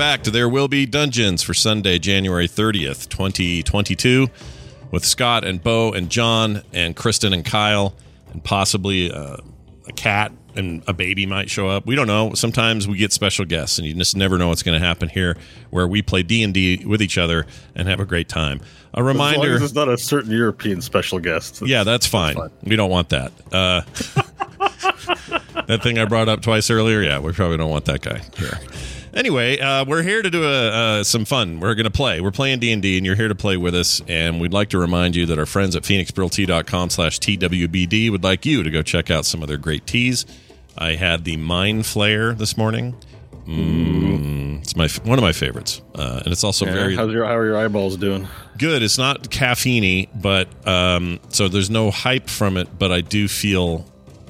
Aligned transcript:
back 0.00 0.22
to 0.22 0.30
There 0.30 0.48
Will 0.48 0.66
Be 0.66 0.86
Dungeons 0.86 1.42
for 1.42 1.52
Sunday, 1.52 1.98
January 1.98 2.48
30th, 2.48 3.10
2022, 3.10 4.28
with 4.90 5.04
Scott 5.04 5.44
and 5.44 5.62
Bo 5.62 5.92
and 5.92 6.08
John 6.08 6.62
and 6.72 6.96
Kristen 6.96 7.34
and 7.34 7.44
Kyle, 7.44 7.94
and 8.32 8.42
possibly 8.42 9.12
uh, 9.12 9.36
a 9.86 9.92
cat 9.92 10.32
and 10.56 10.82
a 10.86 10.94
baby 10.94 11.26
might 11.26 11.50
show 11.50 11.68
up. 11.68 11.84
We 11.84 11.96
don't 11.96 12.06
know. 12.06 12.32
Sometimes 12.32 12.88
we 12.88 12.96
get 12.96 13.12
special 13.12 13.44
guests, 13.44 13.76
and 13.76 13.86
you 13.86 13.92
just 13.92 14.16
never 14.16 14.38
know 14.38 14.48
what's 14.48 14.62
going 14.62 14.80
to 14.80 14.84
happen 14.84 15.10
here, 15.10 15.36
where 15.68 15.86
we 15.86 16.00
play 16.00 16.22
D 16.22 16.42
and 16.44 16.54
D 16.54 16.82
with 16.86 17.02
each 17.02 17.18
other 17.18 17.44
and 17.74 17.86
have 17.86 18.00
a 18.00 18.06
great 18.06 18.30
time. 18.30 18.62
A 18.94 19.04
reminder: 19.04 19.40
as 19.40 19.46
long 19.48 19.56
as 19.56 19.62
it's 19.64 19.74
not 19.74 19.88
a 19.90 19.98
certain 19.98 20.30
European 20.30 20.80
special 20.80 21.18
guest. 21.18 21.60
yeah, 21.60 21.84
that's 21.84 22.06
fine. 22.06 22.36
fine. 22.36 22.50
We 22.62 22.74
don't 22.74 22.90
want 22.90 23.10
that. 23.10 23.32
Uh, 23.52 23.82
that 25.66 25.80
thing 25.82 25.98
I 25.98 26.06
brought 26.06 26.30
up 26.30 26.40
twice 26.40 26.70
earlier. 26.70 27.02
Yeah, 27.02 27.18
we 27.18 27.32
probably 27.32 27.58
don't 27.58 27.70
want 27.70 27.84
that 27.84 28.00
guy 28.00 28.22
here. 28.38 28.58
Anyway, 29.12 29.58
uh, 29.58 29.84
we're 29.84 30.02
here 30.02 30.22
to 30.22 30.30
do 30.30 30.44
a, 30.44 30.68
uh, 31.00 31.04
some 31.04 31.24
fun. 31.24 31.58
We're 31.58 31.74
going 31.74 31.84
to 31.84 31.90
play. 31.90 32.20
We're 32.20 32.30
playing 32.30 32.60
D 32.60 32.72
and 32.72 32.80
D, 32.80 32.96
and 32.96 33.04
you're 33.04 33.16
here 33.16 33.28
to 33.28 33.34
play 33.34 33.56
with 33.56 33.74
us. 33.74 34.00
And 34.06 34.40
we'd 34.40 34.52
like 34.52 34.68
to 34.70 34.78
remind 34.78 35.16
you 35.16 35.26
that 35.26 35.38
our 35.38 35.46
friends 35.46 35.74
at 35.74 35.82
phoenixbrewt.com 35.82 36.90
slash 36.90 37.18
twbd 37.18 38.10
would 38.10 38.22
like 38.22 38.46
you 38.46 38.62
to 38.62 38.70
go 38.70 38.82
check 38.82 39.10
out 39.10 39.24
some 39.26 39.42
of 39.42 39.48
their 39.48 39.56
great 39.58 39.86
teas. 39.86 40.26
I 40.78 40.94
had 40.94 41.24
the 41.24 41.36
Mind 41.36 41.82
Flayer 41.82 42.36
this 42.38 42.56
morning. 42.56 42.94
Mm, 43.46 44.62
it's 44.62 44.76
my 44.76 44.86
one 45.08 45.18
of 45.18 45.22
my 45.22 45.32
favorites, 45.32 45.82
uh, 45.96 46.20
and 46.24 46.32
it's 46.32 46.44
also 46.44 46.66
Yeah, 46.66 46.72
very 46.74 46.94
How's 46.94 47.10
your 47.10 47.24
how 47.24 47.36
are 47.36 47.44
your 47.44 47.56
eyeballs 47.56 47.96
doing? 47.96 48.28
good. 48.58 48.82
It's 48.82 48.98
not 48.98 49.30
caffeine 49.30 50.06
but 50.14 50.48
um, 50.68 51.18
so 51.30 51.48
there's 51.48 51.70
no 51.70 51.90
hype 51.90 52.28
from 52.28 52.56
it. 52.56 52.68
But 52.78 52.92
I 52.92 53.00
do 53.00 53.26
feel 53.26 53.86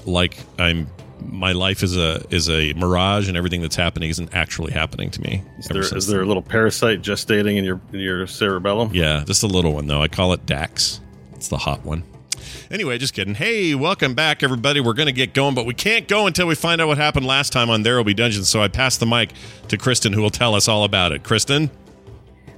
like 0.06 0.38
I'm 0.58 0.86
my 1.22 1.52
life 1.52 1.82
is 1.82 1.96
a 1.96 2.24
is 2.30 2.48
a 2.48 2.72
mirage, 2.74 3.28
and 3.28 3.36
everything 3.36 3.60
that's 3.60 3.76
happening 3.76 4.10
isn't 4.10 4.34
actually 4.34 4.72
happening 4.72 5.10
to 5.10 5.20
me. 5.20 5.42
Is 5.58 5.66
there, 5.66 5.96
is 5.96 6.06
there 6.06 6.22
a 6.22 6.26
little 6.26 6.42
parasite 6.42 7.02
gestating 7.02 7.56
in 7.56 7.64
your 7.64 7.80
in 7.92 8.00
your 8.00 8.26
cerebellum? 8.26 8.90
Yeah, 8.92 9.24
just 9.26 9.42
a 9.42 9.46
little 9.46 9.72
one 9.74 9.86
though. 9.86 10.02
I 10.02 10.08
call 10.08 10.32
it 10.32 10.46
Dax. 10.46 11.00
It's 11.34 11.48
the 11.48 11.58
hot 11.58 11.84
one. 11.84 12.04
Anyway, 12.70 12.98
just 12.98 13.14
kidding. 13.14 13.34
Hey, 13.34 13.74
welcome 13.74 14.14
back, 14.14 14.42
everybody. 14.42 14.80
We're 14.80 14.92
going 14.92 15.06
to 15.06 15.12
get 15.12 15.34
going, 15.34 15.54
but 15.54 15.66
we 15.66 15.74
can't 15.74 16.06
go 16.06 16.26
until 16.26 16.46
we 16.46 16.54
find 16.54 16.80
out 16.80 16.86
what 16.86 16.98
happened 16.98 17.26
last 17.26 17.52
time 17.52 17.68
on 17.68 17.82
There 17.82 17.96
Will 17.96 18.04
Be 18.04 18.14
Dungeons. 18.14 18.48
So 18.48 18.62
I 18.62 18.68
pass 18.68 18.96
the 18.96 19.06
mic 19.06 19.32
to 19.68 19.76
Kristen, 19.76 20.12
who 20.12 20.22
will 20.22 20.30
tell 20.30 20.54
us 20.54 20.68
all 20.68 20.84
about 20.84 21.12
it. 21.12 21.24
Kristen? 21.24 21.70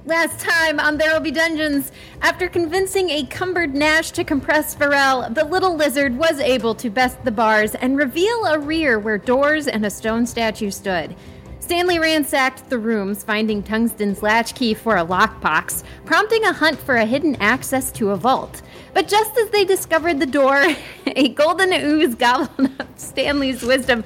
Last 0.05 0.37
time 0.41 0.81
on 0.81 0.97
There 0.97 1.13
Will 1.13 1.21
Be 1.21 1.31
Dungeons, 1.31 1.93
after 2.21 2.49
convincing 2.49 3.09
a 3.09 3.25
cumbered 3.25 3.73
Nash 3.73 4.11
to 4.11 4.25
compress 4.25 4.75
Varel, 4.75 5.33
the 5.33 5.45
little 5.45 5.77
lizard 5.77 6.17
was 6.17 6.41
able 6.41 6.75
to 6.75 6.89
best 6.89 7.23
the 7.23 7.31
bars 7.31 7.73
and 7.75 7.97
reveal 7.97 8.43
a 8.47 8.59
rear 8.59 8.99
where 8.99 9.17
doors 9.17 9.69
and 9.69 9.85
a 9.85 9.89
stone 9.89 10.25
statue 10.25 10.71
stood. 10.71 11.15
Stanley 11.61 11.99
ransacked 11.99 12.69
the 12.69 12.77
rooms, 12.77 13.23
finding 13.23 13.63
Tungsten's 13.63 14.21
latchkey 14.21 14.73
for 14.73 14.97
a 14.97 15.05
lockbox, 15.05 15.83
prompting 16.03 16.43
a 16.43 16.51
hunt 16.51 16.77
for 16.79 16.95
a 16.95 17.05
hidden 17.05 17.37
access 17.37 17.89
to 17.93 18.09
a 18.09 18.17
vault. 18.17 18.61
But 18.93 19.07
just 19.07 19.37
as 19.37 19.51
they 19.51 19.63
discovered 19.63 20.19
the 20.19 20.25
door, 20.25 20.61
a 21.07 21.29
golden 21.29 21.71
ooze 21.71 22.15
gobbled 22.15 22.71
up 22.77 22.99
Stanley's 22.99 23.63
wisdom. 23.63 24.03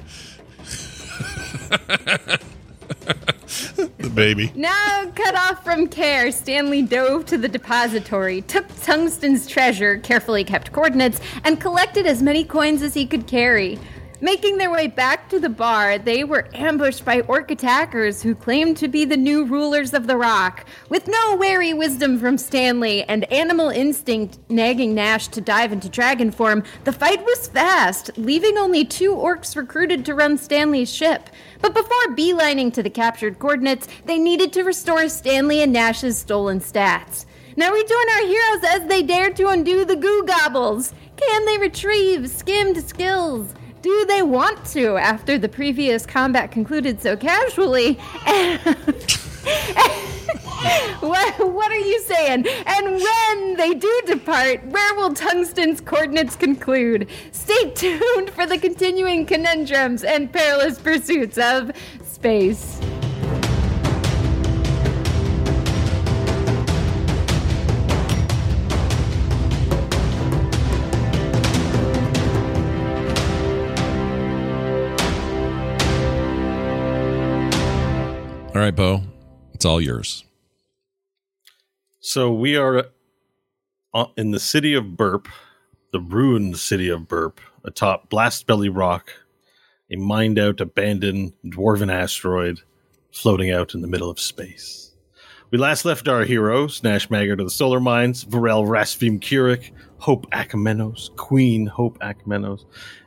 The 3.08 4.10
baby. 4.14 4.52
Now 4.54 5.10
cut 5.14 5.34
off 5.34 5.64
from 5.64 5.88
care, 5.88 6.30
Stanley 6.30 6.82
dove 6.82 7.26
to 7.26 7.38
the 7.38 7.48
depository, 7.48 8.42
took 8.42 8.66
Tungsten's 8.82 9.46
treasure, 9.46 9.98
carefully 9.98 10.44
kept 10.44 10.72
coordinates, 10.72 11.20
and 11.44 11.60
collected 11.60 12.06
as 12.06 12.22
many 12.22 12.44
coins 12.44 12.82
as 12.82 12.94
he 12.94 13.06
could 13.06 13.26
carry. 13.26 13.78
Making 14.20 14.58
their 14.58 14.72
way 14.72 14.88
back 14.88 15.28
to 15.28 15.38
the 15.38 15.48
bar, 15.48 15.96
they 15.96 16.24
were 16.24 16.48
ambushed 16.52 17.04
by 17.04 17.20
orc 17.20 17.52
attackers 17.52 18.20
who 18.20 18.34
claimed 18.34 18.76
to 18.78 18.88
be 18.88 19.04
the 19.04 19.16
new 19.16 19.44
rulers 19.44 19.94
of 19.94 20.08
the 20.08 20.16
rock. 20.16 20.66
With 20.88 21.06
no 21.06 21.36
wary 21.36 21.72
wisdom 21.72 22.18
from 22.18 22.36
Stanley 22.36 23.04
and 23.04 23.32
animal 23.32 23.68
instinct 23.68 24.40
nagging 24.48 24.92
Nash 24.92 25.28
to 25.28 25.40
dive 25.40 25.72
into 25.72 25.88
dragon 25.88 26.32
form, 26.32 26.64
the 26.82 26.92
fight 26.92 27.24
was 27.24 27.46
fast, 27.46 28.10
leaving 28.18 28.58
only 28.58 28.84
two 28.84 29.14
orcs 29.14 29.54
recruited 29.54 30.04
to 30.06 30.16
run 30.16 30.36
Stanley's 30.36 30.92
ship. 30.92 31.30
But 31.60 31.74
before 31.74 32.16
beelining 32.16 32.72
to 32.74 32.82
the 32.82 32.90
captured 32.90 33.38
coordinates, 33.38 33.86
they 34.04 34.18
needed 34.18 34.52
to 34.54 34.64
restore 34.64 35.08
Stanley 35.08 35.62
and 35.62 35.72
Nash's 35.72 36.18
stolen 36.18 36.58
stats. 36.58 37.24
Now 37.56 37.70
rejoin 37.70 38.10
our 38.16 38.26
heroes 38.26 38.64
as 38.66 38.88
they 38.88 39.02
dare 39.04 39.30
to 39.30 39.48
undo 39.50 39.84
the 39.84 39.94
goo 39.94 40.24
gobbles. 40.26 40.92
Can 41.16 41.44
they 41.44 41.58
retrieve 41.58 42.28
skimmed 42.28 42.82
skills? 42.82 43.54
Do 43.82 44.04
they 44.06 44.22
want 44.22 44.64
to 44.66 44.96
after 44.96 45.38
the 45.38 45.48
previous 45.48 46.04
combat 46.04 46.50
concluded 46.50 47.00
so 47.00 47.16
casually? 47.16 47.94
what, 51.00 51.52
what 51.52 51.70
are 51.70 51.76
you 51.76 52.02
saying? 52.02 52.46
And 52.66 52.86
when 52.96 53.56
they 53.56 53.74
do 53.74 54.02
depart, 54.06 54.66
where 54.66 54.94
will 54.96 55.14
Tungsten's 55.14 55.80
coordinates 55.80 56.34
conclude? 56.34 57.08
Stay 57.30 57.70
tuned 57.70 58.30
for 58.30 58.46
the 58.46 58.58
continuing 58.58 59.24
conundrums 59.26 60.02
and 60.02 60.32
perilous 60.32 60.78
pursuits 60.80 61.38
of 61.38 61.70
space. 62.04 62.80
All 78.58 78.64
right, 78.64 78.74
Bo. 78.74 79.02
It's 79.54 79.64
all 79.64 79.80
yours. 79.80 80.24
So 82.00 82.32
we 82.32 82.56
are 82.56 82.86
uh, 83.94 84.06
in 84.16 84.32
the 84.32 84.40
city 84.40 84.74
of 84.74 84.96
Burp, 84.96 85.28
the 85.92 86.00
ruined 86.00 86.58
city 86.58 86.88
of 86.88 87.06
Burp, 87.06 87.40
atop 87.62 88.10
Blast 88.10 88.48
Belly 88.48 88.68
Rock, 88.68 89.12
a 89.92 89.96
mined 89.96 90.40
out, 90.40 90.60
abandoned 90.60 91.34
dwarven 91.46 91.88
asteroid 91.88 92.58
floating 93.12 93.52
out 93.52 93.74
in 93.74 93.80
the 93.80 93.86
middle 93.86 94.10
of 94.10 94.18
space. 94.18 94.92
We 95.52 95.58
last 95.58 95.84
left 95.84 96.08
our 96.08 96.24
heroes, 96.24 96.82
Nash 96.82 97.08
Maggard 97.10 97.38
of 97.38 97.46
the 97.46 97.52
Solar 97.52 97.78
Mines, 97.78 98.24
Varel 98.24 98.66
Rasvim 98.66 99.20
Kurik, 99.20 99.70
Hope 99.98 100.28
Akamenos, 100.32 101.14
Queen 101.14 101.68
Hope 101.68 101.96
Akamenos, 102.00 102.64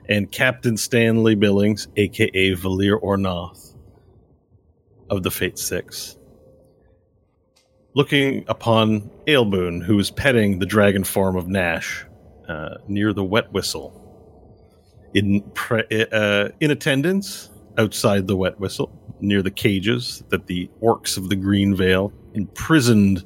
and 0.08 0.32
Captain 0.32 0.78
Stanley 0.78 1.36
Billings, 1.36 1.90
aka 1.98 2.52
Valir 2.56 3.02
Ornoth 3.02 3.71
of 5.12 5.22
the 5.22 5.30
Fate 5.30 5.60
Six 5.60 6.18
looking 7.94 8.46
upon 8.48 9.10
Aelboon, 9.28 9.84
who 9.84 10.00
is 10.00 10.12
petting 10.12 10.60
the 10.60 10.66
dragon 10.66 11.04
form 11.04 11.36
of 11.36 11.48
Nash 11.48 12.06
uh, 12.48 12.76
near 12.88 13.14
the 13.14 13.24
wet 13.24 13.52
whistle. 13.52 13.98
In 15.14 15.42
pre- 15.52 15.84
uh, 16.12 16.50
in 16.62 16.72
attendance 16.72 17.50
outside 17.78 18.28
the 18.28 18.36
wet 18.36 18.60
whistle, 18.60 18.92
near 19.20 19.42
the 19.42 19.52
cages 19.52 20.24
that 20.30 20.48
the 20.48 20.70
orcs 20.82 21.18
of 21.18 21.30
the 21.30 21.36
Green 21.36 21.76
Vale 21.76 22.14
imprisoned 22.34 23.24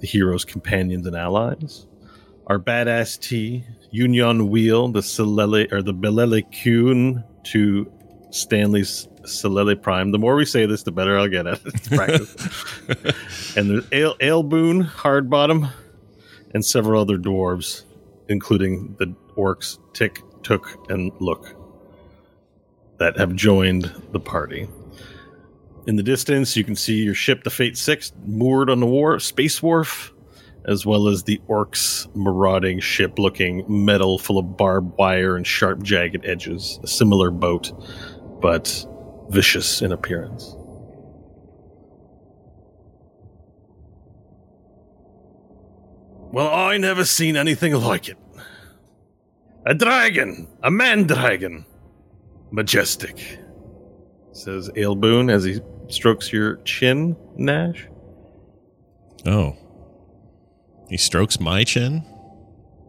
the 0.00 0.06
hero's 0.06 0.44
companions 0.44 1.06
and 1.06 1.16
allies. 1.16 1.86
Our 2.48 2.58
badass 2.58 3.20
T, 3.20 3.64
Union 3.90 4.50
Wheel, 4.50 4.88
the 4.88 5.00
Silele 5.00 5.72
or 5.72 5.80
the 5.80 5.94
Belele 5.94 6.42
Kuhn 6.52 7.24
to 7.44 7.92
Stanley's 8.30 9.08
Silele 9.26 9.80
Prime. 9.80 10.10
The 10.10 10.18
more 10.18 10.36
we 10.36 10.44
say 10.44 10.66
this, 10.66 10.82
the 10.82 10.92
better 10.92 11.18
I'll 11.18 11.28
get 11.28 11.46
at 11.46 11.60
it. 11.64 11.74
It's 11.74 11.88
practice. 11.88 13.56
and 13.56 13.70
there's 13.70 13.88
Ale, 13.92 14.16
Aleboon, 14.16 14.88
Hardbottom, 14.88 15.70
and 16.54 16.64
several 16.64 17.00
other 17.00 17.18
dwarves, 17.18 17.84
including 18.28 18.96
the 18.98 19.14
orcs 19.36 19.78
Tick, 19.92 20.22
Took, 20.42 20.90
and 20.90 21.12
Look, 21.20 21.54
that 22.98 23.18
have 23.18 23.34
joined 23.34 23.92
the 24.12 24.20
party. 24.20 24.68
In 25.86 25.96
the 25.96 26.02
distance, 26.02 26.56
you 26.56 26.64
can 26.64 26.74
see 26.74 27.02
your 27.02 27.14
ship, 27.14 27.44
the 27.44 27.50
Fate 27.50 27.76
Six, 27.76 28.12
moored 28.26 28.70
on 28.70 28.80
the 28.80 28.86
war 28.86 29.20
space 29.20 29.62
wharf, 29.62 30.12
as 30.64 30.84
well 30.84 31.06
as 31.06 31.22
the 31.22 31.40
orcs' 31.48 32.08
marauding 32.16 32.80
ship, 32.80 33.18
looking 33.18 33.64
metal 33.68 34.18
full 34.18 34.38
of 34.38 34.56
barbed 34.56 34.98
wire 34.98 35.36
and 35.36 35.46
sharp, 35.46 35.82
jagged 35.82 36.24
edges. 36.24 36.80
A 36.82 36.88
similar 36.88 37.30
boat, 37.30 37.70
but 38.40 38.84
vicious 39.30 39.82
in 39.82 39.92
appearance. 39.92 40.54
Well, 46.32 46.52
I 46.52 46.76
never 46.76 47.04
seen 47.04 47.36
anything 47.36 47.72
like 47.74 48.08
it. 48.08 48.18
A 49.64 49.74
dragon, 49.74 50.48
a 50.62 50.70
man 50.70 51.04
dragon, 51.04 51.64
majestic, 52.50 53.38
says 54.32 54.68
Aelboon 54.70 55.30
as 55.32 55.44
he 55.44 55.60
strokes 55.88 56.32
your 56.32 56.56
chin, 56.56 57.16
Nash. 57.36 57.88
Oh. 59.24 59.56
He 60.88 60.96
strokes 60.96 61.40
my 61.40 61.64
chin? 61.64 62.04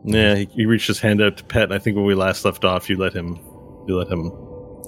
Yeah, 0.04 0.36
he, 0.36 0.46
he 0.52 0.66
reached 0.66 0.88
his 0.88 1.00
hand 1.00 1.22
out 1.22 1.38
to 1.38 1.44
pet. 1.44 1.64
And 1.64 1.74
I 1.74 1.80
think 1.80 1.96
when 1.96 2.06
we 2.06 2.16
last 2.16 2.46
left 2.46 2.64
off, 2.64 2.90
you 2.90 2.98
let 2.98 3.14
him, 3.14 3.40
you 3.88 3.98
let 3.98 4.08
him 4.08 4.32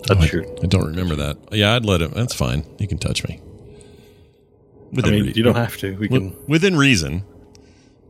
Oh, 0.09 0.15
I. 0.15 0.25
I 0.63 0.65
don't 0.67 0.85
remember 0.87 1.15
that. 1.15 1.37
Yeah, 1.51 1.75
I'd 1.75 1.85
let 1.85 2.01
him. 2.01 2.11
That's 2.11 2.33
fine. 2.33 2.65
He 2.77 2.87
can 2.87 2.97
touch 2.97 3.27
me. 3.27 3.39
I 3.41 4.95
Within 4.95 5.11
mean, 5.11 5.25
rea- 5.25 5.33
you 5.35 5.43
don't 5.43 5.55
have 5.55 5.77
to. 5.77 5.95
We 5.97 6.07
can. 6.07 6.35
within 6.47 6.75
reason. 6.77 7.23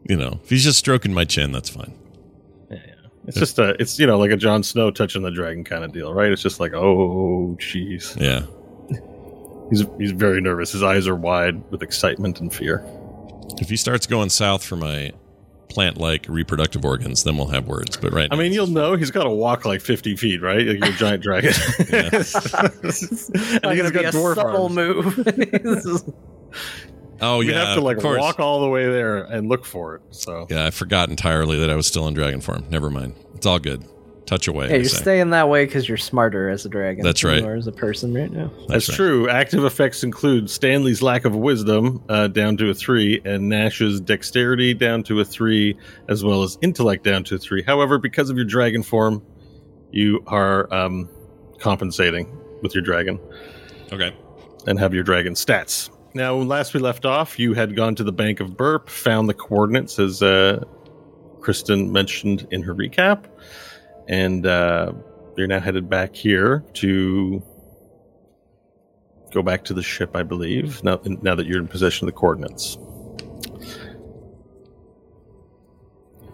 You 0.08 0.16
know, 0.18 0.40
if 0.44 0.50
he's 0.50 0.64
just 0.64 0.80
stroking 0.80 1.14
my 1.14 1.26
chin, 1.26 1.52
that's 1.52 1.70
fine. 1.70 1.94
Yeah, 2.72 2.78
yeah. 2.86 2.94
It's 3.28 3.38
just 3.38 3.60
a. 3.60 3.76
It's 3.82 4.00
you 4.00 4.08
know 4.08 4.18
like 4.18 4.32
a 4.32 4.38
Jon 4.38 4.64
Snow 4.64 4.92
touching 4.92 5.22
the 5.24 5.32
dragon 5.32 5.64
kind 5.64 5.84
of 5.84 5.92
deal, 5.92 6.14
right? 6.14 6.32
It's 6.32 6.42
just 6.42 6.60
like, 6.60 6.74
oh, 6.74 7.58
jeez. 7.60 8.20
Yeah. 8.20 8.46
He's 9.70 9.84
he's 10.00 10.12
very 10.12 10.42
nervous. 10.42 10.72
His 10.72 10.82
eyes 10.84 11.08
are 11.08 11.16
wide 11.16 11.70
with 11.70 11.84
excitement 11.84 12.40
and 12.40 12.52
fear. 12.54 12.84
If 13.60 13.70
he 13.70 13.76
starts 13.78 14.08
going 14.08 14.30
south 14.30 14.64
for 14.64 14.76
my 14.78 15.12
plant-like 15.70 16.26
reproductive 16.28 16.84
organs, 16.84 17.24
then 17.24 17.38
we'll 17.38 17.48
have 17.48 17.68
words. 17.68 17.96
But 17.96 18.12
right, 18.12 18.28
I 18.32 18.36
now, 18.36 18.42
mean, 18.42 18.52
you'll 18.54 18.68
know 18.68 18.96
he's 18.96 19.12
got 19.12 19.24
to 19.24 19.30
walk 19.30 19.66
like 19.66 19.82
fifty 19.82 20.16
feet, 20.16 20.42
right? 20.42 20.66
Like 20.68 20.80
you're 20.80 20.90
a 20.90 20.98
giant 20.98 21.24
dragon. 21.24 21.54
and 21.80 22.14
Not 22.14 22.84
he's 22.84 23.22
gonna 23.62 23.92
be 23.92 24.02
got 24.02 24.06
a 24.06 24.18
dwarf 24.18 24.36
subtle 24.36 24.64
arms. 24.64 24.76
move. 24.76 25.16
This 25.26 25.86
is- 25.86 26.04
oh 27.22 27.42
You 27.42 27.52
yeah, 27.52 27.66
have 27.66 27.76
to 27.76 27.82
like 27.82 28.02
walk 28.04 28.40
all 28.40 28.62
the 28.62 28.70
way 28.70 28.88
there 28.88 29.18
and 29.20 29.48
look 29.50 29.66
for 29.66 29.96
it. 29.96 30.02
So 30.12 30.48
Yeah, 30.50 30.66
I 30.66 30.72
forgot 30.72 31.10
entirely 31.10 31.60
that 31.60 31.70
I 31.70 31.76
was 31.76 31.86
still 31.88 32.08
in 32.08 32.14
dragon 32.14 32.42
form. 32.42 32.66
Never 32.70 32.90
mind. 32.90 33.16
It's 33.36 33.46
all 33.46 33.60
good. 33.60 33.84
Touch 34.30 34.48
away. 34.48 34.68
yeah, 34.68 34.74
I 34.76 34.78
you're 34.78 34.86
staying 34.86 35.32
that 35.32 35.50
way 35.50 35.66
because 35.66 35.90
you're 35.90 35.98
smarter 35.98 36.50
as 36.52 36.64
a 36.64 36.70
dragon. 36.70 37.04
That's 37.04 37.24
right. 37.24 37.44
Or 37.44 37.56
as 37.56 37.66
a 37.66 37.72
person 37.72 38.14
right 38.14 38.32
now. 38.32 38.52
That's 38.68 38.88
right. 38.88 38.96
true. 38.96 39.28
Active 39.28 39.66
effects 39.66 40.04
include 40.04 40.52
Stanley's 40.52 41.02
lack 41.02 41.26
of 41.26 41.36
wisdom 41.36 42.04
uh, 42.10 42.28
down 42.28 42.56
to 42.58 42.70
a 42.70 42.76
three, 42.76 43.20
and 43.26 43.50
Nash's 43.50 44.00
dexterity 44.00 44.76
down 44.76 45.02
to 45.06 45.20
a 45.20 45.26
three, 45.26 45.76
as 46.08 46.24
well 46.24 46.44
as 46.44 46.60
intellect 46.62 47.04
down 47.04 47.24
to 47.24 47.36
a 47.36 47.38
three. 47.40 47.64
However, 47.64 47.98
because 47.98 48.30
of 48.30 48.36
your 48.36 48.46
dragon 48.46 48.84
form, 48.84 49.26
you 49.92 50.24
are 50.28 50.72
um, 50.72 51.10
compensating 51.58 52.38
with 52.62 52.76
your 52.76 52.84
dragon 52.84 53.20
Okay. 53.92 54.16
and 54.68 54.78
have 54.78 54.94
your 54.94 55.02
dragon 55.04 55.34
stats. 55.34 55.90
Now, 56.14 56.38
when 56.38 56.48
last 56.48 56.76
we 56.76 56.80
left 56.80 57.04
off, 57.04 57.40
you 57.40 57.56
had 57.56 57.76
gone 57.76 57.96
to 57.96 58.04
the 58.04 58.12
Bank 58.12 58.42
of 58.42 58.56
Burp, 58.56 58.90
found 58.90 59.28
the 59.28 59.34
coordinates 59.34 59.98
as 59.98 60.22
uh, 60.22 60.64
Kristen 61.40 61.92
mentioned 61.92 62.48
in 62.52 62.62
her 62.62 62.76
recap, 62.76 63.26
and 64.10 64.46
uh, 64.46 64.92
you're 65.38 65.48
now 65.48 65.60
headed 65.60 65.90
back 65.90 66.16
here 66.16 66.66
to 66.74 67.42
go 69.32 69.44
back 69.44 69.64
to 69.66 69.74
the 69.74 69.84
ship, 69.84 70.16
I 70.16 70.24
believe. 70.24 70.84
Now, 70.84 71.00
now 71.06 71.36
that 71.36 71.46
you're 71.46 71.60
in 71.60 71.68
possession 71.68 72.08
of 72.08 72.14
the 72.14 72.20
coordinates. 72.20 72.78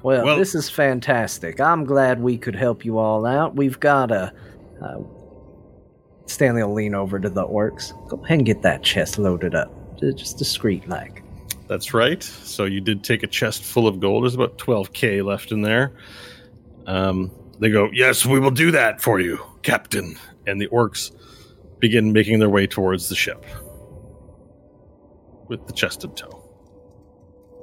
Well, 0.02 0.24
Well- 0.26 0.38
this 0.38 0.56
is 0.56 0.70
fantastic. 0.70 1.60
I'm 1.60 1.84
glad 1.84 2.22
we 2.22 2.38
could 2.38 2.56
help 2.56 2.86
you 2.86 2.98
all 2.98 3.26
out. 3.26 3.56
We've 3.56 3.80
got 3.80 4.12
a. 4.12 4.34
Uh, 4.82 5.00
Stanley 6.28 6.64
will 6.64 6.74
lean 6.74 6.96
over 6.96 7.20
to 7.20 7.30
the 7.30 7.46
orcs. 7.46 7.92
Go 8.08 8.18
ahead 8.24 8.40
and 8.40 8.46
get 8.46 8.62
that 8.64 8.82
chest 8.82 9.20
loaded 9.20 9.54
up. 9.54 9.72
Just 10.00 10.38
discreet 10.38 10.88
like. 10.88 11.24
That's 11.68 11.94
right. 11.94 12.22
So 12.24 12.66
you 12.66 12.82
did 12.82 13.04
take 13.04 13.24
a 13.24 13.28
chest 13.28 13.64
full 13.64 13.88
of 13.88 14.00
gold. 14.00 14.24
There's 14.24 14.36
about 14.36 14.58
12k 14.58 15.24
left 15.24 15.52
in 15.52 15.62
there. 15.62 15.94
Um, 16.88 17.32
they 17.60 17.70
go, 17.70 17.90
Yes, 17.94 18.26
we 18.26 18.40
will 18.40 18.52
do 18.52 18.72
that 18.72 19.02
for 19.02 19.20
you, 19.20 19.40
Captain. 19.64 20.18
And 20.48 20.62
the 20.62 20.68
orcs 20.68 21.12
begin 21.80 22.14
making 22.14 22.40
their 22.40 22.50
way 22.50 22.68
towards 22.68 23.10
the 23.10 23.16
ship 23.16 23.46
with 25.48 25.66
the 25.68 25.74
chest 25.74 26.04
in 26.04 26.14
tow. 26.16 26.42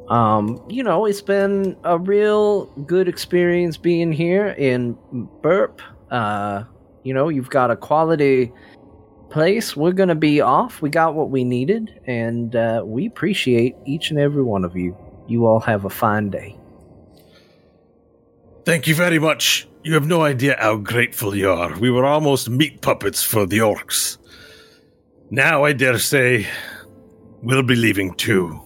Um, 0.08 0.62
you 0.68 0.82
know, 0.82 1.06
it's 1.06 1.22
been 1.22 1.76
a 1.84 1.98
real 1.98 2.66
good 2.86 3.08
experience 3.08 3.76
being 3.76 4.12
here 4.12 4.48
in 4.58 4.96
Burp. 5.42 5.80
Uh, 6.10 6.64
you 7.02 7.14
know, 7.14 7.28
you've 7.28 7.50
got 7.50 7.70
a 7.70 7.76
quality 7.76 8.52
place. 9.30 9.76
We're 9.76 9.92
gonna 9.92 10.14
be 10.14 10.40
off. 10.40 10.82
We 10.82 10.90
got 10.90 11.14
what 11.14 11.30
we 11.30 11.44
needed, 11.44 12.00
and 12.06 12.54
uh, 12.54 12.82
we 12.84 13.06
appreciate 13.06 13.74
each 13.86 14.10
and 14.10 14.18
every 14.18 14.42
one 14.42 14.64
of 14.64 14.76
you. 14.76 14.96
You 15.28 15.46
all 15.46 15.60
have 15.60 15.84
a 15.84 15.90
fine 15.90 16.30
day. 16.30 16.56
Thank 18.64 18.86
you 18.86 18.94
very 18.94 19.18
much. 19.18 19.66
You 19.84 19.94
have 19.94 20.06
no 20.06 20.22
idea 20.22 20.56
how 20.60 20.76
grateful 20.76 21.34
you 21.34 21.50
are. 21.50 21.76
We 21.78 21.90
were 21.90 22.04
almost 22.04 22.48
meat 22.48 22.82
puppets 22.82 23.22
for 23.22 23.46
the 23.46 23.58
orcs. 23.58 24.16
Now, 25.30 25.64
I 25.64 25.72
dare 25.72 25.98
say, 25.98 26.46
we'll 27.42 27.64
be 27.64 27.74
leaving 27.74 28.14
too. 28.14 28.60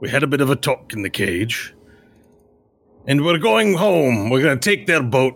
We 0.00 0.08
had 0.08 0.24
a 0.24 0.26
bit 0.26 0.40
of 0.40 0.50
a 0.50 0.56
talk 0.56 0.92
in 0.92 1.02
the 1.02 1.10
cage. 1.10 1.72
And 3.06 3.24
we're 3.24 3.38
going 3.38 3.74
home. 3.74 4.28
We're 4.28 4.42
going 4.42 4.58
to 4.58 4.70
take 4.70 4.86
their 4.86 5.02
boat 5.04 5.34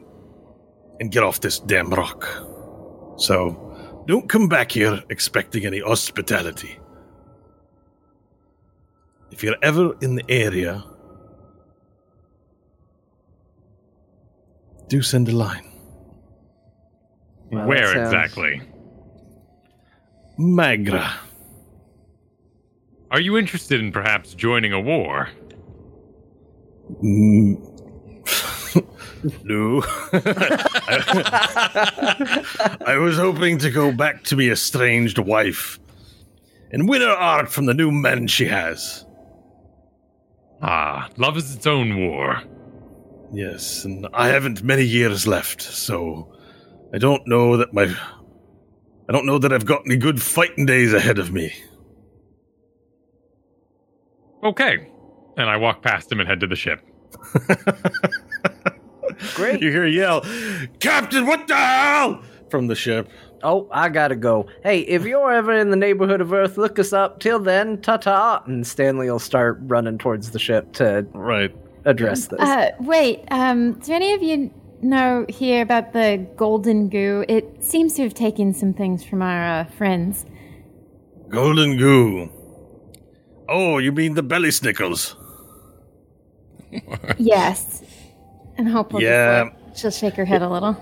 and 0.99 1.13
get 1.13 1.23
off 1.23 1.41
this 1.41 1.61
damn 1.61 1.91
rock. 1.91 2.27
So, 3.19 4.05
don't 4.09 4.29
come 4.29 4.49
back 4.49 4.73
here 4.73 5.01
expecting 5.11 5.65
any 5.65 5.79
hospitality. 5.79 6.77
If 9.31 9.45
you're 9.45 9.57
ever 9.63 9.97
in 10.01 10.17
the 10.17 10.25
area, 10.29 10.85
do 14.93 15.01
send 15.01 15.27
a 15.27 15.33
line. 15.33 15.65
Well, 17.51 17.67
Where 17.67 17.95
sounds- 17.95 18.13
exactly? 18.13 18.61
Magra. 20.39 21.15
Are 23.11 23.21
you 23.21 23.39
interested 23.39 23.81
in 23.81 23.91
perhaps 23.91 24.35
joining 24.35 24.75
a 24.75 24.81
war? 24.81 25.31
Mm. 27.03 27.57
no. 29.45 29.83
I 32.87 32.99
was 32.99 33.17
hoping 33.17 33.57
to 33.59 33.71
go 33.71 33.93
back 33.93 34.25
to 34.25 34.37
my 34.37 34.51
estranged 34.51 35.19
wife 35.19 35.81
and 36.71 36.87
win 36.87 37.01
her 37.01 37.09
art 37.09 37.51
from 37.51 37.65
the 37.65 37.73
new 37.73 37.91
men 37.91 38.27
she 38.27 38.45
has. 38.45 39.07
Ah, 40.61 41.09
love 41.17 41.39
is 41.39 41.57
its 41.57 41.67
own 41.67 41.99
war. 41.99 42.43
Yes, 43.33 43.85
and 43.85 44.07
I 44.13 44.29
haven't 44.29 44.63
many 44.63 44.85
years 44.85 45.27
left, 45.27 45.63
so 45.63 46.33
I 46.95 46.99
don't 46.99 47.27
know 47.27 47.57
that 47.57 47.73
my. 47.73 47.95
I 49.09 49.13
don't 49.13 49.27
know 49.27 49.39
that 49.39 49.53
I've 49.53 49.67
got 49.67 49.83
any 49.87 49.97
good 49.97 50.23
fighting 50.23 50.67
days 50.67 50.93
ahead 50.93 51.19
of 51.19 51.33
me. 51.33 51.53
Okay. 54.45 54.89
And 55.37 55.49
I 55.49 55.57
walk 55.57 55.83
past 55.83 56.13
him 56.13 56.21
and 56.21 56.29
head 56.29 56.41
to 56.41 56.47
the 56.47 56.57
ship. 56.57 56.81
Great. 59.35 59.63
You 59.63 59.71
hear 59.71 59.85
a 59.85 59.91
yell, 59.91 60.23
Captain, 60.81 61.27
what 61.27 61.49
the 61.49 61.57
hell? 61.57 62.23
from 62.53 62.67
the 62.67 62.75
ship. 62.77 63.09
Oh, 63.43 63.67
I 63.73 63.89
gotta 63.89 64.15
go. 64.15 64.47
Hey, 64.63 64.81
if 64.81 65.05
you're 65.05 65.33
ever 65.33 65.57
in 65.57 65.71
the 65.71 65.77
neighborhood 65.77 66.21
of 66.21 66.35
Earth, 66.35 66.59
look 66.59 66.79
us 66.79 66.93
up. 66.93 67.19
Till 67.19 67.41
then, 67.41 67.81
ta 67.81 67.97
ta. 67.97 68.43
And 68.47 68.65
Stanley 68.65 69.11
will 69.11 69.19
start 69.19 69.59
running 69.63 69.99
towards 69.99 70.31
the 70.31 70.39
ship 70.39 70.73
to 70.75 71.05
Right. 71.15 71.53
Address 71.85 72.27
this. 72.29 72.41
Uh, 72.41 72.71
wait, 72.81 73.25
um, 73.31 73.75
do 73.81 73.93
any 73.93 74.13
of 74.15 74.23
you 74.23 74.51
know 74.83 75.27
here 75.29 75.63
about 75.63 75.93
the 75.93 76.27
golden 76.37 76.89
goo? 76.89 77.25
It 77.29 77.63
seems 77.63 77.95
to 77.95 78.03
have 78.03 78.15
taken 78.15 78.53
some 78.55 78.73
things 78.75 79.05
from 79.05 79.23
our 79.23 79.61
uh, 79.61 79.65
friends. 79.65 80.25
Golden 81.29 81.77
goo. 81.79 82.31
Oh, 83.49 83.79
you 83.79 83.93
mean 83.93 84.15
the 84.15 84.23
belly 84.23 84.51
snickles? 84.51 85.17
yes. 87.19 87.83
And 88.57 88.69
Hope 88.69 88.93
will 88.93 89.03
Yeah. 89.03 89.45
like, 89.45 89.77
she'll 89.77 89.91
shake 89.91 90.15
her 90.15 90.25
head 90.25 90.43
a 90.43 90.49
little. 90.49 90.77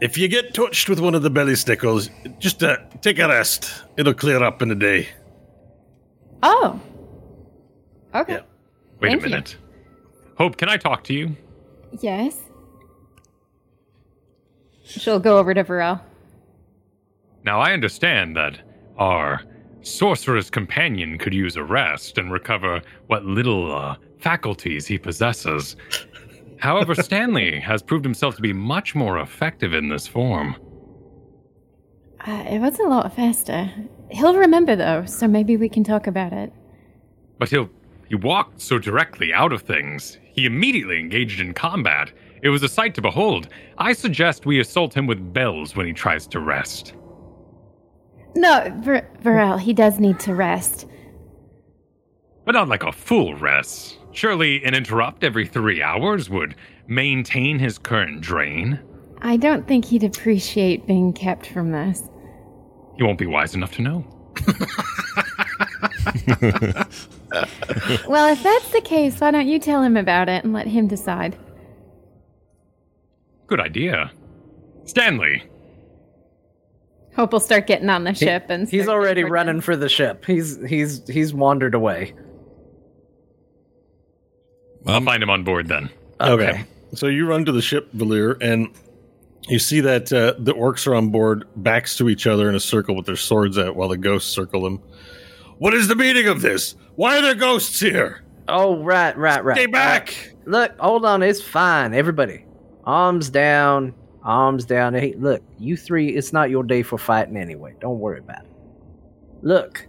If 0.00 0.18
you 0.18 0.28
get 0.28 0.54
touched 0.54 0.88
with 0.88 1.00
one 1.00 1.14
of 1.14 1.22
the 1.22 1.30
belly 1.30 1.54
snickles, 1.54 2.10
just 2.38 2.62
uh, 2.62 2.76
take 3.00 3.18
a 3.18 3.28
rest. 3.28 3.70
It'll 3.96 4.14
clear 4.14 4.42
up 4.42 4.60
in 4.60 4.70
a 4.70 4.74
day. 4.74 5.08
Oh. 6.42 6.80
Okay. 8.14 8.34
Yeah. 8.34 8.40
Wait 9.00 9.20
Thank 9.20 9.26
a 9.26 9.28
you. 9.30 9.42
Hope, 10.36 10.56
can 10.56 10.68
I 10.68 10.76
talk 10.76 11.04
to 11.04 11.14
you? 11.14 11.36
Yes. 12.00 12.36
She'll 14.84 15.20
go 15.20 15.38
over 15.38 15.54
to 15.54 15.64
Varel. 15.64 16.00
Now, 17.44 17.60
I 17.60 17.72
understand 17.72 18.36
that 18.36 18.58
our 18.98 19.42
sorcerer's 19.82 20.50
companion 20.50 21.18
could 21.18 21.34
use 21.34 21.56
a 21.56 21.62
rest 21.62 22.18
and 22.18 22.32
recover 22.32 22.80
what 23.06 23.24
little 23.24 23.74
uh, 23.74 23.96
faculties 24.18 24.86
he 24.86 24.98
possesses. 24.98 25.76
However, 26.58 26.94
Stanley 27.02 27.60
has 27.60 27.82
proved 27.82 28.04
himself 28.04 28.36
to 28.36 28.42
be 28.42 28.52
much 28.52 28.94
more 28.94 29.18
effective 29.20 29.74
in 29.74 29.88
this 29.88 30.06
form. 30.06 30.56
Uh, 32.26 32.44
it 32.48 32.58
was 32.58 32.78
a 32.80 32.84
lot 32.84 33.14
faster. 33.14 33.70
He'll 34.10 34.36
remember 34.36 34.74
though, 34.74 35.04
so 35.04 35.28
maybe 35.28 35.56
we 35.56 35.68
can 35.68 35.84
talk 35.84 36.06
about 36.06 36.32
it. 36.32 36.52
But 37.38 37.50
he'll 37.50 37.68
he 38.14 38.18
walked 38.20 38.60
so 38.60 38.78
directly 38.78 39.32
out 39.34 39.52
of 39.52 39.62
things. 39.62 40.18
He 40.22 40.46
immediately 40.46 41.00
engaged 41.00 41.40
in 41.40 41.52
combat. 41.52 42.12
It 42.42 42.48
was 42.48 42.62
a 42.62 42.68
sight 42.68 42.94
to 42.94 43.02
behold. 43.02 43.48
I 43.76 43.92
suggest 43.92 44.46
we 44.46 44.60
assault 44.60 44.96
him 44.96 45.08
with 45.08 45.32
bells 45.32 45.74
when 45.74 45.84
he 45.84 45.92
tries 45.92 46.28
to 46.28 46.38
rest. 46.38 46.94
No, 48.36 48.72
Ver- 48.84 49.08
Varel, 49.20 49.58
he 49.58 49.72
does 49.72 49.98
need 49.98 50.20
to 50.20 50.32
rest. 50.32 50.86
But 52.44 52.52
not 52.52 52.68
like 52.68 52.84
a 52.84 52.92
full 52.92 53.34
rest. 53.34 53.98
Surely 54.12 54.62
an 54.62 54.76
interrupt 54.76 55.24
every 55.24 55.48
three 55.48 55.82
hours 55.82 56.30
would 56.30 56.54
maintain 56.86 57.58
his 57.58 57.78
current 57.78 58.20
drain. 58.20 58.78
I 59.22 59.36
don't 59.36 59.66
think 59.66 59.86
he'd 59.86 60.04
appreciate 60.04 60.86
being 60.86 61.12
kept 61.12 61.48
from 61.48 61.72
this. 61.72 62.08
He 62.96 63.02
won't 63.02 63.18
be 63.18 63.26
wise 63.26 63.56
enough 63.56 63.72
to 63.72 63.82
know. 63.82 64.06
Well, 68.08 68.32
if 68.32 68.42
that's 68.42 68.70
the 68.72 68.80
case, 68.80 69.20
why 69.20 69.30
don't 69.30 69.46
you 69.48 69.58
tell 69.58 69.82
him 69.82 69.96
about 69.96 70.28
it 70.28 70.44
and 70.44 70.52
let 70.52 70.66
him 70.66 70.86
decide? 70.88 71.36
Good 73.46 73.60
idea. 73.60 74.10
Stanley, 74.84 75.42
Hope 77.16 77.30
we'll 77.32 77.40
start 77.40 77.66
getting 77.68 77.88
on 77.90 78.02
the 78.04 78.12
ship 78.14 78.46
and 78.48 78.68
He's 78.68 78.88
already 78.88 79.22
running 79.22 79.60
for 79.60 79.76
the 79.76 79.88
ship. 79.88 80.24
He's 80.24 80.58
he's 80.68 81.06
he's 81.08 81.32
wandered 81.32 81.74
away. 81.74 82.12
I'll 84.86 84.96
Um, 84.96 85.04
find 85.04 85.22
him 85.22 85.30
on 85.30 85.44
board 85.44 85.68
then. 85.68 85.90
Okay. 86.20 86.64
So 86.94 87.06
you 87.06 87.26
run 87.26 87.44
to 87.44 87.52
the 87.52 87.62
ship, 87.62 87.92
Valir, 87.92 88.36
and 88.40 88.68
you 89.48 89.58
see 89.58 89.80
that 89.80 90.12
uh, 90.12 90.34
the 90.38 90.52
orcs 90.54 90.86
are 90.86 90.94
on 90.94 91.10
board, 91.10 91.44
backs 91.56 91.96
to 91.98 92.08
each 92.08 92.26
other 92.26 92.48
in 92.48 92.54
a 92.54 92.60
circle 92.60 92.94
with 92.96 93.06
their 93.06 93.16
swords 93.16 93.58
out 93.58 93.76
while 93.76 93.88
the 93.88 93.96
ghosts 93.96 94.30
circle 94.30 94.62
them. 94.62 94.78
What 95.58 95.72
is 95.74 95.88
the 95.88 95.94
meaning 95.96 96.26
of 96.28 96.40
this? 96.42 96.74
Why 96.96 97.18
are 97.18 97.22
there 97.22 97.34
ghosts 97.34 97.80
here? 97.80 98.22
Oh 98.48 98.82
right, 98.82 99.16
right, 99.16 99.44
right. 99.44 99.56
Stay 99.56 99.66
back! 99.66 100.34
Look, 100.44 100.78
hold 100.78 101.04
on, 101.04 101.22
it's 101.22 101.42
fine. 101.42 101.94
Everybody, 101.94 102.44
arms 102.84 103.30
down, 103.30 103.94
arms 104.22 104.64
down. 104.64 104.94
Hey, 104.94 105.14
look, 105.16 105.42
you 105.58 105.76
three, 105.76 106.10
it's 106.10 106.32
not 106.32 106.50
your 106.50 106.62
day 106.62 106.82
for 106.82 106.98
fighting 106.98 107.36
anyway. 107.36 107.74
Don't 107.80 107.98
worry 107.98 108.18
about 108.18 108.44
it. 108.44 108.50
Look, 109.42 109.86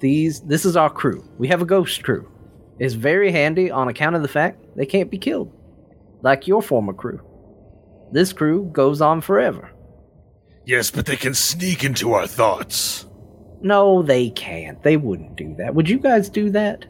these, 0.00 0.40
this 0.40 0.64
is 0.64 0.76
our 0.76 0.90
crew. 0.90 1.28
We 1.38 1.48
have 1.48 1.62
a 1.62 1.66
ghost 1.66 2.02
crew. 2.02 2.30
It's 2.78 2.94
very 2.94 3.32
handy 3.32 3.70
on 3.70 3.88
account 3.88 4.16
of 4.16 4.22
the 4.22 4.28
fact 4.28 4.76
they 4.76 4.86
can't 4.86 5.10
be 5.10 5.18
killed, 5.18 5.52
like 6.22 6.46
your 6.46 6.60
former 6.60 6.92
crew. 6.92 7.20
This 8.12 8.32
crew 8.32 8.68
goes 8.72 9.00
on 9.00 9.20
forever. 9.20 9.70
Yes, 10.64 10.90
but 10.90 11.06
they 11.06 11.16
can 11.16 11.34
sneak 11.34 11.84
into 11.84 12.12
our 12.12 12.26
thoughts. 12.26 13.05
No, 13.60 14.02
they 14.02 14.30
can't. 14.30 14.82
They 14.82 14.96
wouldn't 14.96 15.36
do 15.36 15.54
that. 15.58 15.74
Would 15.74 15.88
you 15.88 15.98
guys 15.98 16.28
do 16.28 16.50
that? 16.50 16.84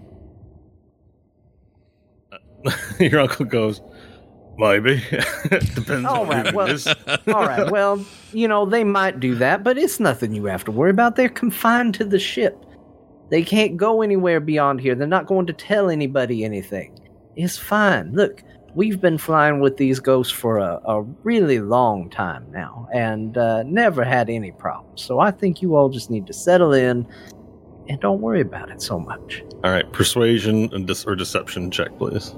Your 3.00 3.20
uncle 3.20 3.44
goes, 3.44 3.80
maybe. 4.58 5.02
Depends 5.50 6.06
All 6.06 6.22
on 6.22 6.28
right, 6.28 6.54
well-. 6.54 6.78
All 7.28 7.46
right. 7.46 7.70
Well, 7.70 8.04
you 8.32 8.48
know, 8.48 8.66
they 8.66 8.84
might 8.84 9.20
do 9.20 9.34
that, 9.36 9.62
but 9.62 9.78
it's 9.78 10.00
nothing 10.00 10.34
you 10.34 10.44
have 10.46 10.64
to 10.64 10.72
worry 10.72 10.90
about. 10.90 11.16
They're 11.16 11.28
confined 11.28 11.94
to 11.94 12.04
the 12.04 12.18
ship. 12.18 12.64
They 13.30 13.42
can't 13.42 13.76
go 13.76 14.02
anywhere 14.02 14.40
beyond 14.40 14.80
here. 14.80 14.94
They're 14.94 15.06
not 15.06 15.26
going 15.26 15.46
to 15.46 15.52
tell 15.52 15.90
anybody 15.90 16.44
anything. 16.44 16.98
It's 17.34 17.58
fine. 17.58 18.12
Look, 18.12 18.42
we've 18.76 19.00
been 19.00 19.16
flying 19.16 19.58
with 19.58 19.78
these 19.78 19.98
ghosts 19.98 20.32
for 20.32 20.58
a, 20.58 20.78
a 20.84 21.02
really 21.24 21.60
long 21.60 22.10
time 22.10 22.46
now 22.52 22.86
and 22.92 23.38
uh, 23.38 23.62
never 23.62 24.04
had 24.04 24.28
any 24.28 24.52
problems. 24.52 25.00
So 25.00 25.18
I 25.18 25.30
think 25.30 25.62
you 25.62 25.74
all 25.74 25.88
just 25.88 26.10
need 26.10 26.26
to 26.26 26.34
settle 26.34 26.74
in 26.74 27.08
and 27.88 28.00
don't 28.00 28.20
worry 28.20 28.42
about 28.42 28.70
it 28.70 28.82
so 28.82 28.98
much. 28.98 29.42
All 29.64 29.70
right, 29.70 29.90
persuasion 29.92 30.68
and 30.74 30.86
dis- 30.86 31.06
or 31.06 31.16
deception 31.16 31.70
check, 31.70 31.96
please. 31.96 32.34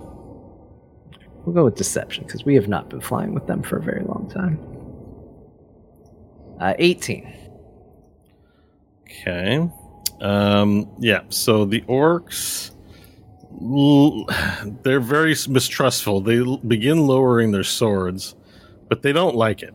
We'll 1.45 1.54
go 1.54 1.64
with 1.64 1.75
deception 1.75 2.25
because 2.25 2.45
we 2.45 2.54
have 2.54 2.68
not 2.68 2.88
been 2.88 3.00
flying 3.00 3.35
with 3.35 3.49
them 3.49 3.62
for 3.62 3.78
a 3.78 3.83
very 3.83 4.04
long 4.04 4.30
time. 4.30 4.61
Uh, 6.61 6.75
18. 6.78 7.35
Okay. 9.02 9.68
Um, 10.21 10.88
yeah, 10.99 11.23
so 11.30 11.64
the 11.64 11.80
orcs, 11.83 12.73
they're 14.83 15.00
very 15.00 15.35
mistrustful. 15.49 16.21
They 16.21 16.43
begin 16.67 17.07
lowering 17.07 17.50
their 17.50 17.64
swords, 17.64 18.35
but 18.88 19.02
they 19.02 19.12
don't 19.12 19.37
like 19.37 19.62
it. 19.62 19.75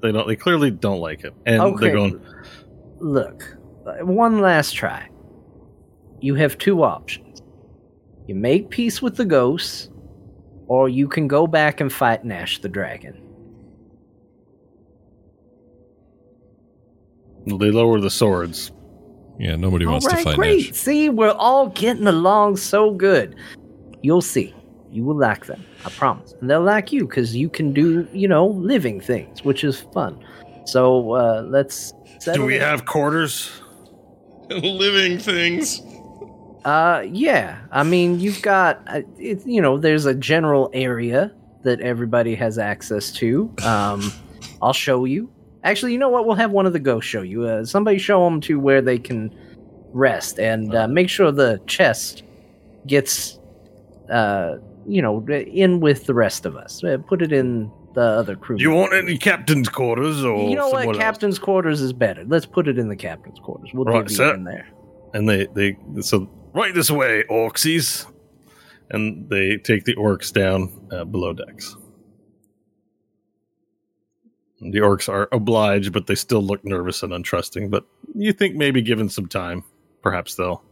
They 0.00 0.12
don't. 0.12 0.26
They 0.28 0.36
clearly 0.36 0.70
don't 0.70 1.00
like 1.00 1.24
it, 1.24 1.34
and 1.46 1.60
Okay. 1.60 1.86
they're 1.86 1.94
going. 1.96 2.20
Look, 3.00 3.56
uh, 3.86 4.04
one 4.04 4.40
last 4.40 4.72
try. 4.72 5.08
You 6.20 6.34
have 6.36 6.56
two 6.58 6.82
options. 6.82 7.42
You 8.26 8.34
make 8.34 8.70
peace 8.70 9.02
with 9.02 9.16
the 9.16 9.24
ghosts, 9.24 9.90
or 10.68 10.88
you 10.88 11.08
can 11.08 11.28
go 11.28 11.46
back 11.46 11.80
and 11.80 11.92
fight 11.92 12.24
Nash 12.24 12.60
the 12.60 12.68
dragon. 12.68 13.20
They 17.46 17.70
lower 17.70 18.00
the 18.00 18.10
swords. 18.10 18.72
Yeah, 19.38 19.56
nobody 19.56 19.86
wants 19.86 20.06
All 20.06 20.16
to 20.16 20.22
fight 20.22 20.36
great. 20.36 20.66
Nash. 20.68 20.76
See, 20.76 21.08
we're 21.08 21.30
all 21.32 21.68
getting 21.68 22.06
along 22.06 22.56
so 22.56 22.92
good. 22.92 23.36
You'll 24.02 24.22
see. 24.22 24.54
You 24.90 25.04
will 25.04 25.16
like 25.16 25.46
them. 25.46 25.64
I 25.84 25.90
promise. 25.90 26.34
And 26.40 26.48
they'll 26.48 26.62
like 26.62 26.92
you 26.92 27.06
because 27.06 27.34
you 27.34 27.48
can 27.48 27.72
do, 27.72 28.06
you 28.12 28.28
know, 28.28 28.46
living 28.46 29.00
things, 29.00 29.44
which 29.44 29.64
is 29.64 29.80
fun. 29.80 30.24
So 30.66 31.12
uh, 31.14 31.42
let's. 31.48 31.92
Do 32.24 32.44
we 32.44 32.56
in. 32.56 32.60
have 32.60 32.86
quarters? 32.86 33.50
Living 34.50 35.18
things. 35.18 35.82
Uh, 36.64 37.04
yeah. 37.10 37.60
I 37.70 37.82
mean, 37.82 38.20
you've 38.20 38.40
got, 38.40 38.82
uh, 38.86 39.02
it, 39.18 39.46
you 39.46 39.60
know, 39.60 39.78
there's 39.78 40.06
a 40.06 40.14
general 40.14 40.70
area 40.72 41.32
that 41.62 41.80
everybody 41.80 42.34
has 42.34 42.58
access 42.58 43.10
to. 43.12 43.52
Um, 43.64 44.12
I'll 44.62 44.72
show 44.72 45.04
you. 45.04 45.30
Actually, 45.64 45.92
you 45.92 45.98
know 45.98 46.10
what? 46.10 46.26
We'll 46.26 46.36
have 46.36 46.50
one 46.50 46.66
of 46.66 46.72
the 46.72 46.78
ghosts 46.78 47.08
show 47.08 47.22
you. 47.22 47.44
Uh, 47.44 47.64
somebody 47.64 47.98
show 47.98 48.24
them 48.24 48.40
to 48.42 48.60
where 48.60 48.82
they 48.82 48.98
can 48.98 49.34
rest 49.92 50.38
and 50.38 50.74
uh, 50.74 50.86
make 50.86 51.08
sure 51.08 51.32
the 51.32 51.60
chest 51.66 52.22
gets, 52.86 53.38
uh, 54.10 54.56
you 54.86 55.00
know, 55.00 55.26
in 55.28 55.80
with 55.80 56.04
the 56.04 56.12
rest 56.14 56.44
of 56.44 56.56
us. 56.56 56.84
Uh, 56.84 56.98
put 57.06 57.22
it 57.22 57.32
in 57.32 57.70
the 57.94 58.02
other 58.02 58.36
crew. 58.36 58.56
You 58.58 58.72
want 58.72 58.92
any 58.92 59.16
captain's 59.16 59.68
quarters 59.68 60.22
or 60.22 60.50
You 60.50 60.56
know 60.56 60.68
what? 60.68 60.86
else? 60.88 60.98
Captain's 60.98 61.38
quarters 61.38 61.80
is 61.80 61.92
better. 61.92 62.24
Let's 62.26 62.46
put 62.46 62.68
it 62.68 62.78
in 62.78 62.88
the 62.88 62.96
captain's 62.96 63.38
quarters. 63.38 63.70
We'll 63.72 63.84
Right, 63.86 64.10
sir. 64.10 64.34
in 64.34 64.44
there. 64.44 64.68
And 65.14 65.28
they 65.28 65.46
they 65.46 65.76
so 66.00 66.28
right 66.52 66.74
this 66.74 66.90
way, 66.90 67.24
orksies, 67.30 68.04
and 68.90 69.28
they 69.30 69.56
take 69.58 69.84
the 69.84 69.94
orcs 69.94 70.32
down 70.32 70.70
uh, 70.90 71.04
below 71.04 71.32
decks. 71.32 71.76
The 74.70 74.78
orcs 74.78 75.08
are 75.08 75.28
obliged, 75.32 75.92
but 75.92 76.06
they 76.06 76.14
still 76.14 76.42
look 76.42 76.64
nervous 76.64 77.02
and 77.02 77.12
untrusting. 77.12 77.70
But 77.70 77.84
you 78.14 78.32
think 78.32 78.56
maybe 78.56 78.82
given 78.82 79.08
some 79.08 79.26
time, 79.26 79.64
perhaps 80.02 80.34
they'll 80.36 80.62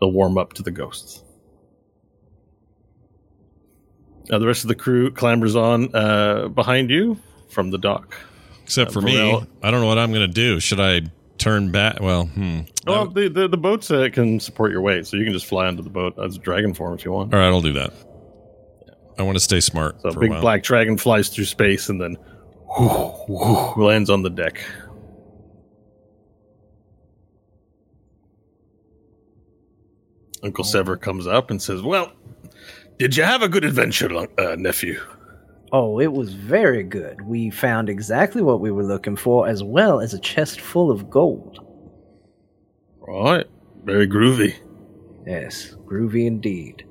they'll 0.00 0.12
warm 0.12 0.38
up 0.38 0.52
to 0.54 0.62
the 0.62 0.70
ghosts. 0.70 1.22
Now 4.30 4.38
the 4.38 4.46
rest 4.46 4.64
of 4.64 4.68
the 4.68 4.74
crew 4.74 5.10
clambers 5.10 5.56
on 5.56 5.94
uh, 5.94 6.48
behind 6.48 6.90
you 6.90 7.18
from 7.48 7.70
the 7.70 7.78
dock. 7.78 8.14
Except 8.64 8.90
Uh, 8.90 8.92
for 8.92 9.00
me, 9.02 9.20
I 9.62 9.70
don't 9.70 9.80
know 9.80 9.86
what 9.86 9.98
I'm 9.98 10.12
going 10.12 10.26
to 10.26 10.32
do. 10.32 10.60
Should 10.60 10.80
I 10.80 11.02
turn 11.38 11.72
back? 11.72 12.00
Well, 12.00 12.26
hmm. 12.26 12.60
Well, 12.86 13.06
the 13.06 13.28
the, 13.28 13.48
the 13.48 13.56
boats 13.56 13.90
uh, 13.90 14.08
can 14.12 14.38
support 14.40 14.70
your 14.70 14.80
weight, 14.80 15.06
so 15.06 15.16
you 15.16 15.24
can 15.24 15.32
just 15.32 15.46
fly 15.46 15.66
onto 15.66 15.82
the 15.82 15.90
boat 15.90 16.18
as 16.18 16.36
a 16.36 16.38
dragon 16.38 16.72
form 16.74 16.94
if 16.94 17.04
you 17.04 17.12
want. 17.12 17.34
All 17.34 17.40
right, 17.40 17.46
I'll 17.46 17.60
do 17.60 17.72
that. 17.72 17.92
I 19.18 19.22
want 19.24 19.36
to 19.36 19.40
stay 19.40 19.60
smart 19.60 20.00
So 20.00 20.08
a 20.08 20.18
big 20.18 20.30
black 20.40 20.62
dragon 20.62 20.96
flies 20.96 21.28
through 21.28 21.44
space 21.44 21.90
and 21.90 22.00
then 22.00 22.16
lands 22.78 24.10
on 24.10 24.22
the 24.22 24.30
deck. 24.30 24.64
Uncle 30.42 30.64
Sever 30.64 30.96
comes 30.96 31.26
up 31.26 31.50
and 31.50 31.62
says, 31.62 31.82
"Well, 31.82 32.12
did 32.98 33.16
you 33.16 33.22
have 33.22 33.42
a 33.42 33.48
good 33.48 33.64
adventure, 33.64 34.10
uh, 34.38 34.56
nephew?" 34.56 35.00
Oh, 35.72 36.00
it 36.00 36.12
was 36.12 36.34
very 36.34 36.82
good. 36.82 37.22
We 37.22 37.48
found 37.50 37.88
exactly 37.88 38.42
what 38.42 38.60
we 38.60 38.70
were 38.70 38.84
looking 38.84 39.16
for, 39.16 39.48
as 39.48 39.62
well 39.62 40.00
as 40.00 40.12
a 40.12 40.18
chest 40.18 40.60
full 40.60 40.90
of 40.90 41.08
gold. 41.08 41.60
Right, 43.00 43.46
very 43.84 44.06
groovy. 44.06 44.54
Yes, 45.26 45.74
groovy 45.86 46.26
indeed. 46.26 46.84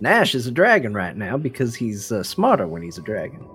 Nash 0.00 0.34
is 0.34 0.46
a 0.46 0.50
dragon 0.50 0.92
right 0.92 1.16
now 1.16 1.38
because 1.38 1.74
he's 1.74 2.10
uh, 2.12 2.22
smarter 2.22 2.66
when 2.66 2.82
he's 2.82 2.98
a 2.98 3.02
dragon. 3.02 3.46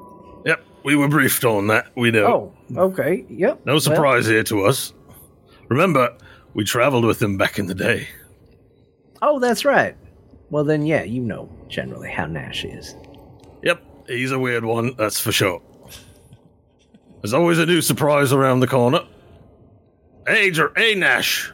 Yep, 0.90 0.96
we 0.96 0.96
were 0.96 1.08
briefed 1.08 1.46
on 1.46 1.68
that. 1.68 1.88
We 1.96 2.12
know. 2.12 2.54
Oh, 2.76 2.82
okay, 2.84 3.26
yep. 3.30 3.62
no 3.66 3.74
Well, 3.74 3.80
surprise 3.80 4.26
here 4.26 4.44
to 4.44 4.66
us. 4.66 4.94
Remember, 5.70 6.16
we 6.54 6.64
traveled 6.64 7.06
with 7.06 7.22
him 7.22 7.38
back 7.38 7.60
in 7.60 7.68
the 7.68 7.76
day. 7.76 8.08
oh, 9.22 9.40
that's 9.40 9.66
right. 9.66 9.96
Well, 10.50 10.64
then, 10.64 10.86
yeah, 10.86 11.04
you 11.04 11.22
know 11.22 11.50
generally 11.68 12.10
how 12.10 12.26
Nash 12.26 12.66
is. 12.66 12.96
Yep, 13.64 13.84
he's 14.08 14.32
a 14.32 14.40
weird 14.40 14.66
one, 14.66 14.96
that's 14.98 15.20
for 15.20 15.32
sure. 15.32 15.62
There's 17.22 17.34
always 17.34 17.60
a 17.60 17.66
new 17.66 17.82
surprise 17.82 18.34
around 18.34 18.62
the 18.62 18.68
corner. 18.68 19.02
Hey, 20.28 20.52
or 20.60 20.72
hey 20.76 20.96
Nash. 20.96 21.52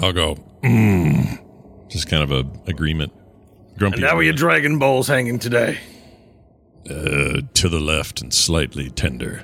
I'll 0.00 0.12
go. 0.12 0.36
Mm. 0.62 1.88
Just 1.88 2.08
kind 2.08 2.22
of 2.22 2.30
a 2.30 2.44
agreement. 2.70 3.12
Grumpy. 3.78 3.98
And 3.98 4.06
how 4.06 4.16
are 4.16 4.22
your 4.22 4.34
Dragon 4.34 4.78
Balls 4.78 5.08
hanging 5.08 5.38
today? 5.38 5.78
Uh, 6.90 7.40
to 7.54 7.68
the 7.68 7.80
left 7.80 8.20
and 8.20 8.32
slightly 8.32 8.90
tender. 8.90 9.42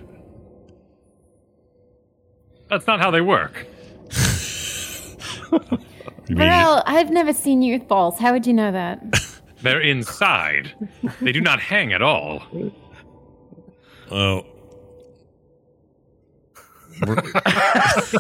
That's 2.69 2.87
not 2.87 3.01
how 3.01 3.11
they 3.11 3.21
work. 3.21 3.67
well, 6.31 6.83
I've 6.87 7.11
never 7.11 7.33
seen 7.33 7.63
youth 7.63 7.87
balls. 7.87 8.19
How 8.19 8.33
would 8.33 8.47
you 8.47 8.53
know 8.55 8.73
that? 8.73 9.03
They're 9.63 9.81
inside. 9.81 10.75
they 11.21 11.33
do 11.33 11.41
not 11.41 11.61
hang 11.61 11.93
at 11.93 12.03
all. 12.03 12.43
Oh. 14.11 14.47
This 17.95 18.15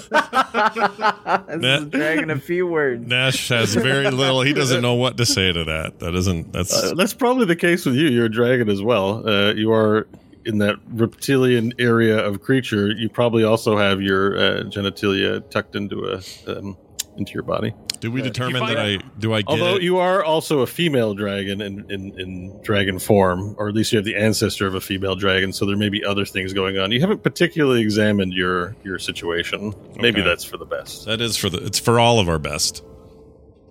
is 1.83 1.88
dragging 1.88 2.31
a 2.31 2.38
few 2.38 2.66
words. 2.66 3.07
Nash 3.07 3.49
has 3.49 3.75
very 3.75 4.11
little. 4.11 4.43
He 4.43 4.52
doesn't 4.52 4.83
know 4.83 4.95
what 4.95 5.16
to 5.19 5.26
say 5.26 5.52
to 5.52 5.64
that. 5.64 5.99
That 6.00 6.14
isn't. 6.14 6.52
That's 6.52 6.73
Uh, 6.73 6.95
that's 6.97 7.14
probably 7.14 7.47
the 7.47 7.57
case 7.57 7.87
with 7.87 7.97
you. 7.97 8.09
You're 8.09 8.26
a 8.26 8.31
dragon 8.31 8.69
as 8.69 8.83
well. 8.83 9.28
Uh, 9.28 9.52
you 9.54 9.73
are 9.73 10.07
in 10.45 10.59
that 10.59 10.76
reptilian 10.88 11.73
area 11.78 12.19
of 12.19 12.43
creature. 12.43 12.90
You 12.90 13.09
probably 13.09 13.45
also 13.45 13.76
have 13.78 14.02
your 14.02 14.37
uh, 14.37 14.40
genitalia 14.64 15.49
tucked 15.50 15.75
into 15.75 16.04
a 16.07 16.59
um, 16.59 16.76
into 17.16 17.33
your 17.33 17.42
body. 17.42 17.73
do 18.00 18.11
we 18.11 18.21
determine 18.23 18.64
that 18.66 18.78
I 18.78 18.99
do 19.18 19.33
I 19.35 19.42
get 19.42 19.49
Although 19.50 19.76
it? 19.76 19.83
you 19.83 19.99
are 19.99 20.25
also 20.25 20.61
a 20.61 20.66
female 20.66 21.14
dragon 21.14 21.61
in, 21.61 21.90
in, 21.90 22.18
in 22.21 22.61
dragon 22.62 22.99
form, 22.99 23.54
or 23.59 23.68
at 23.68 23.75
least 23.75 23.92
you 23.92 23.99
have 23.99 24.04
the 24.04 24.16
ancestor 24.16 24.66
of 24.66 24.75
a 24.75 24.80
female 24.80 25.14
dragon, 25.14 25.52
so 25.52 25.64
there 25.66 25.76
may 25.76 25.88
be 25.88 26.04
other 26.04 26.25
things 26.25 26.52
going 26.52 26.78
on. 26.78 26.90
You 26.92 27.00
haven't 27.00 27.23
particularly 27.23 27.80
examined 27.83 28.33
your 28.33 28.75
your 28.85 28.99
situation. 28.99 29.75
Maybe 29.97 30.21
Okay. 30.21 30.28
that's 30.28 30.44
for 30.44 30.56
the 30.56 30.66
best. 30.66 31.06
that 31.06 31.21
is 31.21 31.37
for 31.37 31.49
the. 31.50 31.59
It's 31.64 31.78
for 31.78 31.99
all 32.00 32.18
of 32.21 32.28
our 32.28 32.38
best 32.38 32.83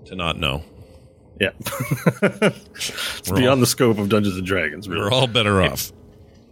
to 0.06 0.16
not 0.16 0.40
know. 0.40 0.64
Yeah. 1.42 1.50
it's 2.22 3.30
We're 3.30 3.38
beyond 3.38 3.48
all- 3.50 3.56
the 3.58 3.66
scope 3.68 3.98
of 3.98 4.10
Dungeons 4.10 4.38
and 4.38 4.46
Dragons, 4.46 4.88
We're 4.88 5.12
all 5.12 5.28
better 5.28 5.62
off. 5.62 5.92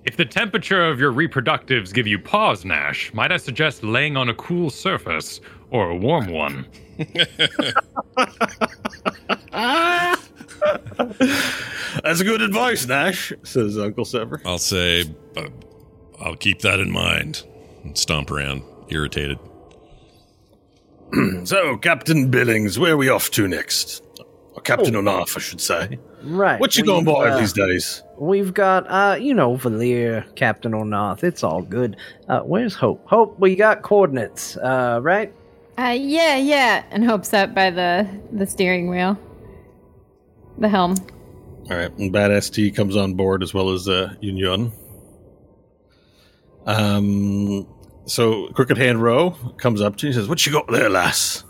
If 0.03 0.17
the 0.17 0.25
temperature 0.25 0.83
of 0.89 1.00
your 1.00 1.13
reproductives 1.13 1.93
give 1.93 2.07
you 2.07 2.17
pause, 2.17 2.65
Nash, 2.65 3.13
might 3.13 3.31
I 3.31 3.38
suggest 3.38 3.83
laying 3.83 4.17
on 4.17 4.29
a 4.29 4.33
cool 4.33 4.71
surface 4.71 5.39
or 5.71 5.89
a 5.89 5.95
warm 5.95 6.27
one? 6.27 6.67
That's 12.03 12.21
good 12.21 12.41
advice, 12.41 12.85
Nash, 12.87 13.33
says 13.43 13.77
Uncle 13.77 14.05
Sever. 14.05 14.41
I'll 14.45 14.57
say, 14.57 15.05
uh, 15.35 15.47
I'll 16.19 16.35
keep 16.35 16.59
that 16.59 16.79
in 16.79 16.91
mind. 16.91 17.43
And 17.83 17.97
stomp 17.97 18.29
around, 18.29 18.63
irritated. 18.89 19.39
So, 21.43 21.75
Captain 21.75 22.31
Billings, 22.31 22.79
where 22.79 22.93
are 22.93 22.97
we 22.97 23.09
off 23.09 23.31
to 23.31 23.45
next? 23.45 24.01
Or 24.53 24.61
Captain 24.61 24.93
Onaf, 24.93 25.35
I 25.35 25.39
should 25.41 25.59
say. 25.59 25.99
Right. 26.23 26.57
What 26.57 26.77
you 26.77 26.85
going 26.85 26.99
we've, 26.99 27.13
board 27.13 27.31
uh, 27.31 27.37
these 27.37 27.51
days? 27.51 28.01
We've 28.17 28.53
got, 28.53 28.85
uh, 28.87 29.17
you 29.19 29.33
know, 29.33 29.57
Valir, 29.57 30.33
Captain 30.35 30.71
Ornoth. 30.71 31.23
It's 31.23 31.43
all 31.43 31.63
good. 31.63 31.97
Uh, 32.29 32.41
where's 32.41 32.75
Hope? 32.75 33.05
Hope, 33.07 33.37
we 33.39 33.57
got 33.57 33.81
coordinates, 33.81 34.55
uh, 34.57 34.99
right? 35.01 35.33
Uh, 35.81 35.93
yeah, 35.93 36.35
yeah. 36.35 36.83
And 36.91 37.03
Hope's 37.03 37.33
up 37.33 37.55
by 37.55 37.71
the 37.71 38.07
the 38.31 38.45
steering 38.45 38.88
wheel, 38.88 39.17
the 40.59 40.69
helm. 40.69 40.95
All 41.71 41.77
right, 41.77 41.91
and 41.97 42.13
Badass 42.13 42.53
T 42.53 42.69
comes 42.69 42.95
on 42.95 43.15
board 43.15 43.41
as 43.41 43.51
well 43.51 43.71
as 43.71 43.88
uh, 43.88 44.13
Yun 44.21 44.38
Yun. 44.38 44.71
Um, 46.67 47.67
so 48.05 48.50
Crooked 48.50 48.77
Hand 48.77 49.01
Row 49.01 49.31
comes 49.57 49.81
up 49.81 49.95
to 49.97 50.05
you 50.05 50.09
and 50.11 50.15
says, 50.15 50.29
"What 50.29 50.45
you 50.45 50.51
got 50.51 50.67
there, 50.71 50.88
lass? 50.88 51.45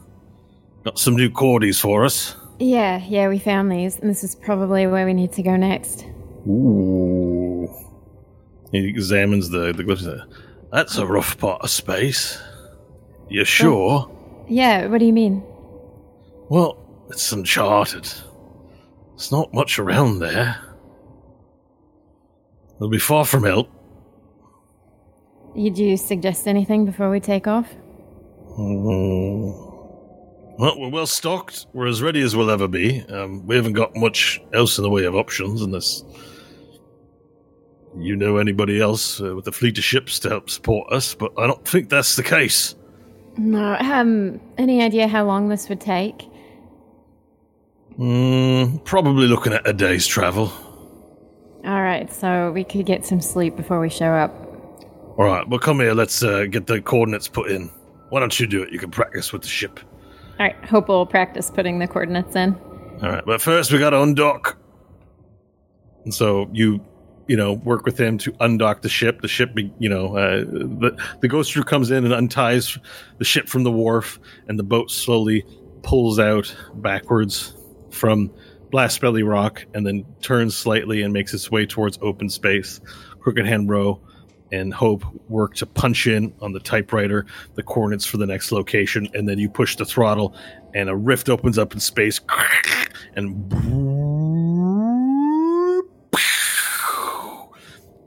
Got 0.86 0.98
some 0.98 1.18
new 1.18 1.30
cordies 1.30 1.82
for 1.82 2.06
us." 2.06 2.38
Yeah, 2.58 3.04
yeah. 3.06 3.28
We 3.28 3.38
found 3.38 3.70
these, 3.70 4.00
and 4.00 4.10
this 4.10 4.24
is 4.24 4.36
probably 4.36 4.88
where 4.88 5.06
we 5.06 5.14
need 5.14 5.34
to 5.34 5.44
go 5.44 5.58
next. 5.58 6.06
Ooh. 6.48 7.70
He 8.72 8.88
examines 8.88 9.50
the 9.50 9.74
the 9.74 9.84
glyphs. 9.84 10.26
That's 10.72 10.96
a 10.98 11.06
rough 11.06 11.38
part 11.38 11.64
of 11.64 11.70
space. 11.70 12.42
You 13.28 13.44
sure? 13.44 14.10
Yeah. 14.52 14.88
What 14.88 15.00
do 15.00 15.06
you 15.06 15.14
mean? 15.14 15.42
Well, 16.50 16.78
it's 17.10 17.32
uncharted. 17.32 18.04
There's 19.16 19.32
not 19.32 19.54
much 19.54 19.80
around 19.80 20.20
there. 20.20 20.58
It'll 22.76 22.90
be 22.90 23.00
far 23.00 23.24
from 23.24 23.46
help. 23.46 23.70
Did 25.56 25.78
you 25.78 25.96
suggest 25.96 26.48
anything 26.48 26.86
before 26.86 27.10
we 27.10 27.22
take 27.22 27.48
off? 27.48 27.74
Mm. 28.58 29.70
Well, 30.60 30.80
we're 30.80 30.90
well 30.90 31.08
stocked. 31.08 31.68
We're 31.72 31.88
as 31.88 32.02
ready 32.02 32.22
as 32.22 32.36
we'll 32.36 32.52
ever 32.52 32.68
be. 32.68 33.06
Um, 33.08 33.48
we 33.48 33.56
haven't 33.56 33.74
got 33.74 33.96
much 33.96 34.42
else 34.54 34.78
in 34.78 34.84
the 34.84 34.90
way 34.90 35.06
of 35.06 35.16
options 35.16 35.62
unless 35.62 36.04
you 37.98 38.18
know 38.18 38.38
anybody 38.38 38.82
else 38.82 39.22
uh, 39.22 39.34
with 39.34 39.48
a 39.48 39.52
fleet 39.54 39.78
of 39.78 39.84
ships 39.86 40.20
to 40.20 40.30
help 40.30 40.50
support 40.50 40.92
us, 40.92 41.16
but 41.16 41.32
I 41.38 41.48
don't 41.48 41.66
think 41.66 41.90
that's 41.90 42.18
the 42.18 42.24
case. 42.24 42.76
No. 43.38 43.76
Um. 43.80 44.40
Any 44.58 44.82
idea 44.82 45.08
how 45.08 45.26
long 45.26 45.50
this 45.50 45.70
would 45.70 45.82
take? 45.82 46.28
Mm, 47.98 48.84
probably 48.86 49.28
looking 49.28 49.54
at 49.54 49.68
a 49.68 49.74
day's 49.74 50.08
travel. 50.08 50.52
All 51.66 51.82
right. 51.82 52.12
So 52.12 52.52
we 52.52 52.64
could 52.64 52.86
get 52.86 53.06
some 53.06 53.22
sleep 53.22 53.56
before 53.56 53.80
we 53.80 53.90
show 53.90 54.12
up. 54.12 54.34
All 55.18 55.26
right, 55.26 55.48
well, 55.48 55.60
come 55.60 55.82
here. 55.82 55.94
Let's 55.94 56.24
uh, 56.24 56.46
get 56.46 56.68
the 56.68 56.82
coordinates 56.82 57.28
put 57.28 57.52
in. 57.52 57.70
Why 58.10 58.22
don't 58.22 58.40
you 58.40 58.48
do 58.48 58.64
it? 58.64 58.72
You 58.72 58.80
can 58.80 58.92
practice 58.92 59.32
with 59.32 59.42
the 59.42 59.48
ship. 59.48 59.80
All 60.40 60.48
right. 60.48 60.56
Hope 60.66 60.88
we'll 60.88 61.06
practice 61.06 61.52
putting 61.52 61.80
the 61.80 61.88
coordinates 61.88 62.36
in. 62.36 62.56
All 63.04 63.10
right, 63.10 63.24
but 63.26 63.42
first 63.42 63.72
we 63.72 63.80
got 63.80 63.92
to 63.92 63.98
undock. 63.98 64.56
And 66.06 66.14
so 66.14 66.50
you, 66.54 66.84
you 67.28 67.38
know, 67.38 67.54
work 67.54 67.86
with 67.86 68.00
him 68.00 68.18
to 68.20 68.32
undock 68.34 68.82
the 68.82 68.90
ship. 68.90 69.22
The 69.22 69.28
ship, 69.28 69.58
you 69.80 69.90
know, 69.90 70.16
uh, 70.16 70.40
the 70.40 70.98
the 71.22 71.28
ghost 71.28 71.54
crew 71.54 71.64
comes 71.64 71.92
in 71.92 72.06
and 72.06 72.14
unties 72.14 72.78
the 73.18 73.26
ship 73.26 73.48
from 73.48 73.64
the 73.64 73.72
wharf, 73.72 74.20
and 74.48 74.58
the 74.58 74.64
boat 74.64 74.92
slowly 74.92 75.46
pulls 75.84 76.20
out 76.20 76.56
backwards 76.76 77.56
from 77.90 78.32
Blast 78.70 79.02
Belly 79.02 79.24
Rock, 79.24 79.66
and 79.74 79.86
then 79.86 80.06
turns 80.22 80.56
slightly 80.56 81.02
and 81.02 81.14
makes 81.14 81.34
its 81.34 81.52
way 81.52 81.66
towards 81.66 81.98
open 82.02 82.30
space. 82.30 82.80
Crooked 83.20 83.46
Hand 83.46 83.70
Row 83.70 84.02
and 84.52 84.74
Hope 84.74 85.06
work 85.30 85.56
to 85.56 85.66
punch 85.66 86.08
in 86.08 86.34
on 86.42 86.52
the 86.52 86.60
typewriter 86.60 87.26
the 87.56 87.64
coordinates 87.64 88.06
for 88.06 88.18
the 88.18 88.26
next 88.26 88.52
location, 88.52 89.08
and 89.14 89.28
then 89.28 89.40
you 89.40 89.50
push 89.50 89.76
the 89.76 89.86
throttle, 89.86 90.36
and 90.74 90.90
a 90.90 90.96
rift 90.96 91.30
opens 91.30 91.58
up 91.58 91.74
in 91.74 91.80
space, 91.80 92.20
and 93.16 94.11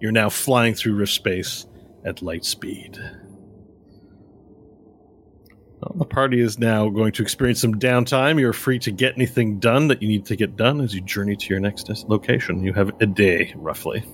you're 0.05 0.13
now 0.13 0.29
flying 0.29 0.75
through 0.75 0.95
rift 0.95 1.15
space 1.15 1.67
at 2.05 2.21
light 2.21 2.45
speed. 2.45 2.99
Well, 5.81 5.95
the 5.97 6.05
party 6.05 6.43
is 6.43 6.59
now 6.59 6.91
going 6.91 7.13
to 7.13 7.23
experience 7.23 7.63
some 7.63 7.77
downtime. 7.77 8.39
You're 8.39 8.53
free 8.53 8.79
to 8.81 8.93
get 8.93 9.15
anything 9.15 9.59
done 9.59 9.89
that 9.89 10.03
you 10.03 10.09
need 10.09 10.27
to 10.27 10.37
get 10.37 10.57
done 10.57 10.83
as 10.83 10.95
you 10.95 11.01
journey 11.01 11.37
to 11.37 11.47
your 11.49 11.59
next 11.59 11.89
location. 12.07 12.63
You 12.63 12.75
have 12.75 12.91
a 13.01 13.07
day, 13.07 13.55
roughly. 13.57 14.05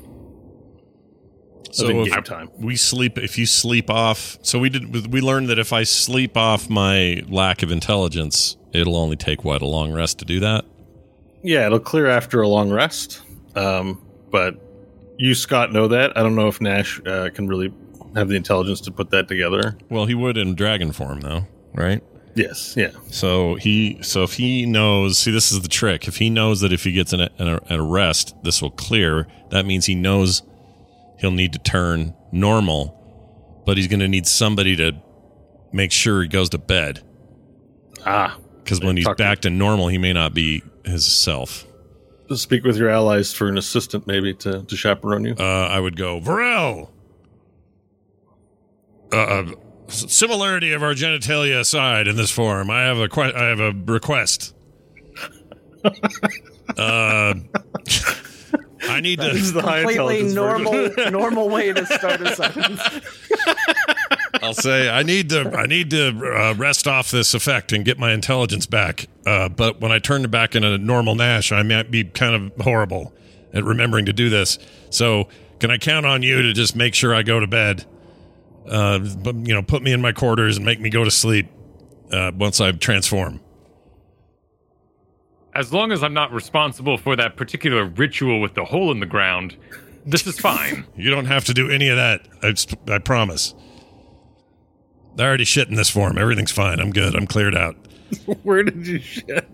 So 1.73 2.05
if 2.05 2.25
time. 2.25 2.51
we 2.57 2.77
sleep, 2.77 3.19
if 3.19 3.37
you 3.37 3.45
sleep 3.45 3.91
off, 3.91 4.39
so 4.43 4.61
we 4.61 4.69
did. 4.69 5.13
We 5.13 5.21
learned 5.21 5.49
that 5.49 5.59
if 5.59 5.73
I 5.73 5.83
sleep 5.83 6.37
off 6.37 6.71
my 6.71 7.25
lack 7.29 7.65
of 7.65 7.73
intelligence, 7.73 8.57
it'll 8.73 8.97
only 8.97 9.17
take 9.17 9.43
what 9.43 9.61
a 9.61 9.67
long 9.67 9.93
rest 9.93 10.21
to 10.21 10.25
do 10.25 10.39
that. 10.39 10.65
Yeah, 11.43 11.67
it'll 11.67 11.81
clear 11.81 12.07
after 12.07 12.43
a 12.43 12.49
long 12.49 12.71
rest. 12.71 13.23
Um, 13.57 14.01
but 14.31 14.70
you, 15.21 15.35
Scott, 15.35 15.73
know 15.73 15.89
that. 15.89 16.17
I 16.17 16.23
don't 16.23 16.35
know 16.35 16.49
if 16.49 16.61
Nash 16.61 17.01
uh, 17.07 17.31
can 17.31 17.47
really 17.47 17.73
have 18.15 18.29
the 18.29 18.37
intelligence 18.37 18.81
to 18.83 18.91
put 18.91 19.11
that 19.11 19.29
together. 19.29 19.77
Well, 19.89 20.07
he 20.07 20.15
would 20.15 20.37
in 20.37 20.55
dragon 20.55 20.93
form, 20.93 21.21
though, 21.21 21.47
right? 21.75 22.03
Yes, 22.35 22.75
yeah. 22.77 22.91
So 23.11 23.57
he, 23.57 24.03
so 24.03 24.23
if 24.23 24.35
he 24.35 24.65
knows, 24.65 25.19
see, 25.19 25.31
this 25.31 25.53
is 25.53 25.61
the 25.63 25.69
trick. 25.69 26.09
If 26.09 26.17
he 26.17 26.31
knows 26.31 26.61
that 26.61 26.73
if 26.73 26.85
he 26.85 26.93
gets 26.93 27.13
an, 27.13 27.21
an, 27.21 27.31
an 27.39 27.61
arrest, 27.81 28.35
this 28.43 28.63
will 28.63 28.71
clear. 28.71 29.27
That 29.51 29.67
means 29.67 29.87
he 29.87 29.95
knows 29.95 30.43
he'll 31.19 31.33
need 31.33 31.53
to 31.53 31.59
turn 31.59 32.15
normal, 32.33 33.63
but 33.67 33.77
he's 33.77 33.89
going 33.89 34.01
to 34.01 34.09
need 34.09 34.27
somebody 34.27 34.77
to 34.77 34.93
make 35.73 35.93
sure 35.93 36.23
he 36.23 36.29
goes 36.29 36.49
to 36.51 36.59
bed. 36.59 37.03
Ah, 38.07 38.39
Because 38.63 38.81
when 38.81 38.97
he's 38.97 39.09
back 39.19 39.41
to 39.41 39.51
normal, 39.51 39.89
he 39.89 39.99
may 39.99 40.13
not 40.13 40.33
be 40.33 40.63
his 40.85 41.05
self. 41.05 41.67
Just 42.31 42.43
speak 42.45 42.63
with 42.65 42.77
your 42.77 42.89
allies 42.89 43.33
for 43.33 43.49
an 43.49 43.59
assistant, 43.59 44.07
maybe 44.07 44.33
to, 44.35 44.63
to 44.63 44.77
chaperone 44.77 45.25
you. 45.25 45.35
Uh, 45.39 45.43
I 45.43 45.81
would 45.81 45.97
go, 45.97 46.21
Varel. 46.21 46.89
Uh, 49.13 49.17
uh, 49.17 49.53
similarity 49.89 50.73
of 50.73 50.83
our 50.85 50.93
genitalia 50.95 51.59
aside 51.59 52.07
in 52.07 52.15
this 52.17 52.31
form, 52.31 52.71
I 52.71 52.83
have 52.83 52.99
a 52.99 53.09
que- 53.09 53.35
I 53.35 53.45
have 53.49 53.59
a 53.59 53.73
request. 53.87 54.55
uh, 55.85 55.91
I 58.83 59.01
need 59.01 59.19
This 59.19 59.35
is 59.35 59.49
to. 59.53 59.55
the 59.55 59.63
Completely 59.63 60.33
normal, 60.33 60.91
normal 61.11 61.49
way 61.49 61.73
to 61.73 61.85
start 61.85 62.21
a 62.21 62.35
sentence. 62.37 62.81
I'll 64.35 64.55
say 64.55 64.89
I 64.89 65.03
need 65.03 65.29
to. 65.31 65.51
I 65.57 65.67
need 65.67 65.91
to 65.91 66.09
uh, 66.09 66.55
rest 66.57 66.87
off 66.87 67.11
this 67.11 67.35
effect 67.35 67.73
and 67.73 67.85
get 67.85 67.99
my 67.99 68.13
intelligence 68.13 68.67
back. 68.67 69.07
Uh, 69.27 69.49
but 69.49 69.81
when 69.81 69.93
I 69.93 69.99
turn 69.99 70.29
back 70.31 70.55
into 70.55 70.77
normal 70.79 71.15
Nash, 71.15 71.53
I 71.53 71.63
might 71.63 71.91
be 71.91 72.05
kind 72.05 72.35
of 72.35 72.65
horrible 72.65 73.13
at 73.53 73.65
remembering 73.65 74.07
to 74.07 74.13
do 74.13 74.29
this. 74.29 74.59
So 74.91 75.29
can 75.59 75.71
I 75.71 75.79
count 75.79 76.07
on 76.07 76.23
you 76.23 76.43
to 76.43 76.53
just 76.53 76.75
make 76.75 76.95
sure 76.95 77.15
I 77.15 77.23
go 77.23 77.41
to 77.41 77.47
bed? 77.47 77.85
Uh, 78.69 78.99
but 78.99 79.35
you 79.37 79.55
know, 79.55 79.63
put 79.63 79.83
me 79.83 79.93
in 79.93 80.01
my 80.01 80.13
quarters 80.13 80.57
and 80.57 80.65
make 80.65 80.81
me 80.81 80.91
go 80.91 81.05
to 81.05 81.11
sleep 81.11 81.49
uh, 82.13 82.33
once 82.35 82.61
I 82.61 82.73
transform. 82.73 83.41
As 85.55 85.73
long 85.73 85.91
as 85.91 86.03
I'm 86.03 86.15
not 86.15 86.33
responsible 86.33 86.97
for 86.97 87.17
that 87.17 87.37
particular 87.37 87.85
ritual 87.85 88.41
with 88.41 88.55
the 88.55 88.65
hole 88.65 88.93
in 88.93 89.01
the 89.01 89.07
ground, 89.07 89.57
this 90.07 90.27
is 90.27 90.39
fine. 90.39 90.87
You 90.97 91.11
don't 91.11 91.27
have 91.27 91.45
to 91.47 91.55
do 91.55 91.71
any 91.71 91.89
of 91.89 91.97
that. 91.97 92.27
I, 92.43 92.95
I 92.95 92.99
promise. 92.99 93.55
I 95.19 95.23
already 95.23 95.45
shit 95.45 95.69
in 95.69 95.75
this 95.75 95.91
form. 95.91 96.17
Everything's 96.19 96.53
fine. 96.53 96.81
I'm 96.81 96.91
good. 96.93 97.15
I'm 97.15 97.27
cleared 97.27 97.55
out. 97.55 97.77
Where 98.43 98.63
did 98.63 98.87
you 98.87 98.99
shit? 99.01 99.47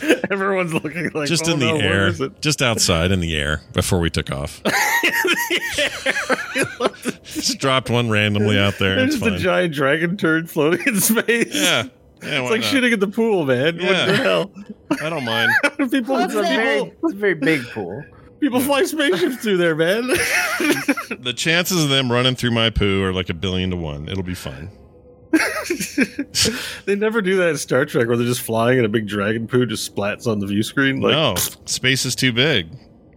Everyone's 0.30 0.72
looking 0.74 1.10
like 1.14 1.28
Just 1.28 1.48
"Oh 1.48 1.52
in 1.52 1.58
the 1.60 1.66
no, 1.66 1.76
air. 1.76 2.10
Just 2.40 2.60
outside 2.62 3.12
in 3.12 3.20
the 3.20 3.36
air 3.36 3.60
before 3.74 4.00
we 4.00 4.10
took 4.10 4.30
off. 4.32 4.60
Just 7.24 7.58
dropped 7.58 7.90
one 7.90 8.10
randomly 8.10 8.58
out 8.58 8.78
there. 8.78 8.96
There's 8.96 9.14
It's 9.14 9.22
just 9.24 9.36
a 9.36 9.38
giant 9.38 9.74
dragon 9.74 10.16
turd 10.16 10.50
floating 10.50 10.86
in 10.86 11.00
space. 11.00 11.54
Yeah. 11.54 11.84
Yeah, 12.22 12.42
It's 12.42 12.50
like 12.50 12.60
not? 12.60 12.70
shitting 12.72 12.92
in 12.92 13.00
the 13.00 13.08
pool, 13.08 13.44
man. 13.44 13.78
Yeah. 13.80 13.86
What 13.86 14.06
the 14.06 14.16
hell? 14.16 14.52
I 15.02 15.08
don't 15.10 15.24
mind. 15.24 15.50
people, 15.90 16.14
What's 16.14 16.32
people, 16.32 16.42
that? 16.42 16.56
Very, 16.56 16.80
it's 17.02 17.12
a 17.12 17.16
very 17.16 17.34
big 17.34 17.62
pool. 17.70 18.04
people 18.40 18.60
fly 18.60 18.84
spaceships 18.84 19.36
through 19.36 19.56
there, 19.56 19.74
man. 19.74 20.06
The 20.06 21.32
chances 21.36 21.82
of 21.82 21.90
them 21.90 22.10
running 22.12 22.36
through 22.36 22.52
my 22.52 22.70
poo 22.70 23.02
are 23.02 23.12
like 23.12 23.28
a 23.28 23.34
billion 23.34 23.70
to 23.70 23.76
one. 23.76 24.08
It'll 24.08 24.22
be 24.22 24.34
fine. 24.34 24.70
they 26.84 26.94
never 26.94 27.22
do 27.22 27.36
that 27.38 27.50
in 27.50 27.56
Star 27.56 27.86
Trek 27.86 28.06
where 28.06 28.16
they're 28.18 28.26
just 28.26 28.42
flying 28.42 28.78
and 28.78 28.84
a 28.84 28.88
big 28.88 29.06
dragon 29.06 29.46
poo 29.46 29.64
just 29.64 29.94
splats 29.94 30.26
on 30.26 30.40
the 30.40 30.46
view 30.46 30.62
screen 30.62 31.00
like 31.00 31.12
no, 31.12 31.34
space 31.64 32.04
is 32.04 32.14
too 32.14 32.32
big. 32.32 32.68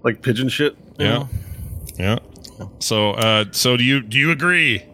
like 0.03 0.21
pigeon 0.21 0.47
shit. 0.47 0.77
Yeah. 0.97 1.09
know? 1.09 1.29
Yeah. 1.97 2.19
So, 2.79 3.11
uh, 3.11 3.45
so 3.51 3.75
do 3.75 3.83
you 3.83 4.01
do 4.01 4.17
you 4.17 4.31
agree? 4.31 4.85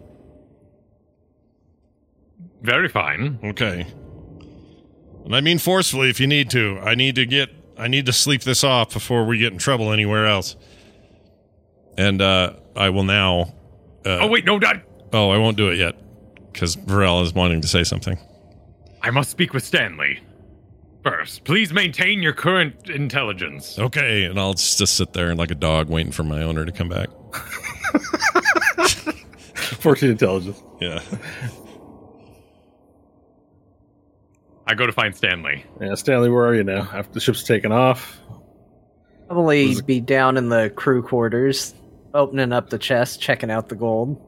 Very 2.64 2.90
fine. 2.90 3.40
Okay. 3.44 3.86
And 5.26 5.36
I 5.36 5.42
mean 5.42 5.60
forcefully 5.60 6.10
if 6.10 6.20
you 6.20 6.26
need 6.26 6.50
to. 6.52 6.80
I 6.80 6.96
need 6.96 7.16
to 7.16 7.28
get 7.28 7.50
I 7.78 7.88
need 7.88 8.08
to 8.08 8.14
sleep 8.14 8.42
this 8.42 8.64
off 8.64 8.94
before 8.94 9.26
we 9.26 9.38
get 9.38 9.54
in 9.54 9.60
trouble 9.60 9.92
anywhere 9.92 10.26
else. 10.26 10.56
And 12.00 12.20
uh 12.20 12.54
I 12.76 12.90
will 12.90 13.04
now 13.04 13.54
oh 14.06 14.28
wait, 14.28 14.44
no, 14.46 14.58
not. 14.58 14.78
Oh, 15.14 15.30
I 15.30 15.38
won't 15.38 15.58
do 15.58 15.70
it 15.70 15.78
yet 15.78 15.96
cuz 16.54 16.76
Varel 16.76 17.24
is 17.24 17.34
wanting 17.34 17.62
to 17.62 17.68
say 17.68 17.84
something. 17.84 18.18
I 19.02 19.10
must 19.10 19.32
speak 19.32 19.54
with 19.54 19.64
Stanley. 19.64 20.20
First, 21.04 21.46
please 21.46 21.74
maintain 21.74 22.22
your 22.22 22.34
current 22.34 22.88
intelligence. 22.88 23.80
Okay, 23.80 24.26
and 24.26 24.40
I'll 24.40 24.54
just, 24.54 24.78
just 24.78 24.96
sit 24.96 25.14
there 25.14 25.34
like 25.34 25.50
a 25.50 25.56
dog 25.56 25.90
waiting 25.90 26.12
for 26.12 26.24
my 26.24 26.44
owner 26.44 26.64
to 26.64 26.72
come 26.72 26.90
back. 26.90 27.10
14 29.82 30.12
intelligence. 30.12 30.62
Yeah. 30.80 31.02
I 34.68 34.76
go 34.76 34.86
to 34.86 34.92
find 34.92 35.16
Stanley. 35.16 35.66
Yeah, 35.82 35.96
Stanley, 35.96 36.30
where 36.30 36.46
are 36.46 36.54
you 36.54 36.64
now? 36.64 36.88
After 36.94 37.14
the 37.14 37.20
ship's 37.20 37.44
taken 37.44 37.72
off. 37.72 38.20
Probably 39.28 39.82
be 39.82 40.00
down 40.02 40.38
in 40.38 40.50
the 40.50 40.72
crew 40.76 41.02
quarters, 41.02 41.74
opening 42.14 42.54
up 42.54 42.70
the 42.70 42.78
chest, 42.78 43.20
checking 43.20 43.50
out 43.50 43.70
the 43.70 43.76
gold. 43.76 44.22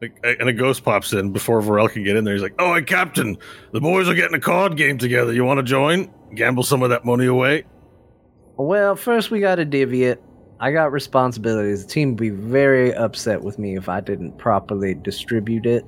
And 0.00 0.48
a 0.48 0.52
ghost 0.52 0.84
pops 0.84 1.12
in 1.12 1.32
before 1.32 1.62
Varel 1.62 1.90
can 1.90 2.04
get 2.04 2.16
in 2.16 2.24
there. 2.24 2.34
He's 2.34 2.42
like, 2.42 2.54
"Oh, 2.58 2.74
hey, 2.74 2.82
Captain, 2.82 3.38
the 3.72 3.80
boys 3.80 4.08
are 4.08 4.14
getting 4.14 4.34
a 4.34 4.40
card 4.40 4.76
game 4.76 4.98
together. 4.98 5.32
You 5.32 5.44
want 5.44 5.58
to 5.58 5.62
join? 5.62 6.10
Gamble 6.34 6.62
some 6.62 6.82
of 6.82 6.90
that 6.90 7.04
money 7.04 7.26
away." 7.26 7.64
Well, 8.56 8.96
first 8.96 9.30
we 9.30 9.40
gotta 9.40 9.64
divvy 9.64 10.04
it. 10.04 10.22
I 10.60 10.72
got 10.72 10.92
responsibilities. 10.92 11.84
The 11.84 11.92
team 11.92 12.10
would 12.10 12.18
be 12.18 12.30
very 12.30 12.94
upset 12.94 13.42
with 13.42 13.58
me 13.58 13.76
if 13.76 13.88
I 13.88 14.00
didn't 14.00 14.38
properly 14.38 14.94
distribute 14.94 15.66
it. 15.66 15.84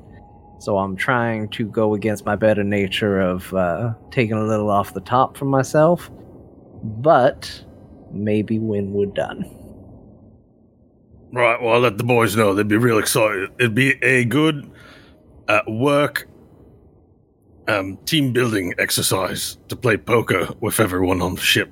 So 0.58 0.78
I'm 0.78 0.96
trying 0.96 1.48
to 1.50 1.66
go 1.66 1.94
against 1.94 2.24
my 2.24 2.34
better 2.34 2.64
nature 2.64 3.20
of 3.20 3.52
uh, 3.54 3.94
taking 4.10 4.36
a 4.36 4.44
little 4.44 4.70
off 4.70 4.94
the 4.94 5.00
top 5.00 5.36
for 5.36 5.44
myself. 5.44 6.10
But 6.82 7.64
maybe 8.10 8.58
when 8.58 8.92
we're 8.92 9.06
done. 9.06 9.44
Right. 11.32 11.60
Well, 11.60 11.74
I'll 11.74 11.80
let 11.80 11.98
the 11.98 12.04
boys 12.04 12.36
know. 12.36 12.54
They'd 12.54 12.68
be 12.68 12.76
real 12.76 12.98
excited. 12.98 13.50
It'd 13.58 13.74
be 13.74 14.02
a 14.02 14.24
good 14.24 14.70
uh, 15.48 15.60
work 15.66 16.28
um, 17.68 17.98
team 18.04 18.32
building 18.32 18.74
exercise 18.78 19.58
to 19.68 19.76
play 19.76 19.96
poker 19.96 20.48
with 20.60 20.80
everyone 20.80 21.20
on 21.20 21.34
the 21.34 21.40
ship. 21.40 21.70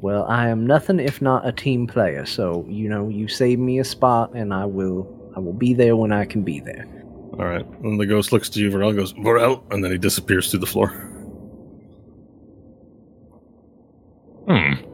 Well, 0.00 0.24
I 0.24 0.48
am 0.48 0.66
nothing 0.66 1.00
if 1.00 1.20
not 1.20 1.46
a 1.46 1.52
team 1.52 1.86
player, 1.86 2.24
so 2.24 2.64
you 2.68 2.88
know, 2.88 3.08
you 3.08 3.26
save 3.26 3.58
me 3.58 3.80
a 3.80 3.84
spot 3.84 4.32
and 4.34 4.54
I 4.54 4.64
will 4.64 5.32
I 5.34 5.40
will 5.40 5.52
be 5.52 5.74
there 5.74 5.96
when 5.96 6.12
I 6.12 6.24
can 6.24 6.42
be 6.42 6.60
there. 6.60 6.86
All 7.32 7.46
right. 7.46 7.66
And 7.82 7.98
the 7.98 8.06
ghost 8.06 8.32
looks 8.32 8.48
to 8.50 8.60
you. 8.60 8.70
Varel 8.70 8.94
goes, 8.94 9.12
Varel, 9.14 9.62
and 9.72 9.82
then 9.82 9.90
he 9.90 9.98
disappears 9.98 10.50
through 10.50 10.60
the 10.60 10.66
floor. 10.66 10.88
Hmm. 14.48 14.89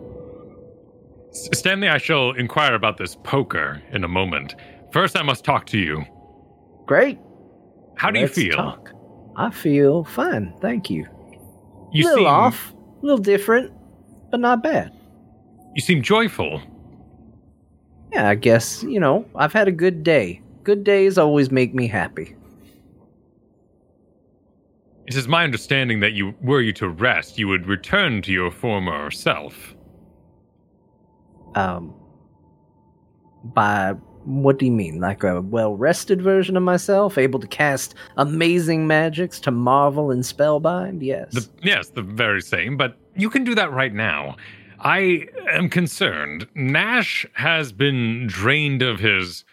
Stanley, 1.52 1.88
I 1.88 1.98
shall 1.98 2.30
inquire 2.32 2.74
about 2.74 2.96
this 2.98 3.16
poker 3.22 3.82
in 3.92 4.04
a 4.04 4.08
moment. 4.08 4.54
First, 4.92 5.16
I 5.16 5.22
must 5.22 5.44
talk 5.44 5.66
to 5.66 5.78
you. 5.78 6.04
Great. 6.86 7.18
How 7.96 8.10
do 8.10 8.20
Let's 8.20 8.36
you 8.38 8.44
feel? 8.44 8.56
talk. 8.56 8.90
I 9.36 9.50
feel 9.50 10.04
fine, 10.04 10.54
thank 10.60 10.88
you. 10.88 11.06
You 11.92 12.04
a 12.04 12.08
little 12.08 12.18
seem 12.24 12.26
off, 12.26 12.72
a 13.02 13.06
little 13.06 13.18
different, 13.18 13.72
but 14.30 14.40
not 14.40 14.62
bad. 14.62 14.92
you 15.74 15.82
seem 15.82 16.02
joyful. 16.02 16.60
Yeah, 18.12 18.28
I 18.28 18.34
guess, 18.34 18.82
you 18.84 18.98
know, 19.00 19.26
I've 19.34 19.52
had 19.52 19.68
a 19.68 19.72
good 19.72 20.02
day. 20.02 20.40
Good 20.64 20.84
days 20.84 21.18
always 21.18 21.50
make 21.50 21.74
me 21.74 21.86
happy. 21.86 22.34
It 25.06 25.14
is 25.16 25.28
my 25.28 25.44
understanding 25.44 26.00
that 26.00 26.14
you, 26.14 26.34
were 26.40 26.60
you 26.60 26.72
to 26.74 26.88
rest, 26.88 27.38
you 27.38 27.46
would 27.48 27.66
return 27.66 28.22
to 28.22 28.32
your 28.32 28.50
former 28.50 29.10
self. 29.10 29.75
Um, 31.56 31.94
by 33.42 33.94
what 34.26 34.58
do 34.58 34.66
you 34.66 34.72
mean? 34.72 35.00
Like 35.00 35.22
a 35.22 35.40
well 35.40 35.74
rested 35.74 36.20
version 36.20 36.56
of 36.56 36.62
myself, 36.62 37.16
able 37.16 37.40
to 37.40 37.46
cast 37.46 37.94
amazing 38.16 38.86
magics 38.86 39.40
to 39.40 39.50
marvel 39.50 40.10
and 40.10 40.22
spellbind? 40.22 41.02
Yes. 41.02 41.32
The, 41.32 41.48
yes, 41.62 41.88
the 41.88 42.02
very 42.02 42.42
same, 42.42 42.76
but 42.76 42.96
you 43.16 43.30
can 43.30 43.44
do 43.44 43.54
that 43.54 43.72
right 43.72 43.94
now. 43.94 44.36
I 44.80 45.28
am 45.50 45.70
concerned. 45.70 46.46
Nash 46.54 47.24
has 47.34 47.72
been 47.72 48.26
drained 48.26 48.82
of 48.82 49.00
his 49.00 49.44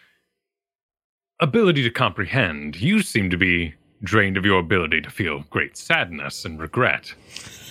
ability 1.40 1.82
to 1.84 1.90
comprehend. 1.90 2.76
You 2.76 3.00
seem 3.00 3.30
to 3.30 3.36
be 3.36 3.74
drained 4.02 4.36
of 4.36 4.44
your 4.44 4.60
ability 4.60 5.00
to 5.00 5.10
feel 5.10 5.44
great 5.50 5.76
sadness 5.76 6.44
and 6.44 6.60
regret. 6.60 7.14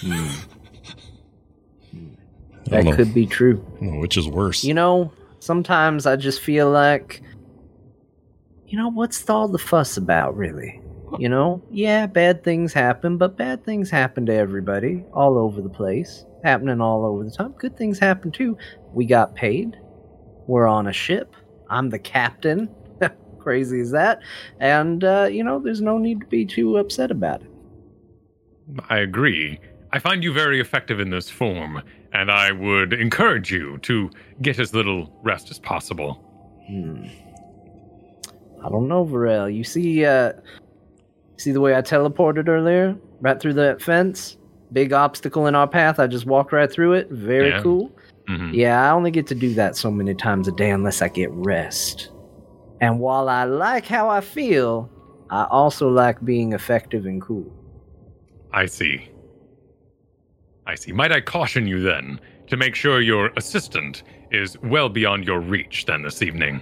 I 0.04 0.40
that 2.66 2.72
don't 2.72 2.86
know. 2.86 2.96
could 2.96 3.14
be 3.14 3.26
true. 3.26 3.64
I 3.78 3.80
don't 3.80 3.94
know 3.96 4.00
which 4.00 4.18
is 4.18 4.28
worse. 4.28 4.64
You 4.64 4.74
know, 4.74 5.12
sometimes 5.40 6.06
I 6.06 6.16
just 6.16 6.42
feel 6.42 6.70
like, 6.70 7.22
you 8.68 8.78
know, 8.78 8.90
what's 8.90 9.30
all 9.30 9.48
the 9.48 9.58
fuss 9.58 9.98
about, 9.98 10.36
really? 10.36 10.80
You 11.20 11.30
know, 11.30 11.62
yeah, 11.70 12.08
bad 12.08 12.44
things 12.44 12.74
happen, 12.74 13.18
but 13.18 13.38
bad 13.38 13.64
things 13.64 13.92
happen 13.92 14.26
to 14.26 14.34
everybody 14.34 15.04
all 15.14 15.38
over 15.38 15.62
the 15.62 15.70
place, 15.70 16.26
happening 16.44 16.82
all 16.82 17.06
over 17.06 17.24
the 17.24 17.30
time. 17.30 17.52
Good 17.52 17.78
things 17.78 18.00
happen 18.00 18.32
too. 18.32 18.58
We 18.94 19.06
got 19.06 19.36
paid. 19.36 19.78
We're 20.48 20.68
on 20.68 20.88
a 20.88 20.94
ship. 20.94 21.36
I'm 21.70 21.90
the 21.90 22.00
captain. 22.00 22.68
Crazy 23.40 23.82
as 23.82 23.92
that. 23.92 24.22
And, 24.60 25.04
uh, 25.04 25.28
you 25.32 25.44
know, 25.44 25.60
there's 25.60 25.82
no 25.82 26.00
need 26.00 26.22
to 26.22 26.26
be 26.26 26.46
too 26.46 26.78
upset 26.78 27.12
about 27.12 27.42
it. 27.44 27.52
I 28.90 29.00
agree. 29.00 29.60
I 29.92 30.00
find 30.00 30.24
you 30.24 30.34
very 30.34 30.60
effective 30.60 31.00
in 31.00 31.12
this 31.12 31.30
form, 31.30 31.84
and 32.14 32.32
I 32.32 32.52
would 32.52 32.94
encourage 32.94 33.52
you 33.52 33.78
to 33.80 34.10
get 34.42 34.60
as 34.60 34.74
little 34.74 35.20
rest 35.24 35.52
as 35.52 35.60
possible. 35.60 36.14
Hmm. 36.68 37.06
I 38.64 38.70
don't 38.70 38.88
know, 38.88 39.06
Varel. 39.06 39.54
You 39.54 39.64
see, 39.64 40.06
uh, 40.06 40.34
see 41.38 41.52
the 41.52 41.60
way 41.60 41.76
I 41.76 41.82
teleported 41.82 42.48
earlier, 42.48 42.96
right 43.20 43.40
through 43.40 43.54
that 43.56 43.82
fence. 43.82 44.38
Big 44.72 44.94
obstacle 44.94 45.48
in 45.48 45.56
our 45.56 45.68
path. 45.68 46.00
I 46.00 46.08
just 46.08 46.26
walked 46.26 46.54
right 46.54 46.72
through 46.72 46.94
it. 46.94 47.10
Very 47.12 47.50
Yeah. 47.50 47.62
cool. 47.62 47.92
Mhm. 48.30 48.54
Yeah, 48.54 48.88
I 48.90 48.94
only 48.94 49.12
get 49.12 49.28
to 49.28 49.36
do 49.36 49.54
that 49.56 49.76
so 49.76 49.92
many 49.92 50.14
times 50.16 50.48
a 50.48 50.52
day 50.54 50.70
unless 50.70 51.02
I 51.02 51.10
get 51.10 51.30
rest. 51.32 52.10
And 52.80 53.00
while 53.00 53.28
I 53.28 53.44
like 53.44 53.86
how 53.86 54.10
I 54.10 54.22
feel, 54.22 54.90
I 55.30 55.46
also 55.52 55.90
like 55.90 56.24
being 56.24 56.54
effective 56.54 57.06
and 57.06 57.22
cool. 57.22 57.46
I 58.54 58.66
see. 58.68 59.10
I 60.66 60.76
see. 60.76 60.92
Might 60.92 61.12
I 61.12 61.22
caution 61.22 61.68
you 61.68 61.82
then 61.82 62.20
to 62.48 62.58
make 62.58 62.76
sure 62.76 63.02
your 63.02 63.32
assistant 63.38 64.04
is 64.32 64.58
well 64.64 64.90
beyond 64.90 65.26
your 65.26 65.40
reach 65.40 65.86
then 65.86 66.02
this 66.04 66.22
evening? 66.22 66.62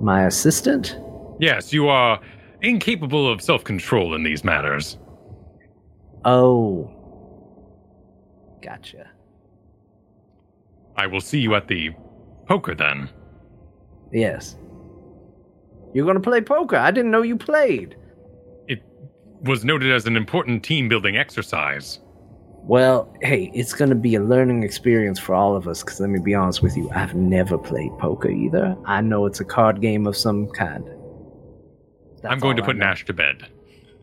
My 0.00 0.24
assistant? 0.26 0.96
Yes, 1.40 1.72
you 1.72 1.88
are 1.88 2.20
incapable 2.62 3.30
of 3.30 3.42
self 3.42 3.64
control 3.64 4.14
in 4.14 4.22
these 4.22 4.44
matters. 4.44 4.98
Oh. 6.24 6.90
Gotcha. 8.62 9.10
I 10.96 11.06
will 11.06 11.20
see 11.20 11.38
you 11.38 11.54
at 11.54 11.68
the 11.68 11.90
poker 12.46 12.74
then. 12.74 13.08
Yes. 14.12 14.56
You're 15.94 16.06
gonna 16.06 16.20
play 16.20 16.40
poker? 16.40 16.76
I 16.76 16.90
didn't 16.90 17.10
know 17.10 17.22
you 17.22 17.36
played. 17.36 17.96
It 18.66 18.82
was 19.42 19.64
noted 19.64 19.92
as 19.92 20.06
an 20.06 20.16
important 20.16 20.64
team 20.64 20.88
building 20.88 21.16
exercise. 21.16 22.00
Well, 22.68 23.10
hey, 23.22 23.50
it's 23.54 23.72
going 23.72 23.88
to 23.88 23.94
be 23.94 24.14
a 24.14 24.20
learning 24.20 24.62
experience 24.62 25.18
for 25.18 25.34
all 25.34 25.56
of 25.56 25.66
us, 25.66 25.82
because 25.82 26.00
let 26.00 26.10
me 26.10 26.18
be 26.18 26.34
honest 26.34 26.62
with 26.62 26.76
you, 26.76 26.90
I've 26.90 27.14
never 27.14 27.56
played 27.56 27.90
poker 27.98 28.28
either. 28.28 28.76
I 28.84 29.00
know 29.00 29.24
it's 29.24 29.40
a 29.40 29.44
card 29.46 29.80
game 29.80 30.06
of 30.06 30.14
some 30.14 30.48
kind. 30.48 30.86
I'm 32.28 32.38
going 32.38 32.58
to 32.58 32.62
I 32.62 32.66
put 32.66 32.76
know. 32.76 32.84
Nash 32.84 33.06
to 33.06 33.14
bed. 33.14 33.48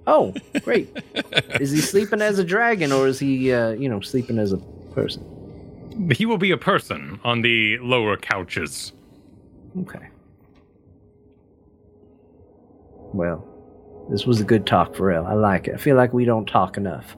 Oh, 0.08 0.34
great. 0.64 0.90
is 1.60 1.70
he 1.70 1.80
sleeping 1.80 2.24
as 2.24 2.40
a 2.40 2.44
dragon 2.44 2.92
or 2.92 3.06
is 3.06 3.20
he, 3.20 3.54
uh, 3.54 3.70
you 3.74 3.88
know, 3.88 4.00
sleeping 4.00 4.40
as 4.40 4.52
a 4.52 4.58
person? 4.96 5.24
He 6.12 6.26
will 6.26 6.40
be 6.40 6.50
a 6.50 6.58
person 6.58 7.20
on 7.24 7.44
the 7.44 7.78
lower 7.78 8.18
couches. 8.18 8.94
Okay. 9.82 10.08
Well, 13.14 13.48
this 14.10 14.26
was 14.26 14.42
a 14.42 14.44
good 14.44 14.66
talk, 14.66 14.96
for 14.96 15.12
Varel. 15.12 15.28
I 15.28 15.34
like 15.34 15.68
it. 15.68 15.76
I 15.76 15.78
feel 15.78 15.96
like 15.96 16.14
we 16.14 16.26
don't 16.26 16.48
talk 16.48 16.78
enough. 16.78 17.16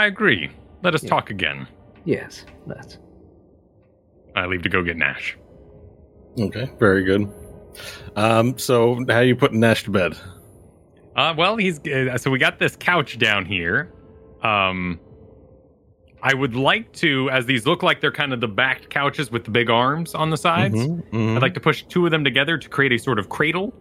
I 0.00 0.06
agree. 0.06 0.48
Let 0.82 0.94
us 0.94 1.02
Yeah. 1.02 1.10
talk 1.10 1.28
again. 1.30 1.66
Yes, 2.06 2.46
that's. 2.66 2.98
I 4.34 4.46
leave 4.46 4.62
to 4.62 4.70
go 4.70 4.82
get 4.82 4.96
Nash. 4.96 5.36
Okay, 6.40 6.70
very 6.78 7.04
good. 7.04 7.28
Um, 8.16 8.56
so 8.56 9.04
how 9.10 9.20
you 9.20 9.36
putting 9.36 9.60
Nash 9.60 9.84
to 9.84 9.90
bed? 9.90 10.16
Uh, 11.16 11.34
well, 11.36 11.56
he's 11.56 11.78
uh, 11.86 12.16
so 12.16 12.30
we 12.30 12.38
got 12.38 12.58
this 12.58 12.76
couch 12.76 13.18
down 13.18 13.44
here. 13.44 13.92
Um, 14.42 14.98
I 16.22 16.32
would 16.32 16.54
like 16.56 16.92
to, 16.94 17.28
as 17.30 17.44
these 17.44 17.66
look 17.66 17.82
like 17.82 18.00
they're 18.00 18.10
kind 18.10 18.32
of 18.32 18.40
the 18.40 18.48
backed 18.48 18.88
couches 18.88 19.30
with 19.30 19.44
the 19.44 19.50
big 19.50 19.68
arms 19.68 20.14
on 20.14 20.30
the 20.30 20.36
sides. 20.38 20.76
Mhm, 20.76 21.10
mhm, 21.10 21.36
I'd 21.36 21.42
like 21.42 21.54
to 21.54 21.60
push 21.60 21.82
two 21.82 22.06
of 22.06 22.10
them 22.10 22.24
together 22.24 22.56
to 22.56 22.68
create 22.70 22.92
a 22.92 22.98
sort 22.98 23.18
of 23.18 23.28
cradle, 23.28 23.74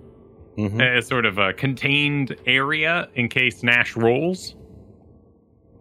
mhm. 0.58 0.82
a 0.98 1.02
sort 1.02 1.26
of 1.26 1.38
a 1.38 1.54
contained 1.54 2.36
area 2.46 3.08
in 3.16 3.30
case 3.30 3.64
Nash 3.64 3.96
rolls. 3.96 4.56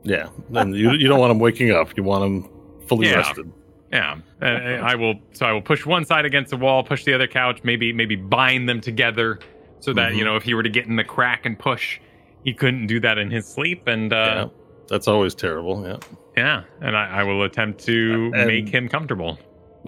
Yeah, 0.04 0.28
and 0.54 0.74
you, 0.76 0.92
you 0.92 1.08
don't 1.08 1.18
want 1.18 1.30
him 1.32 1.38
waking 1.38 1.70
up. 1.70 1.96
You 1.96 2.02
want 2.04 2.24
him 2.24 2.50
fully 2.86 3.08
Yeah. 3.08 3.16
rested. 3.16 3.50
Yeah, 3.92 4.16
uh, 4.42 4.44
I 4.44 4.94
will. 4.96 5.14
So 5.32 5.46
I 5.46 5.52
will 5.52 5.62
push 5.62 5.86
one 5.86 6.04
side 6.04 6.24
against 6.24 6.50
the 6.50 6.56
wall, 6.56 6.82
push 6.84 7.04
the 7.04 7.14
other 7.14 7.26
couch, 7.26 7.60
maybe 7.64 7.92
maybe 7.92 8.16
bind 8.16 8.68
them 8.68 8.80
together, 8.80 9.38
so 9.80 9.92
that 9.94 10.12
Mhm. 10.12 10.16
you 10.18 10.24
know 10.24 10.36
if 10.36 10.42
he 10.42 10.54
were 10.54 10.62
to 10.62 10.68
get 10.68 10.86
in 10.86 10.96
the 10.96 11.04
crack 11.04 11.46
and 11.46 11.58
push, 11.58 11.98
he 12.44 12.52
couldn't 12.52 12.86
do 12.86 13.00
that 13.00 13.18
in 13.18 13.30
his 13.30 13.46
sleep. 13.46 13.86
And 13.88 14.12
yeah, 14.12 14.18
uh, 14.18 14.48
that's 14.88 15.08
always 15.08 15.34
terrible. 15.34 15.84
Yeah. 15.86 15.96
yeah, 16.36 16.62
and 16.80 16.96
I, 16.96 17.20
I 17.20 17.22
will 17.24 17.42
attempt 17.44 17.84
to 17.86 18.30
And- 18.34 18.46
make 18.46 18.68
him 18.68 18.88
comfortable. 18.88 19.38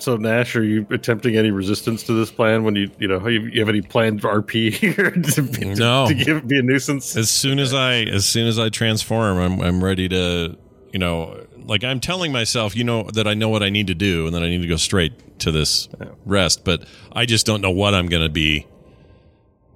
So 0.02 0.16
Nash, 0.16 0.56
are 0.56 0.62
you 0.62 0.86
attempting 0.90 1.36
any 1.36 1.50
resistance 1.50 2.02
to 2.04 2.12
this 2.14 2.30
plan? 2.30 2.64
When 2.64 2.74
you 2.76 2.90
you 2.98 3.06
know 3.08 3.26
you, 3.28 3.42
you 3.46 3.60
have 3.60 3.68
any 3.68 3.82
planned 3.82 4.22
RP 4.22 4.72
here 4.72 5.10
to, 5.10 5.42
be- 5.42 5.74
No. 5.74 6.08
to 6.08 6.14
give 6.14 6.46
be 6.48 6.58
a 6.58 6.62
nuisance? 6.62 7.16
As 7.16 7.30
soon 7.30 7.58
as 7.58 7.74
I 7.74 7.96
as 8.02 8.24
soon 8.26 8.46
as 8.46 8.58
I 8.58 8.68
transform, 8.70 9.38
I'm 9.38 9.60
I'm 9.60 9.84
ready 9.84 10.08
to 10.08 10.56
you 10.92 10.98
know 10.98 11.46
like 11.66 11.84
I'm 11.84 12.00
telling 12.00 12.32
myself, 12.32 12.74
you 12.74 12.82
know, 12.84 13.04
that 13.14 13.28
I 13.28 13.34
know 13.34 13.48
what 13.48 13.62
I 13.62 13.68
need 13.68 13.86
to 13.88 13.94
do 13.94 14.26
and 14.26 14.34
that 14.34 14.42
I 14.42 14.48
need 14.48 14.62
to 14.62 14.66
go 14.68 14.76
straight 14.76 15.38
to 15.40 15.52
this 15.52 15.88
rest, 16.26 16.64
but 16.64 16.84
I 17.12 17.26
just 17.26 17.46
don't 17.46 17.60
know 17.60 17.70
what 17.70 17.94
I'm 17.94 18.06
going 18.06 18.22
to 18.24 18.28
be 18.32 18.66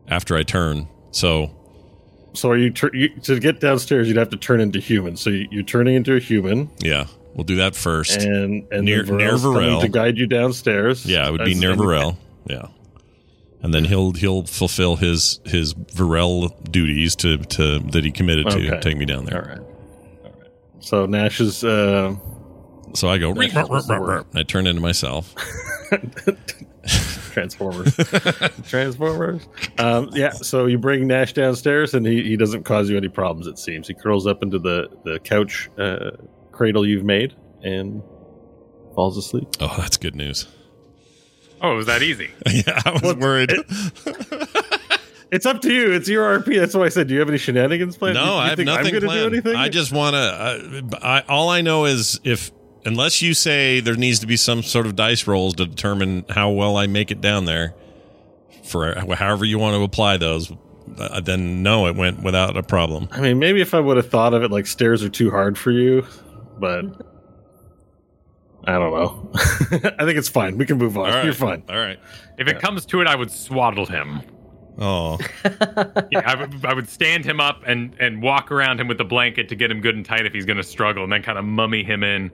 after 0.08 0.34
I 0.36 0.42
turn. 0.42 0.88
So 1.12 1.50
So 2.32 2.50
are 2.50 2.56
you, 2.56 2.70
tur- 2.70 2.90
you 2.94 3.10
to 3.20 3.38
get 3.38 3.60
downstairs? 3.60 4.08
You'd 4.08 4.16
have 4.16 4.30
to 4.30 4.36
turn 4.36 4.60
into 4.60 4.80
human. 4.80 5.16
So 5.16 5.30
you're 5.30 5.62
turning 5.62 5.94
into 5.94 6.16
a 6.16 6.18
human, 6.18 6.68
yeah, 6.80 7.06
we'll 7.34 7.44
do 7.44 7.56
that 7.56 7.74
first. 7.76 8.16
and 8.20 8.66
and 8.72 8.84
Near- 8.84 9.02
then 9.02 9.16
near 9.18 9.32
Varel. 9.32 9.80
to 9.80 9.88
guide 9.88 10.16
you 10.18 10.26
downstairs. 10.26 11.04
yeah, 11.06 11.28
it 11.28 11.32
would 11.32 11.44
be 11.44 11.54
near 11.54 11.74
Varel. 11.74 12.16
Yeah. 12.48 12.66
And 13.62 13.72
then 13.72 13.84
he'll 13.86 14.12
he'll 14.12 14.44
fulfill 14.44 14.96
his 14.96 15.40
his 15.46 15.72
Varel 15.74 16.50
duties 16.70 17.16
to, 17.16 17.38
to 17.38 17.78
that 17.78 18.04
he 18.04 18.10
committed 18.10 18.50
to 18.50 18.56
Okay. 18.58 18.80
take 18.80 18.96
me 18.98 19.06
down 19.06 19.24
there. 19.24 19.42
right. 19.48 19.58
All 20.24 20.32
right. 20.40 20.50
So 20.80 21.06
Nash 21.06 21.40
is 21.40 21.64
uh, 21.64 22.14
So 22.94 23.08
I 23.08 23.16
go 23.18 23.32
That's- 23.32 23.68
what's 23.68 23.86
the 23.86 23.98
word? 24.00 24.26
I 24.34 24.42
turn 24.42 24.66
into 24.66 24.82
myself. 24.82 25.34
Transformers. 27.32 27.96
Transformers. 28.68 29.48
Um, 29.78 30.10
yeah, 30.12 30.30
so 30.30 30.66
you 30.66 30.78
bring 30.78 31.06
Nash 31.08 31.32
downstairs, 31.32 31.94
and 31.94 32.06
he, 32.06 32.22
he 32.22 32.36
doesn't 32.36 32.62
cause 32.64 32.88
you 32.90 32.96
any 32.96 33.08
problems. 33.08 33.46
It 33.46 33.58
seems 33.58 33.88
he 33.88 33.94
curls 33.94 34.26
up 34.26 34.42
into 34.42 34.58
the 34.58 34.88
the 35.04 35.18
couch 35.20 35.68
uh, 35.78 36.10
cradle 36.54 36.86
you've 36.86 37.04
made 37.04 37.34
and 37.62 38.02
falls 38.94 39.16
asleep. 39.18 39.48
Oh, 39.60 39.74
that's 39.78 39.96
good 39.96 40.14
news. 40.14 40.46
Oh, 41.60 41.72
it 41.72 41.76
was 41.76 41.86
that 41.86 42.02
easy. 42.02 42.30
yeah, 42.50 42.80
I 42.84 42.90
was 42.92 43.02
Well, 43.02 43.16
worried. 43.16 43.52
It's 45.32 45.46
up 45.46 45.62
to 45.62 45.72
you. 45.72 45.90
It's 45.90 46.08
your 46.08 46.38
RP. 46.38 46.60
That's 46.60 46.74
why 46.74 46.84
I 46.84 46.88
said. 46.90 47.08
Do 47.08 47.14
you 47.14 47.18
have 47.20 47.28
any 47.28 47.38
shenanigans 47.38 47.96
planned? 47.96 48.14
No, 48.14 48.22
You- 48.22 48.28
you 48.30 48.36
I 48.36 48.48
have 48.50 48.58
nothing 48.60 48.94
I'm 48.94 49.00
planned. 49.02 49.30
do 49.32 49.36
anything. 49.36 49.56
I 49.56 49.68
just 49.68 49.90
want 49.90 50.14
to. 50.14 50.98
I, 51.02 51.22
all 51.28 51.48
I 51.48 51.60
know 51.60 51.86
is 51.86 52.20
if 52.22 52.52
unless 52.84 53.20
you 53.20 53.34
say 53.34 53.80
there 53.80 53.96
needs 53.96 54.20
to 54.20 54.28
be 54.28 54.36
some 54.36 54.62
sort 54.62 54.86
of 54.86 54.94
dice 54.94 55.26
rolls 55.26 55.54
to 55.54 55.66
determine 55.66 56.24
how 56.28 56.50
well 56.50 56.76
I 56.76 56.86
make 56.86 57.10
it 57.10 57.20
down 57.20 57.46
there, 57.46 57.74
for 58.62 58.94
however 59.16 59.44
you 59.44 59.58
want 59.58 59.74
to 59.76 59.82
apply 59.82 60.18
those, 60.18 60.52
uh, 60.98 61.20
then 61.20 61.64
no, 61.64 61.88
it 61.88 61.96
went 61.96 62.22
without 62.22 62.56
a 62.56 62.62
problem. 62.62 63.08
I 63.10 63.20
mean, 63.20 63.40
maybe 63.40 63.60
if 63.60 63.74
I 63.74 63.80
would 63.80 63.96
have 63.96 64.10
thought 64.10 64.34
of 64.34 64.44
it 64.44 64.52
like 64.52 64.68
stairs 64.68 65.02
are 65.02 65.08
too 65.08 65.30
hard 65.32 65.58
for 65.58 65.72
you, 65.72 66.06
but 66.58 66.84
I 68.66 68.72
don't 68.72 68.94
know. 68.94 69.30
I 69.34 70.04
think 70.04 70.18
it's 70.18 70.28
fine. 70.28 70.56
We 70.56 70.66
can 70.66 70.78
move 70.78 70.96
on. 70.96 71.06
All 71.06 71.16
right, 71.16 71.24
You're 71.24 71.34
fine. 71.34 71.62
All 71.68 71.76
right. 71.76 71.98
If 72.38 72.48
it 72.48 72.60
comes 72.60 72.86
to 72.86 73.00
it, 73.00 73.06
I 73.06 73.14
would 73.14 73.30
swaddle 73.30 73.86
him. 73.86 74.22
Oh, 74.78 75.18
Yeah, 76.10 76.22
I 76.24 76.34
would, 76.34 76.64
I 76.64 76.74
would 76.74 76.88
stand 76.88 77.24
him 77.24 77.40
up 77.40 77.62
and, 77.66 77.94
and 78.00 78.22
walk 78.22 78.50
around 78.50 78.80
him 78.80 78.88
with 78.88 78.98
the 78.98 79.04
blanket 79.04 79.48
to 79.50 79.54
get 79.54 79.70
him 79.70 79.80
good 79.80 79.94
and 79.94 80.04
tight 80.04 80.26
if 80.26 80.32
he's 80.32 80.46
going 80.46 80.56
to 80.56 80.64
struggle, 80.64 81.04
and 81.04 81.12
then 81.12 81.22
kind 81.22 81.38
of 81.38 81.44
mummy 81.44 81.84
him 81.84 82.02
in 82.02 82.30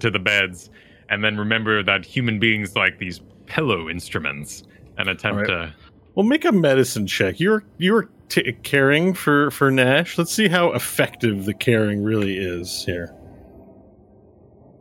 to 0.00 0.10
the 0.10 0.18
beds. 0.18 0.70
And 1.08 1.22
then 1.22 1.36
remember 1.36 1.82
that 1.84 2.04
human 2.04 2.38
beings 2.40 2.74
like 2.74 2.98
these 2.98 3.20
pillow 3.46 3.88
instruments 3.88 4.64
and 4.98 5.08
attempt 5.08 5.40
All 5.42 5.46
to. 5.46 5.74
Well, 6.14 6.26
make 6.26 6.44
a 6.44 6.52
medicine 6.52 7.06
check. 7.06 7.38
You're 7.38 7.62
you're 7.78 8.08
t- 8.28 8.52
caring 8.62 9.14
for 9.14 9.50
for 9.50 9.70
Nash. 9.70 10.18
Let's 10.18 10.32
see 10.32 10.48
how 10.48 10.72
effective 10.72 11.44
the 11.44 11.54
caring 11.54 12.02
really 12.02 12.38
is 12.38 12.84
here. 12.84 13.14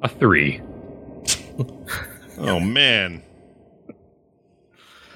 A 0.05 0.07
three. 0.07 0.61
oh 2.37 2.59
man, 2.59 3.23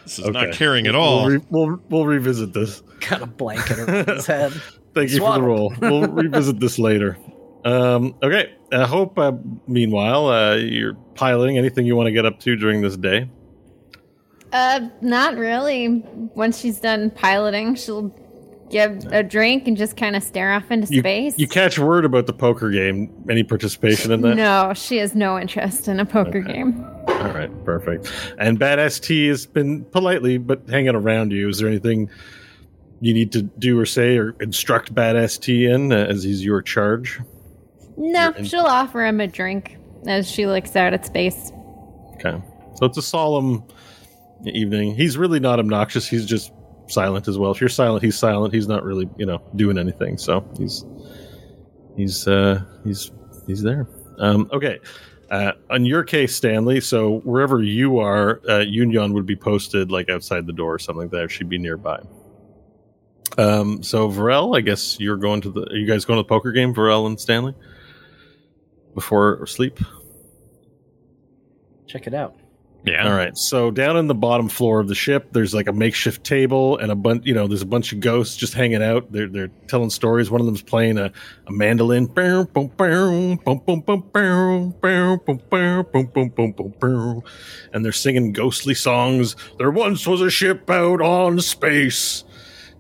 this 0.04 0.17
is 0.17 0.28
not 0.30 0.52
caring 0.54 0.88
at 0.88 0.95
all. 0.95 1.25
We'll, 1.25 1.30
re- 1.30 1.45
we'll 1.52 1.82
we'll 1.89 2.06
revisit 2.08 2.54
this. 2.54 2.82
Got 3.08 3.21
a 3.21 3.28
blanket 3.28 3.78
over 3.78 4.13
his 4.15 4.25
head. 4.25 4.52
Thank 4.95 5.12
you 5.12 5.17
for 5.19 5.25
the 5.25 5.36
Swaddle. 5.38 5.45
roll. 5.45 5.73
We'll 5.80 6.08
revisit 6.12 6.60
this 6.60 6.80
later. 6.80 7.19
Um, 7.65 8.15
okay. 8.23 8.56
I 8.71 8.86
hope. 8.88 9.19
Uh, 9.19 9.34
meanwhile, 9.67 10.25
uh, 10.28 10.56
you're 10.56 10.95
piloting. 11.13 11.60
Anything 11.60 11.86
you 11.86 11.95
want 11.95 12.08
to 12.08 12.12
get 12.12 12.25
up 12.25 12.39
to 12.39 12.56
during 12.56 12.82
this 12.82 12.97
day? 12.97 13.30
Uh, 14.52 14.89
not 15.02 15.38
really. 15.38 16.04
Once 16.34 16.60
she's 16.60 16.80
done 16.80 17.12
piloting, 17.12 17.75
she'll 17.75 18.10
give 18.70 19.04
a 19.12 19.24
drink 19.24 19.68
and 19.68 19.76
just 19.76 19.98
kind 19.98 20.16
of 20.16 20.24
stare 20.24 20.52
off 20.54 20.70
into 20.72 20.94
You, 20.94 21.00
space. 21.02 21.34
you 21.38 21.48
catch 21.48 21.80
word 21.80 22.06
about 22.06 22.28
the 22.28 22.34
poker 22.34 22.70
game. 22.70 23.12
Any 23.30 23.44
participation 23.44 24.12
in 24.12 24.22
that? 24.22 24.36
no, 24.36 24.74
she 24.76 24.98
has 24.98 25.16
no 25.16 25.40
interest 25.40 25.88
in 25.88 26.00
a 26.00 26.06
poker 26.06 26.40
Okay. 26.40 26.54
game. 26.54 26.86
All 27.08 27.32
right, 27.34 27.50
perfect. 27.66 28.12
And 28.38 28.60
Badass 28.60 29.02
T 29.02 29.28
has 29.28 29.46
been 29.46 29.84
politely 29.86 30.38
but 30.38 30.62
hanging 30.70 30.96
around 30.96 31.32
you. 31.32 31.50
Is 31.50 31.58
there 31.60 31.68
anything 31.68 32.10
you 33.02 33.14
need 33.14 33.32
to 33.32 33.42
do 33.42 33.80
or 33.80 33.86
say 33.86 34.18
or 34.18 34.36
instruct 34.42 34.94
Badass 34.94 35.40
T 35.42 35.66
in 35.66 35.92
uh, 35.92 35.96
as 36.10 36.24
he's 36.24 36.44
your 36.46 36.62
charge? 36.62 37.20
No, 37.98 38.26
You're 38.30 38.34
in- 38.38 38.46
she'll 38.46 38.62
offer 38.66 39.06
him 39.06 39.20
a 39.20 39.28
drink 39.28 39.78
as 40.08 40.30
she 40.30 40.46
looks 40.48 40.76
out 40.76 40.94
at 40.94 41.06
space. 41.06 41.52
Okay, 42.16 42.42
so 42.76 42.86
it's 42.86 42.98
a 42.98 43.02
solemn 43.02 43.64
evening. 44.46 44.96
He's 44.96 45.18
really 45.18 45.40
not 45.40 45.60
obnoxious. 45.60 46.08
He's 46.08 46.26
just 46.26 46.52
silent 46.89 47.28
as 47.28 47.38
well. 47.38 47.52
If 47.52 47.62
you're 47.62 47.69
silent, 47.69 48.04
he's 48.04 48.17
silent. 48.17 48.54
He's 48.54 48.67
not 48.67 48.84
really, 48.84 49.10
you 49.17 49.25
know, 49.25 49.41
doing 49.56 49.78
anything. 49.78 50.17
So 50.17 50.47
he's 50.58 50.86
he's 51.95 52.28
uh 52.28 52.63
he's 52.84 53.12
he's 53.47 53.62
there. 53.62 53.88
Um, 54.17 54.49
okay. 54.52 54.80
Uh, 55.32 55.52
on 55.69 55.86
your 55.86 56.04
case, 56.04 56.36
Stanley, 56.36 56.82
so 56.82 57.19
wherever 57.19 57.62
you 57.62 57.99
are, 57.99 58.41
uh, 58.49 58.60
Union 58.60 59.13
would 59.13 59.28
be 59.28 59.36
posted 59.36 59.91
like 59.91 60.10
outside 60.10 60.47
the 60.47 60.54
door 60.54 60.73
or 60.73 60.80
something 60.80 61.04
like 61.04 61.12
that. 61.12 61.30
She'd 61.30 61.49
be 61.49 61.60
nearby. 61.60 62.02
Um, 63.38 63.84
so 63.84 64.10
Varel, 64.10 64.58
I 64.58 64.62
guess 64.62 64.99
you're 64.99 65.17
going 65.17 65.41
to 65.41 65.52
the. 65.52 65.62
Are 65.69 65.75
you 65.75 65.86
guys 65.86 66.04
going 66.04 66.17
to 66.17 66.23
the 66.23 66.28
poker 66.28 66.52
game, 66.52 66.73
Varel 66.73 67.06
and 67.06 67.19
Stanley, 67.19 67.54
before 68.95 69.45
sleep? 69.45 69.80
Check 71.86 72.08
it 72.08 72.15
out. 72.15 72.36
Yeah. 72.86 73.08
All 73.08 73.15
right. 73.15 73.38
So 73.38 73.72
down 73.72 73.98
in 73.98 74.08
the 74.08 74.15
bottom 74.15 74.48
floor 74.48 74.80
of 74.80 74.88
the 74.88 74.96
ship, 74.96 75.34
there's 75.34 75.54
like 75.54 75.68
a 75.68 75.74
makeshift 75.74 76.24
table 76.24 76.78
and 76.78 76.92
a 76.92 76.96
bunch. 76.96 77.26
You 77.26 77.34
know, 77.34 77.46
there's 77.46 77.62
a 77.62 77.68
bunch 77.68 77.92
of 77.92 78.00
ghosts 78.00 78.38
just 78.38 78.54
hanging 78.54 78.82
out. 78.82 79.12
They're 79.12 79.28
they're 79.28 79.50
telling 79.68 79.89
stories. 79.89 80.32
One 80.32 80.39
of 80.39 80.48
them's 80.48 80.62
playing 80.62 80.98
a, 80.98 81.12
a 81.48 81.52
mandolin. 81.52 82.08
And 87.74 87.84
they're 87.84 87.92
singing 87.92 88.32
ghostly 88.32 88.76
songs. 88.76 89.36
There 89.58 89.72
once 89.72 90.08
was 90.08 90.22
a 90.22 90.30
ship 90.30 90.70
out 90.70 91.02
on 91.02 91.39
space. 91.42 92.24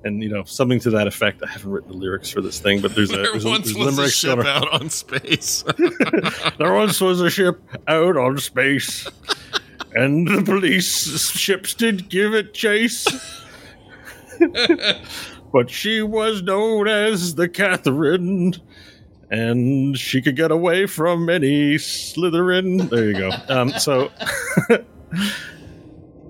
And 0.05 0.23
you 0.23 0.29
know 0.29 0.45
something 0.45 0.79
to 0.79 0.91
that 0.91 1.07
effect. 1.07 1.43
I 1.43 1.49
haven't 1.49 1.71
written 1.71 1.91
the 1.91 1.97
lyrics 1.97 2.29
for 2.29 2.39
this 2.39 2.57
thing, 2.57 2.79
but 2.79 2.95
there's 2.95 3.11
a 3.11 3.17
there 3.17 3.31
there's 3.33 3.43
once 3.43 3.71
a, 3.71 3.73
there's 3.73 3.97
was 3.97 3.99
a 3.99 4.09
ship 4.09 4.39
out 4.39 4.71
on 4.71 4.89
space. 4.89 5.65
there 6.57 6.73
once 6.73 7.01
was 7.01 7.19
a 7.19 7.29
ship 7.29 7.61
out 7.85 8.15
on 8.15 8.37
space 8.37 9.05
and 9.93 10.27
the 10.27 10.41
police 10.43 11.31
ships 11.31 11.73
did 11.73 12.09
give 12.09 12.33
it 12.33 12.53
chase. 12.53 13.05
but 15.51 15.69
she 15.69 16.01
was 16.01 16.41
known 16.41 16.87
as 16.87 17.35
the 17.35 17.49
Catherine, 17.49 18.53
and 19.29 19.97
she 19.97 20.21
could 20.21 20.35
get 20.35 20.51
away 20.51 20.85
from 20.85 21.29
any 21.29 21.75
Slytherin. 21.75 22.89
There 22.89 23.05
you 23.05 23.17
go. 23.17 23.31
Um, 23.49 23.71
so. 23.71 24.11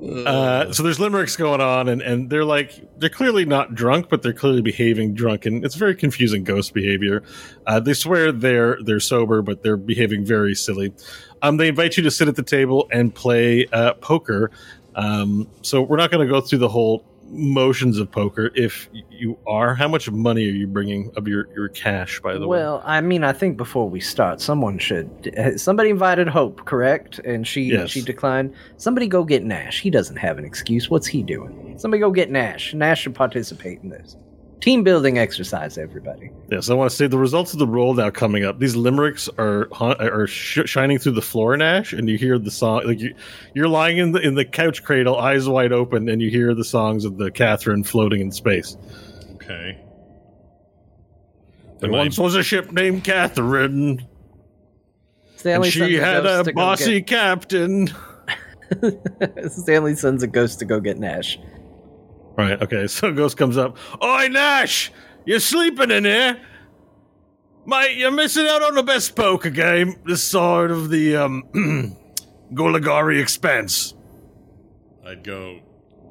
Uh, 0.02 0.72
so 0.72 0.82
there's 0.82 1.00
limericks 1.00 1.36
going 1.36 1.60
on, 1.60 1.90
and, 1.90 2.02
and 2.02 2.30
they're 2.30 2.46
like 2.46 2.88
they're 3.00 3.10
clearly 3.10 3.44
not 3.44 3.76
drunk, 3.76 4.08
but 4.10 4.22
they're 4.22 4.34
clearly 4.34 4.62
behaving 4.62 5.14
drunken. 5.14 5.64
It's 5.66 5.76
very 5.76 5.94
confusing 5.94 6.46
ghost 6.46 6.74
behavior. 6.74 7.22
Uh, 7.68 7.82
they 7.82 7.94
swear 7.94 8.32
they're 8.32 8.78
they're 8.84 9.02
sober, 9.02 9.42
but 9.42 9.62
they're 9.62 9.78
behaving 9.78 10.26
very 10.26 10.56
silly. 10.56 10.94
Um, 11.42 11.58
they 11.58 11.68
invite 11.68 11.98
you 11.98 12.04
to 12.04 12.12
sit 12.12 12.28
at 12.28 12.36
the 12.36 12.44
table 12.44 12.88
and 12.92 13.14
play 13.14 13.66
uh, 13.72 13.94
poker. 13.96 14.52
Um, 14.96 15.48
so 15.62 15.82
we're 15.82 15.98
not 15.98 16.12
going 16.12 16.26
to 16.28 16.32
go 16.32 16.42
through 16.42 16.60
the 16.60 16.70
whole 16.70 17.06
motions 17.32 18.00
of 18.00 18.12
poker. 18.12 18.50
If 18.56 18.90
you 19.12 19.38
are, 19.46 19.76
how 19.76 19.88
much 19.88 20.10
money 20.10 20.48
are 20.48 20.52
you 20.52 20.66
bringing 20.66 21.12
of 21.16 21.28
your 21.28 21.48
your 21.54 21.70
cash? 21.70 22.20
By 22.22 22.34
the 22.34 22.48
way, 22.48 22.58
Well, 22.58 22.82
I 22.84 23.02
mean, 23.02 23.24
I 23.24 23.34
think 23.34 23.56
before 23.56 23.88
we 23.88 24.00
start, 24.00 24.42
someone 24.42 24.80
should. 24.80 25.34
uh, 25.38 25.56
Somebody 25.58 25.92
invited 25.92 26.28
Hope, 26.28 26.66
correct? 26.66 27.20
And 27.20 27.48
she 27.48 27.62
Yes. 27.66 27.92
she 27.92 28.02
declined. 28.02 28.54
Somebody 28.78 29.08
go 29.08 29.24
get 29.24 29.44
Nash. 29.44 29.80
He 29.80 29.92
doesn't 29.92 30.16
have 30.18 30.40
an 30.40 30.46
excuse. 30.46 30.90
What's 30.90 31.06
he 31.08 31.22
doing? 31.22 31.76
Somebody 31.78 32.02
go 32.02 32.10
get 32.12 32.32
Nash. 32.32 32.74
Nash 32.74 33.02
should 33.04 33.14
participate 33.16 33.80
in 33.84 33.90
this 33.90 34.16
team 34.62 34.84
building 34.84 35.18
exercise. 35.18 35.78
Everybody. 35.78 36.32
Yes, 36.52 36.70
I 36.70 36.74
want 36.74 36.90
to 36.90 36.96
say 36.96 37.08
the 37.08 37.18
results 37.18 37.54
of 37.54 37.60
the 37.60 37.68
roll 37.68 37.94
now 37.94 38.10
coming 38.10 38.44
up. 38.44 38.60
These 38.60 38.76
limericks 38.76 39.30
are 39.38 39.68
are 39.80 40.28
sh- 40.28 40.60
shining 40.66 41.00
through 41.00 41.14
the 41.14 41.22
floor, 41.22 41.56
Nash, 41.58 41.94
and 41.94 42.10
you 42.10 42.18
hear 42.18 42.38
the 42.40 42.52
song. 42.52 42.84
Like 42.86 43.00
you, 43.00 43.16
you're 43.54 43.68
lying 43.70 43.98
in 43.98 44.12
the 44.12 44.20
in 44.20 44.36
the 44.36 44.46
couch 44.46 44.84
cradle, 44.84 45.18
eyes 45.18 45.48
wide 45.48 45.72
open, 45.72 46.10
and 46.10 46.22
you 46.22 46.30
hear 46.30 46.54
the 46.54 46.64
songs 46.66 47.06
of 47.06 47.18
the 47.18 47.32
Catherine 47.32 47.84
floating 47.84 48.22
in 48.22 48.32
space. 48.32 48.78
Okay. 49.36 49.80
There 51.80 51.90
Am 51.90 51.96
I- 51.96 52.00
once 52.00 52.18
was 52.18 52.36
a 52.36 52.44
ship 52.44 52.72
named 52.72 53.04
Catherine, 53.04 54.06
and 55.46 55.66
she 55.66 55.96
had 55.96 56.24
ghost 56.24 56.42
a 56.42 56.44
to 56.44 56.52
go 56.54 56.56
bossy 56.56 57.02
captain. 57.02 57.90
Stanley 59.48 59.96
sends 59.96 60.22
a 60.22 60.28
ghost 60.28 60.60
to 60.60 60.66
go 60.66 60.80
get 60.80 61.00
Nash. 61.00 61.40
Right. 62.40 62.62
Okay. 62.62 62.88
So 62.88 63.12
Ghost 63.12 63.36
comes 63.36 63.58
up. 63.58 63.78
Oi, 64.02 64.30
Nash, 64.30 64.94
you're 65.26 65.42
sleeping 65.42 65.92
in 65.92 66.06
here, 66.06 66.40
mate. 67.66 67.98
You're 67.98 68.12
missing 68.12 68.48
out 68.48 68.62
on 68.64 68.76
the 68.76 68.84
best 68.84 69.16
poker 69.16 69.50
game 69.50 69.96
this 70.06 70.24
side 70.24 70.72
of 70.72 70.90
the 70.90 71.18
um, 71.18 71.44
Golagari 72.54 73.22
Expanse. 73.22 73.94
I'd 75.06 75.26
go 75.26 75.60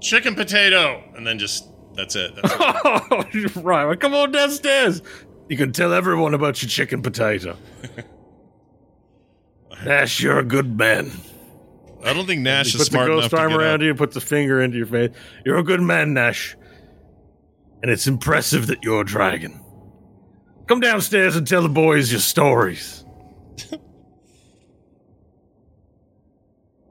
chicken 0.03 0.35
potato, 0.35 1.03
and 1.17 1.27
then 1.27 1.39
just 1.39 1.67
that's 1.95 2.15
it. 2.15 2.35
That's 2.37 2.53
it. 2.53 2.61
Oh, 2.61 3.25
right. 3.63 3.87
Well, 3.87 3.97
come 3.97 4.13
on 4.13 4.31
downstairs. 4.31 5.01
You 5.49 5.57
can 5.57 5.73
tell 5.73 5.95
everyone 5.95 6.35
about 6.35 6.63
your 6.63 6.69
chicken 6.69 7.01
potato. 7.01 7.57
Nash, 9.85 10.21
you're 10.21 10.41
a 10.41 10.45
good 10.45 10.77
man. 10.77 11.11
I 12.05 12.13
don't 12.13 12.27
think 12.27 12.43
Nash 12.43 12.69
is 12.69 12.79
the 12.79 12.85
smart 12.85 13.09
enough 13.11 13.23
ghost 13.23 13.31
to 13.31 13.39
arm 13.39 13.53
around 13.55 13.77
up. 13.77 13.81
you 13.83 13.89
and 13.91 13.99
puts 13.99 14.15
a 14.17 14.21
finger 14.21 14.61
into 14.63 14.77
your 14.77 14.87
face. 14.87 15.11
You're 15.45 15.59
a 15.59 15.65
good 15.65 15.81
man, 15.81 16.15
Nash. 16.15 16.57
And 17.83 17.91
it's 17.91 18.07
impressive 18.07 18.69
that 18.69 18.83
you're 18.85 19.03
a 19.03 19.05
dragon. 19.05 19.61
Come 20.67 20.81
downstairs 20.81 21.35
and 21.37 21.47
tell 21.47 21.63
the 21.63 21.69
boys 21.69 22.11
your 22.11 22.21
stories. 22.21 23.05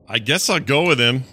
I 0.08 0.20
guess 0.20 0.50
I'll 0.50 0.60
go 0.60 0.88
with 0.88 1.00
him. 1.00 1.24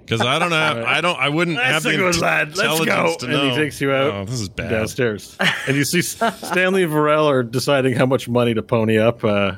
Because 0.00 0.22
I 0.22 0.38
don't 0.38 0.52
have, 0.52 0.78
I 0.78 1.00
don't, 1.02 1.18
I 1.18 1.28
wouldn't 1.28 1.58
That's 1.58 1.70
have 1.72 1.82
the 1.82 1.90
a 1.90 1.96
good 1.96 2.16
lad. 2.18 2.56
Let's 2.56 2.84
go. 2.84 3.16
And 3.22 3.50
he 3.50 3.56
takes 3.56 3.80
you 3.80 3.92
out 3.92 4.12
Oh, 4.14 4.24
this 4.24 4.40
is 4.40 4.48
bad. 4.48 4.70
downstairs. 4.70 5.36
and 5.66 5.76
you 5.76 5.84
see 5.84 6.00
Stanley 6.02 6.82
and 6.84 6.92
Varel 6.92 7.26
are 7.30 7.42
deciding 7.42 7.94
how 7.94 8.06
much 8.06 8.28
money 8.28 8.54
to 8.54 8.62
pony 8.62 8.98
up 8.98 9.22
uh, 9.22 9.52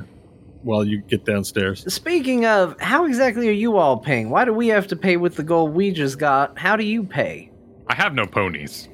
while 0.63 0.85
you 0.85 0.99
get 0.99 1.25
downstairs. 1.25 1.93
Speaking 1.93 2.47
of, 2.47 2.79
how 2.81 3.05
exactly 3.07 3.49
are 3.49 3.53
you 3.53 3.77
all 3.77 3.97
paying? 3.99 4.31
Why 4.31 4.45
do 4.45 4.53
we 4.53 4.69
have 4.69 4.87
to 4.89 4.97
pay 4.97 5.17
with 5.17 5.37
the 5.37 5.43
gold 5.43 5.75
we 5.75 5.91
just 5.91 6.19
got? 6.19 6.59
How 6.59 6.77
do 6.77 6.85
you 6.85 7.03
pay? 7.05 7.51
I 7.89 7.95
have 7.95 8.15
no 8.15 8.27
ponies. 8.27 8.89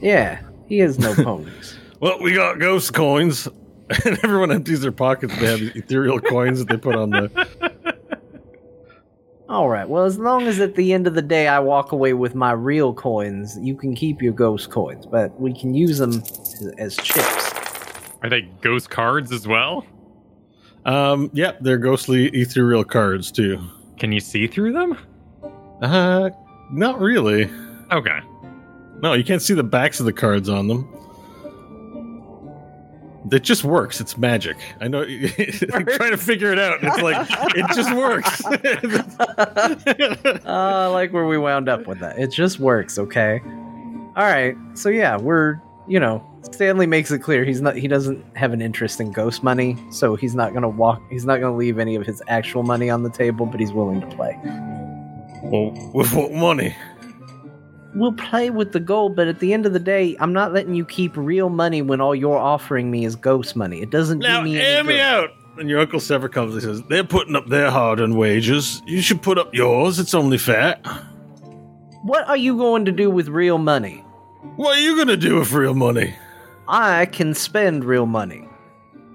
Yeah, 0.00 0.40
he 0.66 0.78
has 0.78 0.98
no 0.98 1.14
ponies. 1.24 1.76
Well, 2.00 2.20
we 2.20 2.34
got 2.34 2.58
ghost 2.58 2.92
coins. 2.94 3.48
And 4.06 4.18
everyone 4.24 4.50
empties 4.50 4.80
their 4.80 4.92
pockets. 4.92 5.38
They 5.38 5.46
have 5.46 5.60
these 5.60 5.76
ethereal 5.76 6.18
coins 6.18 6.60
that 6.60 6.68
they 6.68 6.78
put 6.78 6.96
on 6.96 7.10
the. 7.10 7.46
All 9.50 9.68
right. 9.68 9.86
Well, 9.86 10.04
as 10.04 10.18
long 10.18 10.46
as 10.46 10.60
at 10.60 10.76
the 10.76 10.94
end 10.94 11.06
of 11.06 11.14
the 11.14 11.20
day 11.20 11.46
I 11.46 11.58
walk 11.58 11.92
away 11.92 12.14
with 12.14 12.34
my 12.34 12.52
real 12.52 12.94
coins, 12.94 13.58
you 13.60 13.74
can 13.76 13.94
keep 13.94 14.22
your 14.22 14.32
ghost 14.32 14.70
coins, 14.70 15.04
but 15.04 15.38
we 15.38 15.52
can 15.52 15.74
use 15.74 15.98
them 15.98 16.22
as, 16.22 16.72
as 16.78 16.96
chips. 16.96 17.52
Are 18.22 18.30
they 18.30 18.42
ghost 18.62 18.88
cards 18.88 19.30
as 19.30 19.46
well? 19.46 19.84
Um, 20.84 21.30
yeah, 21.32 21.52
they're 21.60 21.78
ghostly 21.78 22.28
ethereal 22.28 22.84
cards 22.84 23.30
too. 23.30 23.60
Can 23.98 24.12
you 24.12 24.20
see 24.20 24.46
through 24.46 24.72
them? 24.72 24.98
Uh, 25.80 26.30
not 26.70 27.00
really. 27.00 27.50
Okay. 27.90 28.20
No, 29.00 29.12
you 29.14 29.24
can't 29.24 29.42
see 29.42 29.54
the 29.54 29.64
backs 29.64 30.00
of 30.00 30.06
the 30.06 30.12
cards 30.12 30.48
on 30.48 30.68
them. 30.68 30.88
It 33.30 33.44
just 33.44 33.62
works. 33.62 34.00
It's 34.00 34.18
magic. 34.18 34.56
I 34.80 34.88
know. 34.88 35.02
I'm 35.72 35.86
trying 35.86 36.10
to 36.10 36.16
figure 36.16 36.52
it 36.52 36.58
out. 36.58 36.78
It's 36.82 37.02
like 37.02 37.26
it 37.54 37.66
just 37.74 37.94
works. 37.94 38.42
Uh, 40.44 40.46
I 40.46 40.86
like 40.86 41.12
where 41.12 41.26
we 41.26 41.38
wound 41.38 41.68
up 41.68 41.86
with 41.86 42.00
that. 42.00 42.18
It 42.18 42.30
just 42.30 42.58
works, 42.58 42.98
okay? 42.98 43.40
All 44.16 44.24
right. 44.24 44.56
So 44.74 44.88
yeah, 44.88 45.16
we're 45.16 45.60
you 45.88 46.00
know 46.00 46.18
Stanley 46.42 46.86
makes 46.86 47.10
it 47.10 47.20
clear 47.20 47.44
he's 47.44 47.60
not 47.60 47.76
he 47.76 47.86
doesn't 47.88 48.24
have 48.36 48.52
an 48.52 48.60
interest 48.60 49.00
in 49.00 49.12
ghost 49.12 49.42
money, 49.42 49.76
so 49.90 50.16
he's 50.16 50.34
not 50.34 50.52
gonna 50.52 50.68
walk. 50.68 51.00
He's 51.10 51.24
not 51.24 51.40
gonna 51.40 51.56
leave 51.56 51.78
any 51.78 51.94
of 51.94 52.04
his 52.04 52.22
actual 52.28 52.62
money 52.62 52.90
on 52.90 53.02
the 53.04 53.10
table, 53.10 53.46
but 53.46 53.60
he's 53.60 53.72
willing 53.72 54.00
to 54.00 54.06
play. 54.08 54.38
well, 55.44 55.72
with 55.94 56.12
what 56.12 56.32
money? 56.32 56.74
We'll 57.94 58.12
play 58.14 58.48
with 58.50 58.72
the 58.72 58.80
gold, 58.80 59.14
but 59.16 59.28
at 59.28 59.38
the 59.40 59.52
end 59.52 59.66
of 59.66 59.72
the 59.74 59.78
day, 59.78 60.16
I'm 60.18 60.32
not 60.32 60.52
letting 60.54 60.74
you 60.74 60.84
keep 60.84 61.14
real 61.16 61.50
money 61.50 61.82
when 61.82 62.00
all 62.00 62.14
you're 62.14 62.38
offering 62.38 62.90
me 62.90 63.04
is 63.04 63.16
ghost 63.16 63.54
money. 63.54 63.82
It 63.82 63.90
doesn't 63.90 64.20
Now, 64.20 64.38
do 64.38 64.44
me 64.44 64.56
any 64.58 64.64
hear 64.64 64.84
me 64.84 64.92
good. 64.94 65.00
out. 65.00 65.30
And 65.58 65.68
your 65.68 65.80
uncle 65.80 66.00
Sever 66.00 66.28
comes 66.30 66.54
and 66.54 66.62
says, 66.62 66.82
"They're 66.88 67.04
putting 67.04 67.36
up 67.36 67.48
their 67.48 67.70
hard-earned 67.70 68.16
wages. 68.16 68.82
You 68.86 69.02
should 69.02 69.20
put 69.20 69.36
up 69.36 69.54
yours. 69.54 69.98
It's 69.98 70.14
only 70.14 70.38
fair." 70.38 70.76
What 72.02 72.26
are 72.28 72.36
you 72.36 72.56
going 72.56 72.86
to 72.86 72.92
do 72.92 73.10
with 73.10 73.28
real 73.28 73.58
money? 73.58 74.02
What 74.56 74.76
are 74.78 74.80
you 74.80 74.96
gonna 74.96 75.16
do 75.16 75.38
with 75.38 75.52
real 75.52 75.74
money? 75.74 76.14
I 76.68 77.06
can 77.06 77.34
spend 77.34 77.84
real 77.84 78.06
money. 78.06 78.48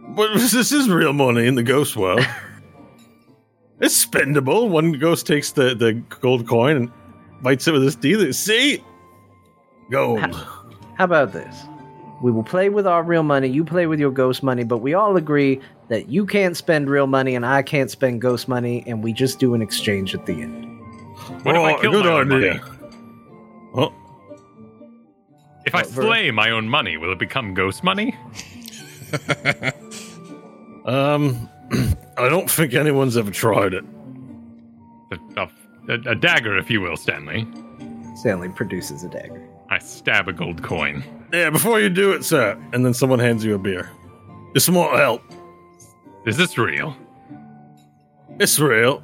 But 0.09 0.33
this 0.37 0.71
is 0.71 0.89
real 0.89 1.13
money 1.13 1.47
in 1.47 1.55
the 1.55 1.63
ghost 1.63 1.95
world. 1.95 2.25
it's 3.79 4.05
spendable. 4.05 4.69
One 4.69 4.93
ghost 4.93 5.27
takes 5.27 5.51
the, 5.51 5.75
the 5.75 5.93
gold 5.93 6.47
coin 6.47 6.75
and 6.77 6.91
bites 7.41 7.67
it 7.67 7.71
with 7.71 7.83
his 7.83 7.95
teeth. 7.95 8.35
See? 8.35 8.83
Gold. 9.91 10.19
How 10.95 11.03
about 11.05 11.31
this? 11.33 11.63
We 12.21 12.31
will 12.31 12.43
play 12.43 12.69
with 12.69 12.87
our 12.87 13.03
real 13.03 13.21
money, 13.21 13.47
you 13.47 13.63
play 13.63 13.85
with 13.85 13.99
your 13.99 14.09
ghost 14.09 14.41
money, 14.41 14.63
but 14.63 14.79
we 14.79 14.95
all 14.95 15.15
agree 15.17 15.61
that 15.89 16.09
you 16.09 16.25
can't 16.25 16.57
spend 16.57 16.89
real 16.89 17.05
money 17.05 17.35
and 17.35 17.45
I 17.45 17.61
can't 17.61 17.91
spend 17.91 18.21
ghost 18.21 18.47
money, 18.47 18.83
and 18.87 19.03
we 19.03 19.13
just 19.13 19.37
do 19.37 19.53
an 19.53 19.61
exchange 19.61 20.15
at 20.15 20.25
the 20.25 20.41
end. 20.41 20.65
What 21.43 21.55
if 21.55 21.61
I 21.61 21.73
Oh, 21.73 21.79
kill 21.79 21.91
good 21.91 22.05
my 22.05 22.21
idea. 22.35 22.55
money? 22.55 22.59
Oh, 23.75 23.93
If 25.67 25.75
I 25.75 25.83
slay 25.83 26.31
my 26.31 26.49
own 26.49 26.69
money, 26.69 26.95
will 26.95 27.11
it 27.11 27.19
become 27.19 27.53
ghost 27.53 27.83
money? 27.83 28.15
um, 30.85 31.49
I 32.17 32.29
don't 32.29 32.49
think 32.49 32.73
anyone's 32.73 33.17
ever 33.17 33.31
tried 33.31 33.73
it. 33.73 33.83
A, 35.11 35.49
a, 35.89 35.93
a 36.11 36.15
dagger, 36.15 36.57
if 36.57 36.69
you 36.69 36.79
will, 36.79 36.95
Stanley. 36.95 37.45
Stanley 38.15 38.47
produces 38.47 39.03
a 39.03 39.09
dagger. 39.09 39.45
I 39.69 39.79
stab 39.79 40.29
a 40.29 40.33
gold 40.33 40.63
coin. 40.63 41.03
Yeah, 41.33 41.49
before 41.49 41.81
you 41.81 41.89
do 41.89 42.13
it, 42.13 42.23
sir. 42.23 42.57
And 42.71 42.85
then 42.85 42.93
someone 42.93 43.19
hands 43.19 43.43
you 43.43 43.53
a 43.53 43.59
beer. 43.59 43.89
It's 44.55 44.69
won't 44.69 44.97
help. 44.97 45.21
Is 46.25 46.37
this 46.37 46.57
real? 46.57 46.95
It's 48.39 48.57
real. 48.57 49.03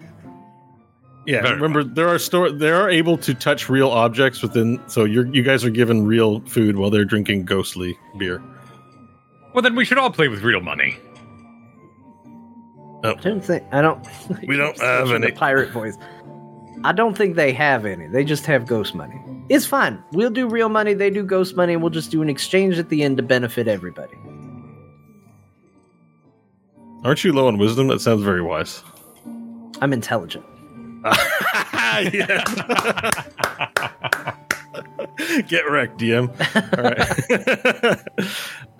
Yeah, 1.26 1.42
Very 1.42 1.56
remember 1.56 1.84
there 1.84 2.10
are 2.10 2.20
store 2.20 2.52
they 2.52 2.70
are 2.70 2.90
able 2.90 3.18
to 3.20 3.34
touch 3.34 3.70
real 3.70 3.90
objects 3.90 4.42
within. 4.42 4.82
So 4.88 5.06
you're 5.06 5.26
you 5.28 5.42
guys 5.42 5.64
are 5.64 5.70
given 5.70 6.06
real 6.06 6.42
food 6.42 6.76
while 6.78 6.90
they're 6.90 7.06
drinking 7.06 7.46
ghostly 7.46 7.98
beer. 8.18 8.44
Well, 9.54 9.62
then 9.62 9.76
we 9.76 9.86
should 9.86 9.98
all 9.98 10.10
play 10.12 10.28
with 10.28 10.42
real 10.42 10.60
money. 10.60 10.98
Oh. 13.06 13.12
I 13.12 13.22
don't 13.22 13.42
think 13.42 13.64
I 13.72 13.82
don't. 13.82 14.06
We 14.48 14.58
don't 14.58 14.78
have 14.80 15.08
Switching 15.08 15.22
to 15.22 15.28
any. 15.30 15.36
pirate 15.38 15.72
voice. 15.72 15.98
I 16.84 16.92
don't 16.92 17.16
think 17.18 17.36
they 17.38 17.54
have 17.54 17.86
any. 17.86 18.08
They 18.08 18.26
just 18.26 18.46
have 18.46 18.66
ghost 18.66 18.94
money. 18.94 19.22
It's 19.48 19.66
fine. 19.66 20.04
We'll 20.12 20.30
do 20.30 20.48
real 20.48 20.68
money. 20.70 20.94
They 20.94 21.10
do 21.10 21.24
ghost 21.24 21.56
money, 21.56 21.72
and 21.74 21.82
we'll 21.82 21.92
just 21.92 22.12
do 22.12 22.22
an 22.22 22.30
exchange 22.30 22.78
at 22.80 22.90
the 22.90 23.04
end 23.04 23.16
to 23.18 23.24
benefit 23.24 23.68
everybody. 23.70 24.18
Aren't 27.04 27.24
you 27.24 27.32
low 27.34 27.48
on 27.48 27.58
wisdom? 27.58 27.88
That 27.88 28.02
sounds 28.02 28.24
very 28.24 28.42
wise. 28.42 28.84
I'm 29.82 29.94
intelligent. 29.94 30.46
yeah. 32.14 32.44
Get 35.48 35.70
wrecked, 35.70 36.00
DM. 36.00 36.30
All 36.78 36.84
right. 36.84 38.00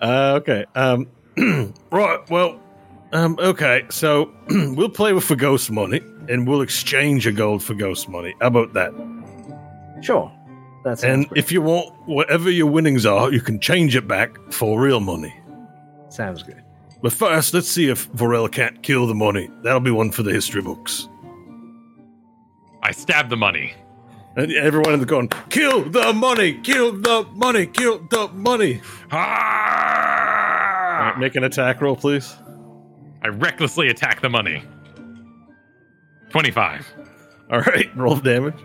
uh, 0.00 0.34
okay. 0.40 0.64
Um, 0.74 1.06
right. 1.90 2.30
Well. 2.30 2.60
Um, 3.12 3.36
okay. 3.38 3.84
So 3.90 4.32
we'll 4.48 4.88
play 4.88 5.12
with 5.12 5.28
the 5.28 5.36
ghost 5.36 5.70
money, 5.70 6.00
and 6.28 6.48
we'll 6.48 6.62
exchange 6.62 7.26
a 7.26 7.32
gold 7.32 7.62
for 7.62 7.74
ghost 7.74 8.08
money. 8.08 8.34
How 8.40 8.48
about 8.48 8.72
that? 8.72 8.92
Sure. 10.02 10.32
That's 10.84 11.04
And 11.04 11.26
if 11.34 11.50
you 11.52 11.62
want 11.62 11.94
whatever 12.06 12.50
your 12.50 12.66
winnings 12.66 13.06
are, 13.06 13.32
you 13.32 13.40
can 13.40 13.58
change 13.60 13.96
it 13.96 14.06
back 14.06 14.36
for 14.52 14.80
real 14.80 15.00
money. 15.00 15.34
sounds 16.10 16.42
good. 16.42 16.62
But 17.02 17.12
first, 17.12 17.52
let's 17.54 17.68
see 17.68 17.88
if 17.88 18.10
Varel 18.12 18.50
can't 18.50 18.82
kill 18.82 19.06
the 19.06 19.14
money. 19.14 19.50
That'll 19.62 19.80
be 19.80 19.90
one 19.90 20.10
for 20.10 20.22
the 20.22 20.32
history 20.32 20.62
books. 20.62 21.08
I 22.84 22.92
stab 22.92 23.30
the 23.30 23.36
money. 23.36 23.74
And 24.36 24.52
everyone 24.52 24.94
in 24.94 25.00
the 25.00 25.06
going, 25.06 25.28
kill 25.48 25.88
the 25.88 26.12
money, 26.12 26.60
kill 26.62 26.92
the 26.92 27.26
money, 27.32 27.66
kill 27.66 27.98
the 28.10 28.28
money. 28.28 28.80
Ah! 29.10 29.84
right, 31.14 31.18
make 31.18 31.36
an 31.36 31.44
attack 31.44 31.80
roll, 31.80 31.96
please. 31.96 32.36
I 33.22 33.28
recklessly 33.28 33.88
attack 33.88 34.20
the 34.20 34.28
money. 34.28 34.62
25. 36.30 36.86
All 37.50 37.60
right, 37.60 37.88
roll 37.96 38.16
damage. 38.16 38.58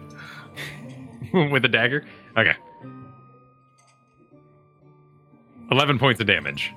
With 1.34 1.64
a 1.66 1.70
dagger? 1.70 2.06
Okay. 2.38 2.56
11 5.72 6.00
points 6.00 6.20
of 6.20 6.28
damage. 6.28 6.74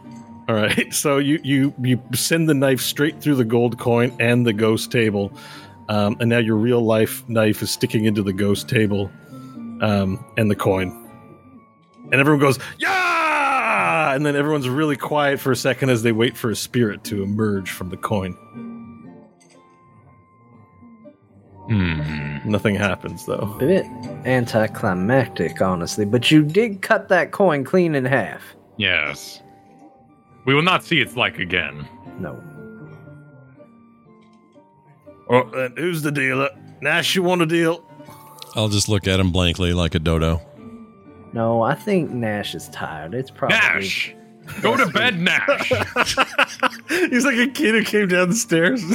All 0.49 0.55
right, 0.57 0.93
so 0.95 1.19
you 1.19 1.41
you 1.43 1.75
you 1.83 2.03
send 2.15 2.49
the 2.49 2.55
knife 2.55 2.81
straight 2.81 3.21
through 3.23 3.37
the 3.37 3.45
gold 3.45 3.79
coin 3.79 4.15
and 4.19 4.47
the 4.47 4.53
ghost 4.53 4.91
table, 4.91 5.33
um, 5.89 6.17
and 6.21 6.29
now 6.29 6.39
your 6.39 6.57
real 6.57 6.81
life 6.81 7.29
knife 7.29 7.63
is 7.63 7.71
sticking 7.71 8.05
into 8.05 8.23
the 8.23 8.33
ghost 8.33 8.69
table, 8.69 9.11
um, 9.81 10.25
and 10.37 10.51
the 10.51 10.57
coin, 10.57 10.89
and 12.11 12.15
everyone 12.15 12.41
goes 12.41 12.59
yeah, 12.79 14.15
and 14.15 14.25
then 14.25 14.37
everyone's 14.37 14.69
really 14.69 14.97
quiet 14.97 15.41
for 15.41 15.53
a 15.53 15.57
second 15.57 15.91
as 15.91 16.03
they 16.03 16.13
wait 16.13 16.37
for 16.37 16.51
a 16.51 16.57
spirit 16.57 17.05
to 17.05 17.23
emerge 17.23 17.71
from 17.71 17.89
the 17.89 17.97
coin. 17.97 18.33
Hmm. 21.69 22.39
Nothing 22.45 22.75
happens 22.75 23.25
though. 23.25 23.55
A 23.57 23.59
bit 23.59 23.87
anticlimactic, 24.27 25.63
honestly, 25.63 26.05
but 26.05 26.31
you 26.31 26.43
did 26.43 26.83
cut 26.83 27.09
that 27.09 27.31
coin 27.31 27.65
clean 27.65 27.95
in 27.95 28.05
half. 28.05 28.43
Yes. 28.77 29.41
We 30.45 30.55
will 30.55 30.63
not 30.63 30.85
see 30.85 31.01
its 31.01 31.17
like 31.17 31.39
again. 31.39 31.89
No. 32.19 32.43
Oh, 35.29 35.49
then 35.51 35.75
who's 35.77 36.03
the 36.03 36.13
dealer? 36.13 36.51
Nash, 36.81 37.15
you 37.15 37.23
want 37.23 37.43
a 37.43 37.47
deal? 37.47 37.85
I'll 38.55 38.69
just 38.69 38.89
look 38.89 39.07
at 39.07 39.21
him 39.21 39.33
blankly 39.33 39.73
like 39.73 39.95
a 39.95 39.99
dodo. 39.99 40.41
No, 41.33 41.63
I 41.63 41.75
think 41.75 42.11
Nash 42.11 42.55
is 42.55 42.69
tired. 42.69 43.15
It's 43.15 43.31
probably 43.31 43.57
Nash! 43.57 44.15
Go 44.61 44.77
to 44.77 44.87
bed, 44.87 45.19
Nash! 45.19 45.69
He's 46.89 47.25
like 47.25 47.39
a 47.39 47.47
kid 47.47 47.75
who 47.75 47.85
came 47.85 48.09
down 48.09 48.29
the 48.29 48.35
stairs. 48.35 48.83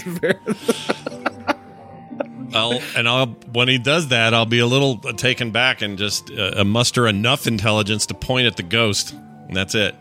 I'll 2.54 2.80
and 2.96 3.10
I'll 3.10 3.28
when 3.52 3.68
he 3.68 3.78
does 3.78 4.10
that, 4.10 4.34
I'll 4.34 4.46
be 4.46 4.60
a 4.60 4.66
little 4.66 4.98
taken 4.98 5.52
back 5.52 5.82
and 5.82 5.98
just 5.98 6.32
uh, 6.32 6.64
muster 6.64 7.08
enough 7.08 7.48
intelligence 7.48 8.06
to 8.08 8.14
point 8.14 8.48
at 8.48 8.56
the 8.56 8.64
ghost, 8.64 9.14
and 9.14 9.56
that's 9.56 9.76
it. 9.76 9.96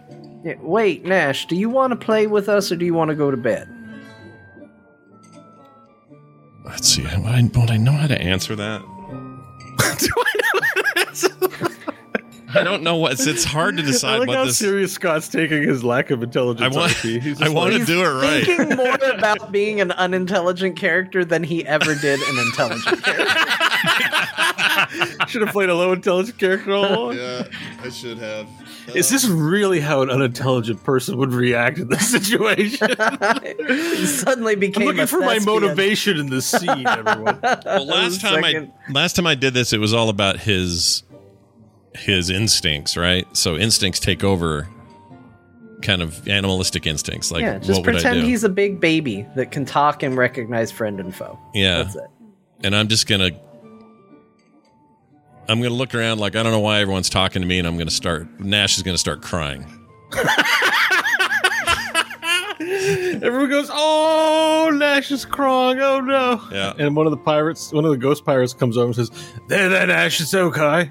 Yeah, 0.44 0.54
wait, 0.60 1.04
Nash, 1.04 1.46
do 1.46 1.56
you 1.56 1.68
want 1.68 1.92
to 1.92 1.96
play 1.96 2.26
with 2.26 2.48
us 2.48 2.70
or 2.70 2.76
do 2.76 2.84
you 2.84 2.94
want 2.94 3.08
to 3.08 3.14
go 3.14 3.30
to 3.30 3.36
bed? 3.36 3.68
Let's 6.66 6.88
see. 6.88 7.02
Would 7.02 7.12
I, 7.26 7.42
would 7.42 7.70
I 7.70 7.76
know 7.76 7.92
how 7.92 8.06
to 8.06 8.20
answer 8.20 8.54
that? 8.56 8.82
I 12.54 12.62
don't 12.64 12.82
know 12.82 12.96
what. 12.96 13.12
It's, 13.12 13.26
it's 13.26 13.44
hard 13.44 13.76
to 13.76 13.82
I 13.82 13.86
decide 13.86 14.18
like 14.20 14.28
what 14.28 14.36
how 14.36 14.44
this. 14.46 14.56
serious 14.58 14.92
Scott's 14.92 15.28
taking 15.28 15.62
his 15.62 15.84
lack 15.84 16.10
of 16.10 16.22
intelligence. 16.22 16.74
I 16.74 16.78
want- 16.78 16.92
He's 16.92 17.22
just 17.22 17.42
I 17.42 17.48
want 17.48 17.72
like, 17.74 17.80
to 17.82 17.86
do 17.86 18.02
it 18.02 18.08
right. 18.22 18.44
Thinking 18.46 18.76
more 18.76 18.94
about 19.10 19.52
being 19.52 19.80
an 19.80 19.92
unintelligent 19.92 20.76
character 20.76 21.24
than 21.24 21.42
he 21.42 21.66
ever 21.66 21.94
did 21.94 22.20
an 22.20 22.38
intelligent 22.46 23.02
character. 23.02 23.34
should 25.28 25.42
have 25.42 25.50
played 25.52 25.68
a 25.68 25.74
low 25.74 25.92
intelligence 25.92 26.36
character 26.36 26.72
all 26.74 26.84
along. 26.86 27.16
Yeah, 27.16 27.44
I 27.82 27.88
should 27.90 28.18
have. 28.18 28.46
Is 28.94 29.08
this 29.10 29.28
uh, 29.28 29.32
really 29.34 29.80
how 29.80 30.02
an 30.02 30.10
unintelligent 30.10 30.82
person 30.84 31.16
would 31.18 31.32
react 31.32 31.78
in 31.78 31.88
this 31.88 32.10
situation? 32.18 32.88
Suddenly 34.06 34.56
became 34.56 34.82
I'm 34.82 34.86
looking 34.88 35.00
a 35.02 35.06
for 35.06 35.20
my 35.20 35.38
motivation 35.40 36.18
in 36.18 36.30
this 36.30 36.46
scene, 36.46 36.86
everyone. 36.86 37.38
Well, 37.42 37.86
last 37.86 38.20
time 38.20 38.42
Second. 38.42 38.72
I 38.88 38.92
last 38.92 39.16
time 39.16 39.26
I 39.26 39.34
did 39.34 39.54
this, 39.54 39.72
it 39.72 39.78
was 39.80 39.92
all 39.94 40.08
about 40.08 40.38
his 40.40 41.02
his 41.94 42.30
instincts, 42.30 42.96
right? 42.96 43.26
So 43.36 43.56
instincts 43.56 43.98
take 44.00 44.22
over, 44.22 44.68
kind 45.82 46.02
of 46.02 46.28
animalistic 46.28 46.86
instincts. 46.86 47.32
Like, 47.32 47.42
Yeah, 47.42 47.58
just 47.58 47.70
what 47.70 47.78
would 47.80 47.88
I 47.88 47.92
pretend 47.92 48.20
do? 48.20 48.26
he's 48.26 48.44
a 48.44 48.48
big 48.50 48.80
baby 48.80 49.26
that 49.34 49.50
can 49.50 49.64
talk 49.64 50.02
and 50.02 50.16
recognize 50.16 50.70
friend 50.70 51.00
and 51.00 51.14
foe. 51.14 51.38
yeah, 51.54 51.82
That's 51.84 51.96
it. 51.96 52.02
and 52.64 52.76
I'm 52.76 52.88
just 52.88 53.06
gonna 53.06 53.30
I'm 55.48 55.62
gonna 55.62 55.74
look 55.74 55.94
around 55.94 56.18
like 56.18 56.36
I 56.36 56.42
don't 56.42 56.52
know 56.52 56.60
why 56.60 56.80
everyone's 56.80 57.08
talking 57.08 57.40
to 57.42 57.48
me, 57.48 57.58
and 57.58 57.66
I'm 57.66 57.78
gonna 57.78 57.90
start. 57.90 58.40
Nash 58.40 58.76
is 58.76 58.82
gonna 58.82 58.98
start 58.98 59.22
crying. 59.22 59.64
Everyone 62.58 63.50
goes, 63.50 63.68
"Oh, 63.72 64.70
Nash 64.74 65.10
is 65.10 65.24
crying! 65.24 65.78
Oh 65.78 66.00
no!" 66.00 66.40
Yeah. 66.50 66.72
And 66.78 66.96
one 66.96 67.06
of 67.06 67.10
the 67.10 67.16
pirates, 67.18 67.72
one 67.72 67.84
of 67.84 67.90
the 67.90 67.96
ghost 67.96 68.24
pirates, 68.24 68.54
comes 68.54 68.76
over 68.76 68.86
and 68.86 68.96
says, 68.96 69.10
"There, 69.48 69.68
there, 69.68 69.86
Nash, 69.86 70.20
it's 70.20 70.34
okay. 70.34 70.90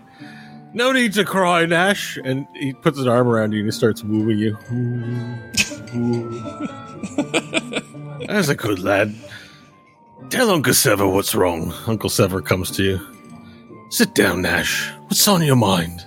No 0.74 0.92
need 0.92 1.14
to 1.14 1.26
cry, 1.26 1.66
Nash." 1.66 2.18
And 2.24 2.48
he 2.56 2.74
puts 2.74 2.98
his 2.98 3.08
arm 3.08 3.28
around 3.28 3.52
you 3.52 3.60
and 3.60 3.68
he 3.68 3.72
starts 3.72 4.04
wooing 4.04 4.38
you. 4.38 4.58
That's 8.28 8.50
a 8.50 8.56
good 8.56 8.80
lad. 8.80 9.16
Tell 10.30 10.50
Uncle 10.50 10.74
Sever 10.74 11.08
what's 11.08 11.36
wrong. 11.36 11.74
Uncle 11.88 12.10
Sever 12.10 12.42
comes 12.42 12.72
to 12.72 12.84
you. 12.84 13.15
Sit 13.96 14.14
down, 14.14 14.42
Nash. 14.42 14.92
What's 15.04 15.26
on 15.26 15.42
your 15.42 15.56
mind? 15.56 16.06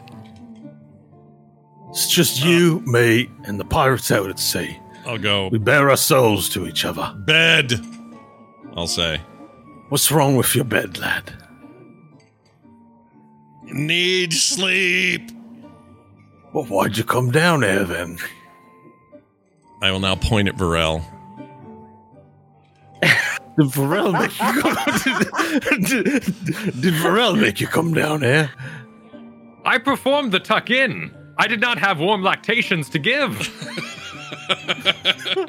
It's 1.88 2.06
just 2.10 2.44
uh. 2.44 2.46
you, 2.46 2.80
me, 2.84 3.30
and 3.44 3.58
the 3.58 3.64
pirates 3.64 4.10
out 4.10 4.28
at 4.28 4.38
sea. 4.38 4.78
I'll 5.06 5.16
go 5.16 5.48
We 5.48 5.56
bare 5.56 5.88
our 5.88 5.96
souls 5.96 6.50
to 6.50 6.66
each 6.66 6.84
other. 6.84 7.14
bed. 7.24 7.72
I'll 8.76 8.86
say 8.86 9.22
What's 9.88 10.12
wrong 10.12 10.36
with 10.36 10.54
your 10.54 10.66
bed, 10.66 10.98
lad? 10.98 11.32
need 13.62 14.34
sleep. 14.34 15.30
Well, 16.52 16.64
why'd 16.64 16.98
you 16.98 17.04
come 17.04 17.30
down 17.30 17.62
here 17.62 17.84
then? 17.84 18.18
I 19.80 19.90
will 19.92 20.00
now 20.00 20.14
point 20.16 20.48
at 20.48 20.56
Varel. 20.56 21.02
Did 23.58 23.66
Varel 23.72 24.12
make 24.12 24.38
you 24.38 24.62
come? 24.62 25.82
did, 25.84 26.80
did 26.80 26.94
Varel 26.94 27.40
make 27.40 27.60
you 27.60 27.66
come 27.66 27.92
down 27.92 28.22
here? 28.22 28.52
I 29.64 29.78
performed 29.78 30.30
the 30.30 30.38
tuck 30.38 30.70
in. 30.70 31.12
I 31.38 31.48
did 31.48 31.60
not 31.60 31.76
have 31.78 31.98
warm 31.98 32.22
lactations 32.22 32.88
to 32.90 33.00
give. 33.00 33.36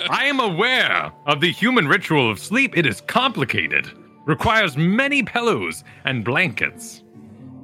I 0.09 0.25
am 0.25 0.39
aware 0.39 1.11
of 1.27 1.39
the 1.39 1.51
human 1.51 1.87
ritual 1.87 2.31
of 2.31 2.39
sleep. 2.39 2.75
It 2.75 2.87
is 2.87 3.01
complicated, 3.01 3.91
requires 4.25 4.75
many 4.75 5.21
pillows 5.21 5.83
and 6.03 6.25
blankets. 6.25 7.03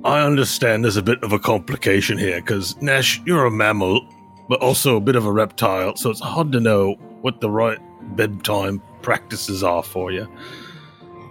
I 0.03 0.21
understand 0.21 0.83
there's 0.83 0.95
a 0.95 1.01
bit 1.01 1.23
of 1.23 1.33
a 1.33 1.39
complication 1.39 2.19
here 2.19 2.39
because 2.39 2.79
Nash, 2.83 3.19
you're 3.25 3.47
a 3.47 3.51
mammal, 3.51 4.07
but 4.47 4.61
also 4.61 4.95
a 4.95 5.01
bit 5.01 5.15
of 5.15 5.25
a 5.25 5.31
reptile, 5.31 5.95
so 5.95 6.11
it's 6.11 6.19
hard 6.19 6.51
to 6.51 6.59
know 6.59 6.93
what 7.21 7.41
the 7.41 7.49
right 7.49 7.79
bedtime 8.15 8.79
practices 9.05 9.63
are 9.63 9.83
for 9.83 10.11
you. 10.11 10.27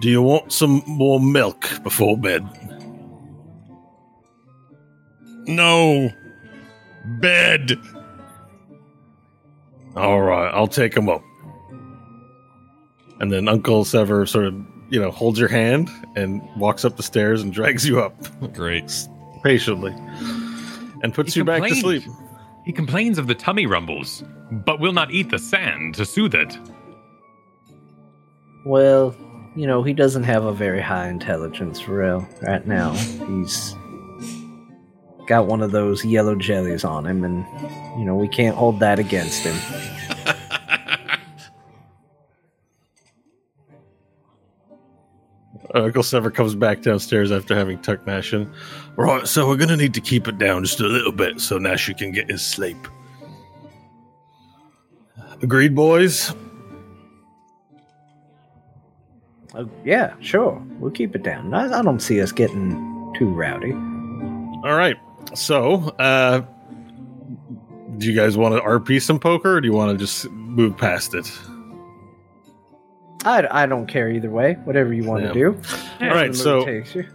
Do 0.01 0.09
you 0.09 0.23
want 0.23 0.53
some 0.53 0.83
more 0.87 1.21
milk 1.21 1.69
before 1.83 2.17
bed? 2.17 2.49
No 5.47 6.11
bed. 7.21 7.79
All 9.97 10.23
right, 10.23 10.51
I'll 10.55 10.69
take 10.69 10.97
him 10.97 11.09
up. 11.09 11.23
And 13.21 13.33
then 13.33 13.49
Uncle 13.49 13.85
Sever 13.85 14.25
sort 14.25 14.47
of, 14.47 14.55
you 14.91 15.01
know, 15.01 15.11
holds 15.11 15.39
your 15.39 15.49
hand 15.49 15.91
and 16.15 16.43
walks 16.57 16.85
up 16.85 16.97
the 16.97 17.03
stairs 17.03 17.43
and 17.43 17.53
drags 17.53 17.87
you 17.87 18.01
up 18.01 18.15
Great. 18.55 18.93
patiently 19.43 19.93
and 21.03 21.13
puts 21.13 21.35
He 21.35 21.41
you 21.41 21.45
back 21.45 21.63
to 21.63 21.75
sleep. 21.75 22.05
He 22.65 22.73
complains 22.73 23.19
of 23.19 23.27
the 23.27 23.35
tummy 23.35 23.67
rumbles, 23.67 24.23
but 24.51 24.79
will 24.81 24.93
not 24.93 25.11
eat 25.11 25.31
the 25.31 25.39
sand 25.39 25.95
to 25.97 26.07
soothe 26.07 26.35
it. 26.35 26.57
Well, 28.65 29.15
you 29.55 29.67
know, 29.67 29.83
he 29.83 29.93
doesn't 29.93 30.25
have 30.25 30.45
a 30.45 30.53
very 30.53 30.81
high 30.81 31.09
intelligence 31.09 31.81
for 31.81 31.99
real 31.99 32.27
right 32.43 32.67
now. 32.67 32.93
He's 32.93 33.75
got 35.27 35.47
one 35.47 35.63
of 35.63 35.71
those 35.71 36.05
yellow 36.05 36.35
jellies 36.35 36.85
on 36.85 37.07
him, 37.07 37.25
and, 37.25 37.47
you 37.99 38.05
know, 38.05 38.15
we 38.15 38.29
can't 38.29 38.57
hold 38.57 38.81
that 38.81 38.99
against 38.99 39.43
him. 39.43 39.57
Uncle 45.75 46.03
Sever 46.03 46.31
comes 46.31 46.55
back 46.55 46.83
downstairs 46.83 47.33
after 47.33 47.55
having 47.55 47.81
tucked 47.83 48.07
Nash 48.07 48.33
in. 48.33 48.51
Right, 48.97 49.27
so 49.27 49.49
we're 49.49 49.57
gonna 49.57 49.77
need 49.77 49.95
to 49.95 50.01
keep 50.01 50.29
it 50.29 50.39
down 50.39 50.63
just 50.63 50.81
a 50.81 50.87
little 50.87 51.13
bit 51.13 51.41
so 51.41 51.59
Nash 51.59 51.93
can 51.95 52.13
get 52.13 52.31
his 52.31 52.43
sleep. 52.43 52.77
Agreed, 55.43 55.75
boys. 55.75 56.33
Uh, 59.55 59.65
yeah, 59.85 60.15
sure. 60.21 60.61
We'll 60.79 60.91
keep 60.91 61.15
it 61.15 61.23
down. 61.23 61.55
I, 61.55 61.79
I 61.79 61.83
don't 61.83 62.01
see 62.01 62.21
us 62.21 62.33
getting 62.33 63.13
too 63.19 63.29
rowdy. 63.29 63.73
All 63.73 64.75
right. 64.77 64.97
So, 65.35 65.75
uh, 65.99 66.43
do 67.99 68.07
you 68.11 68.15
guys 68.15 68.37
want 68.37 68.55
to 68.57 68.61
RP 68.61 69.01
some 69.01 69.19
poker, 69.21 69.57
or 69.57 69.61
do 69.61 69.69
you 69.69 69.73
want 69.75 69.93
to 69.93 69.97
just 69.99 70.29
move 70.31 70.77
past 70.77 71.15
it? 71.15 71.31
I, 73.25 73.47
I 73.63 73.67
don't 73.67 73.87
care 73.87 74.11
either 74.11 74.31
way. 74.31 74.55
Whatever 74.65 74.93
you 74.93 75.05
want 75.05 75.23
Yeah. 75.23 75.29
to 75.29 75.35
do. 75.35 75.61
All 76.03 76.09
right. 76.09 76.35
So, 76.35 76.65
takes 76.65 76.95
you. 76.95 77.07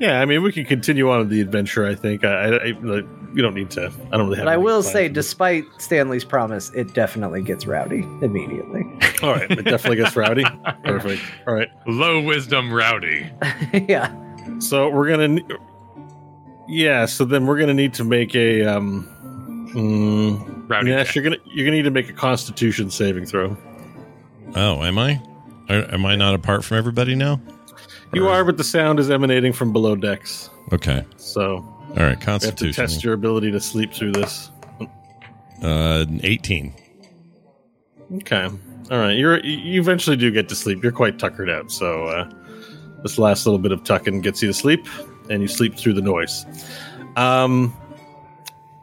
Yeah, 0.00 0.18
I 0.18 0.24
mean, 0.24 0.42
we 0.42 0.50
can 0.50 0.64
continue 0.64 1.10
on 1.10 1.18
with 1.18 1.28
the 1.28 1.42
adventure. 1.42 1.86
I 1.86 1.94
think. 1.94 2.24
I, 2.24 2.28
I, 2.28 2.46
I 2.46 2.70
like, 2.80 3.04
we 3.34 3.42
don't 3.42 3.54
need 3.54 3.70
to. 3.72 3.92
I 4.10 4.16
don't 4.16 4.26
really 4.26 4.38
have. 4.38 4.46
But 4.46 4.52
I 4.52 4.56
will 4.56 4.82
say, 4.82 5.08
despite 5.08 5.64
Stanley's 5.76 6.24
promise, 6.24 6.70
it 6.70 6.94
definitely 6.94 7.42
gets 7.42 7.66
rowdy 7.66 8.00
immediately. 8.22 8.82
All 9.22 9.32
right, 9.32 9.50
it 9.50 9.62
definitely 9.62 9.96
gets 9.96 10.16
rowdy. 10.16 10.44
Perfect. 10.84 11.22
All 11.46 11.52
right. 11.52 11.68
Low 11.86 12.22
wisdom 12.22 12.72
rowdy. 12.72 13.30
yeah. 13.88 14.10
So 14.58 14.88
we're 14.88 15.10
gonna. 15.10 15.42
Yeah. 16.66 17.04
So 17.04 17.26
then 17.26 17.46
we're 17.46 17.58
gonna 17.58 17.74
need 17.74 17.92
to 17.94 18.04
make 18.04 18.34
a. 18.34 18.64
um 18.64 19.70
mm, 19.74 20.68
Rowdy. 20.70 20.92
Nash, 20.92 21.14
you're 21.14 21.24
gonna 21.24 21.36
you're 21.44 21.66
gonna 21.66 21.76
need 21.76 21.82
to 21.82 21.90
make 21.90 22.08
a 22.08 22.14
Constitution 22.14 22.90
saving 22.90 23.26
throw. 23.26 23.54
Oh, 24.56 24.82
am 24.82 24.98
I? 24.98 25.22
Are, 25.68 25.92
am 25.92 26.06
I 26.06 26.16
not 26.16 26.34
apart 26.34 26.64
from 26.64 26.78
everybody 26.78 27.14
now? 27.14 27.38
You 28.12 28.28
are, 28.28 28.44
but 28.44 28.56
the 28.56 28.64
sound 28.64 28.98
is 28.98 29.10
emanating 29.10 29.52
from 29.52 29.72
below 29.72 29.94
decks. 29.94 30.50
Okay. 30.72 31.04
So 31.16 31.56
All 31.90 31.94
right. 31.96 32.20
Constitution. 32.20 32.66
we 32.66 32.66
have 32.68 32.74
to 32.74 32.94
test 32.94 33.04
your 33.04 33.14
ability 33.14 33.50
to 33.52 33.60
sleep 33.60 33.92
through 33.92 34.12
this. 34.12 34.50
Uh, 35.62 36.06
18. 36.22 36.74
Okay. 38.16 38.48
All 38.90 38.98
right. 38.98 39.16
You're 39.16 39.38
you 39.44 39.80
eventually 39.80 40.16
do 40.16 40.30
get 40.30 40.48
to 40.48 40.54
sleep. 40.54 40.82
You're 40.82 40.92
quite 40.92 41.18
tuckered 41.18 41.48
out. 41.50 41.70
So 41.70 42.06
uh, 42.06 42.30
this 43.02 43.18
last 43.18 43.46
little 43.46 43.58
bit 43.58 43.70
of 43.70 43.84
tucking 43.84 44.22
gets 44.22 44.42
you 44.42 44.48
to 44.48 44.54
sleep, 44.54 44.86
and 45.28 45.42
you 45.42 45.48
sleep 45.48 45.76
through 45.76 45.94
the 45.94 46.02
noise. 46.02 46.44
Um. 47.16 47.76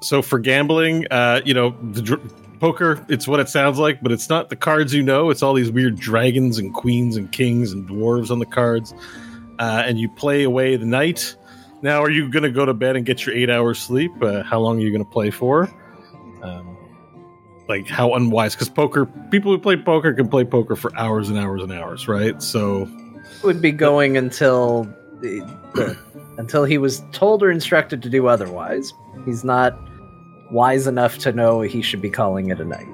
So 0.02 0.22
for 0.22 0.38
gambling, 0.40 1.08
uh, 1.12 1.42
you 1.44 1.54
know, 1.56 1.76
the 1.92 2.02
dr- 2.04 2.22
poker, 2.60 3.06
it's 3.10 3.28
what 3.28 3.40
it 3.40 3.50
sounds 3.50 3.80
like, 3.80 4.02
but 4.02 4.12
it's 4.12 4.30
not 4.30 4.50
the 4.50 4.56
cards 4.56 4.94
you 4.94 5.04
know. 5.04 5.30
It's 5.30 5.44
all 5.44 5.54
these 5.54 5.72
weird 5.72 5.98
dragons 5.98 6.58
and 6.58 6.74
queens 6.74 7.16
and 7.16 7.32
kings 7.32 7.72
and 7.72 7.88
dwarves 7.88 8.32
on 8.32 8.40
the 8.40 8.46
cards, 8.46 8.94
uh, 9.60 9.84
and 9.86 10.00
you 10.00 10.10
play 10.10 10.44
away 10.44 10.76
the 10.76 10.86
night. 10.86 11.36
Now, 11.82 12.02
are 12.02 12.10
you 12.10 12.30
going 12.30 12.44
to 12.44 12.52
go 12.52 12.66
to 12.66 12.74
bed 12.74 12.96
and 12.96 13.06
get 13.06 13.26
your 13.26 13.36
eight 13.36 13.50
hours 13.50 13.80
sleep? 13.80 14.12
Uh, 14.22 14.44
how 14.44 14.60
long 14.60 14.78
are 14.78 14.82
you 14.82 14.92
going 14.92 15.06
to 15.06 15.12
play 15.12 15.30
for? 15.30 15.72
Um, 16.42 16.78
like 17.68 17.88
how 17.88 18.14
unwise 18.14 18.56
because 18.56 18.70
poker 18.70 19.06
people 19.30 19.52
who 19.52 19.58
play 19.58 19.76
poker 19.76 20.14
can 20.14 20.30
play 20.30 20.46
poker 20.46 20.76
for 20.76 20.96
hours 20.98 21.30
and 21.30 21.38
hours 21.38 21.62
and 21.62 21.74
hours 21.74 22.08
right 22.08 22.42
so 22.42 22.88
Would 23.44 23.62
be 23.62 23.74
going 23.74 24.16
until 24.16 24.86
the, 25.20 25.40
the, 25.74 25.98
until 26.38 26.64
he 26.64 26.78
was 26.78 27.04
told 27.12 27.44
or 27.44 27.52
instructed 27.52 28.02
to 28.04 28.10
do 28.10 28.28
otherwise. 28.28 28.94
He's 29.26 29.44
not 29.44 29.78
wise 30.52 30.88
enough 30.88 31.18
to 31.20 31.32
know 31.32 31.62
he 31.62 31.82
should 31.82 32.02
be 32.02 32.10
calling 32.10 32.50
it 32.50 32.60
a 32.60 32.66
night. 32.66 32.88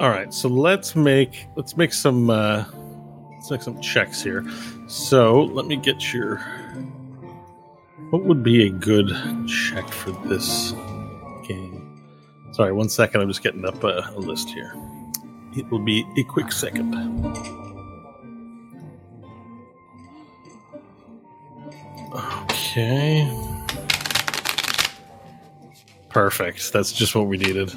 all 0.00 0.10
right 0.10 0.32
so 0.32 0.48
let's 0.48 0.96
make 0.96 1.46
let's 1.56 1.76
make 1.76 1.92
some 1.92 2.30
uh 2.30 2.64
let's 3.32 3.50
make 3.50 3.62
some 3.62 3.80
checks 3.80 4.22
here. 4.22 4.44
So 4.88 5.42
let 5.42 5.66
me 5.66 5.76
get 5.76 6.12
your 6.12 6.38
what 8.10 8.24
would 8.24 8.42
be 8.42 8.66
a 8.66 8.70
good 8.70 9.08
check 9.48 9.88
for 9.88 10.10
this 10.28 10.72
game? 11.46 12.02
Sorry 12.52 12.72
one 12.72 12.88
second 12.88 13.20
i'm 13.20 13.28
just 13.28 13.42
getting 13.42 13.64
up 13.64 13.82
a, 13.84 14.10
a 14.14 14.18
list 14.18 14.48
here. 14.50 14.74
It 15.56 15.70
will 15.70 15.84
be 15.84 16.04
a 16.18 16.22
quick 16.24 16.52
second. 16.52 16.94
Okay 22.50 23.55
perfect 26.16 26.72
that's 26.72 26.92
just 26.92 27.14
what 27.14 27.26
we 27.26 27.36
needed 27.36 27.70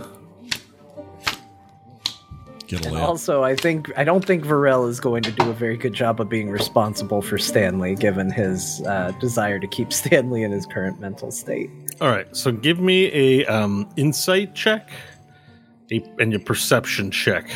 Get 2.69 2.85
a 2.85 2.89
And 2.89 2.97
also, 2.97 3.43
I 3.43 3.55
think 3.55 3.91
I 3.97 4.03
don't 4.03 4.23
think 4.23 4.45
Varel 4.45 4.87
is 4.87 4.99
going 4.99 5.23
to 5.23 5.31
do 5.31 5.49
a 5.49 5.53
very 5.53 5.75
good 5.75 5.93
job 5.93 6.21
of 6.21 6.29
being 6.29 6.51
responsible 6.51 7.23
for 7.23 7.39
Stanley, 7.39 7.95
given 7.95 8.29
his 8.29 8.83
uh, 8.85 9.11
desire 9.19 9.57
to 9.57 9.65
keep 9.65 9.91
Stanley 10.01 10.43
in 10.43 10.51
his 10.51 10.67
current 10.67 10.99
mental 10.99 11.31
state. 11.31 11.71
All 11.99 12.09
right, 12.09 12.27
so 12.35 12.51
give 12.51 12.79
me 12.79 13.05
a 13.11 13.45
um, 13.47 13.89
insight 13.97 14.53
check 14.53 14.91
a, 15.91 16.03
and 16.19 16.31
your 16.31 16.41
perception 16.41 17.09
check 17.09 17.49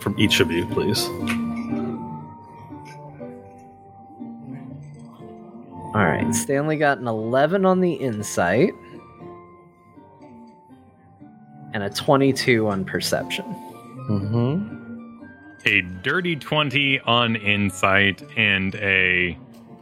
from 0.00 0.18
each 0.18 0.40
of 0.40 0.50
you, 0.50 0.66
please. 0.68 1.04
All 5.94 6.06
right, 6.06 6.34
Stanley 6.34 6.78
got 6.78 6.96
an 6.96 7.06
11 7.06 7.66
on 7.66 7.80
the 7.80 7.92
insight 7.92 8.72
and 11.72 11.82
a 11.82 11.90
22 11.90 12.68
on 12.68 12.84
perception. 12.84 13.44
Mm-hmm. 14.08 15.26
A 15.64 15.80
dirty 16.02 16.36
20 16.36 17.00
on 17.00 17.36
insight 17.36 18.22
and 18.36 18.74
a 18.76 19.38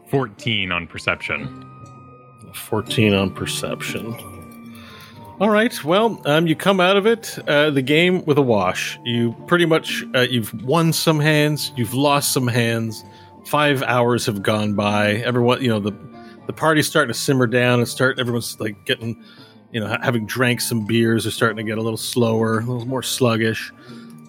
14 0.09 0.73
on 0.73 0.87
perception. 0.87 1.67
14 2.55 3.15
on 3.15 3.35
perception. 3.35 4.15
All 5.41 5.49
right. 5.49 5.83
Well, 5.85 6.21
um, 6.27 6.47
you 6.47 6.55
come 6.55 6.81
out 6.81 6.99
of 6.99 7.07
it, 7.07 7.39
uh, 7.49 7.71
the 7.71 7.81
game 7.81 8.25
with 8.27 8.37
a 8.37 8.43
wash. 8.43 8.99
You 9.05 9.35
pretty 9.47 9.65
much 9.65 10.05
uh, 10.15 10.21
you've 10.21 10.53
won 10.65 10.93
some 10.93 11.19
hands, 11.19 11.73
you've 11.77 11.95
lost 11.95 12.33
some 12.33 12.47
hands. 12.47 13.03
Five 13.47 13.83
hours 13.83 14.27
have 14.27 14.43
gone 14.43 14.75
by. 14.75 15.15
Everyone, 15.15 15.63
you 15.63 15.71
know, 15.71 15.81
the 15.81 15.93
the 16.47 16.53
party's 16.53 16.87
starting 16.87 17.11
to 17.13 17.19
simmer 17.19 17.47
down 17.47 17.79
and 17.79 17.89
start. 17.89 18.19
Everyone's 18.19 18.61
like 18.61 18.85
getting, 18.85 19.25
you 19.73 19.81
know, 19.81 19.97
having 20.03 20.27
drank 20.27 20.61
some 20.61 20.87
beers. 20.87 21.25
They're 21.25 21.33
starting 21.33 21.59
to 21.59 21.63
get 21.63 21.79
a 21.79 21.83
little 21.83 21.97
slower, 21.97 22.59
a 22.59 22.65
little 22.65 22.87
more 22.87 23.03
sluggish. 23.03 23.73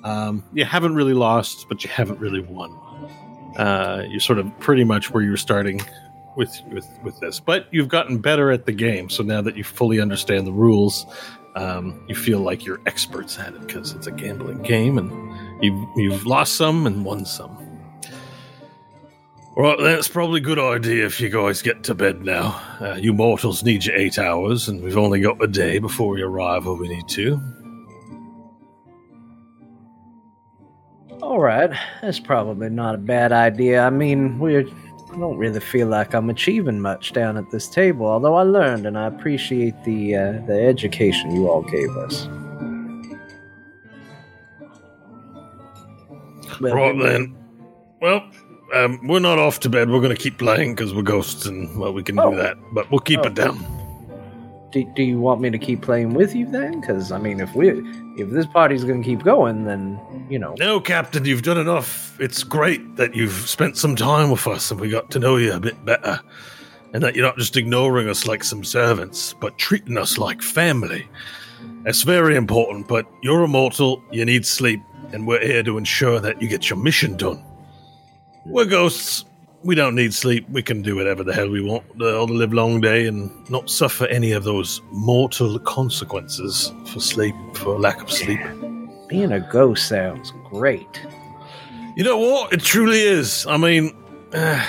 Um, 0.04 0.44
you 0.54 0.66
haven't 0.66 0.96
really 0.96 1.14
lost, 1.14 1.68
but 1.70 1.84
you 1.84 1.90
haven't 1.90 2.20
really 2.20 2.42
won. 2.42 2.72
Uh, 3.58 4.06
you're 4.10 4.20
sort 4.20 4.40
of 4.40 4.48
pretty 4.60 4.84
much 4.84 5.12
where 5.12 5.24
you 5.24 5.32
were 5.32 5.38
starting 5.38 5.82
with 6.36 6.56
with 6.72 6.88
with 7.04 7.20
this. 7.20 7.40
But 7.40 7.68
you've 7.72 7.90
gotten 7.90 8.20
better 8.20 8.52
at 8.52 8.66
the 8.66 8.72
game, 8.72 9.10
so 9.10 9.24
now 9.24 9.42
that 9.42 9.58
you 9.58 9.64
fully 9.64 10.00
understand 10.00 10.48
the 10.48 10.52
rules, 10.52 11.06
um, 11.56 12.04
you 12.08 12.16
feel 12.16 12.40
like 12.40 12.66
you're 12.66 12.80
experts 12.86 13.38
at 13.38 13.54
it 13.54 13.62
because 13.68 13.94
it's 13.94 14.08
a 14.08 14.12
gambling 14.12 14.62
game, 14.64 14.98
and 14.98 15.12
you've 15.64 15.88
you've 15.98 16.26
lost 16.26 16.56
some 16.56 16.88
and 16.88 17.04
won 17.06 17.26
some. 17.26 17.58
Well, 19.56 19.76
that's 19.78 20.08
probably 20.08 20.40
a 20.40 20.44
good 20.44 20.60
idea 20.60 21.06
if 21.06 21.20
you 21.20 21.30
guys 21.30 21.62
get 21.62 21.84
to 21.84 21.94
bed 21.94 22.24
now. 22.24 22.62
Uh, 22.80 22.96
you 22.96 23.12
mortals 23.12 23.64
need 23.64 23.86
your 23.86 23.96
eight 23.98 24.18
hours, 24.18 24.70
and 24.70 24.82
we've 24.82 24.98
only 24.98 25.20
got 25.20 25.44
a 25.44 25.48
day 25.48 25.78
before 25.78 26.14
we 26.14 26.22
arrive 26.22 26.66
where 26.66 26.76
we 26.76 26.88
need 26.88 27.08
to. 27.10 27.42
All 31.22 31.40
right, 31.40 31.70
that's 32.02 32.20
probably 32.20 32.70
not 32.70 32.96
a 32.96 32.98
bad 32.98 33.32
idea. 33.34 33.86
I 33.86 33.90
mean, 33.90 34.40
we're 34.40 34.66
I 35.12 35.18
don't 35.18 35.38
really 35.38 35.60
feel 35.60 35.88
like 35.88 36.14
I'm 36.14 36.30
achieving 36.30 36.80
much 36.80 37.12
down 37.12 37.36
at 37.36 37.52
this 37.52 37.68
table, 37.68 38.06
although 38.06 38.36
I 38.36 38.44
learned 38.44 38.86
and 38.86 38.98
I 38.98 39.08
appreciate 39.08 39.76
the 39.84 40.16
uh, 40.16 40.32
the 40.48 40.66
education 40.66 41.36
you 41.36 41.50
all 41.50 41.64
gave 41.64 41.90
us. 41.98 42.28
Well, 46.62 46.76
Right 46.76 46.98
then. 46.98 47.36
Well, 48.02 48.30
um, 48.74 49.00
we're 49.08 49.20
not 49.20 49.40
off 49.40 49.60
to 49.62 49.70
bed. 49.70 49.90
We're 49.90 50.02
going 50.02 50.16
to 50.16 50.22
keep 50.22 50.38
playing 50.38 50.76
because 50.76 50.94
we're 50.94 51.02
ghosts, 51.02 51.46
and 51.46 51.78
well, 51.80 51.94
we 51.94 52.04
can 52.04 52.20
Oh. 52.20 52.32
do 52.32 52.38
that. 52.38 52.58
But 52.74 52.90
we'll 52.92 53.00
keep 53.00 53.20
Oh. 53.20 53.28
it 53.28 53.34
down. 53.36 53.66
do, 54.72 54.86
do 54.96 55.04
you 55.04 55.20
want 55.20 55.42
me 55.42 55.50
to 55.50 55.58
keep 55.58 55.82
playing 55.82 56.14
with 56.14 56.34
you 56.34 56.50
then? 56.50 56.80
Because 56.80 57.12
I 57.12 57.18
mean, 57.20 57.42
if 57.42 57.54
we 57.56 57.70
if 58.18 58.30
this 58.30 58.46
party's 58.46 58.86
gonna 58.86 59.04
keep 59.04 59.22
going, 59.22 59.66
then 59.66 60.00
you 60.30 60.40
know. 60.40 60.56
No, 60.60 60.80
Captain, 60.80 61.26
you've 61.26 61.42
done 61.42 61.58
enough. 61.58 62.16
It's 62.22 62.42
great 62.44 62.96
that 62.96 63.14
you've 63.14 63.34
spent 63.50 63.76
some 63.78 63.98
time 63.98 64.32
with 64.32 64.48
us 64.48 64.72
and 64.72 64.80
we 64.80 64.88
got 64.90 65.12
to 65.12 65.20
know 65.20 65.36
you 65.36 65.52
a 65.54 65.60
bit 65.60 65.84
better. 65.84 66.22
And 66.94 67.04
that 67.04 67.16
you're 67.18 67.26
not 67.26 67.38
just 67.38 67.58
ignoring 67.58 68.08
us 68.08 68.26
like 68.28 68.46
some 68.46 68.64
servants, 68.64 69.34
but 69.42 69.58
treating 69.58 69.98
us 69.98 70.18
like 70.18 70.42
family. 70.42 71.06
That's 71.84 72.04
very 72.04 72.38
important, 72.38 72.88
but 72.88 73.06
you're 73.22 73.44
immortal, 73.44 74.02
you 74.12 74.24
need 74.24 74.46
sleep, 74.46 74.80
and 75.12 75.28
we're 75.28 75.42
here 75.46 75.64
to 75.64 75.78
ensure 75.78 76.20
that 76.22 76.42
you 76.42 76.48
get 76.48 76.70
your 76.70 76.80
mission 76.80 77.18
done. 77.18 77.44
We're 78.46 78.66
ghosts. 78.66 79.26
We 79.64 79.76
don't 79.76 79.94
need 79.96 80.14
sleep. 80.14 80.50
We 80.50 80.64
can 80.64 80.82
do 80.82 80.96
whatever 80.96 81.24
the 81.24 81.34
hell 81.34 81.50
we 81.50 81.62
want 81.62 81.84
all 82.02 82.26
the 82.26 82.34
live 82.34 82.52
long 82.54 82.82
day 82.82 83.06
and 83.06 83.30
not 83.50 83.70
suffer 83.70 84.08
any 84.08 84.32
of 84.32 84.44
those 84.44 84.82
mortal 84.92 85.60
consequences 85.60 86.74
for 86.88 87.00
sleep, 87.00 87.36
for 87.54 87.78
lack 87.80 88.02
of 88.02 88.12
sleep. 88.12 88.40
Being 89.08 89.32
a 89.32 89.40
ghost 89.40 89.88
sounds 89.88 90.34
great. 90.50 91.06
You 91.96 92.04
know 92.04 92.18
what? 92.18 92.54
It 92.54 92.62
truly 92.62 93.02
is. 93.02 93.46
I 93.48 93.58
mean, 93.58 93.92
uh, 94.34 94.66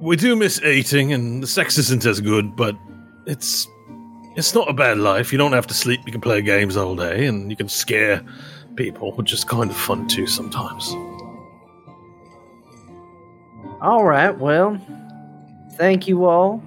We 0.00 0.16
do 0.16 0.36
miss 0.36 0.60
eating, 0.62 1.12
and 1.12 1.42
the 1.42 1.46
sex 1.46 1.76
isn't 1.78 2.06
as 2.06 2.20
good, 2.20 2.54
but 2.56 2.76
it's 3.26 3.66
it's 4.36 4.54
not 4.54 4.70
a 4.70 4.72
bad 4.72 4.98
life. 4.98 5.32
You 5.32 5.38
don't 5.38 5.52
have 5.52 5.66
to 5.66 5.74
sleep. 5.74 6.00
You 6.06 6.12
can 6.12 6.20
play 6.20 6.40
games 6.40 6.76
all 6.76 6.94
day, 6.94 7.26
and 7.26 7.50
you 7.50 7.56
can 7.56 7.68
scare 7.68 8.22
people, 8.76 9.12
which 9.12 9.32
is 9.32 9.44
kind 9.44 9.70
of 9.70 9.76
fun 9.76 10.06
too 10.06 10.26
sometimes. 10.26 10.94
All 13.80 14.04
right, 14.04 14.36
well, 14.36 14.78
thank 15.74 16.08
you 16.08 16.24
all. 16.24 16.62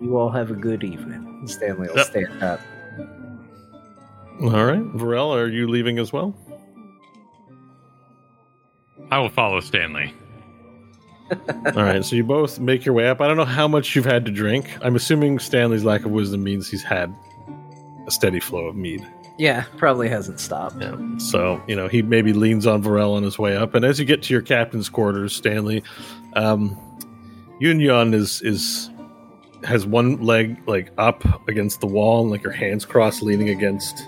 You 0.00 0.16
all 0.16 0.30
have 0.30 0.50
a 0.50 0.54
good 0.54 0.84
evening. 0.84 1.46
Stanley 1.46 1.88
will 1.88 1.96
Yep. 1.96 2.06
stand 2.06 2.42
up. 2.42 2.60
All 4.40 4.50
right, 4.64 4.82
Varel, 4.94 5.34
are 5.34 5.48
you 5.48 5.66
leaving 5.66 5.98
as 5.98 6.12
well? 6.12 6.34
I 9.10 9.18
will 9.18 9.30
follow 9.30 9.58
Stanley. 9.60 10.12
All 11.76 11.82
right, 11.82 12.04
so 12.04 12.14
you 12.16 12.24
both 12.24 12.58
make 12.60 12.84
your 12.86 12.94
way 12.94 13.08
up. 13.08 13.20
I 13.20 13.26
don't 13.28 13.36
know 13.36 13.44
how 13.44 13.66
much 13.68 13.94
you've 13.96 14.04
had 14.06 14.24
to 14.26 14.30
drink. 14.30 14.70
I'm 14.82 14.96
assuming 14.96 15.38
Stanley's 15.38 15.84
lack 15.84 16.04
of 16.04 16.10
wisdom 16.10 16.42
means 16.44 16.68
he's 16.70 16.82
had 16.82 17.14
a 18.06 18.10
steady 18.10 18.40
flow 18.40 18.66
of 18.66 18.76
mead. 18.76 19.06
Yeah, 19.38 19.64
probably 19.76 20.08
hasn't 20.08 20.40
stopped. 20.40 20.80
Yeah. 20.80 20.96
So, 21.18 21.62
you 21.68 21.76
know, 21.76 21.86
he 21.86 22.02
maybe 22.02 22.32
leans 22.32 22.66
on 22.66 22.82
Varel 22.82 23.14
on 23.14 23.22
his 23.22 23.38
way 23.38 23.56
up. 23.56 23.74
And 23.74 23.84
as 23.84 24.00
you 24.00 24.04
get 24.04 24.20
to 24.24 24.34
your 24.34 24.42
captain's 24.42 24.88
quarters, 24.88 25.34
Stanley, 25.34 25.84
um, 26.34 26.76
Yun 27.60 27.78
Yun 27.78 28.14
is, 28.14 28.42
is, 28.42 28.90
has 29.62 29.86
one 29.86 30.20
leg 30.20 30.60
like 30.66 30.90
up 30.98 31.48
against 31.48 31.80
the 31.80 31.86
wall 31.86 32.22
and 32.22 32.30
like 32.32 32.42
her 32.42 32.50
hands 32.50 32.84
crossed 32.84 33.22
leaning 33.22 33.48
against 33.48 34.02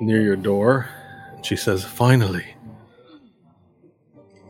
near 0.00 0.20
your 0.20 0.36
door. 0.36 0.86
And 1.34 1.44
she 1.44 1.56
says, 1.56 1.82
finally. 1.82 2.44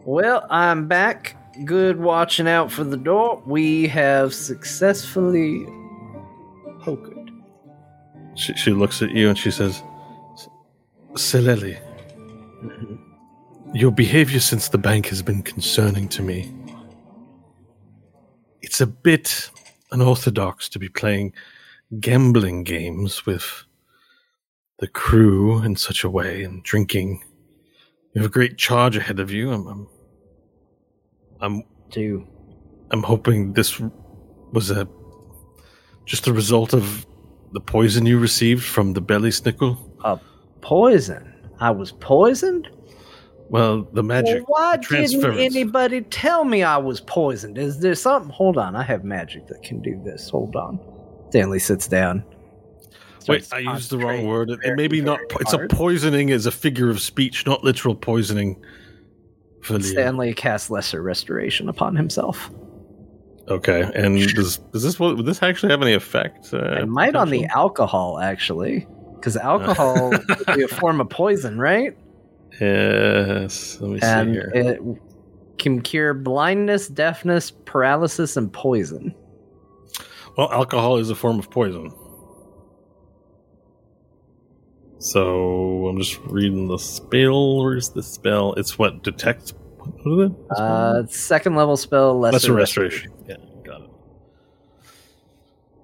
Well, 0.04 0.46
I'm 0.50 0.88
back. 0.88 1.36
Good 1.64 2.00
watching 2.00 2.48
out 2.48 2.72
for 2.72 2.82
the 2.82 2.96
door. 2.96 3.40
We 3.46 3.86
have 3.86 4.34
successfully 4.34 5.64
poked. 6.80 7.13
She, 8.36 8.54
she 8.54 8.70
looks 8.72 9.02
at 9.02 9.10
you 9.10 9.28
and 9.28 9.38
she 9.38 9.50
says, 9.50 9.82
Seleli, 11.12 11.78
your 13.72 13.92
behavior 13.92 14.40
since 14.40 14.68
the 14.68 14.78
bank 14.78 15.06
has 15.06 15.22
been 15.22 15.42
concerning 15.42 16.08
to 16.08 16.22
me. 16.22 16.52
It's 18.62 18.80
a 18.80 18.86
bit 18.86 19.50
unorthodox 19.92 20.68
to 20.70 20.78
be 20.78 20.88
playing 20.88 21.32
gambling 22.00 22.64
games 22.64 23.26
with 23.26 23.64
the 24.78 24.88
crew 24.88 25.62
in 25.62 25.76
such 25.76 26.02
a 26.02 26.10
way 26.10 26.42
and 26.42 26.62
drinking. 26.64 27.22
You 28.12 28.22
have 28.22 28.30
a 28.30 28.32
great 28.32 28.58
charge 28.58 28.96
ahead 28.96 29.20
of 29.20 29.30
you. 29.30 29.52
I'm, 29.52 29.66
I'm, 29.66 29.88
I'm 31.40 31.62
Do 31.90 32.26
I'm 32.90 33.02
hoping 33.02 33.52
this 33.52 33.80
was 34.52 34.70
a 34.70 34.88
just 36.04 36.26
a 36.26 36.32
result 36.32 36.74
of 36.74 37.06
the 37.54 37.60
poison 37.60 38.04
you 38.04 38.18
received 38.18 38.64
from 38.64 38.92
the 38.92 39.00
belly 39.00 39.30
snickle. 39.30 39.78
A 40.04 40.18
poison. 40.60 41.32
I 41.60 41.70
was 41.70 41.92
poisoned? 41.92 42.68
Well, 43.48 43.88
the 43.92 44.02
magic 44.02 44.46
Well, 44.48 44.72
why 44.72 44.76
the 44.76 45.06
didn't 45.06 45.38
anybody 45.38 46.00
tell 46.02 46.44
me 46.44 46.64
I 46.64 46.76
was 46.76 47.00
poisoned? 47.00 47.56
Is 47.56 47.78
there 47.78 47.94
something? 47.94 48.30
Hold 48.30 48.58
on, 48.58 48.74
I 48.74 48.82
have 48.82 49.04
magic 49.04 49.46
that 49.46 49.62
can 49.62 49.80
do 49.80 50.00
this. 50.04 50.28
Hold 50.30 50.56
on. 50.56 50.80
Stanley 51.30 51.60
sits 51.60 51.86
down. 51.86 52.24
Wait, 53.28 53.48
I 53.52 53.60
used 53.60 53.90
the 53.90 53.98
wrong 53.98 54.26
word. 54.26 54.50
It, 54.50 54.60
very, 54.62 54.76
maybe 54.76 55.00
not. 55.00 55.20
very 55.28 55.40
It's 55.40 55.52
a 55.52 55.66
poisoning 55.68 56.30
is 56.30 56.46
a 56.46 56.50
figure 56.50 56.90
of 56.90 57.00
speech, 57.00 57.46
not 57.46 57.62
literal 57.62 57.94
poisoning. 57.94 58.60
For 59.62 59.80
Stanley 59.80 60.34
casts 60.34 60.70
lesser 60.70 61.00
restoration 61.00 61.68
upon 61.68 61.96
himself. 61.96 62.50
Okay, 63.48 63.90
and 63.94 64.16
does 64.34 64.58
does 64.58 64.82
this 64.82 64.98
would 64.98 65.26
this 65.26 65.42
actually 65.42 65.70
have 65.70 65.82
any 65.82 65.92
effect? 65.92 66.52
Uh, 66.52 66.80
it 66.80 66.88
might 66.88 67.14
on 67.14 67.30
the 67.30 67.44
alcohol, 67.46 68.18
actually. 68.18 68.86
Because 69.16 69.36
alcohol 69.36 70.10
would 70.28 70.46
be 70.54 70.62
a 70.62 70.68
form 70.68 71.00
of 71.00 71.10
poison, 71.10 71.58
right? 71.58 71.96
Yes. 72.60 73.78
Let 73.80 73.90
me 73.90 74.00
see 74.00 74.32
here. 74.32 74.50
it 74.54 74.80
can 75.58 75.80
cure 75.80 76.14
blindness, 76.14 76.88
deafness, 76.88 77.50
paralysis, 77.50 78.36
and 78.36 78.52
poison. 78.52 79.14
Well, 80.36 80.50
alcohol 80.50 80.96
is 80.98 81.10
a 81.10 81.14
form 81.14 81.38
of 81.38 81.50
poison. 81.50 81.92
So 84.98 85.86
I'm 85.86 85.98
just 85.98 86.18
reading 86.24 86.68
the 86.68 86.78
spell. 86.78 87.58
Where's 87.58 87.90
the 87.90 88.02
spell? 88.02 88.54
It's 88.54 88.78
what 88.78 89.02
detect. 89.02 89.52
What 89.84 90.24
is 90.26 90.30
it? 90.30 90.36
Uh, 90.58 91.06
second 91.06 91.54
level 91.56 91.76
spell, 91.76 92.18
lesser, 92.18 92.32
Lesser 92.34 92.52
restoration. 92.54 93.12
Yeah, 93.28 93.36
got 93.64 93.82
it. 93.82 93.90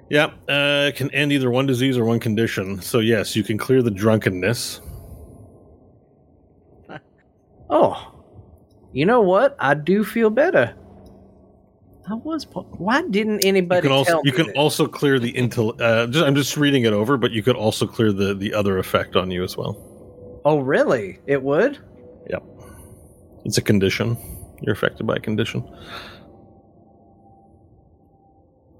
Yeah, 0.08 0.26
uh, 0.48 0.88
it 0.88 0.96
can 0.96 1.10
end 1.12 1.32
either 1.32 1.50
one 1.50 1.66
disease 1.66 1.96
or 1.96 2.04
one 2.04 2.18
condition. 2.20 2.80
So 2.82 2.98
yes, 3.00 3.36
you 3.36 3.44
can 3.44 3.58
clear 3.58 3.82
the 3.82 3.90
drunkenness. 3.90 4.80
Oh, 7.72 8.24
you 8.92 9.06
know 9.06 9.20
what? 9.20 9.54
I 9.60 9.74
do 9.74 10.02
feel 10.04 10.28
better. 10.28 10.74
I 12.10 12.14
was. 12.14 12.44
Po- 12.44 12.66
Why 12.78 13.02
didn't 13.02 13.44
You 13.44 13.48
anybody 13.48 13.82
can 13.82 13.92
also 13.92 14.10
tell 14.10 14.22
you 14.24 14.32
can 14.32 14.46
this? 14.48 14.56
also 14.56 14.88
clear 14.88 15.20
the 15.20 15.32
intel. 15.34 15.80
Uh, 15.80 16.08
just, 16.08 16.24
I'm 16.26 16.34
just 16.34 16.56
reading 16.56 16.82
it 16.82 16.92
over, 16.92 17.16
but 17.16 17.30
you 17.30 17.44
could 17.44 17.54
also 17.54 17.86
clear 17.86 18.10
the 18.12 18.34
the 18.34 18.52
other 18.52 18.78
effect 18.78 19.14
on 19.14 19.30
you 19.30 19.44
as 19.44 19.56
well. 19.56 19.76
Oh, 20.44 20.58
really? 20.58 21.20
It 21.28 21.40
would. 21.40 21.78
Yep, 22.28 22.42
it's 23.44 23.58
a 23.58 23.62
condition. 23.62 24.16
You're 24.62 24.74
affected 24.74 25.06
by 25.06 25.16
a 25.16 25.20
condition. 25.20 25.64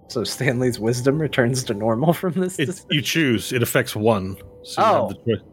So 0.09 0.25
Stanley's 0.25 0.81
wisdom 0.81 1.21
returns 1.21 1.63
to 1.65 1.75
normal 1.75 2.13
from 2.13 2.33
this. 2.35 2.59
It's 2.59 2.85
you 2.91 3.01
choose. 3.01 3.53
It 3.53 3.63
affects 3.63 3.95
one. 3.95 4.37
So 4.65 4.81
you 4.81 4.87
have 4.87 4.95
Oh. 5.03 5.09
the 5.09 5.15
choice. 5.37 5.45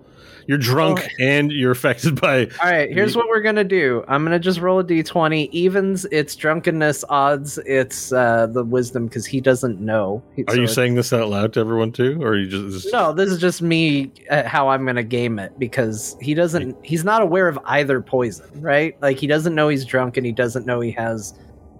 You're 0.47 0.57
drunk 0.57 1.01
Oh. 1.03 1.23
and 1.23 1.51
you're 1.51 1.71
affected 1.71 2.19
by. 2.21 2.45
All 2.45 2.69
right, 2.71 2.89
here's 2.89 3.15
what 3.17 3.27
we're 3.27 3.41
gonna 3.41 3.63
do. 3.65 4.03
I'm 4.07 4.23
gonna 4.23 4.39
just 4.39 4.59
roll 4.59 4.79
a 4.79 4.83
d20. 4.83 5.49
Evens, 5.51 6.05
it's 6.11 6.35
drunkenness. 6.35 7.03
Odds, 7.09 7.57
it's 7.65 8.13
uh, 8.13 8.47
the 8.47 8.63
wisdom 8.63 9.07
because 9.07 9.25
he 9.25 9.41
doesn't 9.41 9.79
know. 9.81 10.23
Are 10.47 10.53
so 10.55 10.61
you 10.61 10.67
saying 10.67 10.95
this 10.95 11.11
out 11.11 11.29
loud 11.29 11.53
to 11.53 11.59
everyone 11.59 11.91
too, 11.91 12.21
or 12.21 12.29
are 12.29 12.37
you 12.37 12.47
just? 12.47 12.83
just 12.83 12.93
No, 12.93 13.13
this 13.13 13.29
is 13.29 13.39
just 13.39 13.61
me. 13.61 14.11
Uh, 14.29 14.43
how 14.47 14.69
I'm 14.69 14.85
gonna 14.85 15.03
game 15.03 15.37
it 15.37 15.57
because 15.59 16.15
he 16.21 16.33
doesn't. 16.33 16.77
He's 16.83 17.03
not 17.03 17.21
aware 17.21 17.49
of 17.49 17.59
either 17.65 17.99
poison, 18.01 18.61
right? 18.61 18.95
Like 19.01 19.17
he 19.19 19.27
doesn't 19.27 19.53
know 19.53 19.67
he's 19.67 19.83
drunk 19.85 20.15
and 20.17 20.25
he 20.25 20.31
doesn't 20.31 20.65
know 20.65 20.79
he 20.79 20.91
has 20.91 21.33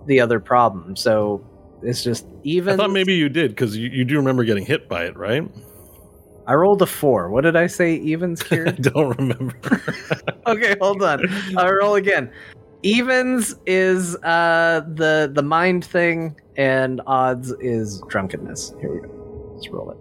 the 0.08 0.20
other 0.20 0.42
problem. 0.42 0.98
So 0.98 1.42
it's 1.84 2.04
just 2.04 2.26
even. 2.44 2.74
I 2.74 2.78
thought 2.78 2.92
maybe 2.92 3.14
you 3.14 3.30
did 3.30 3.52
because 3.52 3.78
you, 3.78 3.90
you 3.90 4.04
do 4.04 4.18
remember 4.18 4.44
getting 4.44 4.66
hit 4.66 4.90
by 4.90 5.06
it, 5.06 5.16
right? 5.16 5.50
I 6.48 6.54
rolled 6.56 6.82
a 6.82 6.86
four. 6.86 7.30
What 7.30 7.42
did 7.42 7.58
I 7.58 7.68
say? 7.68 7.96
Evens 7.96 8.42
here? 8.42 8.68
I 8.70 8.72
don't 8.72 9.18
remember. 9.18 9.82
okay, 10.48 10.76
hold 10.80 11.04
on. 11.04 11.26
I'll 11.58 11.72
roll 11.74 11.96
again. 11.96 12.32
Evens 12.84 13.56
is 13.66 14.16
uh 14.18 14.82
the 14.96 15.30
the 15.34 15.44
mind 15.44 15.84
thing, 15.84 16.40
and 16.56 17.02
odds 17.06 17.52
is 17.60 18.02
drunkenness. 18.08 18.74
Here 18.80 18.94
we 18.94 19.02
go. 19.02 19.52
Let's 19.56 19.68
roll 19.70 19.92
it. 19.92 19.98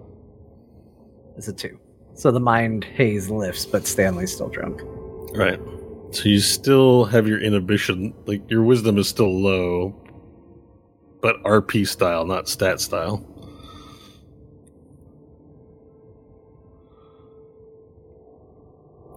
It's 1.36 1.48
a 1.48 1.52
two. 1.52 1.78
So 2.14 2.30
the 2.30 2.40
mind 2.40 2.84
haze 2.84 3.28
lifts, 3.28 3.66
but 3.66 3.86
Stanley's 3.86 4.32
still 4.32 4.48
drunk. 4.48 4.80
right. 5.34 5.60
So 6.12 6.28
you 6.28 6.38
still 6.38 7.04
have 7.06 7.26
your 7.26 7.40
inhibition, 7.42 8.14
like 8.26 8.48
your 8.48 8.62
wisdom 8.62 8.96
is 8.96 9.08
still 9.08 9.42
low, 9.42 9.94
but 11.20 11.42
RP 11.42 11.86
style, 11.86 12.24
not 12.24 12.48
stat 12.48 12.80
style. 12.80 13.26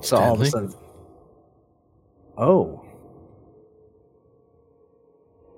So 0.02 0.18
all 0.18 0.34
of 0.34 0.42
a 0.42 0.46
sudden, 0.46 0.74
oh, 2.38 2.86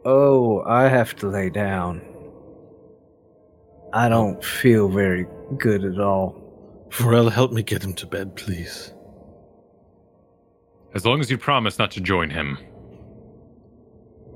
oh, 0.06 0.64
I 0.64 0.88
have 0.88 1.16
to 1.18 1.28
lay 1.28 1.50
down. 1.50 2.02
I 3.94 4.10
don't 4.10 4.44
feel 4.44 4.90
very 4.90 5.28
good 5.58 5.84
at 5.84 6.00
all. 6.00 6.88
Varel, 6.90 7.32
help 7.32 7.52
me 7.52 7.62
get 7.62 7.84
him 7.84 7.94
to 7.96 8.06
bed, 8.06 8.36
please. 8.36 8.94
As 10.94 11.06
long 11.06 11.20
as 11.20 11.30
you 11.30 11.38
promise 11.38 11.78
not 11.78 11.92
to 11.92 12.02
join 12.02 12.30
him. 12.30 12.58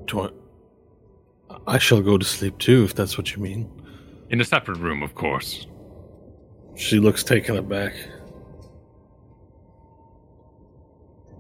Do 0.06 0.22
I, 0.22 1.58
I 1.68 1.78
shall 1.80 2.02
go 2.02 2.18
to 2.18 2.26
sleep 2.26 2.58
too, 2.60 2.84
if 2.84 2.96
that's 2.96 3.18
what 3.18 3.36
you 3.36 3.42
mean. 3.42 3.70
In 4.30 4.40
a 4.40 4.46
separate 4.46 4.78
room, 4.78 5.04
of 5.04 5.16
course. 5.16 5.68
She 6.76 7.00
looks 7.00 7.24
taken 7.24 7.58
aback. 7.58 7.94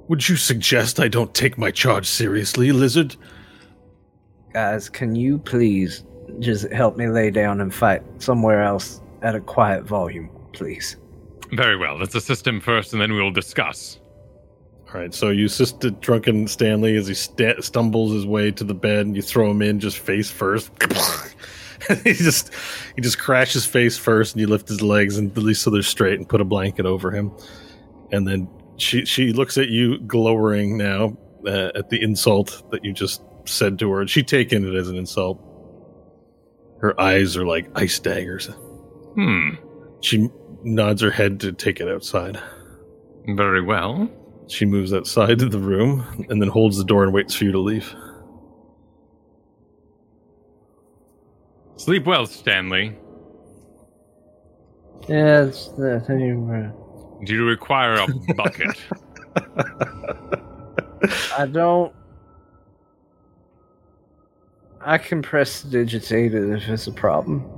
Would 0.08 0.28
you 0.30 0.36
suggest 0.36 0.99
I 0.99 1.08
don't 1.08 1.34
take 1.34 1.58
my 1.58 1.72
charge 1.72 2.06
seriously, 2.06 2.72
lizard? 2.72 3.16
Guys, 4.53 4.88
can 4.88 5.16
you 5.16 5.39
please 5.39 6.03
just 6.39 6.72
help 6.72 6.95
me 6.95 7.08
lay 7.08 7.32
down 7.32 7.60
and 7.62 7.74
fight 7.74 8.03
somewhere 8.20 8.62
else 8.62 9.01
at 9.22 9.36
a 9.36 9.39
quiet 9.39 9.84
volume, 9.84 10.30
please? 10.53 10.97
Very 11.51 11.76
well. 11.76 11.97
Let's 11.97 12.16
assist 12.16 12.45
him 12.45 12.62
first, 12.62 12.93
and 12.93 13.01
then 13.01 13.14
we 13.14 13.22
will 13.22 13.32
discuss. 13.32 13.99
All 14.88 15.01
right. 15.01 15.14
So 15.14 15.30
you 15.30 15.45
assist 15.45 15.84
drunken 16.01 16.47
Stanley 16.47 16.95
as 16.95 17.08
he 17.08 17.14
sta- 17.14 17.62
stumbles 17.62 18.14
his 18.14 18.26
way 18.26 18.51
to 18.51 18.64
the 18.64 18.74
bed, 18.74 19.08
and 19.08 19.16
you 19.16 19.22
throw 19.22 19.49
him 19.49 19.62
in 19.62 19.80
just 19.80 19.97
face 19.97 20.30
first. 20.30 20.72
he 22.03 22.14
just 22.14 22.51
he 22.95 23.01
just 23.01 23.18
crashes 23.18 23.66
face 23.66 23.97
first, 23.97 24.36
and 24.36 24.41
you 24.41 24.47
lift 24.47 24.68
his 24.68 24.82
legs 24.82 25.18
and 25.18 25.36
at 25.36 25.43
least 25.43 25.64
so 25.64 25.72
they're 25.72 25.82
straight, 25.82 26.20
and 26.20 26.30
put 26.30 26.41
a 26.41 26.45
blanket 26.45 26.86
over 26.86 27.12
him. 27.12 27.32
And 28.12 28.28
then 28.28 28.47
she 28.78 29.06
she 29.06 29.32
looks 29.32 29.58
at 29.58 29.70
you, 29.70 30.00
glowering 30.00 30.78
now 30.78 31.18
uh, 31.48 31.72
at 31.76 31.90
the 31.90 32.02
insult 32.02 32.64
that 32.72 32.84
you 32.84 32.94
just 32.94 33.22
said 33.46 33.80
to 33.80 33.92
her. 33.92 34.02
And 34.02 34.10
she 34.10 34.24
taken 34.24 34.68
it 34.68 34.76
as 34.76 34.90
an 34.90 34.98
insult. 34.98 35.42
Her 36.80 37.00
eyes 37.00 37.38
are 37.38 37.46
like 37.46 37.70
ice 37.76 38.00
daggers. 38.00 38.48
Hmm. 39.16 39.52
She 40.02 40.30
nods 40.64 41.02
her 41.02 41.12
head 41.12 41.40
to 41.42 41.52
take 41.52 41.80
it 41.80 41.88
outside. 41.88 42.40
Very 43.28 43.62
well. 43.62 44.10
She 44.48 44.66
moves 44.66 44.94
outside 44.94 45.42
of 45.42 45.52
the 45.52 45.60
room 45.60 46.26
and 46.30 46.42
then 46.42 46.50
holds 46.50 46.78
the 46.78 46.84
door 46.84 47.04
and 47.04 47.14
waits 47.14 47.34
for 47.34 47.46
you 47.46 47.52
to 47.52 47.60
leave. 47.60 47.96
Sleep 51.78 52.06
well, 52.06 52.26
Stanley. 52.26 52.96
Yes, 55.08 55.70
uh, 55.70 56.00
thank 56.06 56.22
you. 56.22 56.85
Do 57.24 57.34
you 57.34 57.45
require 57.45 57.95
a 57.95 58.07
bucket? 58.34 58.78
I 61.38 61.45
don't. 61.45 61.93
I 64.82 64.97
can 64.97 65.22
prestidigitate 65.22 66.36
it 66.36 66.49
if 66.51 66.70
it's 66.70 66.88
a 66.88 66.91
problem. 66.91 67.49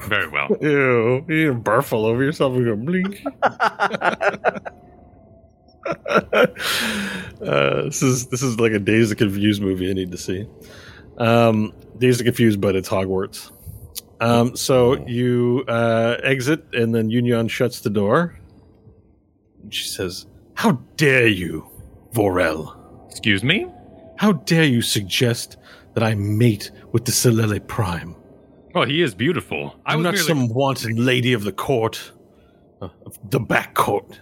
Very 0.00 0.28
well. 0.28 0.48
Ew, 0.60 1.24
you 1.28 1.54
barf 1.54 1.92
all 1.92 2.06
over 2.06 2.22
yourself 2.22 2.54
and 2.54 2.64
go 2.64 2.76
blink. 2.76 3.24
uh, 3.42 4.58
this 7.40 8.02
is 8.02 8.26
this 8.26 8.42
is 8.42 8.58
like 8.58 8.72
a 8.72 8.78
Dazed 8.78 9.10
and 9.10 9.18
Confused 9.18 9.62
movie 9.62 9.90
I 9.90 9.92
need 9.92 10.12
to 10.12 10.18
see. 10.18 10.46
Um, 11.18 11.72
Dazed 11.98 12.20
and 12.20 12.26
Confused, 12.26 12.60
but 12.60 12.74
it's 12.74 12.88
Hogwarts. 12.88 13.50
Um, 14.20 14.56
so 14.56 15.04
you 15.06 15.64
uh, 15.68 16.16
exit, 16.22 16.64
and 16.72 16.94
then 16.94 17.10
Union 17.10 17.48
shuts 17.48 17.80
the 17.80 17.90
door. 17.90 18.38
She 19.70 19.88
says, 19.88 20.26
"How 20.54 20.72
dare 20.96 21.28
you, 21.28 21.66
Varel? 22.12 22.76
Excuse 23.08 23.42
me? 23.42 23.66
How 24.16 24.32
dare 24.32 24.64
you 24.64 24.82
suggest 24.82 25.56
that 25.94 26.02
I 26.02 26.14
mate 26.14 26.70
with 26.92 27.04
the 27.04 27.12
Solele 27.12 27.66
Prime? 27.66 28.14
Well, 28.74 28.84
he 28.84 29.02
is 29.02 29.14
beautiful. 29.14 29.74
I 29.84 29.94
I'm 29.94 30.02
not 30.02 30.14
merely- 30.14 30.26
some 30.26 30.48
wanton 30.48 30.96
lady 31.04 31.32
of 31.32 31.44
the 31.44 31.52
court, 31.52 32.12
uh, 32.80 32.88
of 33.06 33.18
the 33.30 33.40
back 33.40 33.74
court." 33.74 34.20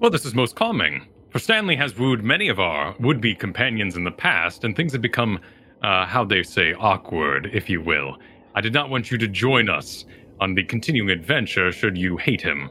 Well, 0.00 0.10
this 0.10 0.24
is 0.26 0.34
most 0.34 0.56
calming. 0.56 1.06
For 1.30 1.38
Stanley 1.38 1.76
has 1.76 1.98
wooed 1.98 2.22
many 2.22 2.48
of 2.48 2.58
our 2.58 2.94
would 3.00 3.20
be 3.20 3.34
companions 3.34 3.96
in 3.96 4.04
the 4.04 4.10
past, 4.10 4.64
and 4.64 4.74
things 4.74 4.92
have 4.92 5.02
become, 5.02 5.38
uh, 5.82 6.06
how 6.06 6.24
they 6.24 6.42
say, 6.42 6.72
awkward, 6.74 7.50
if 7.52 7.68
you 7.68 7.80
will. 7.80 8.18
I 8.54 8.60
did 8.60 8.72
not 8.72 8.88
want 8.88 9.10
you 9.10 9.18
to 9.18 9.28
join 9.28 9.68
us 9.68 10.06
on 10.40 10.54
the 10.54 10.64
continuing 10.64 11.10
adventure 11.10 11.72
should 11.72 11.96
you 11.96 12.16
hate 12.16 12.40
him. 12.40 12.70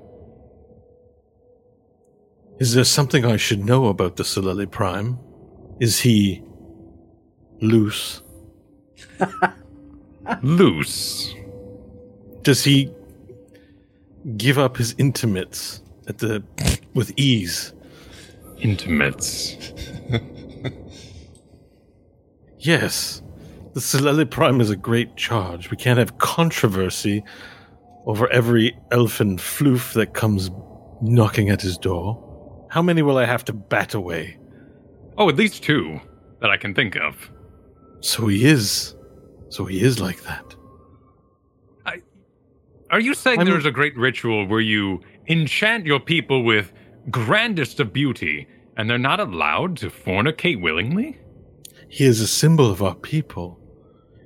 Is 2.60 2.74
there 2.74 2.84
something 2.84 3.26
I 3.26 3.38
should 3.38 3.66
know 3.66 3.88
about 3.88 4.16
the 4.16 4.24
Solele 4.24 4.70
Prime? 4.70 5.20
Is 5.80 6.00
he 6.00 6.42
loose? 7.62 8.22
Loose. 10.42 11.36
Does 12.42 12.64
he 12.64 12.92
give 14.38 14.58
up 14.58 14.78
his 14.78 14.96
intimates 14.98 15.84
at 16.08 16.18
the 16.18 16.44
with 16.94 17.12
ease? 17.18 17.74
Intimates. 18.60 19.58
Yes. 22.66 23.22
The 23.74 23.80
Solele 23.80 24.28
Prime 24.28 24.60
is 24.60 24.72
a 24.72 24.76
great 24.76 25.16
charge. 25.16 25.70
We 25.70 25.78
can't 25.78 26.00
have 26.00 26.18
controversy 26.18 27.24
over 28.08 28.28
every 28.32 28.76
elfin 28.92 29.38
floof 29.38 29.94
that 29.94 30.16
comes 30.16 30.50
knocking 31.00 31.50
at 31.50 31.62
his 31.62 31.78
door. 31.78 32.20
How 32.76 32.82
many 32.82 33.02
will 33.02 33.18
I 33.18 33.24
have 33.24 33.46
to 33.46 33.54
bat 33.54 33.94
away? 33.94 34.38
Oh, 35.18 35.30
at 35.30 35.38
least 35.38 35.64
two 35.64 36.02
that 36.42 36.50
I 36.50 36.58
can 36.58 36.76
think 36.76 36.98
of. 36.98 37.32
So 38.02 38.28
he 38.28 38.44
is. 38.46 38.96
So 39.48 39.64
he 39.64 39.80
is 39.80 40.02
like 40.02 40.22
that. 40.24 40.56
Are 42.92 43.00
you 43.00 43.14
saying 43.16 43.40
I'm- 43.40 43.48
there's 43.48 43.66
a 43.66 43.72
great 43.72 43.98
ritual 43.98 44.46
where 44.46 44.60
you 44.60 45.02
enchant 45.28 45.86
your 45.86 46.00
people 46.00 46.44
with 46.44 46.72
grandest 47.10 47.80
of 47.80 47.92
beauty, 47.92 48.48
and 48.78 48.90
they're 48.90 49.08
not 49.12 49.20
allowed 49.20 49.78
to 49.78 49.90
fornicate 49.90 50.62
willingly? 50.62 51.18
He 51.88 52.04
is 52.04 52.20
a 52.22 52.28
symbol 52.28 52.70
of 52.70 52.84
our 52.84 52.96
people. 52.96 53.58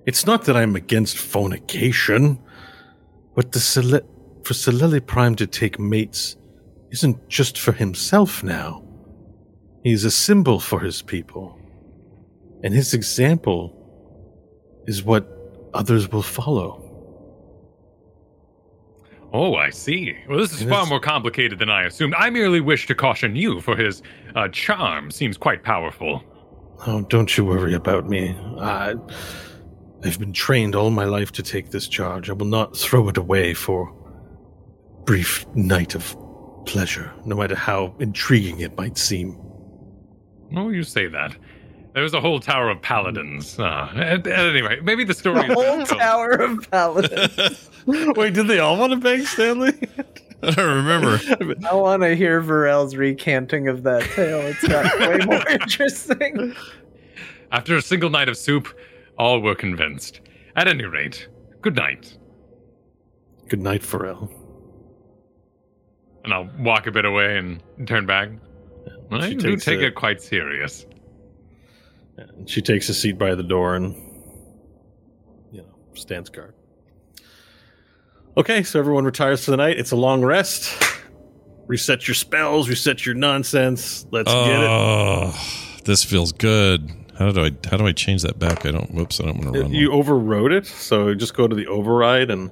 It's 0.05 0.25
not 0.25 0.43
that 0.45 0.57
I'm 0.57 0.75
against 0.75 1.17
fornication, 1.17 2.39
but 3.35 3.51
the 3.53 3.59
for 4.43 4.53
Solele 4.53 5.05
Prime 5.05 5.35
to 5.35 5.47
take 5.47 5.79
mates 5.79 6.35
isn't 6.91 7.27
just 7.29 7.59
for 7.59 7.71
himself 7.71 8.43
now. 8.43 8.83
He's 9.83 10.03
a 10.03 10.11
symbol 10.11 10.59
for 10.59 10.79
his 10.79 11.01
people. 11.01 11.57
And 12.63 12.73
his 12.73 12.93
example 12.93 13.75
is 14.87 15.03
what 15.03 15.27
others 15.73 16.11
will 16.11 16.23
follow. 16.23 16.85
Oh, 19.31 19.55
I 19.55 19.69
see. 19.69 20.17
Well, 20.27 20.39
this 20.39 20.53
is 20.53 20.63
It 20.63 20.69
far 20.69 20.87
more 20.87 20.99
complicated 20.99 21.59
than 21.59 21.69
I 21.69 21.83
assumed. 21.83 22.15
I 22.17 22.29
merely 22.31 22.61
wish 22.61 22.87
to 22.87 22.95
caution 22.95 23.35
you, 23.35 23.61
for 23.61 23.77
his 23.77 24.01
uh, 24.35 24.47
charm 24.49 25.11
seems 25.11 25.37
quite 25.37 25.63
powerful. 25.63 26.23
Oh, 26.87 27.01
don't 27.01 27.37
you 27.37 27.45
worry 27.45 27.75
about 27.75 28.09
me. 28.09 28.35
I, 28.57 28.95
I've 30.03 30.19
been 30.19 30.33
trained 30.33 30.75
all 30.75 30.89
my 30.89 31.05
life 31.05 31.31
to 31.33 31.43
take 31.43 31.69
this 31.69 31.87
charge. 31.87 32.29
I 32.29 32.33
will 32.33 32.47
not 32.47 32.75
throw 32.75 33.07
it 33.09 33.17
away 33.17 33.53
for 33.53 33.93
brief 35.05 35.45
night 35.55 35.93
of 35.93 36.15
pleasure, 36.69 37.11
no 37.25 37.35
matter 37.35 37.55
how 37.55 37.95
intriguing 37.97 38.59
it 38.59 38.77
might 38.77 38.95
seem. 38.95 39.35
Oh, 40.55 40.69
you 40.69 40.83
say 40.83 41.07
that. 41.07 41.35
There's 41.95 42.13
a 42.13 42.21
whole 42.21 42.39
tower 42.39 42.69
of 42.69 42.79
paladins. 42.79 43.57
Uh, 43.57 43.91
at, 43.95 44.27
at 44.27 44.45
any 44.45 44.61
rate, 44.61 44.83
maybe 44.83 45.03
the 45.03 45.15
story 45.15 45.47
The 45.47 45.55
whole 45.55 45.83
tower 45.83 46.29
of 46.33 46.69
paladins. 46.69 47.69
Wait, 47.87 48.35
did 48.35 48.47
they 48.47 48.59
all 48.59 48.77
want 48.77 48.93
to 48.93 48.97
bang 48.97 49.25
Stanley? 49.25 49.73
I 50.43 50.51
don't 50.51 50.75
remember. 50.75 51.19
I 51.67 51.73
want 51.73 52.03
to 52.03 52.15
hear 52.15 52.39
Varel's 52.39 52.95
recanting 52.95 53.67
of 53.67 53.81
that 53.83 54.03
tale. 54.11 54.39
It's 54.41 54.65
got 54.67 54.99
way 54.99 55.25
more 55.25 55.49
interesting. 55.49 56.55
After 57.51 57.75
a 57.75 57.81
single 57.81 58.11
night 58.11 58.29
of 58.29 58.37
soup, 58.37 58.67
all 59.17 59.41
were 59.41 59.55
convinced. 59.55 60.21
At 60.55 60.67
any 60.67 60.85
rate, 60.85 61.27
good 61.61 61.75
night. 61.75 62.15
Good 63.49 63.59
night, 63.59 63.81
Varel. 63.81 64.29
And 66.29 66.33
I'll 66.35 66.63
walk 66.63 66.85
a 66.85 66.91
bit 66.91 67.05
away 67.05 67.39
and 67.39 67.59
turn 67.87 68.05
back. 68.05 68.29
I 69.11 69.29
She 69.29 69.35
do 69.35 69.49
takes 69.51 69.65
take 69.65 69.79
a- 69.79 69.87
it 69.87 69.95
quite 69.95 70.21
serious. 70.21 70.85
She 72.45 72.61
takes 72.61 72.87
a 72.89 72.93
seat 72.93 73.17
by 73.17 73.33
the 73.33 73.41
door 73.41 73.75
and, 73.75 73.95
you 75.51 75.61
know, 75.61 75.73
stands 75.95 76.29
guard. 76.29 76.53
Okay, 78.37 78.61
so 78.61 78.77
everyone 78.77 79.05
retires 79.05 79.43
for 79.43 79.49
the 79.51 79.57
night. 79.57 79.79
It's 79.79 79.89
a 79.89 79.95
long 79.95 80.23
rest. 80.23 80.71
Reset 81.65 82.07
your 82.07 82.13
spells, 82.15 82.69
reset 82.69 83.05
your 83.07 83.15
nonsense. 83.15 84.05
Let's 84.11 84.31
get 84.31 84.47
it. 84.61 84.67
Oh, 84.69 85.33
this 85.85 86.03
feels 86.03 86.31
good. 86.31 86.91
How 87.17 87.31
do 87.31 87.43
I 87.45 87.51
how 87.71 87.77
do 87.77 87.87
I 87.87 87.91
change 87.91 88.21
that 88.21 88.37
back? 88.37 88.65
I 88.67 88.71
don't. 88.71 88.91
Whoops! 88.93 89.19
I 89.19 89.25
don't 89.25 89.39
want 89.39 89.53
to 89.55 89.61
run. 89.61 89.71
You 89.73 89.89
one. 89.89 89.99
overrode 89.99 90.51
it, 90.51 90.65
so 90.67 91.13
just 91.15 91.33
go 91.33 91.47
to 91.47 91.55
the 91.55 91.65
override 91.67 92.29
and 92.31 92.51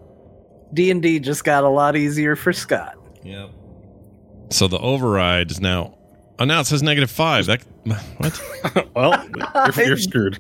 D 0.74 0.90
and 0.92 1.02
D 1.02 1.20
just 1.20 1.44
got 1.44 1.64
a 1.64 1.70
lot 1.70 1.96
easier 1.96 2.36
for 2.36 2.52
Scott. 2.54 2.96
Yep. 3.24 3.50
So 4.50 4.68
the 4.68 4.80
override 4.80 5.52
is 5.52 5.60
now. 5.62 5.98
Oh, 6.40 6.46
now 6.46 6.60
it 6.60 6.66
says 6.68 6.84
negative 6.84 7.10
five. 7.10 7.48
That 7.48 7.62
what? 8.18 8.90
well, 8.96 9.28
you're, 9.76 9.88
you're 9.88 9.98
screwed. 9.98 10.40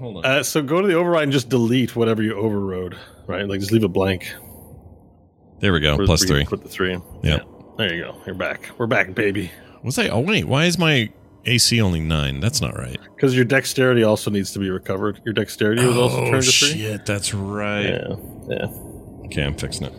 Hold 0.00 0.18
on. 0.18 0.24
Uh, 0.24 0.42
so 0.42 0.62
go 0.62 0.80
to 0.82 0.86
the 0.88 0.94
override 0.94 1.24
and 1.24 1.32
just 1.32 1.48
delete 1.48 1.94
whatever 1.96 2.22
you 2.22 2.34
overrode. 2.34 2.96
Right, 3.26 3.46
like 3.48 3.60
just 3.60 3.72
leave 3.72 3.84
it 3.84 3.88
blank. 3.88 4.32
there 5.60 5.72
we 5.72 5.80
go. 5.80 5.96
Where- 5.96 6.06
Plus 6.06 6.20
where 6.22 6.28
three. 6.38 6.44
Put 6.44 6.62
the 6.62 6.68
three. 6.68 6.98
Yeah. 7.22 7.38
There 7.78 7.92
you 7.94 8.04
go. 8.04 8.20
You're 8.26 8.34
back. 8.34 8.70
We're 8.78 8.86
back, 8.86 9.14
baby. 9.14 9.50
Was 9.82 9.98
I? 9.98 10.08
Oh 10.08 10.20
wait. 10.20 10.44
Why 10.46 10.64
is 10.64 10.78
my 10.78 11.10
AC 11.44 11.80
only 11.80 12.00
nine? 12.00 12.40
That's 12.40 12.60
not 12.60 12.76
right. 12.76 12.98
Because 13.14 13.34
your 13.36 13.44
dexterity 13.44 14.02
also 14.02 14.30
needs 14.30 14.52
to 14.52 14.58
be 14.58 14.70
recovered. 14.70 15.20
Your 15.24 15.34
dexterity 15.34 15.84
was 15.86 15.96
also 15.96 16.22
oh 16.24 16.30
turned 16.30 16.42
to 16.44 16.50
three. 16.50 16.68
shit! 16.80 17.06
That's 17.06 17.32
right. 17.34 17.82
Yeah, 17.86 18.14
yeah. 18.48 18.66
Okay, 19.26 19.42
I'm 19.44 19.56
fixing 19.56 19.86
it. 19.86 19.92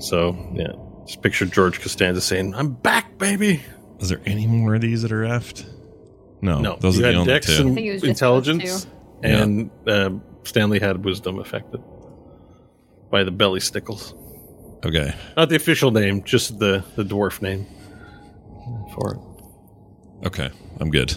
So 0.00 0.36
yeah, 0.54 0.72
just 1.08 1.22
picture 1.22 1.44
George 1.46 1.80
Costanza 1.80 2.20
saying, 2.20 2.54
"I'm 2.54 2.72
back, 2.74 3.18
baby." 3.18 3.62
Is 3.98 4.08
there 4.10 4.20
any 4.26 4.46
more 4.46 4.76
of 4.76 4.80
these 4.82 5.02
that 5.02 5.10
are 5.10 5.22
effed? 5.24 5.64
No, 6.40 6.60
No, 6.60 6.76
those 6.80 6.96
you 6.98 7.04
are 7.04 7.08
the 7.08 7.12
had 7.14 7.20
only 7.20 7.32
dex 7.32 7.46
two. 7.46 7.62
and 7.66 7.74
think 7.74 7.86
it 7.88 7.92
was 7.94 8.04
intelligence, 8.04 8.62
those 8.84 8.86
Yeah. 9.24 9.42
and 9.42 9.70
uh, 9.88 10.10
Stanley 10.44 10.78
had 10.78 11.04
wisdom 11.04 11.40
affected 11.40 11.80
by 13.10 13.24
the 13.24 13.32
belly 13.32 13.58
stickles. 13.58 14.14
Okay. 14.86 15.12
Not 15.36 15.48
the 15.48 15.56
official 15.56 15.90
name, 15.90 16.22
just 16.22 16.60
the 16.60 16.84
the 16.94 17.02
dwarf 17.02 17.42
name. 17.42 17.66
for 18.94 19.14
it. 19.14 20.26
Okay, 20.26 20.50
I'm 20.80 20.90
good. 20.90 21.16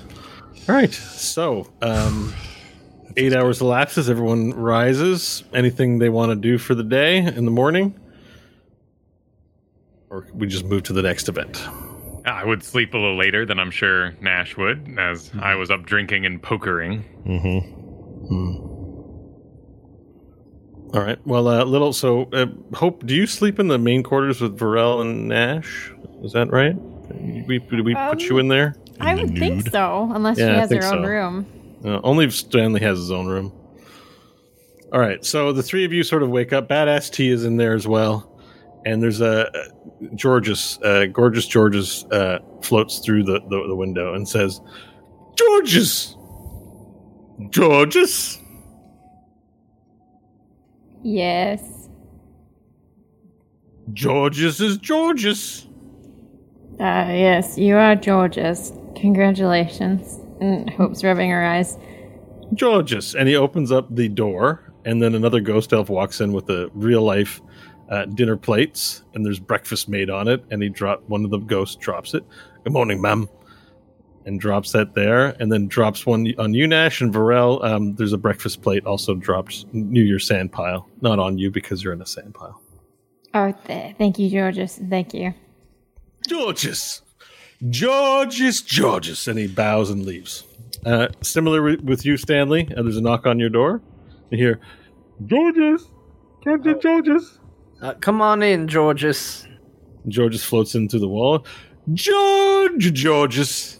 All 0.70 0.76
right. 0.76 0.94
So, 0.94 1.68
um, 1.82 2.34
eight 3.18 3.34
hours 3.34 3.62
elapses. 3.62 4.10
Everyone 4.10 4.52
rises. 4.54 5.44
Anything 5.54 6.00
they 6.00 6.10
want 6.10 6.32
to 6.32 6.36
do 6.36 6.58
for 6.58 6.74
the 6.76 6.84
day 6.84 7.18
in 7.18 7.46
the 7.46 7.52
morning? 7.52 7.94
Or 10.12 10.28
we 10.34 10.45
just 10.45 10.66
move 10.66 10.84
to 10.84 10.93
the 10.93 11.01
next 11.01 11.30
event? 11.30 11.66
I 12.26 12.43
would 12.45 12.64
sleep 12.64 12.93
a 12.93 12.97
little 12.97 13.18
later 13.18 13.45
than 13.45 13.59
I'm 13.59 13.72
sure 13.72 14.12
Nash 14.22 14.57
would, 14.57 14.95
as 14.99 15.32
I 15.41 15.55
was 15.55 15.72
up 15.72 15.86
drinking 15.86 16.26
and 16.26 16.41
pokering. 16.43 17.05
All 20.93 20.99
right. 21.01 21.18
Well, 21.26 21.47
uh, 21.47 21.64
little. 21.64 21.93
So, 21.93 22.24
uh, 22.34 22.47
Hope, 22.74 23.05
do 23.05 23.16
you 23.16 23.26
sleep 23.26 23.57
in 23.57 23.70
the 23.70 23.78
main 23.78 24.03
quarters 24.03 24.41
with 24.41 24.59
Varel 24.59 24.99
and 25.01 25.30
Nash? 25.30 25.93
Is 26.22 26.34
that 26.34 26.51
right? 26.51 26.76
We, 27.47 27.59
did 27.59 27.86
we 27.86 27.95
put 27.95 28.22
you 28.24 28.38
in 28.39 28.49
there? 28.49 28.76
I 28.99 29.16
the 29.16 29.24
would 29.24 29.38
think 29.38 29.70
so, 29.70 30.12
unless 30.14 30.38
Yeah, 30.38 30.47
she 30.47 30.59
has 30.59 30.70
her 30.72 30.93
own 30.93 31.03
so. 31.03 31.09
room. 31.09 31.45
Uh, 31.84 31.99
only 32.03 32.26
if 32.26 32.34
Stanley 32.36 32.82
has 32.82 32.99
his 32.99 33.12
own 33.12 33.28
room. 33.28 33.51
All 34.93 34.99
right, 34.99 35.24
so 35.26 35.53
the 35.53 35.64
three 35.64 35.86
of 35.86 35.93
you 35.93 36.03
sort 36.03 36.22
of 36.22 36.30
wake 36.30 36.51
up. 36.51 36.68
Badass 36.68 37.09
T 37.12 37.30
is 37.30 37.45
in 37.45 37.55
there 37.57 37.74
as 37.74 37.88
well, 37.88 38.30
and 38.86 39.02
there's 39.02 39.22
a 39.22 39.48
uh, 39.48 39.64
Georges, 40.16 40.80
uh, 40.84 41.06
gorgeous 41.06 41.48
Georges, 41.48 42.06
uh, 42.12 42.40
floats 42.62 43.00
through 43.00 43.24
the, 43.24 43.40
the 43.50 43.68
the 43.68 43.76
window 43.76 44.14
and 44.14 44.28
says, 44.28 44.62
"Georges, 45.36 46.16
Georges, 47.50 48.40
Yes. 51.04 51.90
Georges 53.94 54.62
is 54.62 54.78
Georges." 54.78 55.68
Uh, 56.80 57.06
yes, 57.10 57.58
you 57.58 57.76
are 57.76 57.96
Georges. 57.96 58.74
Congratulations. 58.96 60.20
And 60.40 60.70
Hope's 60.72 61.04
rubbing 61.04 61.30
her 61.30 61.46
eyes. 61.46 61.78
Georges, 62.54 63.16
and 63.16 63.28
he 63.28 63.36
opens 63.36 63.72
up 63.72 63.94
the 63.96 64.10
door, 64.10 64.74
and 64.86 65.02
then 65.02 65.14
another 65.16 65.40
ghost 65.40 65.74
elf 65.74 65.90
walks 65.90 66.22
in 66.22 66.34
with 66.34 66.50
a 66.50 66.70
real 66.74 67.04
life 67.04 67.40
uh, 67.92 68.06
dinner 68.06 68.38
plates, 68.38 69.04
and 69.14 69.24
there's 69.26 69.39
breakfast 69.39 69.88
made 69.89 70.10
on 70.10 70.28
it. 70.28 70.44
And 70.50 70.64
he 70.64 70.70
drop 70.70 71.04
one 71.08 71.24
of 71.24 71.30
the 71.30 71.38
ghosts 71.38 71.76
drops 71.76 72.14
it. 72.16 72.24
Good 72.64 72.74
morning, 72.74 73.02
ma'am, 73.02 73.30
and 74.26 74.39
drops 74.39 74.72
that 74.72 74.94
there, 74.96 75.36
and 75.39 75.52
then 75.52 75.68
drops 75.68 76.06
one 76.06 76.34
on 76.38 76.54
you, 76.54 76.68
Nash 76.68 77.02
and 77.02 77.14
Varel. 77.14 77.64
Um, 77.64 77.96
there's 77.96 78.14
a 78.14 78.18
breakfast 78.18 78.62
plate 78.62 78.86
also 78.86 79.16
dropped 79.16 79.66
near 79.74 80.04
your 80.04 80.20
sand 80.20 80.52
pile, 80.52 80.88
not 81.02 81.20
on 81.20 81.38
you 81.38 81.52
because 81.52 81.84
you're 81.84 81.94
in 81.94 82.02
a 82.02 82.06
sand 82.06 82.34
pile. 82.34 82.62
Oh, 83.34 83.52
th- 83.66 83.96
thank 83.98 84.20
you, 84.20 84.30
Georges. 84.30 84.80
Thank 84.89 85.14
you. 85.14 85.34
Georges, 86.28 87.02
Georges, 87.70 88.62
Georges, 88.62 89.28
and 89.28 89.39
he 89.39 89.48
bows 89.48 89.89
and 89.89 90.06
leaves. 90.06 90.44
Uh, 90.86 91.08
similar 91.22 91.58
wi- 91.60 91.84
with 91.84 92.06
you, 92.06 92.18
Stanley. 92.18 92.68
Uh, 92.76 92.84
there's 92.84 92.98
a 92.98 93.02
knock 93.02 93.26
on 93.26 93.39
your 93.39 93.50
door. 93.50 93.82
You 94.30 94.38
hear, 94.38 94.60
Georges, 95.26 95.88
Captain 96.44 96.80
Georges. 96.80 97.39
Uh, 97.82 97.94
come 97.96 98.22
on 98.22 98.44
in, 98.44 98.68
Georges. 98.68 99.48
Georges 100.08 100.44
floats 100.44 100.76
into 100.76 101.00
the 101.00 101.08
wall. 101.08 101.46
George, 101.94 102.94
Georges, 102.94 103.78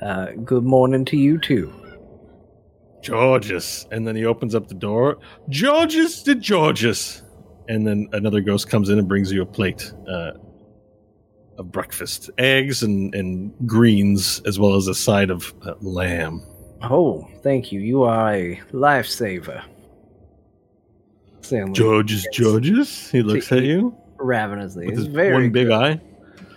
Uh, 0.00 0.32
good 0.44 0.64
morning 0.64 1.04
to 1.04 1.16
you 1.16 1.38
too. 1.38 1.72
Georges, 3.02 3.86
and 3.92 4.06
then 4.06 4.16
he 4.16 4.24
opens 4.24 4.52
up 4.54 4.66
the 4.66 4.74
door. 4.74 5.18
Georges 5.48 6.22
to 6.24 6.34
Georges, 6.34 7.22
and 7.68 7.86
then 7.86 8.08
another 8.12 8.40
ghost 8.40 8.68
comes 8.68 8.88
in 8.88 8.98
and 8.98 9.06
brings 9.06 9.30
you 9.30 9.42
a 9.42 9.46
plate 9.46 9.92
uh, 10.08 10.32
of 11.58 11.70
breakfast, 11.70 12.30
eggs 12.38 12.82
and 12.82 13.14
and 13.14 13.52
greens, 13.66 14.40
as 14.44 14.58
well 14.58 14.74
as 14.74 14.88
a 14.88 14.94
side 14.94 15.30
of 15.30 15.54
uh, 15.64 15.74
lamb. 15.80 16.42
Oh, 16.82 17.28
thank 17.44 17.70
you. 17.70 17.78
You 17.80 18.02
are 18.02 18.34
a 18.34 18.60
lifesaver. 18.72 19.62
Stanley, 21.42 21.72
Georges, 21.72 22.26
Georges. 22.32 23.10
He 23.10 23.22
looks 23.22 23.50
at 23.52 23.62
you 23.62 23.96
ravenously. 24.18 24.86
with 24.86 24.96
his 24.96 25.06
very 25.06 25.34
one 25.34 25.50
big 25.50 25.70
eye. 25.70 26.00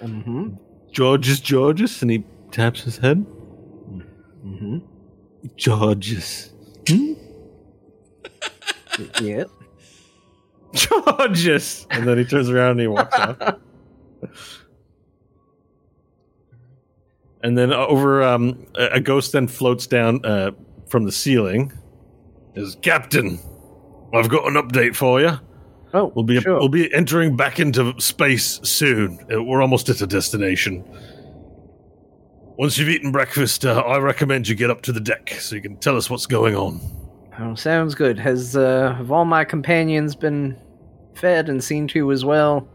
Mm-hmm. 0.02 0.56
Georges, 0.92 1.40
Georges, 1.40 2.02
and 2.02 2.12
he 2.12 2.24
taps 2.52 2.84
his 2.84 2.98
head. 2.98 3.26
Mm-hmm. 4.46 4.78
Georges. 5.56 6.52
Hmm? 6.88 7.14
Yeah. 9.22 9.44
Georges. 10.74 11.88
And 11.90 12.08
then 12.08 12.18
he 12.18 12.26
turns 12.26 12.50
around 12.50 12.72
and 12.72 12.80
he 12.82 12.88
walks 12.88 13.18
off. 13.18 13.56
And 17.42 17.58
then 17.58 17.72
over, 17.74 18.24
um, 18.24 18.66
a 18.76 18.94
a 18.94 19.00
ghost 19.00 19.32
then 19.32 19.48
floats 19.48 19.86
down 19.86 20.26
uh, 20.26 20.52
from 20.88 21.04
the 21.04 21.12
ceiling. 21.12 21.72
Is 22.56 22.76
Captain? 22.82 23.40
I've 24.14 24.30
got 24.30 24.48
an 24.48 24.54
update 24.54 24.96
for 24.96 25.20
you. 25.22 25.32
Oh, 25.94 26.12
We'll 26.16 26.26
be 26.26 26.40
sure. 26.42 26.60
we'll 26.60 26.70
be 26.70 26.94
entering 26.94 27.36
back 27.38 27.60
into 27.60 27.94
space 28.02 28.60
soon. 28.64 29.20
Uh, 29.34 29.42
We're 29.44 29.62
almost 29.62 29.88
at 29.90 30.02
a 30.02 30.08
destination. 30.08 30.84
Once 32.58 32.78
you've 32.78 32.90
eaten 32.90 33.12
breakfast, 33.12 33.66
uh, 33.66 33.80
I 33.82 33.98
recommend 34.00 34.48
you 34.48 34.56
get 34.56 34.70
up 34.70 34.82
to 34.84 34.92
the 34.92 35.00
deck 35.00 35.30
so 35.40 35.56
you 35.56 35.62
can 35.62 35.78
tell 35.78 35.98
us 35.98 36.10
what's 36.10 36.26
going 36.26 36.56
on. 36.56 36.80
Oh, 37.40 37.56
sounds 37.56 37.96
good. 37.96 38.18
Has 38.20 38.56
uh, 38.56 38.94
have 38.98 39.12
all 39.12 39.26
my 39.26 39.44
companions 39.44 40.16
been 40.16 40.58
fed 41.16 41.50
and 41.50 41.64
seen 41.64 41.88
to 41.90 42.12
as 42.12 42.24
well? 42.24 42.68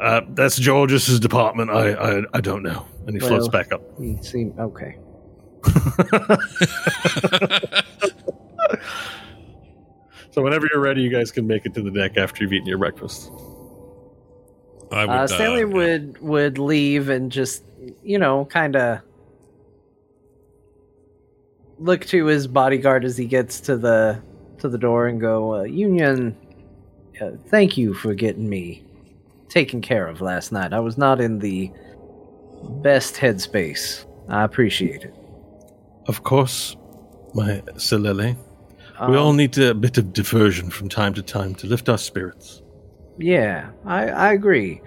Uh, 0.00 0.22
that's 0.30 0.56
George's 0.58 1.18
department. 1.20 1.70
I, 1.70 1.92
I 1.92 2.22
I 2.34 2.40
don't 2.40 2.62
know. 2.62 2.84
And 3.06 3.16
he 3.16 3.20
floats 3.20 3.48
back 3.48 3.72
up. 3.72 3.82
Seem 4.22 4.52
okay. 4.58 4.98
So 10.34 10.42
whenever 10.42 10.66
you're 10.68 10.82
ready, 10.82 11.00
you 11.00 11.10
guys 11.10 11.30
can 11.30 11.46
make 11.46 11.64
it 11.64 11.74
to 11.74 11.82
the 11.82 11.92
deck 11.92 12.16
after 12.16 12.42
you've 12.42 12.52
eaten 12.52 12.66
your 12.66 12.78
breakfast. 12.78 13.30
I 14.90 15.04
would. 15.04 15.14
Uh, 15.14 15.26
Stanley 15.28 15.62
uh, 15.62 15.68
would 15.68 16.20
would 16.20 16.58
leave 16.58 17.08
and 17.08 17.30
just 17.30 17.62
you 18.02 18.18
know 18.18 18.44
kind 18.46 18.74
of 18.74 18.98
look 21.78 22.04
to 22.06 22.26
his 22.26 22.48
bodyguard 22.48 23.04
as 23.04 23.16
he 23.16 23.26
gets 23.26 23.60
to 23.60 23.76
the 23.76 24.20
to 24.58 24.68
the 24.68 24.76
door 24.76 25.06
and 25.06 25.20
go, 25.20 25.54
uh, 25.54 25.62
"Union, 25.62 26.36
uh, 27.20 27.30
thank 27.46 27.76
you 27.76 27.94
for 27.94 28.12
getting 28.12 28.48
me 28.48 28.82
taken 29.48 29.80
care 29.80 30.08
of 30.08 30.20
last 30.20 30.50
night. 30.50 30.72
I 30.72 30.80
was 30.80 30.98
not 30.98 31.20
in 31.20 31.38
the 31.38 31.70
best 32.82 33.14
headspace. 33.14 34.04
I 34.28 34.42
appreciate 34.42 35.04
it. 35.04 35.14
Of 36.08 36.24
course, 36.24 36.76
my 37.34 37.62
Silele. 37.76 38.36
Um, 39.04 39.10
we 39.10 39.18
all 39.18 39.32
need 39.32 39.56
a 39.58 39.74
bit 39.74 39.98
of 39.98 40.12
diversion 40.12 40.70
from 40.70 40.88
time 40.88 41.14
to 41.14 41.22
time 41.22 41.54
to 41.56 41.66
lift 41.66 41.88
our 41.88 41.98
spirits. 41.98 42.62
Yeah, 43.18 43.70
I, 43.84 44.08
I 44.08 44.32
agree. 44.32 44.80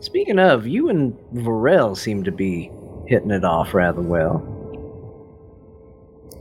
Speaking 0.00 0.38
of, 0.38 0.66
you 0.66 0.88
and 0.88 1.14
Varel 1.32 1.96
seem 1.96 2.24
to 2.24 2.32
be 2.32 2.70
hitting 3.06 3.30
it 3.30 3.44
off 3.44 3.72
rather 3.72 4.02
well. 4.02 4.38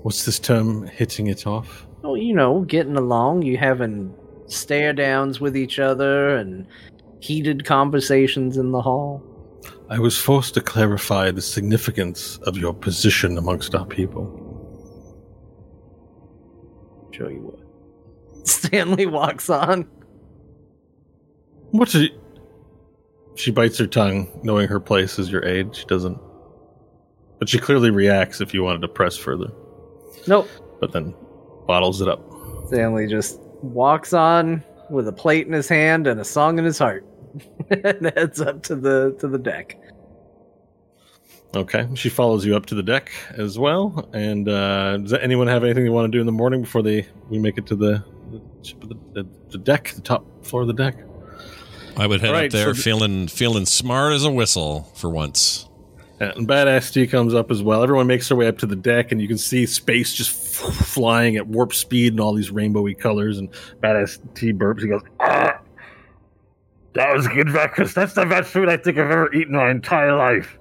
What's 0.01 0.25
this 0.25 0.39
term? 0.39 0.87
Hitting 0.87 1.27
it 1.27 1.45
off? 1.45 1.85
Oh, 2.03 2.15
you 2.15 2.33
know, 2.33 2.61
getting 2.61 2.97
along, 2.97 3.43
you 3.43 3.57
having 3.57 4.15
stare 4.47 4.93
downs 4.93 5.39
with 5.39 5.55
each 5.55 5.77
other 5.77 6.35
and 6.35 6.65
heated 7.19 7.65
conversations 7.65 8.57
in 8.57 8.71
the 8.71 8.81
hall. 8.81 9.23
I 9.89 9.99
was 9.99 10.17
forced 10.17 10.55
to 10.55 10.61
clarify 10.61 11.29
the 11.29 11.41
significance 11.41 12.37
of 12.47 12.57
your 12.57 12.73
position 12.73 13.37
amongst 13.37 13.75
our 13.75 13.85
people. 13.85 14.40
Show 17.11 17.27
you 17.27 17.41
what. 17.41 18.47
Stanley 18.47 19.05
walks 19.05 19.49
on. 19.49 19.87
What 21.71 21.89
she? 21.89 22.15
She 23.35 23.51
bites 23.51 23.77
her 23.77 23.87
tongue, 23.87 24.27
knowing 24.43 24.67
her 24.67 24.79
place 24.79 25.17
is 25.17 25.31
your 25.31 25.45
aid. 25.45 25.75
She 25.75 25.85
doesn't. 25.85 26.19
But 27.39 27.49
she 27.49 27.57
clearly 27.59 27.89
reacts 27.89 28.41
if 28.41 28.53
you 28.53 28.63
wanted 28.63 28.81
to 28.81 28.87
press 28.87 29.17
further, 29.17 29.51
Nope. 30.27 30.47
but 30.79 30.91
then 30.91 31.15
bottles 31.65 32.01
it 32.01 32.07
up. 32.07 32.21
Stanley 32.67 33.07
just 33.07 33.39
walks 33.63 34.13
on 34.13 34.63
with 34.91 35.07
a 35.07 35.11
plate 35.11 35.47
in 35.47 35.53
his 35.53 35.67
hand 35.67 36.05
and 36.05 36.19
a 36.19 36.25
song 36.25 36.59
in 36.59 36.65
his 36.65 36.77
heart. 36.77 37.05
and 37.69 38.11
heads 38.15 38.41
up 38.41 38.61
to 38.63 38.75
the 38.75 39.15
to 39.19 39.27
the 39.27 39.39
deck. 39.39 39.79
Okay. 41.55 41.87
She 41.95 42.09
follows 42.09 42.45
you 42.45 42.55
up 42.55 42.65
to 42.67 42.75
the 42.75 42.83
deck 42.83 43.11
as 43.31 43.59
well. 43.59 44.09
And 44.13 44.47
uh, 44.47 44.97
does 44.97 45.13
anyone 45.13 45.47
have 45.47 45.63
anything 45.63 45.83
they 45.83 45.89
want 45.89 46.11
to 46.11 46.17
do 46.17 46.21
in 46.21 46.25
the 46.25 46.31
morning 46.31 46.61
before 46.61 46.81
they 46.81 47.07
we 47.29 47.39
make 47.39 47.57
it 47.57 47.65
to 47.67 47.75
the 47.75 48.03
the, 48.63 48.97
the, 49.13 49.27
the 49.49 49.57
deck, 49.57 49.91
the 49.95 50.01
top 50.01 50.25
floor 50.45 50.61
of 50.61 50.67
the 50.67 50.73
deck? 50.73 50.95
I 51.97 52.07
would 52.07 52.21
head 52.21 52.31
right, 52.31 52.45
up 52.45 52.51
there 52.51 52.73
so 52.73 52.81
feeling 52.81 53.27
feeling 53.27 53.65
smart 53.65 54.13
as 54.13 54.23
a 54.23 54.31
whistle 54.31 54.83
for 54.95 55.09
once. 55.09 55.67
And 56.21 56.47
Badass 56.47 56.93
T 56.93 57.07
comes 57.07 57.33
up 57.33 57.49
as 57.49 57.63
well. 57.63 57.81
Everyone 57.81 58.05
makes 58.05 58.27
their 58.27 58.37
way 58.37 58.47
up 58.47 58.59
to 58.59 58.67
the 58.67 58.75
deck, 58.75 59.11
and 59.11 59.19
you 59.19 59.27
can 59.27 59.39
see 59.39 59.65
space 59.65 60.13
just 60.13 60.29
f- 60.29 60.73
flying 60.73 61.35
at 61.35 61.47
warp 61.47 61.73
speed 61.73 62.13
and 62.13 62.19
all 62.19 62.33
these 62.33 62.51
rainbowy 62.51 62.97
colors. 62.97 63.39
And 63.39 63.49
Badass 63.81 64.19
T 64.35 64.53
burps. 64.53 64.81
He 64.81 64.87
goes, 64.87 65.01
ah, 65.19 65.59
"That 66.93 67.13
was 67.13 67.27
good 67.27 67.47
breakfast. 67.47 67.95
That's 67.95 68.13
the 68.13 68.25
best 68.25 68.51
food 68.51 68.69
I 68.69 68.77
think 68.77 68.99
I've 68.99 69.09
ever 69.09 69.33
eaten 69.33 69.55
in 69.55 69.59
my 69.59 69.71
entire 69.71 70.15
life." 70.15 70.59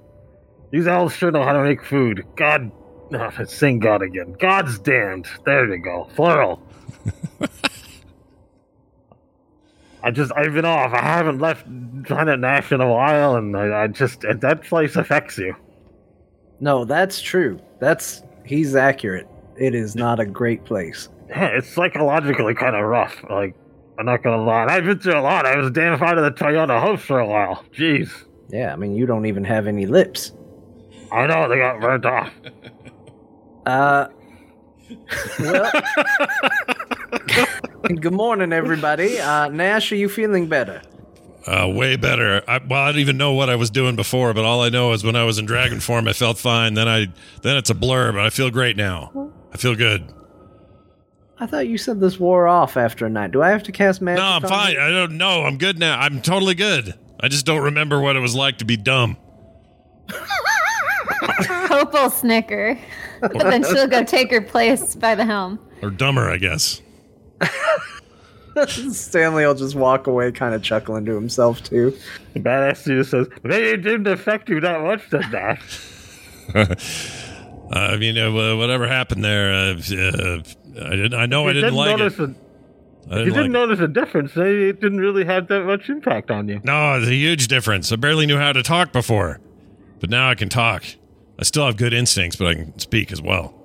These 0.71 0.87
elves 0.87 1.15
sure 1.15 1.31
know 1.31 1.43
how 1.43 1.53
to 1.53 1.63
make 1.63 1.83
food. 1.83 2.25
God, 2.35 2.71
oh, 3.13 3.43
sing 3.45 3.79
God 3.79 4.01
again. 4.01 4.35
God's 4.39 4.79
damned. 4.79 5.27
There 5.45 5.73
you 5.73 5.81
go. 5.83 6.09
Plural. 6.15 6.61
I 10.03 10.09
just, 10.11 10.31
I've 10.35 10.53
been 10.53 10.65
off. 10.65 10.93
I 10.93 11.01
haven't 11.01 11.39
left 11.39 11.65
Planet 12.05 12.39
Nash 12.39 12.71
in 12.71 12.81
a 12.81 12.89
while, 12.89 13.35
and 13.35 13.55
I, 13.55 13.83
I 13.83 13.87
just, 13.87 14.21
that 14.21 14.63
place 14.63 14.95
affects 14.95 15.37
you. 15.37 15.55
No, 16.59 16.85
that's 16.85 17.21
true. 17.21 17.59
That's 17.79 18.23
he's 18.45 18.75
accurate. 18.75 19.27
It 19.57 19.75
is 19.75 19.95
not 19.95 20.19
a 20.19 20.25
great 20.25 20.63
place. 20.63 21.09
Yeah, 21.27 21.47
it's 21.47 21.69
psychologically 21.69 22.55
kind 22.55 22.75
of 22.75 22.83
rough. 22.85 23.23
Like, 23.29 23.55
I'm 23.99 24.05
not 24.05 24.23
gonna 24.23 24.43
lie. 24.43 24.65
I've 24.65 24.85
been 24.85 24.99
through 24.99 25.19
a 25.19 25.21
lot. 25.21 25.45
I 25.45 25.57
was 25.57 25.71
damn 25.71 25.97
part 25.99 26.17
of 26.17 26.23
the 26.23 26.31
Toyota 26.31 26.81
host 26.81 27.03
for 27.03 27.19
a 27.19 27.27
while. 27.27 27.63
Jeez. 27.73 28.09
Yeah, 28.49 28.73
I 28.73 28.75
mean 28.75 28.95
you 28.95 29.05
don't 29.05 29.25
even 29.25 29.43
have 29.43 29.67
any 29.67 29.85
lips. 29.85 30.33
I 31.11 31.27
know 31.27 31.49
they 31.49 31.57
got 31.57 31.79
burnt 31.81 32.05
off. 32.05 32.31
Uh 33.65 34.07
well, 35.39 35.71
good 37.83 38.13
morning, 38.13 38.53
everybody. 38.53 39.19
Uh, 39.19 39.47
Nash, 39.49 39.91
are 39.91 39.95
you 39.95 40.09
feeling 40.09 40.47
better? 40.47 40.81
Uh, 41.47 41.67
way 41.73 41.95
better. 41.95 42.43
I, 42.47 42.59
well, 42.59 42.83
I 42.83 42.91
don't 42.91 42.99
even 42.99 43.17
know 43.17 43.33
what 43.33 43.49
I 43.49 43.55
was 43.55 43.69
doing 43.69 43.95
before, 43.95 44.33
but 44.33 44.45
all 44.45 44.61
I 44.61 44.69
know 44.69 44.91
is 44.93 45.03
when 45.03 45.15
I 45.15 45.23
was 45.23 45.39
in 45.39 45.45
dragon 45.45 45.79
form, 45.79 46.07
I 46.07 46.13
felt 46.13 46.37
fine. 46.37 46.75
Then 46.75 46.87
I, 46.87 47.07
then 47.41 47.57
it's 47.57 47.69
a 47.69 47.73
blur, 47.73 48.11
but 48.11 48.21
I 48.21 48.29
feel 48.29 48.49
great 48.51 48.77
now. 48.77 49.31
I 49.53 49.57
feel 49.57 49.75
good. 49.75 50.13
I 51.39 51.47
thought 51.47 51.67
you 51.67 51.77
said 51.77 51.99
this 51.99 52.19
wore 52.19 52.47
off 52.47 52.77
after 52.77 53.05
a 53.07 53.09
night. 53.09 53.31
Do 53.31 53.41
I 53.41 53.49
have 53.49 53.63
to 53.63 53.71
cast 53.71 54.01
magic? 54.01 54.19
No, 54.19 54.27
I'm 54.27 54.41
fine. 54.43 54.73
you? 54.73 54.81
I 54.81 54.89
don't 54.91 55.17
know. 55.17 55.43
I'm 55.43 55.57
good 55.57 55.79
now. 55.79 55.99
I'm 55.99 56.21
totally 56.21 56.53
good. 56.53 56.93
I 57.19 57.27
just 57.29 57.45
don't 57.47 57.63
remember 57.63 57.99
what 57.99 58.15
it 58.15 58.19
was 58.19 58.35
like 58.35 58.59
to 58.59 58.65
be 58.65 58.77
dumb. 58.77 59.17
Hope 61.67 61.93
will 61.93 62.09
snicker. 62.09 62.77
but 63.21 63.33
then 63.39 63.63
she'll 63.63 63.87
go 63.87 64.03
take 64.03 64.31
her 64.31 64.41
place 64.41 64.95
by 64.95 65.15
the 65.15 65.25
helm. 65.25 65.59
Or 65.81 65.89
dumber, 65.89 66.29
I 66.29 66.37
guess. 66.37 66.81
Stanley 68.91 69.45
will 69.45 69.55
just 69.55 69.75
walk 69.75 70.07
away, 70.07 70.31
kind 70.31 70.53
of 70.53 70.61
chuckling 70.61 71.05
to 71.05 71.13
himself 71.15 71.63
too. 71.63 71.97
The 72.33 72.39
badass 72.41 72.83
dude 72.83 73.05
says, 73.07 73.27
maybe 73.43 73.69
it 73.69 73.77
didn't 73.77 74.07
affect 74.07 74.49
you 74.49 74.59
that 74.59 74.81
much, 74.81 75.09
did 75.09 75.23
that? 75.31 75.59
I 77.73 77.95
mean, 77.95 78.17
uh, 78.17 78.31
whatever 78.57 78.87
happened 78.87 79.23
there, 79.23 79.53
uh, 79.53 79.71
uh, 79.73 80.43
I 80.85 80.89
didn't. 80.95 81.13
I 81.13 81.25
know 81.25 81.45
I 81.47 81.51
You 81.51 81.61
didn't 81.61 81.75
like 81.75 81.97
notice 81.97 82.19
it. 82.19 82.29
A, 82.29 82.33
I 83.13 83.19
you 83.19 83.25
didn't 83.25 83.25
didn't 83.25 83.35
like 83.37 83.45
it. 83.45 83.49
notice 83.49 83.79
a 83.79 83.87
difference. 83.87 84.31
It 84.35 84.81
didn't 84.81 84.99
really 84.99 85.23
have 85.23 85.47
that 85.47 85.63
much 85.65 85.87
impact 85.89 86.29
on 86.31 86.49
you. 86.49 86.59
No, 86.65 86.95
it's 86.99 87.07
a 87.07 87.13
huge 87.13 87.47
difference. 87.47 87.89
I 87.91 87.95
barely 87.95 88.25
knew 88.25 88.37
how 88.37 88.51
to 88.51 88.61
talk 88.61 88.91
before, 88.91 89.39
but 90.01 90.09
now 90.09 90.29
I 90.29 90.35
can 90.35 90.49
talk. 90.49 90.83
I 91.41 91.43
still 91.43 91.65
have 91.65 91.75
good 91.75 91.91
instincts, 91.91 92.35
but 92.35 92.47
I 92.47 92.53
can 92.53 92.77
speak 92.77 93.11
as 93.11 93.19
well. 93.19 93.55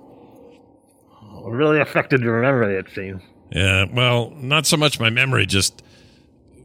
Really 1.45 1.79
affected 1.79 2.23
your 2.23 2.41
memory, 2.41 2.77
it 2.77 2.87
seems. 2.95 3.23
Yeah, 3.53 3.85
well, 3.93 4.31
not 4.31 4.67
so 4.67 4.79
much 4.79 4.99
my 4.99 5.11
memory, 5.11 5.45
just 5.45 5.83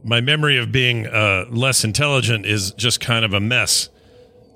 my 0.02 0.22
memory 0.22 0.56
of 0.56 0.72
being 0.72 1.06
uh, 1.06 1.44
less 1.50 1.84
intelligent 1.84 2.46
is 2.46 2.72
just 2.72 3.00
kind 3.00 3.24
of 3.24 3.34
a 3.34 3.40
mess 3.40 3.90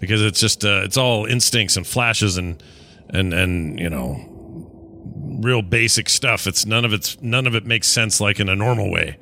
because 0.00 0.22
it's 0.22 0.40
just 0.40 0.64
uh, 0.64 0.80
it's 0.82 0.96
all 0.96 1.26
instincts 1.26 1.76
and 1.76 1.86
flashes 1.86 2.36
and 2.36 2.60
and 3.10 3.32
and 3.32 3.78
you 3.78 3.88
know 3.88 4.18
real 5.40 5.62
basic 5.62 6.08
stuff. 6.08 6.46
It's 6.46 6.66
none 6.66 6.84
of 6.84 6.92
it's 6.92 7.20
none 7.20 7.46
of 7.46 7.54
it 7.54 7.66
makes 7.66 7.86
sense 7.86 8.20
like 8.20 8.40
in 8.40 8.48
a 8.48 8.56
normal 8.56 8.90
way. 8.90 9.18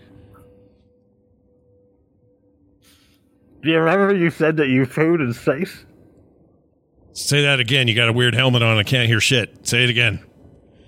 Do 3.62 3.70
you 3.70 3.78
remember 3.78 4.14
you 4.14 4.30
said 4.30 4.57
that 4.59 4.68
you 4.68 4.87
food 4.87 5.20
is 5.20 5.39
safe? 5.39 5.85
Say 7.15 7.43
that 7.43 7.61
again. 7.61 7.89
You 7.89 7.95
got 7.95 8.09
a 8.09 8.12
weird 8.12 8.35
helmet 8.35 8.62
on. 8.62 8.77
I 8.77 8.83
can't 8.83 9.09
hear 9.09 9.21
shit. 9.21 9.67
Say 9.67 9.85
it 9.85 9.91
again. 9.91 10.23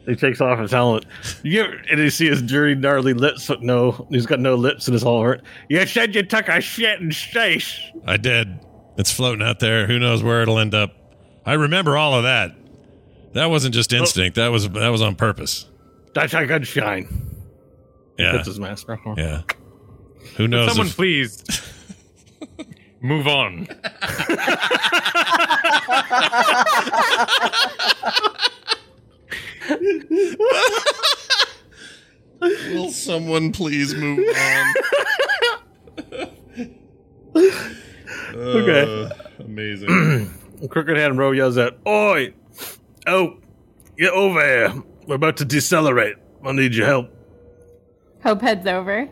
He 0.06 0.14
takes 0.14 0.40
off 0.40 0.58
his 0.58 0.70
helmet. 0.70 1.04
You 1.42 1.62
ever, 1.62 1.72
and 1.90 1.98
you 2.00 2.10
see 2.10 2.26
his 2.28 2.42
dirty, 2.42 2.74
gnarly 2.74 3.14
lips. 3.14 3.46
but 3.46 3.62
No, 3.62 4.06
he's 4.10 4.26
got 4.26 4.38
no 4.38 4.54
lips 4.54 4.86
and 4.86 4.92
his 4.92 5.02
whole 5.02 5.22
hurt. 5.22 5.42
You 5.68 5.84
said 5.86 6.14
you 6.14 6.22
took 6.22 6.48
a 6.48 6.60
shit 6.60 7.00
in 7.00 7.10
space. 7.10 7.80
I 8.06 8.16
did. 8.16 8.60
It's 8.96 9.10
floating 9.10 9.44
out 9.44 9.60
there. 9.60 9.86
Who 9.86 9.98
knows 9.98 10.22
where 10.22 10.42
it'll 10.42 10.58
end 10.58 10.74
up? 10.74 10.92
I 11.44 11.54
remember 11.54 11.96
all 11.96 12.14
of 12.14 12.24
that. 12.24 12.52
That 13.34 13.46
wasn't 13.46 13.74
just 13.74 13.92
oh. 13.92 13.98
instinct. 13.98 14.36
That 14.36 14.48
was 14.48 14.68
that 14.70 14.88
was 14.88 15.02
on 15.02 15.14
purpose. 15.14 15.66
That's 16.14 16.34
a 16.34 16.46
good 16.46 16.66
shine. 16.66 17.36
Yeah. 18.18 18.32
Puts 18.32 18.46
his 18.46 18.58
mask 18.58 18.86
back 18.86 19.06
on. 19.06 19.16
Yeah. 19.16 19.42
Who 20.36 20.48
knows? 20.48 20.70
Someone 20.70 20.86
if- 20.86 20.96
please 20.96 21.44
move 23.00 23.26
on. 23.26 23.68
Will 32.40 32.90
someone 32.90 33.52
please 33.52 33.94
move 33.94 34.26
on? 34.28 34.74
Okay. 38.34 39.10
amazing. 39.40 40.30
Crooked 40.70 40.96
Hand 40.96 41.18
Row 41.18 41.32
yells 41.32 41.56
out, 41.58 41.78
Oi! 41.86 42.32
Oh, 43.06 43.38
get 43.98 44.12
over 44.12 44.40
here. 44.40 44.82
We're 45.06 45.14
about 45.16 45.36
to 45.38 45.44
decelerate. 45.44 46.16
I'll 46.44 46.52
need 46.52 46.74
your 46.74 46.86
help. 46.86 47.10
Hope 48.22 48.40
heads 48.42 48.66
over. 48.66 49.08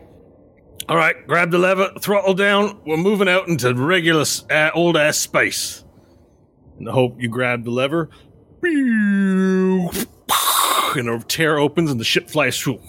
All 0.89 0.97
right, 0.97 1.15
grab 1.27 1.51
the 1.51 1.57
lever, 1.57 1.91
throttle 1.99 2.33
down. 2.33 2.79
We're 2.85 2.97
moving 2.97 3.27
out 3.29 3.47
into 3.47 3.73
regular 3.73 4.25
uh, 4.51 4.69
old 4.75 4.97
ass 4.97 5.17
space. 5.17 5.83
And 6.77 6.87
hope 6.87 7.21
you 7.21 7.29
grab 7.29 7.63
the 7.63 7.71
lever. 7.71 8.09
And 8.63 9.89
a 11.09 11.19
tear 11.27 11.57
opens 11.57 11.91
and 11.91 11.99
the 11.99 12.05
ship 12.05 12.29
flies 12.29 12.59
through, 12.59 12.79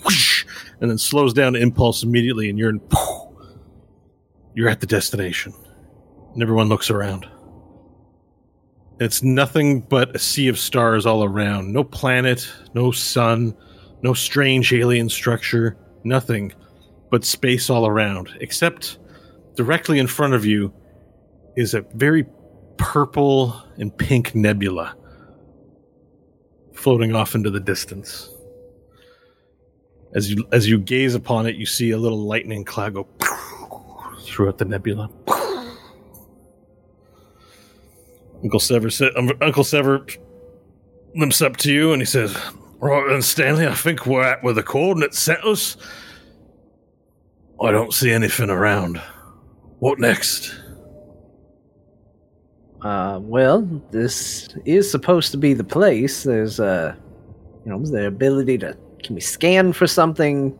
and 0.80 0.90
then 0.90 0.98
slows 0.98 1.34
down 1.34 1.54
to 1.54 1.60
impulse 1.60 2.02
immediately, 2.02 2.48
and 2.48 2.58
you're 2.58 2.70
in. 2.70 2.80
You're 4.54 4.68
at 4.68 4.80
the 4.80 4.86
destination. 4.86 5.52
And 6.32 6.42
everyone 6.42 6.68
looks 6.68 6.88
around. 6.88 7.26
It's 8.98 9.22
nothing 9.22 9.80
but 9.80 10.16
a 10.16 10.18
sea 10.18 10.48
of 10.48 10.58
stars 10.58 11.04
all 11.04 11.22
around. 11.22 11.72
No 11.72 11.84
planet, 11.84 12.50
no 12.72 12.90
sun, 12.90 13.54
no 14.02 14.14
strange 14.14 14.72
alien 14.72 15.10
structure, 15.10 15.76
nothing 16.04 16.52
but 17.10 17.24
space 17.24 17.68
all 17.68 17.86
around, 17.86 18.30
except 18.40 18.98
directly 19.54 19.98
in 19.98 20.06
front 20.06 20.32
of 20.32 20.46
you 20.46 20.72
is 21.56 21.74
a 21.74 21.82
very 21.94 22.24
purple 22.76 23.62
and 23.78 23.96
pink 23.96 24.34
nebula 24.34 24.96
floating 26.72 27.14
off 27.14 27.34
into 27.34 27.50
the 27.50 27.60
distance. 27.60 28.30
As 30.14 30.30
you 30.30 30.46
as 30.52 30.68
you 30.68 30.78
gaze 30.78 31.14
upon 31.14 31.46
it, 31.46 31.56
you 31.56 31.66
see 31.66 31.90
a 31.90 31.98
little 31.98 32.20
lightning 32.20 32.64
cloud 32.64 32.94
go 32.94 33.08
throughout 34.20 34.58
the 34.58 34.64
nebula. 34.64 35.10
Uncle 38.42 38.60
Sever 38.60 38.90
said, 38.90 39.12
um, 39.16 39.32
Uncle 39.40 39.64
Sever 39.64 40.06
limps 41.14 41.40
up 41.42 41.56
to 41.58 41.72
you 41.72 41.92
and 41.92 42.00
he 42.00 42.06
says, 42.06 42.36
"Right 42.78 43.04
then, 43.08 43.22
Stanley, 43.22 43.66
I 43.66 43.74
think 43.74 44.06
we're 44.06 44.22
at 44.22 44.42
where 44.42 44.54
the 44.54 44.62
coordinates 44.62 45.18
sent 45.18 45.42
us. 45.44 45.76
I 47.60 47.70
don't 47.70 47.92
see 47.92 48.12
anything 48.12 48.50
around. 48.50 48.98
What 49.78 49.98
next? 49.98 50.54
Uh, 52.86 53.18
well, 53.18 53.62
this 53.90 54.48
is 54.64 54.88
supposed 54.88 55.32
to 55.32 55.36
be 55.36 55.54
the 55.54 55.64
place. 55.64 56.22
There's 56.22 56.60
uh, 56.60 56.94
you 57.64 57.72
know, 57.72 57.80
is 57.80 57.90
there 57.90 58.06
ability 58.06 58.58
to 58.58 58.76
can 59.02 59.16
we 59.16 59.20
scan 59.20 59.72
for 59.72 59.88
something? 59.88 60.56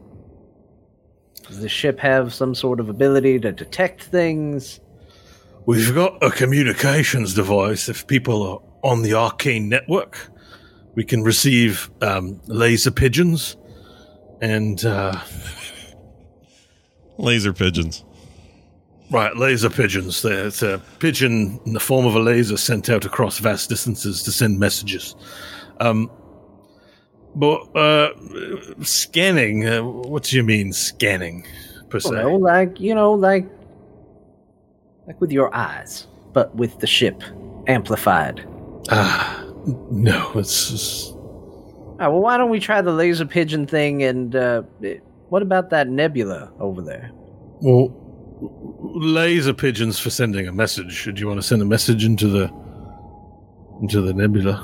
Does 1.47 1.61
the 1.61 1.69
ship 1.69 2.01
have 2.01 2.35
some 2.35 2.53
sort 2.53 2.81
of 2.81 2.89
ability 2.89 3.39
to 3.39 3.53
detect 3.53 4.03
things? 4.03 4.81
We've 5.67 5.95
got 5.95 6.21
a 6.21 6.31
communications 6.31 7.33
device. 7.33 7.89
If 7.89 8.09
people 8.09 8.43
are 8.43 8.61
on 8.83 9.03
the 9.03 9.15
arcane 9.15 9.69
network, 9.69 10.19
we 10.97 11.05
can 11.05 11.23
receive 11.23 11.89
um, 12.03 12.41
laser 12.49 12.91
pigeons 12.91 13.57
and 14.41 14.85
uh, 14.85 15.21
Laser 17.19 17.53
pigeons. 17.53 18.05
Right 19.11 19.37
laser 19.37 19.71
pigeons. 19.71 20.25
It's 20.25 20.63
a 20.63 20.81
pigeon 20.99 21.61
in 21.67 21.73
the 21.73 21.81
form 21.81 22.07
of 22.07 22.15
a 22.15 22.21
laser 22.21 22.57
sent 22.57 22.89
out 22.89 23.05
across 23.05 23.39
vast 23.39 23.69
distances 23.69 24.23
to 24.25 24.33
send 24.33 24.59
messages. 24.59 25.15
Um, 25.81 26.11
but 27.35 27.61
uh, 27.77 28.11
scanning. 28.83 29.67
Uh, 29.67 29.83
what 29.83 30.25
do 30.25 30.37
you 30.37 30.43
mean 30.43 30.73
scanning? 30.73 31.47
Per 31.91 32.01
se. 32.01 32.11
Well, 32.11 32.41
like 32.41 32.81
you 32.81 32.95
know, 32.95 33.13
like 33.13 33.47
like 35.07 35.21
with 35.21 35.31
your 35.31 35.55
eyes, 35.55 36.07
but 36.33 36.55
with 36.57 36.81
the 36.81 36.87
ship 36.87 37.23
amplified. 37.67 38.47
Ah, 38.91 39.45
no. 39.91 40.33
It's. 40.35 41.13
All 41.13 41.97
right, 42.01 42.09
well, 42.09 42.21
why 42.21 42.37
don't 42.37 42.51
we 42.51 42.61
try 42.61 42.83
the 42.83 42.93
laser 42.93 43.25
pigeon 43.25 43.67
thing? 43.67 44.03
And 44.03 44.37
uh, 44.37 44.63
what 45.29 45.41
about 45.43 45.71
that 45.71 45.89
nebula 45.89 46.53
over 46.61 46.83
there? 46.83 47.11
Well, 47.61 48.06
laser 48.41 49.55
pigeons 49.55 49.99
for 49.99 50.11
sending 50.11 50.47
a 50.47 50.53
message. 50.53 51.05
Do 51.05 51.13
you 51.17 51.27
want 51.27 51.41
to 51.41 51.47
send 51.47 51.63
a 51.63 51.67
message 51.67 52.05
into 52.05 52.29
the 52.29 52.51
into 53.83 54.01
the 54.01 54.13
nebula. 54.13 54.55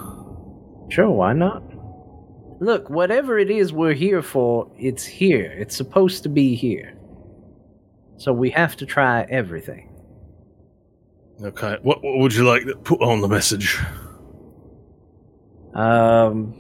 Sure, 0.89 1.11
why 1.11 1.33
not? 1.33 1.63
Look, 2.61 2.91
whatever 2.91 3.39
it 3.39 3.51
is 3.51 3.73
we're 3.73 3.93
here 3.93 4.23
for, 4.23 4.71
it's 4.79 5.05
here. 5.05 5.53
It's 5.53 5.77
supposed 5.77 6.23
to 6.23 6.29
be 6.29 6.55
here. 6.55 6.97
So 8.19 8.33
we 8.33 8.51
have 8.51 8.77
to 8.77 8.87
try 8.87 9.23
everything. 9.23 9.89
Okay, 11.43 11.79
what, 11.83 12.03
what 12.05 12.19
would 12.19 12.35
you 12.35 12.45
like 12.45 12.65
to 12.67 12.77
put 12.77 13.01
on 13.01 13.21
the 13.21 13.29
message? 13.29 13.79
Um. 15.75 16.55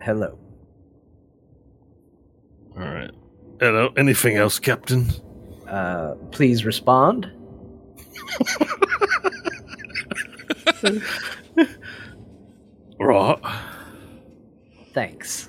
Hello. 0.00 0.38
All 2.78 2.84
right. 2.84 3.10
Hello. 3.60 3.92
Anything 3.96 4.36
else, 4.36 4.58
Captain? 4.58 5.06
Uh, 5.68 6.14
please 6.30 6.64
respond. 6.64 7.30
Right. 12.98 13.38
Thanks. 14.94 15.48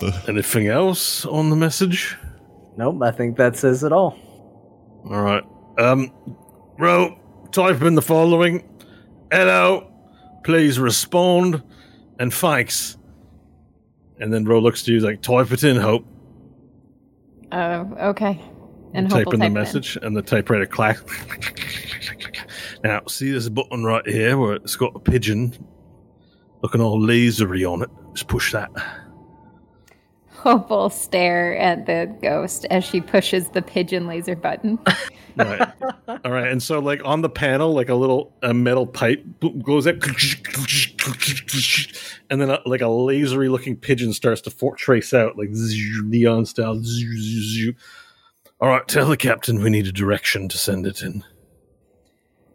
Anything 0.28 0.68
else 0.68 1.24
on 1.26 1.50
the 1.50 1.56
message? 1.56 2.16
nope, 2.76 3.02
I 3.02 3.10
think 3.10 3.36
that 3.36 3.56
says 3.56 3.82
it 3.82 3.92
all. 3.92 4.16
All 5.10 5.22
right. 5.22 5.42
Um, 5.78 6.12
Ro, 6.78 7.18
type 7.50 7.82
in 7.82 7.94
the 7.94 8.02
following. 8.02 8.62
Hello. 9.32 9.90
Please 10.44 10.78
respond. 10.78 11.62
And 12.18 12.32
Fikes. 12.32 12.96
And 14.20 14.32
then 14.32 14.44
Ro 14.44 14.58
looks 14.58 14.82
to 14.84 14.92
you 14.92 15.00
like, 15.00 15.22
type 15.22 15.52
it 15.52 15.62
in, 15.64 15.76
Hope. 15.76 16.04
Oh, 17.52 17.96
okay. 17.98 18.40
And 18.94 19.08
type 19.08 19.26
Hope 19.26 19.34
in 19.34 19.40
the 19.40 19.46
type 19.46 19.52
message, 19.52 19.96
and 20.02 20.16
the 20.16 20.22
typewriter 20.22 20.66
clacks. 20.66 21.02
Now, 22.82 23.02
see 23.06 23.30
this 23.30 23.48
button 23.48 23.84
right 23.84 24.06
here 24.06 24.36
where 24.38 24.54
it's 24.54 24.76
got 24.76 24.96
a 24.96 24.98
pigeon 24.98 25.52
looking 26.62 26.80
all 26.80 27.00
lasery 27.00 27.70
on 27.70 27.82
it. 27.82 27.90
Just 28.14 28.28
push 28.28 28.52
that. 28.52 28.70
Hope 30.38 30.70
will 30.70 30.88
stare 30.88 31.56
at 31.56 31.86
the 31.86 32.14
ghost 32.22 32.64
as 32.70 32.84
she 32.84 33.00
pushes 33.00 33.48
the 33.48 33.60
pigeon 33.60 34.06
laser 34.06 34.36
button. 34.36 34.78
Right. 35.34 35.68
All 36.24 36.30
right. 36.30 36.46
And 36.46 36.62
so, 36.62 36.78
like 36.78 37.04
on 37.04 37.22
the 37.22 37.28
panel, 37.28 37.74
like 37.74 37.88
a 37.88 37.96
little 37.96 38.32
a 38.42 38.54
metal 38.54 38.86
pipe 38.86 39.24
goes 39.62 39.88
up, 39.88 39.96
and 42.30 42.40
then 42.40 42.50
a, 42.50 42.60
like 42.66 42.82
a 42.82 42.84
lasery 42.84 43.50
looking 43.50 43.74
pigeon 43.76 44.12
starts 44.12 44.40
to 44.42 44.50
for- 44.50 44.76
trace 44.76 45.12
out, 45.12 45.36
like 45.36 45.50
neon 45.50 46.46
style. 46.46 46.80
All 48.60 48.68
right. 48.68 48.86
Tell 48.86 49.08
the 49.08 49.16
captain 49.16 49.60
we 49.60 49.70
need 49.70 49.88
a 49.88 49.92
direction 49.92 50.48
to 50.48 50.56
send 50.56 50.86
it 50.86 51.02
in. 51.02 51.24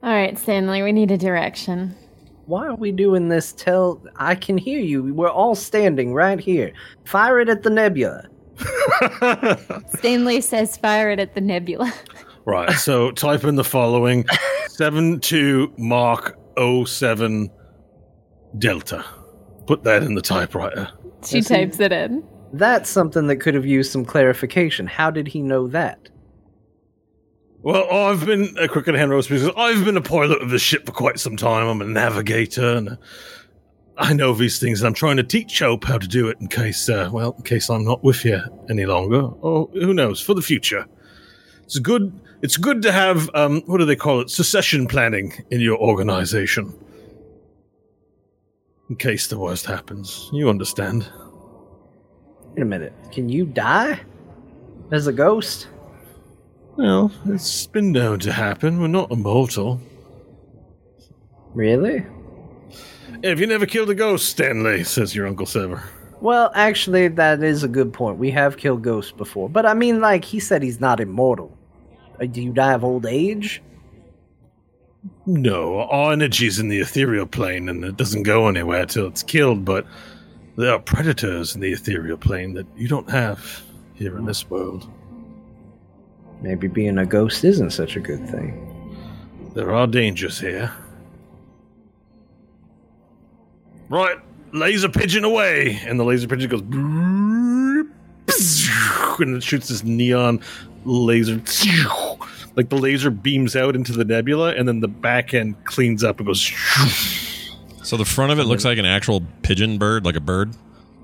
All 0.02 0.14
right, 0.14 0.38
Stanley, 0.38 0.84
we 0.84 0.94
need 0.94 1.12
a 1.12 1.18
direction. 1.18 1.96
Why 2.46 2.68
are 2.68 2.76
we 2.76 2.91
doing 2.91 3.30
this 3.30 3.54
till 3.54 4.02
I 4.18 4.36
can 4.36 4.58
hear 4.58 4.80
you? 4.80 5.14
We're 5.14 5.30
all 5.30 5.56
standing 5.56 6.14
right 6.14 6.39
here. 6.39 6.74
Fire 7.06 7.39
it 7.39 7.50
at 7.50 7.64
the 7.64 7.70
nebula. 7.70 8.28
Stanley 9.98 10.41
says 10.41 10.78
fire 10.78 11.10
it 11.10 11.20
at 11.20 11.36
the 11.36 11.41
nebula. 11.41 11.91
Right. 12.46 12.72
So 12.74 13.10
type 13.12 13.46
in 13.46 13.56
the 13.56 13.64
following 13.64 14.26
72 14.68 15.72
Mark 15.78 16.38
07 16.86 17.50
Delta. 18.58 19.06
Put 19.66 19.86
that 19.86 20.04
in 20.04 20.16
the 20.16 20.22
typewriter. 20.22 20.89
She 21.26 21.38
Yes, 21.38 21.48
he- 21.48 21.56
types 21.56 21.80
it 21.80 21.94
in. 21.94 22.22
That's 22.52 22.89
something 22.89 23.28
that 23.28 23.38
could 23.38 23.54
have 23.56 23.66
used 23.66 23.94
some 23.94 24.04
clarification. 24.04 24.88
How 24.88 25.10
did 25.10 25.26
he 25.30 25.41
know 25.41 25.70
that? 25.70 26.10
Well, 27.64 27.89
I've 27.89 28.26
been 28.26 28.57
a 28.59 28.68
crooked 28.68 28.93
hand 28.93 29.11
roast 29.11 29.30
because 29.30 29.49
I've 29.55 29.86
been 29.86 29.95
a 29.95 30.01
pilot 30.01 30.41
of 30.41 30.49
this 30.49 30.61
ship 30.61 30.86
for 30.86 30.91
quite 30.91 31.18
some 31.18 31.38
time. 31.38 31.66
I'm 31.66 31.82
a 31.82 31.86
navigator 31.86 32.76
and 32.76 32.97
I 33.97 34.11
know 34.11 34.34
these 34.34 34.59
things 34.59 34.82
and 34.82 34.88
I'm 34.88 34.93
trying 34.93 35.16
to 35.16 35.24
teach 35.24 35.59
Hope 35.59 35.86
how 35.86 35.97
to 35.97 36.05
do 36.05 36.28
it 36.28 36.38
in 36.41 36.49
case, 36.49 36.89
uh, 36.89 37.09
well, 37.14 37.36
in 37.38 37.43
case 37.43 37.70
I'm 37.70 37.86
not 37.86 38.03
with 38.03 38.26
you 38.26 38.41
any 38.70 38.86
longer. 38.86 39.22
Or 39.22 39.70
who 39.72 39.93
knows, 39.93 40.20
for 40.20 40.34
the 40.34 40.41
future. 40.41 40.86
It's 41.64 41.80
good. 41.80 42.11
It's 42.41 42.57
good 42.57 42.82
to 42.82 42.91
have 42.91 43.30
um, 43.34 43.61
what 43.66 43.78
do 43.78 43.86
they 43.86 43.95
call 43.95 44.20
it? 44.20 44.30
Succession 44.30 44.86
planning 44.86 45.32
in 45.49 45.61
your 45.61 45.78
organization, 45.78 46.78
in 48.89 48.97
case 48.97 49.28
the 49.28 49.39
worst 49.39 49.66
happens. 49.66 50.30
You 50.34 50.49
understand? 50.49 51.09
Wait 52.55 52.64
a 52.64 52.66
minute. 52.66 52.93
Can 53.14 53.30
you 53.30 53.45
die? 53.45 54.01
As 54.91 55.07
a 55.07 55.14
ghost? 55.14 55.70
Well, 56.76 57.11
it's 57.26 57.67
been 57.67 57.91
known 57.91 58.19
to 58.19 58.32
happen. 58.32 58.82
We're 58.82 58.88
not 58.88 59.11
immortal. 59.11 59.80
Really? 61.53 62.03
Have 63.24 63.39
you 63.39 63.47
never 63.47 63.65
killed 63.65 63.89
a 63.89 63.95
ghost, 63.95 64.30
Stanley? 64.30 64.84
Says 64.84 65.15
your 65.15 65.28
Uncle 65.28 65.45
Sever. 65.45 65.84
Well, 66.19 66.51
actually, 66.55 67.09
that 67.09 67.43
is 67.43 67.63
a 67.63 67.67
good 67.67 67.93
point. 67.93 68.17
We 68.17 68.32
have 68.32 68.57
killed 68.57 68.82
ghosts 68.82 69.11
before. 69.11 69.49
But 69.49 69.65
I 69.65 69.74
mean, 69.74 70.01
like, 70.01 70.26
he 70.26 70.39
said 70.39 70.63
he's 70.63 70.80
not 70.80 70.99
immortal. 70.99 71.55
Uh, 72.19 72.26
Do 72.26 72.41
you 72.41 72.53
die 72.53 72.74
of 72.74 72.84
old 72.84 73.05
age? 73.05 73.61
No, 75.26 75.82
our 75.82 76.13
energy's 76.13 76.59
in 76.59 76.69
the 76.69 76.80
ethereal 76.80 77.26
plane 77.26 77.69
and 77.69 77.84
it 77.84 77.97
doesn't 77.97 78.24
go 78.24 78.47
anywhere 78.47 78.86
till 78.86 79.07
it's 79.07 79.24
killed, 79.24 79.65
but 79.65 79.86
there 80.55 80.71
are 80.74 80.80
predators 80.80 81.55
in 81.55 81.61
the 81.61 81.71
ethereal 81.74 82.17
plane 82.17 82.53
that 82.53 82.67
you 82.76 82.88
don't 82.88 83.09
have 83.09 83.63
here 83.95 84.17
in 84.17 84.26
this 84.26 84.49
world. 84.49 84.89
Maybe 86.44 86.68
being 86.68 86.98
a 86.98 87.06
ghost 87.06 87.46
isn't 87.46 87.72
such 87.72 87.96
a 87.96 88.02
good 88.02 88.30
thing. 88.30 88.70
There 89.56 89.74
are 89.74 89.88
dangers 89.88 90.39
here. 90.39 90.72
Right, 93.89 94.18
laser 94.52 94.89
pigeon 94.89 95.24
away! 95.24 95.80
And 95.86 96.00
the 96.00 96.04
laser 96.04 96.28
pigeon 96.28 96.50
goes 96.50 96.62
and 99.20 99.38
it 99.38 99.44
shoots 99.44 99.70
this 99.70 99.84
neon 99.84 100.41
laser. 100.86 101.41
Like 102.56 102.70
the 102.70 102.78
laser 102.78 103.10
beams 103.10 103.56
out 103.56 103.76
into 103.76 103.94
the 103.94 104.06
nebula, 104.06 104.54
and 104.54 104.68
then 104.68 104.80
the 104.80 104.88
back 104.88 105.34
end 105.34 105.56
cleans 105.66 106.04
up 106.04 106.20
and 106.20 106.28
goes. 106.28 106.52
So 107.82 107.98
the 107.98 108.06
front 108.06 108.32
of 108.32 108.39
it 108.39 108.44
looks 108.44 108.64
like 108.64 108.78
an 108.78 108.86
actual 108.86 109.22
pigeon 109.42 109.78
bird, 109.78 110.05
like 110.05 110.16
a 110.16 110.22
bird. 110.22 110.54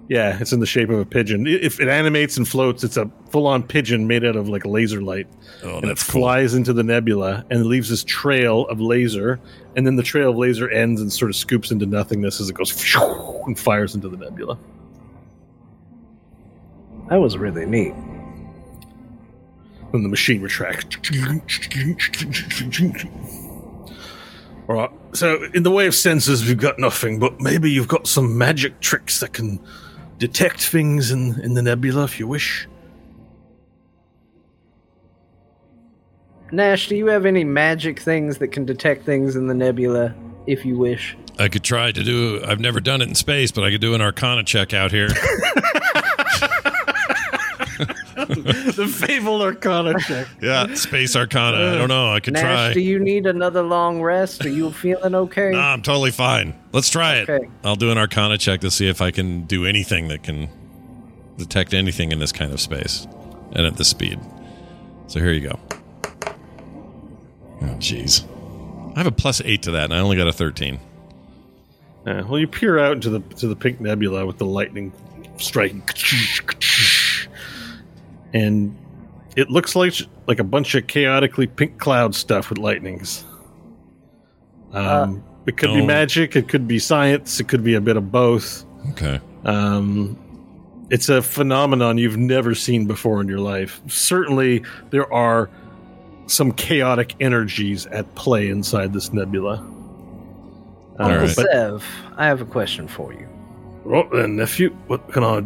Yeah, 0.10 0.40
it's 0.42 0.52
in 0.52 0.60
the 0.60 0.66
shape 0.66 0.90
of 0.90 0.98
a 1.00 1.06
pigeon. 1.06 1.46
If 1.46 1.80
it 1.80 1.88
animates 1.88 2.36
and 2.36 2.48
floats, 2.48 2.84
it's 2.84 2.98
a 2.98 3.10
full-on 3.30 3.62
pigeon 3.62 4.08
made 4.08 4.26
out 4.26 4.36
of 4.36 4.50
like 4.50 4.66
laser 4.66 5.02
light, 5.04 5.28
Oh, 5.64 5.76
and 5.76 5.84
it 5.84 5.88
that's 5.88 6.04
cool. 6.04 6.22
flies 6.24 6.56
into 6.56 6.74
the 6.74 6.82
nebula 6.84 7.46
and 7.52 7.66
leaves 7.68 7.90
this 7.90 8.04
trail 8.04 8.66
of 8.70 8.82
laser, 8.82 9.40
and 9.76 9.86
then 9.86 9.98
the 9.98 10.04
trail 10.04 10.32
of 10.32 10.36
laser 10.38 10.68
ends 10.68 11.00
and 11.00 11.14
sort 11.14 11.30
of 11.30 11.36
scoops 11.36 11.70
into 11.70 11.86
nothingness 11.86 12.42
as 12.42 12.50
it 12.50 12.54
goes 12.56 12.72
and 13.46 13.60
fires 13.60 13.94
into 13.94 14.10
the 14.10 14.18
nebula. 14.18 14.58
That 17.10 17.18
was 17.18 17.38
really 17.38 17.68
neat. 17.68 17.94
Then 19.92 20.02
the 20.04 20.10
machine 20.10 20.42
retracts. 20.42 20.98
All 24.68 24.76
right. 24.76 24.92
So, 25.14 25.44
in 25.54 25.64
the 25.64 25.72
way 25.72 25.88
of 25.88 25.94
sensors, 25.94 26.48
we've 26.48 26.58
got 26.60 26.78
nothing, 26.78 27.18
but 27.20 27.40
maybe 27.42 27.72
you've 27.72 27.88
got 27.88 28.08
some 28.08 28.38
magic 28.38 28.80
tricks 28.80 29.20
that 29.20 29.34
can 29.34 29.60
detect 30.20 30.62
things 30.62 31.10
in, 31.12 31.40
in 31.42 31.56
the 31.56 31.62
nebula 31.62 32.04
if 32.04 32.20
you 32.20 32.28
wish. 32.28 32.68
Nash, 36.52 36.88
do 36.88 36.96
you 36.96 37.08
have 37.08 37.26
any 37.26 37.44
magic 37.44 38.00
things 38.00 38.40
that 38.40 38.50
can 38.50 38.66
detect 38.66 39.06
things 39.06 39.36
in 39.36 39.48
the 39.48 39.54
nebula, 39.54 40.16
if 40.48 40.66
you 40.66 40.78
wish? 40.78 41.16
I 41.38 41.48
could 41.48 41.64
try 41.64 41.92
to 41.92 42.04
do. 42.04 42.42
I've 42.44 42.60
never 42.60 42.80
done 42.80 43.02
it 43.02 43.08
in 43.08 43.16
space, 43.16 43.52
but 43.52 43.64
I 43.64 43.72
could 43.72 43.82
do 43.82 43.94
an 43.94 44.02
Arcana 44.02 44.44
check 44.44 44.74
out 44.74 44.92
here. 44.92 45.10
the 48.76 48.88
fabled 48.88 49.42
Arcana 49.42 50.00
check. 50.00 50.28
yeah, 50.42 50.72
space 50.76 51.16
Arcana. 51.16 51.58
I 51.58 51.76
don't 51.76 51.88
know. 51.88 52.14
I 52.14 52.20
could 52.20 52.34
Nash, 52.34 52.44
try. 52.44 52.74
do 52.74 52.80
you 52.80 53.00
need 53.00 53.26
another 53.26 53.64
long 53.64 54.02
rest? 54.02 54.46
Are 54.46 54.50
you 54.50 54.72
feeling 54.72 55.16
okay? 55.16 55.50
Nah, 55.50 55.74
I'm 55.74 55.82
totally 55.82 56.12
fine. 56.12 56.54
Let's 56.72 56.90
try 56.90 57.16
it. 57.16 57.30
Okay. 57.30 57.50
I'll 57.64 57.76
do 57.76 57.90
an 57.92 57.98
Arcana 57.98 58.38
check 58.38 58.62
to 58.62 58.70
see 58.70 58.88
if 58.88 59.02
I 59.02 59.10
can 59.10 59.46
do 59.46 59.66
anything 59.66 60.10
that 60.10 60.22
can 60.22 60.48
detect 61.38 61.74
anything 61.74 62.12
in 62.12 62.20
this 62.20 62.32
kind 62.32 62.54
of 62.54 62.62
space 62.62 63.08
and 63.54 63.66
at 63.66 63.78
this 63.78 63.88
speed. 63.88 64.20
So 65.08 65.20
here 65.20 65.32
you 65.32 65.50
go. 65.50 65.60
Oh, 67.62 67.76
jeez. 67.80 68.28
I 68.96 69.00
have 69.00 69.08
a 69.08 69.12
plus 69.12 69.42
eight 69.44 69.64
to 69.64 69.72
that, 69.72 69.86
and 69.86 69.94
I 69.94 70.00
only 70.00 70.18
got 70.18 70.28
a 70.28 70.34
thirteen. 70.34 70.80
Yeah, 72.06 72.22
well, 72.22 72.40
you 72.40 72.48
peer 72.48 72.78
out 72.78 72.94
into 72.94 73.10
the 73.10 73.20
to 73.38 73.48
the 73.48 73.56
pink 73.56 73.82
nebula 73.82 74.26
with 74.26 74.38
the 74.38 74.46
lightning 74.46 74.94
striking, 75.38 75.82
and 78.34 78.76
it 79.36 79.50
looks 79.50 79.76
like 79.76 79.94
like 80.28 80.40
a 80.40 80.44
bunch 80.44 80.76
of 80.76 80.88
chaotically 80.88 81.48
pink 81.48 81.80
cloud 81.80 82.16
stuff 82.16 82.50
with 82.50 82.58
lightnings. 82.58 83.24
Um, 84.74 85.24
it 85.46 85.58
could 85.58 85.74
be 85.74 85.82
oh. 85.82 85.86
magic, 85.86 86.36
it 86.36 86.48
could 86.48 86.68
be 86.68 86.78
science, 86.80 87.40
it 87.40 87.48
could 87.48 87.64
be 87.64 87.74
a 87.74 87.82
bit 87.82 87.98
of 87.98 88.12
both. 88.12 88.66
Okay. 88.92 89.20
Um, 89.46 90.18
it's 90.90 91.10
a 91.10 91.22
phenomenon 91.22 91.98
you've 91.98 92.18
never 92.18 92.56
seen 92.56 92.86
before 92.86 93.22
in 93.22 93.28
your 93.28 93.40
life. 93.40 93.82
Certainly, 93.88 94.64
there 94.92 95.12
are 95.14 95.50
some 96.28 96.52
chaotic 96.52 97.16
energies 97.20 97.86
at 97.88 98.14
play 98.16 98.50
inside 98.50 98.94
this 98.94 99.12
nebula. 99.12 99.56
Uh, 101.00 101.04
All 101.04 101.10
Uncle 101.10 101.28
right. 101.28 101.36
but- 101.36 101.52
Sev, 101.52 101.86
I 102.18 102.26
have 102.26 102.42
a 102.42 102.46
question 102.46 102.88
for 102.88 103.14
you. 103.14 103.28
Right 103.84 104.10
then, 104.12 104.36
nephew, 104.36 104.70
what 104.88 105.12
can 105.12 105.24
I 105.24 105.44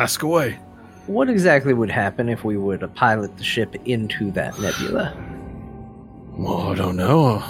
ask 0.00 0.22
away? 0.22 0.58
What 1.06 1.28
exactly 1.28 1.74
would 1.74 1.90
happen 1.90 2.28
if 2.28 2.44
we 2.44 2.56
were 2.56 2.78
to 2.78 2.88
pilot 2.88 3.36
the 3.36 3.44
ship 3.44 3.74
into 3.86 4.30
that 4.32 4.58
nebula? 4.60 5.14
Well, 6.30 6.70
I 6.70 6.74
don't 6.74 6.96
know. 6.96 7.42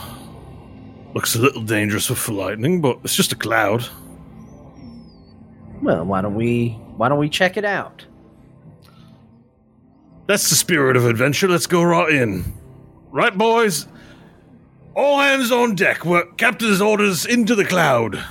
Looks 1.14 1.34
a 1.34 1.38
little 1.38 1.62
dangerous 1.62 2.06
for 2.06 2.32
lightning, 2.32 2.80
but 2.80 2.98
it's 3.04 3.14
just 3.14 3.32
a 3.32 3.36
cloud. 3.36 3.86
Well, 5.82 6.04
why 6.04 6.22
don't 6.22 6.34
we 6.34 6.70
why 6.96 7.08
don't 7.08 7.18
we 7.18 7.28
check 7.28 7.56
it 7.56 7.64
out? 7.64 8.06
That's 10.26 10.48
the 10.48 10.54
spirit 10.54 10.96
of 10.96 11.04
adventure. 11.04 11.48
Let's 11.48 11.66
go 11.66 11.82
right 11.82 12.12
in. 12.12 12.54
Right, 13.10 13.36
boys? 13.36 13.86
All 14.94 15.18
hands 15.18 15.50
on 15.50 15.74
deck. 15.74 16.04
We're 16.04 16.24
captain's 16.32 16.80
orders 16.80 17.26
into 17.26 17.54
the 17.54 17.64
cloud. 17.64 18.22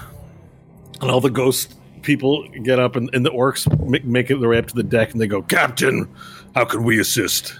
And 0.99 1.11
all 1.11 1.21
the 1.21 1.29
ghost 1.29 1.75
people 2.01 2.47
get 2.63 2.79
up, 2.79 2.95
and, 2.95 3.09
and 3.13 3.25
the 3.25 3.31
orcs 3.31 3.67
make, 3.87 4.05
make 4.05 4.31
it 4.31 4.39
their 4.39 4.49
way 4.49 4.57
up 4.57 4.67
to 4.67 4.75
the 4.75 4.83
deck, 4.83 5.11
and 5.11 5.21
they 5.21 5.27
go, 5.27 5.41
Captain, 5.41 6.07
how 6.55 6.65
can 6.65 6.83
we 6.83 6.99
assist? 6.99 7.59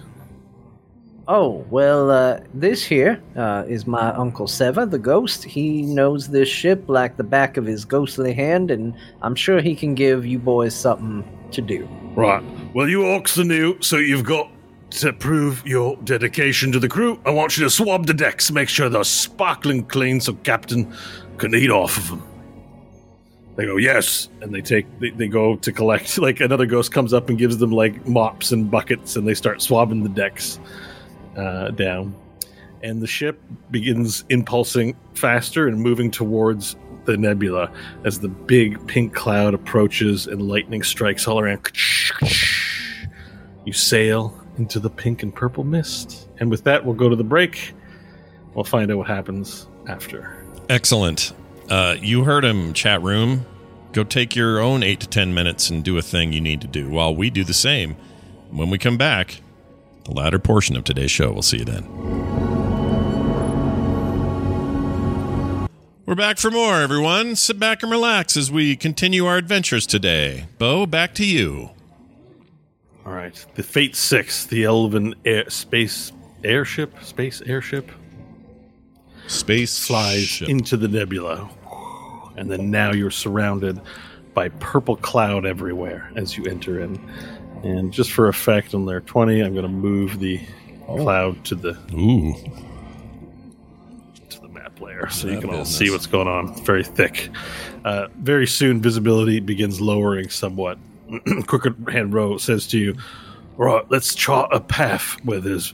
Oh, 1.27 1.65
well, 1.69 2.11
uh, 2.11 2.39
this 2.53 2.84
here 2.84 3.22
uh, 3.38 3.63
is 3.68 3.88
my 3.88 4.11
Uncle 4.13 4.47
Seva, 4.47 4.89
the 4.89 4.99
ghost. 4.99 5.43
He 5.43 5.84
knows 5.84 6.27
this 6.27 6.49
ship 6.49 6.84
like 6.88 7.15
the 7.15 7.23
back 7.23 7.57
of 7.57 7.65
his 7.65 7.85
ghostly 7.85 8.34
hand, 8.34 8.72
and 8.72 8.93
I'm 9.22 9.35
sure 9.35 9.61
he 9.61 9.76
can 9.76 9.95
give 9.95 10.26
you 10.26 10.39
boys 10.39 10.76
something 10.76 11.23
to 11.51 11.61
do. 11.61 11.88
Right. 12.15 12.43
Well, 12.73 12.89
you 12.89 13.01
orcs 13.01 13.38
are 13.38 13.45
new, 13.45 13.80
so 13.81 13.97
you've 13.97 14.26
got 14.26 14.49
to 14.91 15.13
prove 15.13 15.65
your 15.65 15.95
dedication 16.03 16.72
to 16.73 16.80
the 16.80 16.89
crew. 16.89 17.22
I 17.26 17.30
want 17.30 17.57
you 17.57 17.63
to 17.63 17.69
swab 17.69 18.07
the 18.07 18.13
decks, 18.13 18.51
make 18.51 18.68
sure 18.68 18.89
they're 18.89 19.03
sparkling 19.05 19.85
clean 19.85 20.19
so 20.19 20.34
Captain 20.34 20.91
can 21.38 21.55
eat 21.55 21.69
off 21.69 21.97
of 21.97 22.09
them. 22.09 22.31
They 23.62 23.68
go, 23.68 23.78
yes. 23.78 24.28
And 24.42 24.52
they 24.52 24.62
take, 24.62 24.88
they, 25.00 25.12
they 25.12 25.28
go 25.28 25.56
to 25.56 25.72
collect, 25.72 26.18
like 26.18 26.40
another 26.40 26.66
ghost 26.66 26.92
comes 26.92 27.14
up 27.14 27.30
and 27.30 27.38
gives 27.38 27.60
them 27.60 27.72
like 27.72 28.08
mops 28.08 28.52
and 28.52 28.72
buckets 28.72 29.16
and 29.16 29.28
they 29.28 29.36
start 29.36 29.62
swabbing 29.62 30.02
the 30.02 30.10
decks 30.10 30.60
uh, 31.38 31.70
down. 31.70 32.16
And 32.82 33.04
the 33.04 33.08
ship 33.08 33.40
begins 33.70 34.26
impulsing 34.30 34.98
faster 35.14 35.68
and 35.68 35.80
moving 35.80 36.10
towards 36.10 36.76
the 37.06 37.18
nebula 37.18 37.72
as 38.04 38.20
the 38.20 38.30
big 38.30 38.88
pink 38.88 39.14
cloud 39.14 39.54
approaches 39.54 40.26
and 40.26 40.42
lightning 40.42 40.82
strikes 40.82 41.28
all 41.28 41.40
around. 41.40 41.72
You 43.64 43.74
sail 43.74 44.36
into 44.58 44.80
the 44.80 44.90
pink 44.90 45.22
and 45.22 45.36
purple 45.36 45.64
mist. 45.64 46.30
And 46.40 46.50
with 46.50 46.64
that, 46.64 46.84
we'll 46.84 46.96
go 46.96 47.10
to 47.10 47.16
the 47.16 47.24
break. 47.24 47.74
We'll 48.56 48.64
find 48.64 48.90
out 48.90 48.98
what 48.98 49.08
happens 49.08 49.68
after. 49.88 50.44
Excellent. 50.68 51.34
Uh, 51.70 51.96
you 52.02 52.24
heard 52.24 52.44
him, 52.44 52.74
chat 52.74 53.02
room. 53.02 53.46
Go 53.93 54.03
take 54.05 54.35
your 54.35 54.59
own 54.59 54.84
eight 54.84 55.01
to 55.01 55.07
ten 55.07 55.34
minutes 55.34 55.69
and 55.69 55.84
do 55.84 55.97
a 55.97 56.01
thing 56.01 56.31
you 56.31 56.39
need 56.41 56.61
to 56.61 56.68
do 56.68 56.89
while 56.89 57.13
we 57.15 57.30
do 57.30 57.43
the 57.43 57.53
same. 57.53 57.95
When 58.49 58.69
we 58.69 58.77
come 58.77 58.97
back, 58.97 59.41
the 60.05 60.11
latter 60.11 60.39
portion 60.39 60.76
of 60.77 60.84
today's 60.84 61.11
show. 61.11 61.31
We'll 61.31 61.41
see 61.41 61.59
you 61.59 61.65
then. 61.65 61.88
We're 66.05 66.15
back 66.15 66.38
for 66.39 66.51
more, 66.51 66.81
everyone. 66.81 67.35
Sit 67.35 67.57
back 67.59 67.84
and 67.84 67.91
relax 67.91 68.35
as 68.35 68.51
we 68.51 68.76
continue 68.76 69.26
our 69.26 69.38
adventures 69.38 69.85
today. 69.88 70.45
Bo, 70.57 70.85
back 70.85 71.13
to 71.15 71.26
you. 71.26 71.69
All 73.05 73.13
right. 73.13 73.34
The 73.55 73.63
Fate 73.63 73.95
6, 73.95 74.45
the 74.47 74.65
Elven 74.65 75.15
air, 75.26 75.49
space 75.49 76.11
airship, 76.43 77.01
space 77.03 77.41
airship, 77.45 77.91
Space 79.27 79.85
flies 79.85 80.23
ship. 80.27 80.49
into 80.49 80.76
the 80.76 80.88
nebula. 80.89 81.49
And 82.38 82.49
then 82.49 82.72
now 82.72 82.91
you're 82.91 83.12
surrounded 83.12 83.80
by 84.34 84.49
purple 84.49 84.95
cloud 84.95 85.45
everywhere 85.45 86.12
as 86.16 86.38
you 86.38 86.45
enter 86.45 86.80
in. 86.80 86.99
And 87.64 87.91
just 87.91 88.12
for 88.12 88.28
effect 88.28 88.74
on 88.74 88.86
Roll20, 88.86 89.45
I'm 89.45 89.53
going 89.53 89.64
to 89.64 89.70
move 89.70 90.20
the 90.20 90.40
cloud 90.86 91.44
to 91.45 91.56
the 91.56 91.78
Ooh. 91.94 92.34
to 94.30 94.41
the 94.41 94.48
map 94.48 94.80
layer 94.82 95.10
so 95.10 95.28
you 95.28 95.36
That 95.36 95.41
can 95.41 95.49
all 95.52 95.66
see 95.66 95.90
what's 95.91 96.08
going 96.08 96.28
on. 96.28 96.49
It's 96.49 96.62
very 96.62 96.84
thick. 96.84 97.30
Uh, 97.86 98.08
very 98.18 98.48
soon, 98.48 98.82
visibility 98.82 99.40
begins 99.40 99.80
lowering 99.80 100.30
somewhat. 100.30 100.78
Crooked 101.45 101.90
Hand 101.91 102.14
Row 102.14 102.38
says 102.38 102.68
to 102.68 102.80
you, 102.80 102.95
Right, 103.58 103.84
let's 103.91 104.16
chart 104.16 104.49
a 104.52 104.60
path 104.60 105.18
where 105.24 105.40
there's 105.40 105.74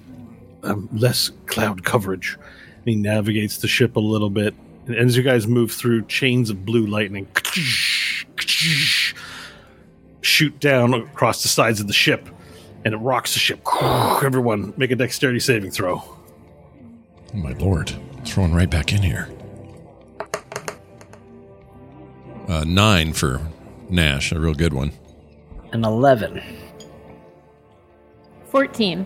um, 0.64 0.90
less 0.92 1.32
cloud 1.46 1.84
coverage. 1.86 2.38
And 2.78 2.86
he 2.86 2.96
navigates 2.96 3.60
the 3.60 3.68
ship 3.68 3.96
a 3.96 4.02
little 4.02 4.30
bit. 4.30 4.54
And 4.88 4.96
as 4.96 5.18
you 5.18 5.24
guys 5.24 5.48
move 5.48 5.72
through, 5.72 6.06
chains 6.06 6.50
of 6.50 6.66
blue 6.66 6.86
lightning 6.88 7.28
shoot 10.22 10.60
down 10.60 10.94
across 10.94 11.42
the 11.42 11.50
sides 11.50 11.80
of 11.80 11.88
the 11.88 11.94
ship. 11.94 12.30
And 12.86 12.94
it 12.94 12.98
rocks 12.98 13.34
the 13.34 13.40
ship. 13.40 13.60
Everyone, 14.24 14.74
make 14.78 14.92
a 14.92 14.96
dexterity 14.96 15.40
saving 15.40 15.72
throw. 15.72 15.96
Oh, 15.98 16.18
my 17.34 17.52
lord. 17.54 17.94
Throwing 18.24 18.54
right 18.54 18.70
back 18.70 18.94
in 18.94 19.02
here. 19.02 19.30
Uh, 22.48 22.64
nine 22.66 23.14
for 23.14 23.42
Nash, 23.90 24.32
a 24.32 24.40
real 24.40 24.54
good 24.54 24.74
one. 24.74 24.92
An 25.74 25.84
11. 25.84 26.42
14. 28.52 29.06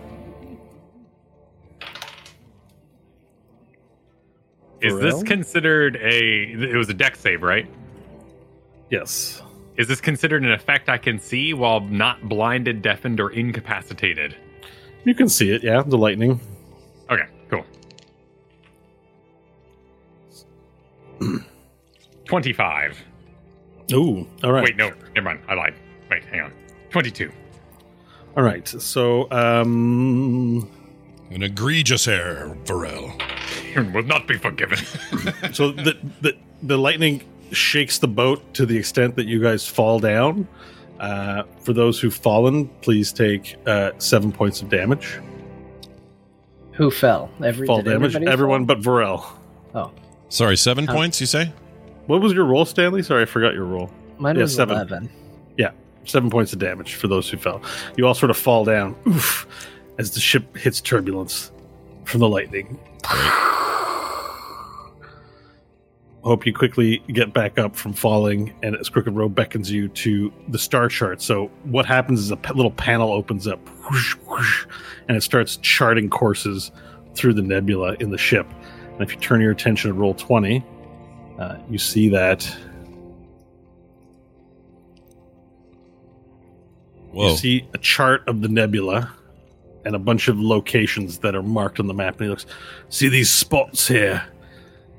Is 4.82 4.98
this 4.98 5.22
considered 5.22 5.96
a? 5.96 6.52
It 6.52 6.76
was 6.76 6.88
a 6.88 6.94
deck 6.94 7.16
save, 7.16 7.42
right? 7.42 7.66
Yes. 8.90 9.42
Is 9.76 9.88
this 9.88 10.00
considered 10.00 10.42
an 10.42 10.52
effect 10.52 10.88
I 10.88 10.98
can 10.98 11.18
see 11.18 11.54
while 11.54 11.80
not 11.80 12.28
blinded, 12.28 12.82
deafened, 12.82 13.20
or 13.20 13.30
incapacitated? 13.30 14.36
You 15.04 15.14
can 15.14 15.28
see 15.28 15.50
it, 15.50 15.62
yeah, 15.62 15.82
the 15.84 15.96
lightning. 15.96 16.40
Okay, 17.10 17.24
cool. 17.48 17.64
Twenty-five. 22.26 22.98
Ooh, 23.92 24.26
all 24.44 24.52
right. 24.52 24.64
Wait, 24.64 24.76
no, 24.76 24.92
never 25.14 25.24
mind. 25.24 25.40
I 25.48 25.54
lied. 25.54 25.74
Wait, 26.10 26.24
hang 26.26 26.40
on. 26.40 26.52
Twenty-two. 26.90 27.32
All 28.36 28.42
right. 28.42 28.66
So, 28.66 29.30
um, 29.30 30.70
An 31.34 31.42
egregious 31.42 32.06
error, 32.08 32.56
Varel. 32.64 33.12
Will 33.94 34.02
not 34.02 34.28
be 34.28 34.36
forgiven. 34.36 34.78
so 35.52 35.72
the, 35.72 35.96
the 36.20 36.36
the 36.62 36.76
lightning 36.76 37.22
shakes 37.52 37.98
the 37.98 38.08
boat 38.08 38.52
to 38.54 38.66
the 38.66 38.76
extent 38.76 39.16
that 39.16 39.26
you 39.26 39.40
guys 39.42 39.66
fall 39.66 39.98
down. 39.98 40.46
Uh, 41.00 41.42
for 41.62 41.72
those 41.72 41.98
who've 42.00 42.14
fallen, 42.14 42.68
please 42.82 43.12
take 43.12 43.56
uh, 43.66 43.90
seven 43.98 44.30
points 44.30 44.62
of 44.62 44.68
damage. 44.68 45.18
Who 46.72 46.90
fell? 46.90 47.30
Every, 47.44 47.66
fall 47.66 47.82
damage. 47.82 48.14
Everyone 48.16 48.66
fall? 48.66 48.76
but 48.76 48.80
Varel. 48.84 49.24
Oh, 49.74 49.90
Sorry, 50.28 50.56
seven 50.56 50.86
Huh. 50.86 50.94
points, 50.94 51.20
you 51.20 51.26
say? 51.26 51.52
What 52.06 52.20
was 52.22 52.32
your 52.32 52.44
roll, 52.44 52.64
Stanley? 52.64 53.02
Sorry, 53.02 53.22
I 53.22 53.26
forgot 53.26 53.52
your 53.54 53.64
roll. 53.64 53.90
mine 54.18 54.36
Yeah, 54.36 54.42
was 54.42 54.54
seven. 54.54 54.76
11. 54.76 55.10
Yeah, 55.58 55.70
seven 56.04 56.30
points 56.30 56.52
of 56.52 56.58
damage 56.58 56.94
for 56.94 57.08
those 57.08 57.28
who 57.28 57.36
fell. 57.36 57.60
You 57.96 58.06
all 58.06 58.14
sort 58.14 58.30
of 58.30 58.36
fall 58.36 58.64
down, 58.64 58.94
oof, 59.06 59.46
as 59.98 60.12
the 60.12 60.20
ship 60.20 60.56
hits 60.56 60.80
turbulence 60.80 61.50
from 62.04 62.20
the 62.20 62.28
lightning. 62.28 62.78
Hope 66.22 66.46
you 66.46 66.54
quickly 66.54 67.02
get 67.08 67.32
back 67.32 67.58
up 67.58 67.74
from 67.74 67.92
falling, 67.92 68.54
and 68.62 68.76
as 68.76 68.88
Crooked 68.88 69.12
Row 69.12 69.28
beckons 69.28 69.70
you 69.72 69.88
to 69.88 70.32
the 70.48 70.58
star 70.58 70.88
chart. 70.88 71.20
So 71.20 71.48
what 71.64 71.84
happens 71.84 72.20
is 72.20 72.30
a 72.30 72.36
p- 72.36 72.54
little 72.54 72.70
panel 72.70 73.12
opens 73.12 73.48
up, 73.48 73.58
whoosh, 73.90 74.14
whoosh, 74.28 74.66
and 75.08 75.16
it 75.16 75.22
starts 75.22 75.56
charting 75.58 76.08
courses 76.08 76.70
through 77.14 77.34
the 77.34 77.42
nebula 77.42 77.96
in 77.98 78.10
the 78.10 78.18
ship. 78.18 78.46
And 78.92 79.00
if 79.00 79.12
you 79.12 79.18
turn 79.18 79.40
your 79.40 79.50
attention 79.50 79.92
to 79.92 79.96
Roll20, 79.98 80.62
uh, 81.40 81.58
you 81.68 81.78
see 81.78 82.08
that 82.10 82.44
Whoa. 87.12 87.30
You 87.30 87.36
see 87.36 87.68
a 87.74 87.78
chart 87.78 88.26
of 88.26 88.40
the 88.40 88.48
nebula 88.48 89.12
and 89.84 89.94
a 89.94 89.98
bunch 89.98 90.28
of 90.28 90.38
locations 90.38 91.18
that 91.18 91.34
are 91.34 91.42
marked 91.42 91.80
on 91.80 91.86
the 91.86 91.94
map. 91.94 92.14
And 92.14 92.24
he 92.24 92.28
looks, 92.28 92.46
see 92.88 93.08
these 93.08 93.30
spots 93.30 93.88
here? 93.88 94.24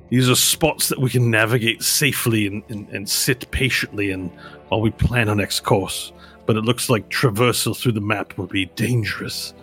These 0.09 0.29
are 0.29 0.35
spots 0.35 0.89
that 0.89 0.99
we 0.99 1.09
can 1.09 1.31
navigate 1.31 1.81
safely 1.81 2.45
and, 2.45 2.63
and, 2.69 2.87
and 2.89 3.09
sit 3.09 3.49
patiently 3.51 4.11
in 4.11 4.27
while 4.67 4.81
we 4.81 4.91
plan 4.91 5.29
our 5.29 5.35
next 5.35 5.61
course. 5.61 6.11
But 6.45 6.57
it 6.57 6.61
looks 6.61 6.89
like 6.89 7.09
traversal 7.09 7.75
through 7.75 7.93
the 7.93 8.01
map 8.01 8.37
will 8.37 8.47
be 8.47 8.65
dangerous. 8.75 9.53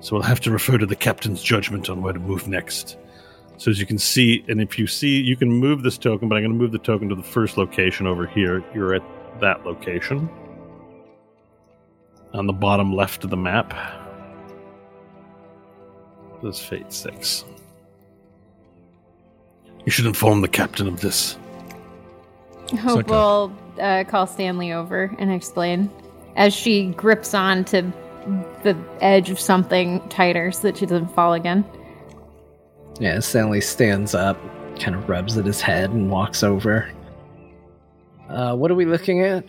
So 0.00 0.14
we'll 0.14 0.22
have 0.22 0.40
to 0.40 0.50
refer 0.50 0.76
to 0.76 0.86
the 0.86 0.96
captain's 0.96 1.42
judgment 1.42 1.88
on 1.88 2.02
where 2.02 2.12
to 2.12 2.18
move 2.18 2.46
next. 2.46 2.98
So 3.58 3.70
as 3.70 3.80
you 3.80 3.86
can 3.86 3.98
see, 3.98 4.44
and 4.48 4.60
if 4.60 4.78
you 4.78 4.86
see, 4.86 5.20
you 5.20 5.36
can 5.36 5.50
move 5.50 5.82
this 5.82 5.96
token, 5.96 6.28
but 6.28 6.36
I'm 6.36 6.42
going 6.42 6.52
to 6.52 6.58
move 6.58 6.72
the 6.72 6.78
token 6.78 7.08
to 7.08 7.14
the 7.14 7.22
first 7.22 7.56
location 7.56 8.06
over 8.06 8.26
here. 8.26 8.62
You're 8.74 8.94
at 8.94 9.02
that 9.40 9.64
location 9.64 10.28
on 12.34 12.46
the 12.46 12.52
bottom 12.52 12.94
left 12.94 13.24
of 13.24 13.30
the 13.30 13.36
map. 13.36 13.72
Does 16.46 16.60
Fate 16.60 16.92
six? 16.92 17.44
You 19.84 19.92
should 19.92 20.06
inform 20.06 20.40
the 20.40 20.48
captain 20.48 20.88
of 20.88 21.00
this. 21.00 21.36
Hope 22.80 23.00
okay. 23.00 23.10
will 23.10 23.56
uh, 23.80 24.04
call 24.08 24.26
Stanley 24.26 24.72
over 24.72 25.14
and 25.18 25.30
explain 25.30 25.90
as 26.34 26.52
she 26.54 26.88
grips 26.92 27.34
on 27.34 27.64
to 27.66 27.92
the 28.64 28.76
edge 29.00 29.30
of 29.30 29.38
something 29.38 30.06
tighter 30.08 30.50
so 30.50 30.62
that 30.62 30.76
she 30.76 30.86
doesn't 30.86 31.14
fall 31.14 31.34
again. 31.34 31.64
Yeah, 32.98 33.20
Stanley 33.20 33.60
stands 33.60 34.14
up, 34.14 34.38
kind 34.80 34.96
of 34.96 35.08
rubs 35.08 35.36
at 35.36 35.46
his 35.46 35.60
head, 35.60 35.90
and 35.90 36.10
walks 36.10 36.42
over. 36.42 36.90
Uh, 38.28 38.56
what 38.56 38.70
are 38.70 38.74
we 38.74 38.84
looking 38.84 39.22
at? 39.22 39.44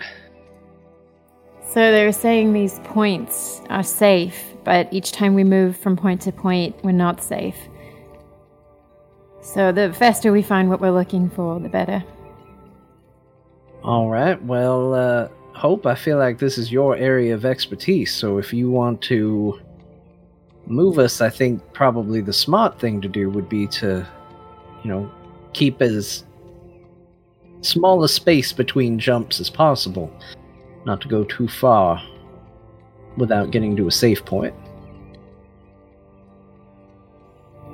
So 1.69 1.91
they're 1.91 2.11
saying 2.13 2.53
these 2.53 2.79
points 2.85 3.61
are 3.69 3.83
safe, 3.83 4.53
but 4.63 4.91
each 4.91 5.11
time 5.11 5.33
we 5.33 5.43
move 5.43 5.75
from 5.75 5.97
point 5.97 6.21
to 6.21 6.31
point, 6.31 6.75
we're 6.83 6.91
not 6.91 7.21
safe. 7.21 7.57
So 9.41 9.71
the 9.71 9.93
faster 9.93 10.31
we 10.31 10.41
find 10.41 10.69
what 10.69 10.79
we're 10.79 10.91
looking 10.91 11.29
for, 11.29 11.59
the 11.59 11.69
better. 11.69 12.03
All 13.83 14.09
right. 14.09 14.41
Well, 14.43 14.93
uh, 14.93 15.27
Hope, 15.53 15.85
I 15.85 15.95
feel 15.95 16.17
like 16.17 16.37
this 16.37 16.57
is 16.57 16.71
your 16.71 16.95
area 16.95 17.33
of 17.33 17.43
expertise. 17.43 18.13
So 18.13 18.37
if 18.37 18.53
you 18.53 18.69
want 18.69 19.01
to 19.03 19.59
move 20.67 20.99
us, 20.99 21.19
I 21.19 21.29
think 21.29 21.61
probably 21.73 22.21
the 22.21 22.33
smart 22.33 22.79
thing 22.79 23.01
to 23.01 23.07
do 23.07 23.29
would 23.29 23.49
be 23.49 23.67
to, 23.67 24.07
you 24.83 24.89
know, 24.89 25.11
keep 25.53 25.81
as 25.81 26.23
small 27.61 28.03
a 28.03 28.09
space 28.09 28.53
between 28.53 28.99
jumps 28.99 29.39
as 29.39 29.49
possible, 29.49 30.11
not 30.87 31.01
to 31.01 31.07
go 31.07 31.23
too 31.25 31.47
far 31.47 32.01
without 33.17 33.51
getting 33.51 33.75
to 33.75 33.87
a 33.87 33.91
safe 33.91 34.25
point. 34.25 34.55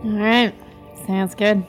All 0.04 0.12
right, 0.12 0.54
sounds 1.08 1.36
good. 1.36 1.66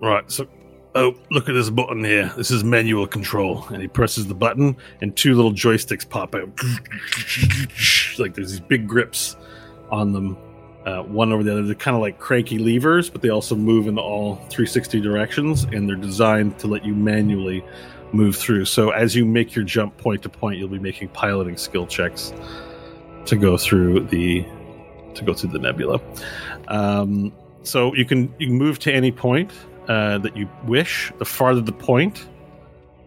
Right, 0.00 0.30
so 0.30 0.46
oh, 0.94 1.16
look 1.30 1.48
at 1.48 1.54
this 1.54 1.70
button 1.70 2.04
here. 2.04 2.32
This 2.36 2.50
is 2.50 2.62
manual 2.62 3.06
control, 3.06 3.66
and 3.68 3.80
he 3.82 3.88
presses 3.88 4.28
the 4.28 4.34
button, 4.34 4.76
and 5.00 5.16
two 5.16 5.34
little 5.34 5.52
joysticks 5.52 6.08
pop 6.08 6.36
out. 6.36 6.48
Like 8.18 8.32
there's 8.32 8.50
these 8.50 8.60
big 8.60 8.88
grips 8.88 9.36
on 9.90 10.14
them, 10.14 10.38
uh, 10.86 11.02
one 11.02 11.32
over 11.32 11.42
the 11.42 11.52
other. 11.52 11.62
They're 11.64 11.74
kind 11.74 11.94
of 11.94 12.00
like 12.00 12.18
cranky 12.18 12.58
levers, 12.58 13.10
but 13.10 13.20
they 13.20 13.28
also 13.28 13.54
move 13.54 13.88
in 13.88 13.98
all 13.98 14.36
360 14.36 15.02
directions, 15.02 15.64
and 15.64 15.86
they're 15.86 15.96
designed 15.96 16.58
to 16.60 16.66
let 16.66 16.82
you 16.82 16.94
manually 16.94 17.62
move 18.12 18.36
through. 18.36 18.64
So 18.64 18.90
as 18.90 19.14
you 19.14 19.24
make 19.24 19.54
your 19.54 19.64
jump 19.64 19.96
point 19.98 20.22
to 20.22 20.28
point, 20.28 20.58
you'll 20.58 20.68
be 20.68 20.78
making 20.78 21.08
piloting 21.08 21.56
skill 21.56 21.86
checks 21.86 22.32
to 23.26 23.36
go 23.36 23.56
through 23.56 24.06
the 24.06 24.46
to 25.14 25.24
go 25.24 25.34
through 25.34 25.50
the 25.50 25.58
nebula. 25.58 26.00
Um, 26.68 27.32
so 27.62 27.94
you 27.94 28.04
can 28.04 28.32
you 28.38 28.48
can 28.48 28.56
move 28.56 28.78
to 28.80 28.92
any 28.92 29.12
point 29.12 29.52
uh, 29.88 30.18
that 30.18 30.36
you 30.36 30.48
wish. 30.64 31.12
The 31.18 31.24
farther 31.24 31.60
the 31.60 31.72
point, 31.72 32.26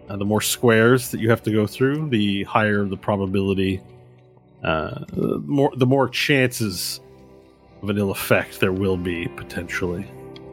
uh, 0.10 0.18
the 0.18 0.26
more 0.26 0.42
squares 0.42 1.12
that 1.12 1.20
you 1.20 1.30
have 1.30 1.44
to 1.44 1.52
go 1.52 1.66
through, 1.68 2.10
the 2.10 2.44
higher 2.44 2.86
the 2.86 2.98
probability. 2.98 3.82
Uh, 4.64 5.06
the 5.14 5.40
more 5.46 5.72
the 5.76 5.86
more 5.86 6.10
chances 6.10 7.00
of 7.82 7.90
an 7.90 7.98
ill 7.98 8.12
effect 8.12 8.60
there 8.60 8.74
will 8.74 8.98
be 8.98 9.28
potentially. 9.30 10.06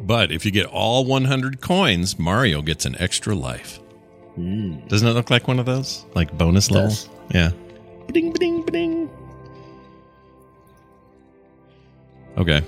But 0.02 0.30
if 0.30 0.44
you 0.44 0.52
get 0.52 0.66
all 0.66 1.04
100 1.04 1.60
coins, 1.60 2.16
Mario 2.16 2.62
gets 2.62 2.84
an 2.84 2.94
extra 3.00 3.34
life. 3.34 3.80
Doesn't 4.36 5.08
it 5.08 5.12
look 5.12 5.30
like 5.30 5.48
one 5.48 5.58
of 5.58 5.66
those? 5.66 6.04
Like 6.14 6.36
bonus 6.36 6.70
levels? 6.70 7.08
Yeah. 7.30 7.52
Ding, 8.12 8.32
ding, 8.32 8.62
ding. 8.66 9.10
Okay. 12.36 12.62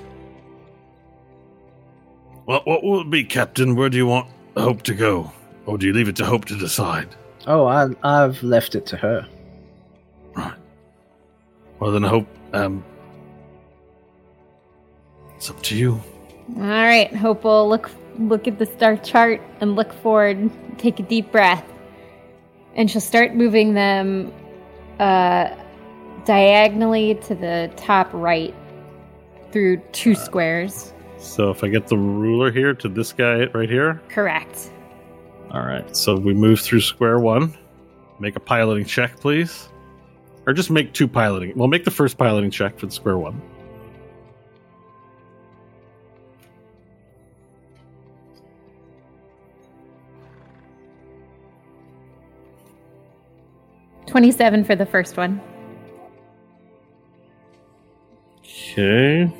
Well, 2.47 2.63
what 2.65 2.83
will 2.83 3.03
it 3.03 3.11
be, 3.11 3.23
Captain? 3.25 3.77
Where 3.77 3.91
do 3.91 3.99
you 3.99 4.07
want 4.07 4.29
Hope 4.57 4.83
to 4.85 4.95
go, 4.95 5.31
or 5.67 5.77
do 5.77 5.87
you 5.87 5.93
leave 5.93 6.09
it 6.09 6.17
to 6.17 6.25
Hope 6.25 6.47
to 6.47 6.57
decide? 6.57 7.09
Oh, 7.47 7.67
I, 7.67 7.89
I've 8.03 8.43
left 8.43 8.75
it 8.75 8.87
to 8.87 8.97
her. 8.97 9.29
Right. 10.35 10.55
Well, 11.79 11.93
then 11.93 12.03
Hope. 12.03 12.27
Um, 12.55 12.83
it's 15.37 15.51
up 15.51 15.63
to 15.65 15.77
you. 15.77 16.01
All 16.57 16.63
right, 16.63 17.15
Hope 17.15 17.45
will 17.45 17.69
look 17.69 17.91
look 18.19 18.49
at 18.49 18.59
the 18.59 18.67
star 18.67 18.97
chart 18.97 19.41
and 19.61 19.77
look 19.77 19.93
forward. 19.93 20.51
Take 20.79 21.01
a 21.01 21.03
deep 21.03 21.33
breath, 21.33 21.65
and 22.75 22.91
she'll 22.91 23.01
start 23.01 23.35
moving 23.35 23.75
them 23.75 24.33
uh, 24.99 25.55
diagonally 26.25 27.15
to 27.27 27.35
the 27.35 27.71
top 27.77 28.09
right 28.13 28.55
through 29.53 29.79
two 29.93 30.15
squares. 30.15 30.93
So 31.19 31.51
if 31.51 31.65
I 31.65 31.69
get 31.69 31.89
the 31.89 31.99
ruler 31.99 32.53
here 32.53 32.75
to 32.75 32.89
this 32.89 33.13
guy 33.13 33.47
right 33.47 33.69
here, 33.69 34.01
Correct. 34.09 34.71
All 35.51 35.63
right, 35.63 35.97
so 35.97 36.15
we 36.15 36.35
move 36.35 36.61
through 36.61 36.83
square 36.83 37.19
one. 37.19 37.57
Make 38.21 38.37
a 38.37 38.41
piloting 38.41 38.85
check, 38.85 39.19
please. 39.19 39.69
Or 40.47 40.53
just 40.53 40.71
make 40.71 40.93
two 40.93 41.09
piloting. 41.09 41.53
Well, 41.57 41.69
make 41.69 41.85
the 41.85 41.91
first 41.91 42.19
piloting 42.19 42.51
check 42.51 42.79
for 42.79 42.87
the 42.87 42.93
square 42.93 43.19
one. 43.19 43.41
Twenty-seven 54.09 54.65
for 54.65 54.75
the 54.75 54.87
first 54.87 55.17
one. 55.17 55.41
Okay. 58.43 59.31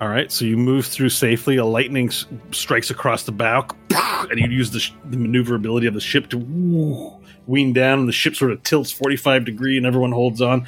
All 0.00 0.08
right, 0.08 0.32
so 0.32 0.44
you 0.44 0.56
move 0.56 0.86
through 0.86 1.10
safely. 1.10 1.56
A 1.58 1.64
lightning 1.64 2.08
s- 2.08 2.26
strikes 2.50 2.90
across 2.90 3.22
the 3.22 3.30
bow, 3.30 3.66
and 3.90 4.38
you 4.40 4.48
use 4.48 4.70
the, 4.72 4.80
sh- 4.80 4.92
the 5.04 5.16
maneuverability 5.16 5.86
of 5.86 5.94
the 5.94 6.00
ship 6.00 6.28
to 6.30 6.38
woo, 6.38 7.12
wean 7.46 7.72
down. 7.72 8.00
And 8.00 8.08
the 8.08 8.12
ship 8.12 8.34
sort 8.34 8.50
of 8.50 8.62
tilts 8.64 8.90
45 8.90 9.44
degree, 9.44 9.76
and 9.76 9.86
everyone 9.86 10.10
holds 10.10 10.42
on. 10.42 10.66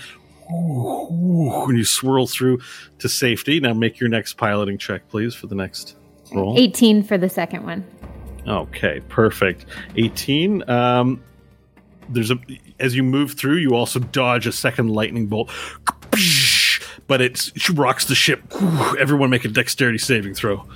Woo, 0.49 1.09
woo, 1.11 1.65
And 1.65 1.77
you 1.77 1.85
swirl 1.85 2.29
through 2.29 2.61
to 3.01 3.09
safety. 3.09 3.59
Now 3.59 3.73
make 3.75 3.99
your 3.99 4.09
next 4.09 4.35
piloting 4.35 4.79
check, 4.79 5.09
please, 5.09 5.35
for 5.35 5.49
the 5.49 5.57
next 5.57 5.97
roll. 6.33 6.57
Eighteen 6.57 7.03
for 7.03 7.19
the 7.19 7.29
second 7.29 7.65
one. 7.65 7.85
Okay, 8.47 9.01
perfect. 9.09 9.65
18. 9.97 10.69
Um, 10.71 11.25
there's 12.09 12.31
a 12.31 12.39
as 12.79 12.97
you 12.97 13.03
move 13.03 13.33
through, 13.33 13.57
you 13.57 13.75
also 13.75 13.99
dodge 13.99 14.47
a 14.47 14.53
second 14.53 14.91
lightning 14.91 15.27
bolt, 15.27 15.51
but 17.07 17.21
it 17.21 17.51
rocks 17.75 18.05
the 18.05 18.15
ship. 18.15 18.43
Everyone 18.99 19.31
make 19.31 19.45
a 19.45 19.49
dexterity 19.49 19.99
saving 19.99 20.35
throw. 20.35 20.67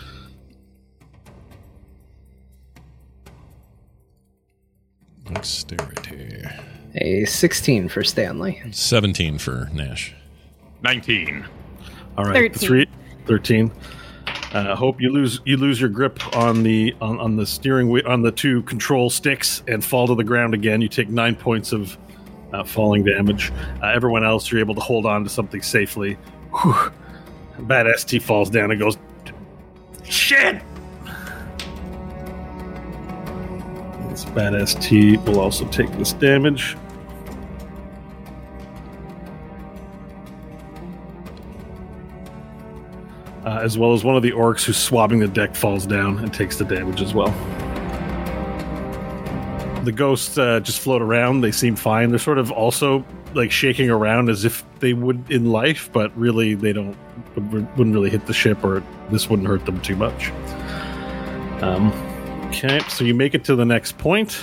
Dexterity. 5.33 6.45
A 6.95 7.25
16 7.27 7.89
for 7.89 8.03
Stanley. 8.03 8.61
17 8.71 9.39
for 9.39 9.69
Nash. 9.73 10.15
19. 10.83 11.45
All 12.17 12.25
right, 12.25 12.35
13. 12.35 12.53
the 12.53 12.59
three, 12.59 12.87
13. 13.27 13.71
Uh, 14.53 14.75
hope 14.75 15.01
you 15.01 15.11
lose 15.11 15.41
you 15.45 15.59
lose 15.59 15.79
your 15.79 15.91
grip 15.91 16.37
on 16.37 16.63
the 16.63 16.95
on, 17.03 17.21
on 17.21 17.37
the 17.37 17.45
steering 17.45 17.91
wheel 17.91 18.07
on 18.07 18.23
the 18.23 18.33
two 18.33 18.63
control 18.63 19.11
sticks 19.11 19.63
and 19.69 19.85
fall 19.85 20.07
to 20.07 20.15
the 20.15 20.25
ground 20.25 20.55
again. 20.55 20.81
You 20.81 20.89
take 20.89 21.11
nine 21.11 21.37
points 21.37 21.73
of 21.73 21.99
uh, 22.53 22.65
falling 22.65 23.05
damage. 23.05 23.53
Uh, 23.83 23.89
everyone 23.89 24.25
else, 24.25 24.51
you're 24.51 24.61
able 24.61 24.75
to 24.75 24.81
hold 24.81 25.05
on 25.05 25.23
to 25.25 25.29
something 25.29 25.61
safely. 25.61 26.15
Whew. 26.63 26.93
Badass 27.59 28.07
T 28.07 28.19
falls 28.19 28.49
down 28.49 28.71
and 28.71 28.81
goes, 28.81 28.97
"Shit!" 30.05 30.63
This 34.09 34.25
badass 34.25 34.81
T 34.81 35.19
will 35.19 35.41
also 35.41 35.67
take 35.67 35.91
this 35.99 36.15
damage. 36.15 36.77
Uh, 43.49 43.61
as 43.63 43.79
well 43.79 43.95
as 43.95 44.05
one 44.05 44.15
of 44.15 44.23
the 44.23 44.33
orcs 44.33 44.63
who's 44.65 44.77
swabbing 44.77 45.21
the 45.21 45.29
deck 45.29 45.55
falls 45.55 45.87
down 45.87 46.19
and 46.19 46.35
takes 46.35 46.57
the 46.57 46.67
damage 46.67 47.01
as 47.01 47.15
well. 47.15 47.31
The 49.85 49.93
ghosts 49.93 50.37
uh, 50.37 50.61
just 50.61 50.81
float 50.81 51.01
around. 51.01 51.41
They 51.41 51.53
seem 51.53 51.75
fine. 51.75 52.11
They're 52.11 52.19
sort 52.19 52.37
of 52.37 52.53
also 52.53 53.07
like 53.33 53.51
shaking 53.51 53.89
around 53.89 54.29
as 54.29 54.45
if 54.45 54.63
they 54.81 54.93
would 54.93 55.31
in 55.31 55.51
life, 55.51 55.89
but 55.95 56.15
really 56.15 56.55
they 56.55 56.75
don't 56.75 56.95
wouldn't 57.37 57.95
really 57.95 58.11
hit 58.11 58.27
the 58.27 58.35
ship, 58.35 58.63
or 58.63 58.83
this 59.11 59.31
wouldn't 59.31 59.49
hurt 59.49 59.65
them 59.65 59.81
too 59.81 59.97
much. 59.97 60.31
Um, 61.63 61.91
okay, 62.49 62.81
so 62.91 63.03
you 63.03 63.15
make 63.15 63.35
it 63.35 63.45
to 63.45 63.57
the 63.57 63.65
next 63.65 63.97
point, 63.97 64.43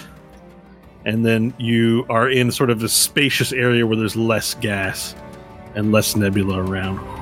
and 1.06 1.24
then 1.24 1.54
you 1.60 2.08
are 2.10 2.28
in 2.28 2.52
sort 2.52 2.72
of 2.72 2.82
a 2.82 2.90
spacious 2.90 3.54
area 3.54 3.86
where 3.86 3.98
there's 3.98 4.16
less 4.16 4.56
gas 4.56 5.14
and 5.76 5.92
less 5.92 6.16
nebula 6.16 6.58
around 6.58 7.15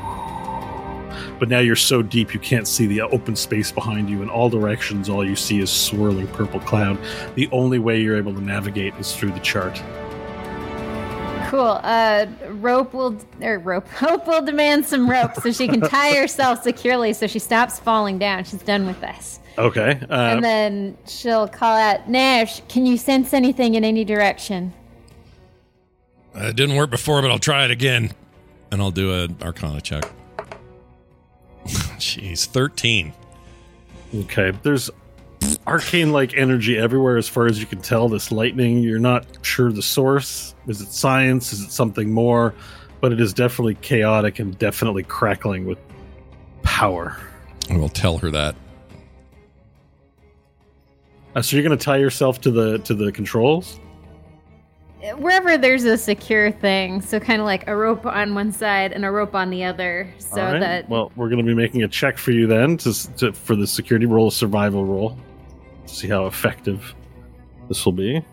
but 1.40 1.50
now 1.50 1.60
you're 1.60 1.76
so 1.76 2.02
deep 2.02 2.34
you 2.34 2.40
can't 2.40 2.68
see 2.68 2.86
the 2.86 3.02
open 3.02 3.36
space 3.36 3.72
behind 3.72 4.10
you 4.10 4.22
in 4.22 4.30
all 4.30 4.50
directions 4.50 5.10
all 5.10 5.26
you 5.26 5.36
see 5.36 5.60
is 5.60 5.70
swirling 5.70 6.28
purple 6.28 6.60
cloud 6.62 6.98
the 7.36 7.50
only 7.52 7.80
way 7.80 8.00
you're 8.02 8.18
able 8.18 8.34
to 8.34 8.42
navigate 8.42 8.94
is 8.96 9.16
through 9.16 9.32
the 9.32 9.40
chart 9.40 9.82
Cool. 11.50 11.80
Uh, 11.84 12.26
rope 12.50 12.96
will 12.96 13.16
or 13.40 13.60
rope. 13.60 13.88
Hope 13.90 14.26
will 14.26 14.44
demand 14.44 14.88
some 14.88 15.08
rope 15.08 15.36
so 15.36 15.52
she 15.52 15.68
can 15.68 15.82
tie 15.88 16.16
herself 16.16 16.64
securely 16.64 17.14
so 17.14 17.28
she 17.28 17.38
stops 17.38 17.80
falling 17.80 18.18
down. 18.18 18.44
She's 18.44 18.64
done 18.64 18.88
with 18.88 19.00
this. 19.02 19.40
Okay. 19.60 20.00
Uh, 20.10 20.14
And 20.16 20.44
then 20.44 20.98
she'll 21.06 21.48
call 21.48 21.78
out, 21.78 22.10
Nash, 22.10 22.62
can 22.70 22.88
you 22.88 22.98
sense 22.98 23.36
anything 23.36 23.76
in 23.76 23.84
any 23.84 24.04
direction? 24.04 24.74
Uh, 26.36 26.46
it 26.48 26.56
didn't 26.56 26.76
work 26.76 26.90
before, 26.90 27.22
but 27.22 27.30
I'll 27.30 27.38
try 27.38 27.66
it 27.66 27.70
again. 27.70 28.10
And 28.72 28.82
I'll 28.82 28.90
do 28.90 29.14
an 29.14 29.38
Arcana 29.44 29.80
check. 29.80 30.06
Jeez, 31.66 32.46
13. 32.46 33.14
Okay, 34.16 34.52
there's 34.64 34.90
arcane 35.66 36.12
like 36.12 36.36
energy 36.36 36.78
everywhere 36.78 37.18
as 37.18 37.28
far 37.28 37.48
as 37.48 37.60
you 37.60 37.66
can 37.66 37.82
tell. 37.82 38.10
This 38.10 38.32
lightning, 38.32 38.80
you're 38.80 39.00
not 39.00 39.26
sure 39.42 39.72
the 39.72 39.82
source. 39.82 40.56
Is 40.68 40.82
it 40.82 40.92
science? 40.92 41.54
Is 41.54 41.62
it 41.62 41.72
something 41.72 42.12
more? 42.12 42.54
But 43.02 43.12
it 43.12 43.20
is 43.20 43.34
definitely 43.34 43.76
chaotic 43.76 44.40
and 44.40 44.58
definitely 44.58 45.04
crackling 45.04 45.66
with 45.66 45.80
power. 46.62 47.18
I 47.70 47.78
will 47.78 47.90
tell 47.90 48.18
her 48.20 48.30
that. 48.32 48.56
Uh, 51.36 51.42
so 51.42 51.56
you're 51.56 51.64
going 51.64 51.78
to 51.78 51.84
tie 51.84 51.98
yourself 51.98 52.42
to 52.42 52.52
the 52.52 52.78
to 52.80 52.94
the 52.94 53.12
controls? 53.12 53.80
Wherever 55.18 55.58
there's 55.58 55.84
a 55.84 55.98
secure 55.98 56.50
thing, 56.50 57.02
so 57.02 57.20
kind 57.20 57.42
of 57.42 57.46
like 57.46 57.68
a 57.68 57.76
rope 57.76 58.06
on 58.06 58.36
one 58.36 58.54
side 58.54 58.94
and 58.94 59.04
a 59.04 59.12
rope 59.12 59.36
on 59.36 59.50
the 59.50 59.64
other, 59.66 60.10
so 60.18 60.42
All 60.42 60.54
right. 60.54 60.60
that 60.60 60.88
well, 60.90 61.12
we're 61.18 61.28
going 61.28 61.40
to 61.40 61.44
be 61.44 61.54
making 61.54 61.84
a 61.84 61.90
check 61.90 62.18
for 62.18 62.32
you 62.32 62.48
then 62.48 62.78
to, 62.78 63.16
to 63.18 63.34
for 63.34 63.58
the 63.58 63.68
security 63.68 64.06
roll, 64.06 64.30
a 64.30 64.32
survival 64.32 64.86
roll. 64.86 65.18
See 65.88 66.08
how 66.08 66.26
effective 66.28 66.96
this 67.68 67.86
will 67.86 67.92
be. 67.92 68.24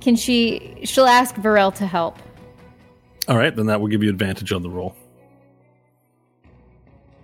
can 0.00 0.16
she? 0.16 0.78
She'll 0.84 1.06
ask 1.06 1.34
Varel 1.34 1.74
to 1.74 1.86
help. 1.86 2.18
All 3.28 3.36
right, 3.36 3.54
then 3.54 3.66
that 3.66 3.78
will 3.80 3.88
give 3.88 4.02
you 4.02 4.08
advantage 4.08 4.52
on 4.52 4.62
the 4.62 4.70
roll. 4.70 4.96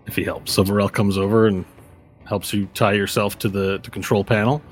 If 0.07 0.16
he 0.16 0.23
helps. 0.23 0.53
So 0.53 0.65
Varel 0.65 0.93
comes 0.93 1.16
over 1.16 1.47
and 1.47 1.65
helps 2.25 2.53
you 2.53 2.69
tie 2.75 2.93
yourself 2.93 3.39
to 3.39 3.49
the 3.49 3.79
to 3.79 3.91
control 3.91 4.23
panel. 4.23 4.62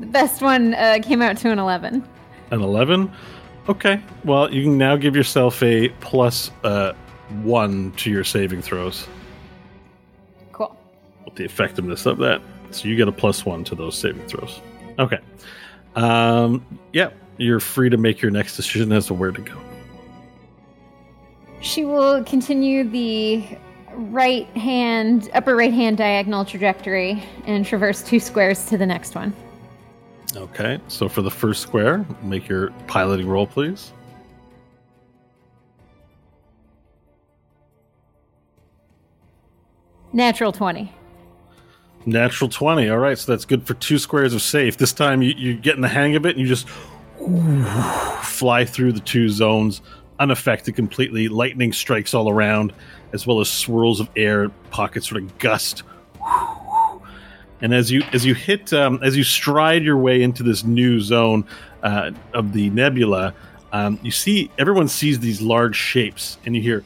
The 0.00 0.06
best 0.06 0.42
one 0.42 0.74
uh, 0.74 0.98
came 1.02 1.22
out 1.22 1.36
to 1.38 1.50
an 1.50 1.58
eleven. 1.58 2.02
An 2.50 2.62
11. 2.62 3.10
Okay. 3.68 4.02
Well, 4.24 4.52
you 4.52 4.64
can 4.64 4.76
now 4.76 4.96
give 4.96 5.14
yourself 5.14 5.62
a 5.62 5.88
plus 6.00 6.50
uh, 6.64 6.94
1 7.42 7.92
to 7.92 8.10
your 8.10 8.24
saving 8.24 8.60
throws 8.60 9.06
Cool. 10.50 10.76
with 11.24 11.36
the 11.36 11.44
effectiveness 11.44 12.06
of 12.06 12.18
that. 12.18 12.42
So 12.72 12.88
you 12.88 12.96
get 12.96 13.06
a 13.06 13.12
plus 13.12 13.46
1 13.46 13.62
to 13.64 13.76
those 13.76 13.96
saving 13.96 14.26
throws. 14.26 14.60
Okay. 14.98 15.18
Um, 15.94 16.66
yeah, 16.92 17.10
you're 17.36 17.60
free 17.60 17.88
to 17.90 17.96
make 17.96 18.20
your 18.20 18.32
next 18.32 18.56
decision 18.56 18.90
as 18.90 19.06
to 19.06 19.14
where 19.14 19.30
to 19.30 19.40
go. 19.40 19.56
She 21.60 21.84
will 21.84 22.24
continue 22.24 22.82
the 22.82 23.44
right 23.92 24.46
hand, 24.56 25.30
upper 25.34 25.54
right 25.54 25.72
hand 25.72 25.98
diagonal 25.98 26.44
trajectory 26.44 27.22
and 27.46 27.64
traverse 27.64 28.02
two 28.02 28.18
squares 28.18 28.64
to 28.66 28.78
the 28.78 28.86
next 28.86 29.14
one. 29.14 29.32
Okay. 30.36 30.80
So 30.88 31.08
for 31.08 31.22
the 31.22 31.30
first 31.30 31.62
square, 31.62 32.04
make 32.22 32.48
your 32.48 32.70
piloting 32.86 33.28
roll, 33.28 33.46
please. 33.46 33.92
Natural 40.12 40.52
20. 40.52 40.92
Natural 42.06 42.50
20. 42.50 42.88
All 42.88 42.98
right, 42.98 43.16
so 43.16 43.30
that's 43.30 43.44
good 43.44 43.66
for 43.66 43.74
two 43.74 43.98
squares 43.98 44.34
of 44.34 44.42
safe. 44.42 44.76
This 44.76 44.92
time 44.92 45.22
you, 45.22 45.34
you 45.36 45.54
get 45.54 45.76
in 45.76 45.82
the 45.82 45.88
hang 45.88 46.16
of 46.16 46.26
it 46.26 46.30
and 46.30 46.40
you 46.40 46.46
just 46.46 46.68
fly 48.24 48.64
through 48.64 48.92
the 48.92 49.00
two 49.00 49.28
zones 49.28 49.82
unaffected 50.18 50.76
completely. 50.76 51.28
Lightning 51.28 51.72
strikes 51.72 52.14
all 52.14 52.28
around, 52.28 52.72
as 53.12 53.26
well 53.26 53.40
as 53.40 53.50
swirls 53.50 54.00
of 54.00 54.08
air, 54.16 54.50
pockets 54.70 55.08
sort 55.08 55.22
of 55.22 55.38
gust. 55.38 55.82
And 57.62 57.74
as 57.74 57.90
you 57.90 58.02
as 58.12 58.24
you 58.24 58.34
hit 58.34 58.72
um, 58.72 59.00
as 59.02 59.16
you 59.16 59.24
stride 59.24 59.82
your 59.82 59.98
way 59.98 60.22
into 60.22 60.42
this 60.42 60.64
new 60.64 61.00
zone 61.00 61.44
uh, 61.82 62.10
of 62.32 62.52
the 62.52 62.70
nebula, 62.70 63.34
um, 63.72 63.98
you 64.02 64.10
see 64.10 64.50
everyone 64.58 64.88
sees 64.88 65.20
these 65.20 65.42
large 65.42 65.76
shapes, 65.76 66.38
and 66.46 66.56
you 66.56 66.62
hear 66.62 66.84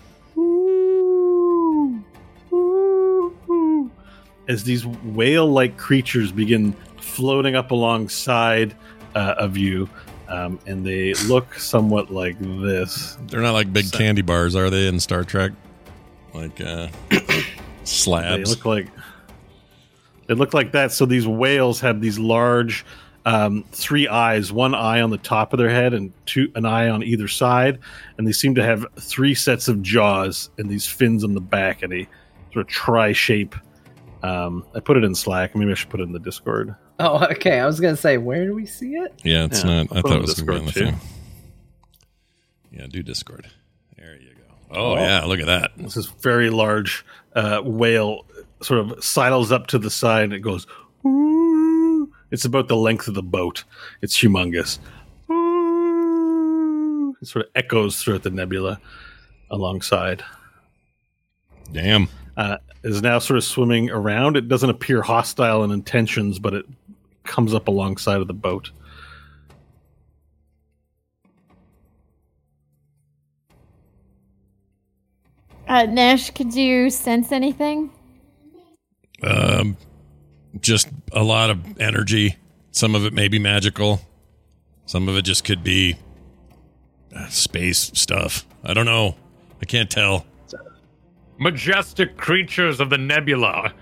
as 4.48 4.64
these 4.64 4.86
whale-like 4.86 5.76
creatures 5.76 6.30
begin 6.30 6.74
floating 6.98 7.56
up 7.56 7.70
alongside 7.70 8.74
uh, 9.14 9.34
of 9.38 9.56
you, 9.56 9.88
um, 10.28 10.58
and 10.66 10.84
they 10.84 11.14
look 11.26 11.54
somewhat 11.54 12.10
like 12.10 12.38
this. 12.38 13.16
They're 13.28 13.40
not 13.40 13.52
like 13.52 13.72
big 13.72 13.90
candy 13.92 14.22
bars, 14.22 14.54
are 14.54 14.70
they, 14.70 14.86
in 14.86 15.00
Star 15.00 15.24
Trek? 15.24 15.52
Like 16.34 16.60
uh, 16.60 16.88
They 17.84 17.90
slabs. 17.90 18.50
look 18.50 18.64
like 18.64 18.88
they 20.26 20.34
looked 20.34 20.54
like 20.54 20.72
that. 20.72 20.92
So 20.92 21.06
these 21.06 21.26
whales 21.26 21.80
have 21.80 22.00
these 22.00 22.18
large 22.18 22.84
um, 23.26 23.64
three 23.72 24.06
eyes, 24.08 24.52
one 24.52 24.74
eye 24.74 25.00
on 25.00 25.10
the 25.10 25.18
top 25.18 25.52
of 25.52 25.58
their 25.58 25.70
head 25.70 25.94
and 25.94 26.12
two 26.26 26.50
an 26.54 26.66
eye 26.66 26.88
on 26.88 27.02
either 27.02 27.26
side, 27.28 27.78
and 28.18 28.26
they 28.26 28.32
seem 28.32 28.54
to 28.56 28.62
have 28.62 28.84
three 28.96 29.34
sets 29.34 29.66
of 29.68 29.80
jaws 29.82 30.50
and 30.58 30.68
these 30.68 30.86
fins 30.86 31.24
on 31.24 31.34
the 31.34 31.40
back 31.40 31.82
and 31.82 31.92
a 31.92 32.06
sort 32.52 32.66
of 32.66 32.72
tri 32.72 33.12
shape. 33.12 33.54
Um, 34.22 34.64
I 34.74 34.80
put 34.80 34.96
it 34.96 35.04
in 35.04 35.14
Slack. 35.14 35.54
Maybe 35.56 35.70
I 35.70 35.74
should 35.74 35.90
put 35.90 36.00
it 36.00 36.04
in 36.04 36.12
the 36.12 36.18
Discord. 36.18 36.74
Oh, 37.00 37.24
okay. 37.32 37.58
I 37.60 37.66
was 37.66 37.80
gonna 37.80 37.96
say, 37.96 38.18
where 38.18 38.44
do 38.46 38.54
we 38.54 38.66
see 38.66 38.94
it? 38.94 39.12
yeah, 39.24 39.44
it's 39.44 39.64
Yeah, 39.64 39.82
not. 39.84 39.86
I'll 39.92 39.98
I 39.98 40.02
put 40.02 40.08
thought 40.10 40.16
it 40.16 40.18
it 40.18 40.20
was 40.22 40.40
on 40.40 40.46
going 40.46 40.66
to 40.66 40.74
be 40.74 40.80
on 40.80 40.86
the 40.86 40.90
Discord, 40.92 41.00
thing. 41.00 42.78
Yeah, 42.80 42.86
do 42.88 43.02
Discord. 43.02 43.46
There 43.96 44.16
you 44.16 44.30
go. 44.34 44.76
Oh, 44.76 44.96
yeah, 44.96 45.24
look 45.24 45.40
at 45.40 45.46
that. 45.46 45.72
This 45.76 45.96
is 45.96 46.06
very 46.06 46.50
large 46.50 47.04
uh, 47.34 47.60
whale 47.64 48.26
sort 48.64 48.80
of 48.80 49.04
sidles 49.04 49.52
up 49.52 49.66
to 49.68 49.78
the 49.78 49.90
side 49.90 50.24
and 50.24 50.32
it 50.32 50.40
goes. 50.40 50.66
"Ooh." 51.06 52.10
It's 52.30 52.44
about 52.44 52.68
the 52.68 52.76
length 52.76 53.06
of 53.06 53.14
the 53.14 53.22
boat. 53.22 53.62
It's 54.02 54.18
humongous. 54.20 54.78
Ooh. 55.30 57.14
It 57.20 57.28
sort 57.28 57.44
of 57.44 57.50
echoes 57.54 58.02
throughout 58.02 58.24
the 58.24 58.30
nebula 58.30 58.80
alongside. 59.50 60.24
Damn. 61.72 62.08
Uh, 62.36 62.56
is 62.82 63.02
now 63.02 63.18
sort 63.20 63.36
of 63.36 63.44
swimming 63.44 63.90
around. 63.90 64.36
It 64.36 64.48
doesn't 64.48 64.68
appear 64.68 65.00
hostile 65.00 65.62
in 65.62 65.70
intentions, 65.70 66.38
but 66.38 66.54
it 66.54 66.66
comes 67.22 67.54
up 67.54 67.68
alongside 67.68 68.20
of 68.20 68.26
the 68.26 68.34
boat. 68.34 68.70
Uh, 75.68 75.86
Nash, 75.86 76.30
could 76.30 76.52
you 76.54 76.90
sense 76.90 77.32
anything? 77.32 77.90
Um, 79.24 79.76
just 80.60 80.88
a 81.12 81.22
lot 81.22 81.50
of 81.50 81.80
energy. 81.80 82.36
Some 82.70 82.94
of 82.94 83.04
it 83.04 83.12
may 83.12 83.28
be 83.28 83.38
magical. 83.38 84.00
Some 84.86 85.08
of 85.08 85.16
it 85.16 85.22
just 85.22 85.44
could 85.44 85.64
be 85.64 85.96
uh, 87.14 87.28
space 87.28 87.90
stuff. 87.94 88.46
I 88.62 88.74
don't 88.74 88.86
know. 88.86 89.16
I 89.62 89.64
can't 89.64 89.90
tell. 89.90 90.26
Majestic 91.38 92.16
creatures 92.16 92.80
of 92.80 92.90
the 92.90 92.98
nebula. 92.98 93.72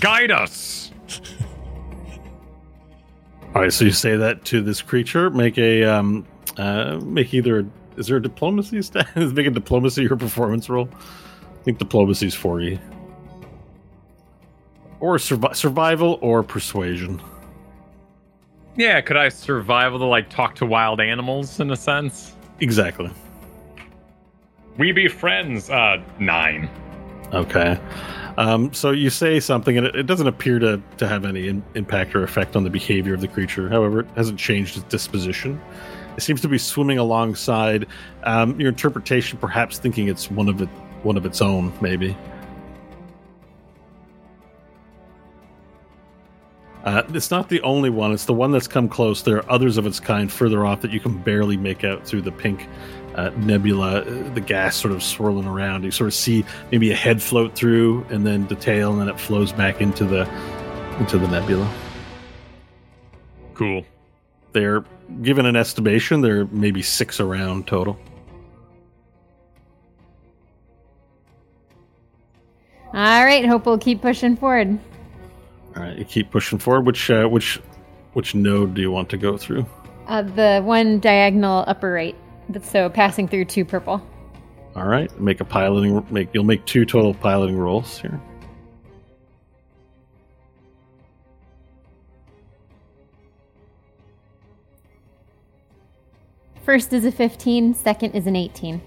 Guide 0.00 0.30
us. 0.30 0.90
All 3.54 3.62
right, 3.62 3.72
so 3.72 3.86
you 3.86 3.90
say 3.90 4.16
that 4.16 4.44
to 4.46 4.60
this 4.60 4.82
creature. 4.82 5.30
Make 5.30 5.56
a 5.56 5.84
um, 5.84 6.26
uh, 6.58 7.00
make 7.02 7.32
either. 7.32 7.66
Is 7.96 8.08
there 8.08 8.18
a 8.18 8.22
diplomacy 8.22 8.82
stat? 8.82 9.08
Is 9.16 9.32
make 9.34 9.46
a 9.46 9.50
diplomacy 9.50 10.06
or 10.06 10.16
performance 10.16 10.68
roll. 10.68 10.88
I 10.92 11.62
think 11.62 11.78
diplomacy 11.78 12.26
is 12.26 12.34
forty, 12.34 12.78
or 15.00 15.16
survi- 15.16 15.54
survival 15.54 16.18
or 16.20 16.42
persuasion. 16.42 17.20
Yeah, 18.76 19.00
could 19.00 19.16
I 19.16 19.30
survival 19.30 19.98
to 19.98 20.04
like 20.04 20.28
talk 20.28 20.54
to 20.56 20.66
wild 20.66 21.00
animals 21.00 21.60
in 21.60 21.70
a 21.70 21.76
sense? 21.76 22.36
Exactly. 22.60 23.10
We 24.76 24.92
be 24.92 25.08
friends. 25.08 25.70
Uh, 25.70 26.02
nine. 26.18 26.68
Okay. 27.32 27.78
Um, 28.36 28.72
so 28.74 28.90
you 28.90 29.08
say 29.08 29.40
something, 29.40 29.78
and 29.78 29.86
it, 29.86 29.96
it 29.96 30.06
doesn't 30.06 30.26
appear 30.26 30.58
to, 30.58 30.82
to 30.98 31.08
have 31.08 31.24
any 31.24 31.48
in, 31.48 31.62
impact 31.74 32.14
or 32.14 32.22
effect 32.22 32.54
on 32.54 32.64
the 32.64 32.70
behavior 32.70 33.14
of 33.14 33.22
the 33.22 33.28
creature. 33.28 33.70
However, 33.70 34.00
it 34.00 34.08
hasn't 34.14 34.38
changed 34.38 34.76
its 34.76 34.86
disposition. 34.86 35.60
It 36.16 36.22
seems 36.22 36.42
to 36.42 36.48
be 36.48 36.58
swimming 36.58 36.98
alongside. 36.98 37.86
Um, 38.24 38.58
your 38.60 38.68
interpretation, 38.68 39.38
perhaps 39.38 39.78
thinking 39.78 40.08
it's 40.08 40.30
one 40.30 40.48
of 40.48 40.60
it, 40.60 40.68
one 41.02 41.16
of 41.16 41.24
its 41.24 41.40
own, 41.40 41.72
maybe. 41.80 42.16
Uh, 46.86 47.02
it's 47.08 47.32
not 47.32 47.48
the 47.48 47.60
only 47.62 47.90
one. 47.90 48.12
It's 48.12 48.26
the 48.26 48.32
one 48.32 48.52
that's 48.52 48.68
come 48.68 48.88
close. 48.88 49.22
There 49.22 49.38
are 49.38 49.50
others 49.50 49.76
of 49.76 49.86
its 49.86 49.98
kind 49.98 50.30
further 50.30 50.64
off 50.64 50.82
that 50.82 50.92
you 50.92 51.00
can 51.00 51.18
barely 51.18 51.56
make 51.56 51.82
out 51.82 52.06
through 52.06 52.22
the 52.22 52.30
pink 52.30 52.68
uh, 53.16 53.30
nebula, 53.38 54.02
uh, 54.02 54.34
the 54.34 54.40
gas 54.40 54.76
sort 54.76 54.94
of 54.94 55.02
swirling 55.02 55.48
around. 55.48 55.82
You 55.82 55.90
sort 55.90 56.06
of 56.06 56.14
see 56.14 56.44
maybe 56.70 56.92
a 56.92 56.94
head 56.94 57.20
float 57.20 57.56
through, 57.56 58.06
and 58.10 58.24
then 58.24 58.46
the 58.46 58.54
tail, 58.54 58.92
and 58.92 59.00
then 59.00 59.08
it 59.08 59.18
flows 59.18 59.52
back 59.52 59.80
into 59.80 60.04
the 60.04 60.28
into 61.00 61.18
the 61.18 61.26
nebula. 61.26 61.68
Cool. 63.54 63.84
They're 64.52 64.84
given 65.22 65.44
an 65.44 65.56
estimation. 65.56 66.20
There 66.20 66.42
are 66.42 66.46
maybe 66.46 66.82
six 66.82 67.18
around 67.18 67.66
total. 67.66 67.98
All 72.94 73.24
right, 73.24 73.44
hope 73.44 73.66
we'll 73.66 73.76
keep 73.76 74.00
pushing 74.00 74.36
forward. 74.36 74.78
All 75.76 75.82
right, 75.82 75.98
you 75.98 76.04
keep 76.04 76.30
pushing 76.30 76.58
forward. 76.58 76.86
Which 76.86 77.10
uh, 77.10 77.26
which 77.26 77.60
which 78.14 78.34
node 78.34 78.74
do 78.74 78.80
you 78.80 78.90
want 78.90 79.10
to 79.10 79.18
go 79.18 79.36
through? 79.36 79.66
Uh, 80.06 80.22
the 80.22 80.62
one 80.64 81.00
diagonal 81.00 81.64
upper 81.66 81.92
right. 81.92 82.16
So 82.62 82.88
passing 82.88 83.28
through 83.28 83.46
two 83.46 83.64
purple. 83.64 84.00
All 84.74 84.86
right, 84.86 85.10
make 85.20 85.40
a 85.40 85.44
piloting. 85.44 86.06
Make 86.10 86.30
you'll 86.32 86.44
make 86.44 86.64
two 86.64 86.86
total 86.86 87.12
piloting 87.12 87.58
rolls 87.58 87.98
here. 87.98 88.18
First 96.66 96.92
is 96.92 97.04
a 97.04 97.12
15, 97.12 97.74
second 97.74 98.10
is 98.10 98.26
an 98.26 98.34
18. 98.34 98.82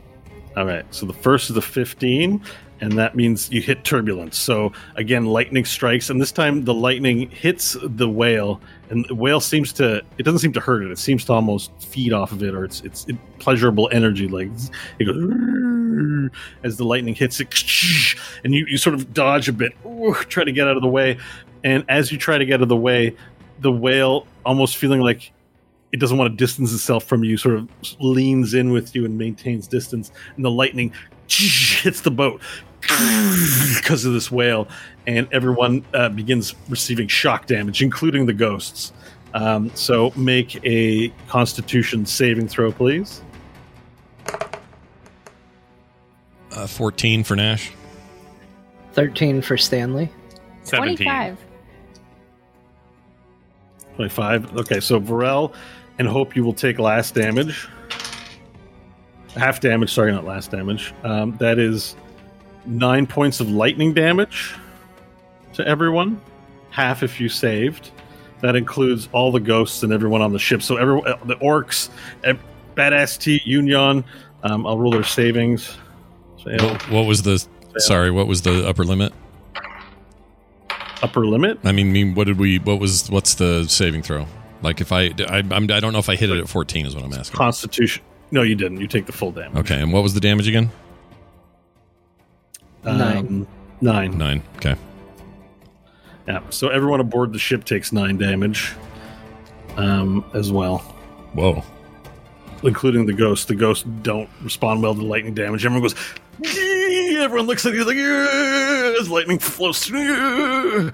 All 0.57 0.65
right, 0.65 0.85
so 0.93 1.05
the 1.05 1.13
first 1.13 1.49
is 1.49 1.55
a 1.55 1.61
15, 1.61 2.43
and 2.81 2.93
that 2.93 3.15
means 3.15 3.51
you 3.51 3.61
hit 3.61 3.83
turbulence. 3.83 4.37
So 4.37 4.71
again, 4.95 5.25
lightning 5.25 5.65
strikes, 5.65 6.09
and 6.09 6.21
this 6.21 6.31
time 6.31 6.63
the 6.63 6.73
lightning 6.73 7.29
hits 7.29 7.77
the 7.81 8.09
whale, 8.09 8.61
and 8.89 9.05
the 9.07 9.15
whale 9.15 9.39
seems 9.39 9.73
to 9.73 10.01
it 10.17 10.23
doesn't 10.23 10.39
seem 10.39 10.53
to 10.53 10.59
hurt 10.59 10.83
it. 10.83 10.91
It 10.91 10.97
seems 10.97 11.25
to 11.25 11.33
almost 11.33 11.71
feed 11.79 12.13
off 12.13 12.31
of 12.31 12.43
it, 12.43 12.53
or 12.53 12.63
it's 12.63 12.81
it's 12.81 13.05
pleasurable 13.39 13.89
energy. 13.91 14.27
Like 14.27 14.49
it 14.99 15.05
goes 15.05 16.29
as 16.63 16.77
the 16.77 16.85
lightning 16.85 17.15
hits 17.15 17.39
it, 17.39 17.53
and 18.43 18.53
you, 18.53 18.65
you 18.67 18.77
sort 18.77 18.95
of 18.95 19.13
dodge 19.13 19.49
a 19.49 19.53
bit, 19.53 19.73
try 20.29 20.43
to 20.43 20.51
get 20.51 20.67
out 20.67 20.75
of 20.75 20.81
the 20.81 20.89
way, 20.89 21.17
and 21.63 21.83
as 21.89 22.11
you 22.11 22.17
try 22.17 22.37
to 22.37 22.45
get 22.45 22.55
out 22.55 22.63
of 22.63 22.69
the 22.69 22.75
way, 22.75 23.15
the 23.59 23.71
whale 23.71 24.25
almost 24.45 24.77
feeling 24.77 25.01
like 25.01 25.31
it 25.91 25.99
doesn't 25.99 26.17
want 26.17 26.31
to 26.31 26.37
distance 26.37 26.71
itself 26.71 27.03
from 27.03 27.23
you, 27.23 27.35
sort 27.35 27.55
of 27.55 27.67
leans 27.99 28.53
in 28.53 28.71
with 28.71 28.95
you 28.95 29.05
and 29.05 29.17
maintains 29.17 29.67
distance, 29.67 30.11
and 30.35 30.45
the 30.45 30.51
lightning 30.51 30.93
hits 31.27 32.01
the 32.01 32.11
boat 32.11 32.41
because 33.75 34.05
of 34.05 34.13
this 34.13 34.31
whale, 34.31 34.67
and 35.07 35.27
everyone 35.31 35.85
uh, 35.93 36.09
begins 36.09 36.55
receiving 36.69 37.07
shock 37.07 37.45
damage, 37.45 37.81
including 37.81 38.25
the 38.25 38.33
ghosts. 38.33 38.93
Um, 39.33 39.69
so 39.75 40.11
make 40.15 40.59
a 40.65 41.09
Constitution 41.27 42.05
saving 42.05 42.47
throw, 42.47 42.71
please. 42.71 43.21
Uh, 46.51 46.67
14 46.67 47.23
for 47.23 47.35
Nash. 47.35 47.71
13 48.93 49.41
for 49.41 49.57
Stanley. 49.57 50.09
17. 50.63 50.97
25. 50.97 51.37
25. 53.95 54.57
Okay, 54.57 54.79
so 54.79 54.99
Varel 54.99 55.53
and 55.99 56.07
Hope, 56.07 56.35
you 56.35 56.43
will 56.43 56.53
take 56.53 56.79
last 56.79 57.13
damage. 57.13 57.67
Half 59.35 59.59
damage, 59.59 59.93
sorry, 59.93 60.11
not 60.11 60.25
last 60.25 60.49
damage. 60.51 60.93
Um, 61.03 61.37
that 61.37 61.59
is 61.59 61.95
nine 62.69 63.07
points 63.07 63.39
of 63.39 63.49
lightning 63.49 63.93
damage 63.93 64.55
to 65.53 65.67
everyone. 65.67 66.21
Half 66.69 67.03
if 67.03 67.19
you 67.19 67.27
saved. 67.29 67.91
That 68.41 68.55
includes 68.55 69.09
all 69.11 69.31
the 69.31 69.39
ghosts 69.39 69.83
and 69.83 69.91
everyone 69.91 70.21
on 70.21 70.31
the 70.31 70.39
ship. 70.39 70.61
So 70.61 70.77
everyone, 70.77 71.07
uh, 71.11 71.17
the 71.25 71.35
orcs, 71.37 71.89
eh, 72.23 72.35
badass 72.75 73.19
T, 73.19 73.41
Union. 73.43 74.05
Um, 74.43 74.65
I'll 74.65 74.77
roll 74.77 74.91
their 74.91 75.03
savings. 75.03 75.77
So, 76.43 76.57
What, 76.89 77.03
was 77.03 77.23
the? 77.23 77.45
Sorry, 77.79 78.11
what 78.11 78.27
was 78.27 78.43
the 78.43 78.65
upper 78.65 78.85
limit? 78.85 79.11
upper 81.01 81.25
limit. 81.25 81.59
I 81.63 81.71
mean, 81.71 81.91
mean, 81.91 82.15
what 82.15 82.27
did 82.27 82.37
we? 82.39 82.59
What 82.59 82.79
was? 82.79 83.09
What's 83.09 83.35
the 83.35 83.65
saving 83.67 84.03
throw? 84.03 84.25
Like 84.61 84.81
if 84.81 84.91
I, 84.91 85.13
I, 85.27 85.43
I'm, 85.51 85.63
I 85.71 85.79
don't 85.79 85.93
know 85.93 85.99
if 85.99 86.09
I 86.09 86.15
hit 86.15 86.29
it 86.29 86.37
at 86.37 86.49
14 86.49 86.85
is 86.85 86.95
what 86.95 87.03
I'm 87.03 87.13
asking. 87.13 87.37
Constitution. 87.37 88.03
No, 88.31 88.41
you 88.41 88.55
didn't. 88.55 88.79
You 88.79 88.87
take 88.87 89.05
the 89.05 89.11
full 89.11 89.31
damage. 89.31 89.57
Okay, 89.57 89.81
and 89.81 89.91
what 89.91 90.03
was 90.03 90.13
the 90.13 90.19
damage 90.19 90.47
again? 90.47 90.69
Nine. 92.83 93.17
Um, 93.17 93.47
nine. 93.81 94.17
Nine. 94.17 94.43
Okay. 94.57 94.75
Yeah. 96.27 96.41
So 96.49 96.69
everyone 96.69 96.99
aboard 96.99 97.33
the 97.33 97.39
ship 97.39 97.65
takes 97.65 97.91
nine 97.91 98.17
damage, 98.17 98.73
um, 99.77 100.23
as 100.33 100.51
well, 100.51 100.79
Whoa. 101.33 101.63
including 102.63 103.05
the 103.05 103.13
ghosts. 103.13 103.45
The 103.45 103.55
ghosts 103.55 103.85
don't 104.01 104.29
respond 104.41 104.81
well 104.81 104.95
to 104.95 105.01
lightning 105.01 105.33
damage. 105.33 105.65
Everyone 105.65 105.81
goes. 105.83 105.95
"Gee!" 106.41 107.17
Everyone 107.19 107.47
looks 107.47 107.65
at 107.65 107.73
you 107.73 107.83
like 107.83 107.97
"Yeah," 107.97 108.95
as 108.99 109.09
lightning 109.09 109.39
flows 109.39 109.83
through. 109.85 110.91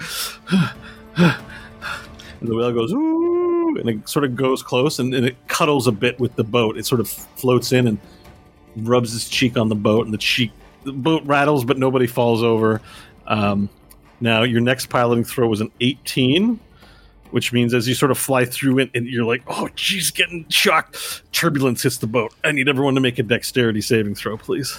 And 1.17 2.49
the 2.49 2.55
whale 2.55 2.73
goes, 2.73 2.91
Ooh, 2.91 3.77
and 3.79 3.89
it 3.89 4.09
sort 4.09 4.25
of 4.25 4.35
goes 4.35 4.61
close 4.61 4.99
and, 4.99 5.13
and 5.13 5.25
it 5.25 5.35
cuddles 5.47 5.87
a 5.87 5.91
bit 5.91 6.19
with 6.19 6.35
the 6.35 6.43
boat. 6.43 6.77
It 6.77 6.85
sort 6.85 6.99
of 6.99 7.07
floats 7.07 7.71
in 7.71 7.87
and 7.87 7.97
rubs 8.75 9.13
his 9.13 9.29
cheek 9.29 9.57
on 9.57 9.69
the 9.69 9.75
boat, 9.75 10.05
and 10.05 10.13
the 10.13 10.17
cheek, 10.17 10.51
the 10.85 10.93
boat 10.93 11.23
rattles, 11.25 11.65
but 11.65 11.77
nobody 11.77 12.07
falls 12.07 12.41
over. 12.43 12.81
Um, 13.27 13.69
now, 14.21 14.43
your 14.43 14.61
next 14.61 14.87
piloting 14.87 15.23
throw 15.25 15.47
was 15.47 15.59
an 15.61 15.71
18, 15.81 16.59
which 17.31 17.51
means 17.51 17.73
as 17.73 17.87
you 17.87 17.93
sort 17.95 18.11
of 18.11 18.17
fly 18.17 18.45
through 18.45 18.79
it, 18.79 18.91
and 18.93 19.05
you're 19.07 19.25
like, 19.25 19.43
oh, 19.47 19.67
geez, 19.75 20.11
getting 20.11 20.47
shocked. 20.49 21.23
Turbulence 21.33 21.83
hits 21.83 21.97
the 21.97 22.07
boat. 22.07 22.33
I 22.43 22.51
need 22.51 22.69
everyone 22.69 22.95
to 22.95 23.01
make 23.01 23.19
a 23.19 23.23
dexterity 23.23 23.81
saving 23.81 24.15
throw, 24.15 24.37
please. 24.37 24.77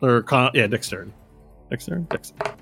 Or, 0.00 0.22
con- 0.22 0.52
yeah, 0.54 0.66
dexterity. 0.66 1.12
Dexterity? 1.70 2.06
Dexterity. 2.10 2.52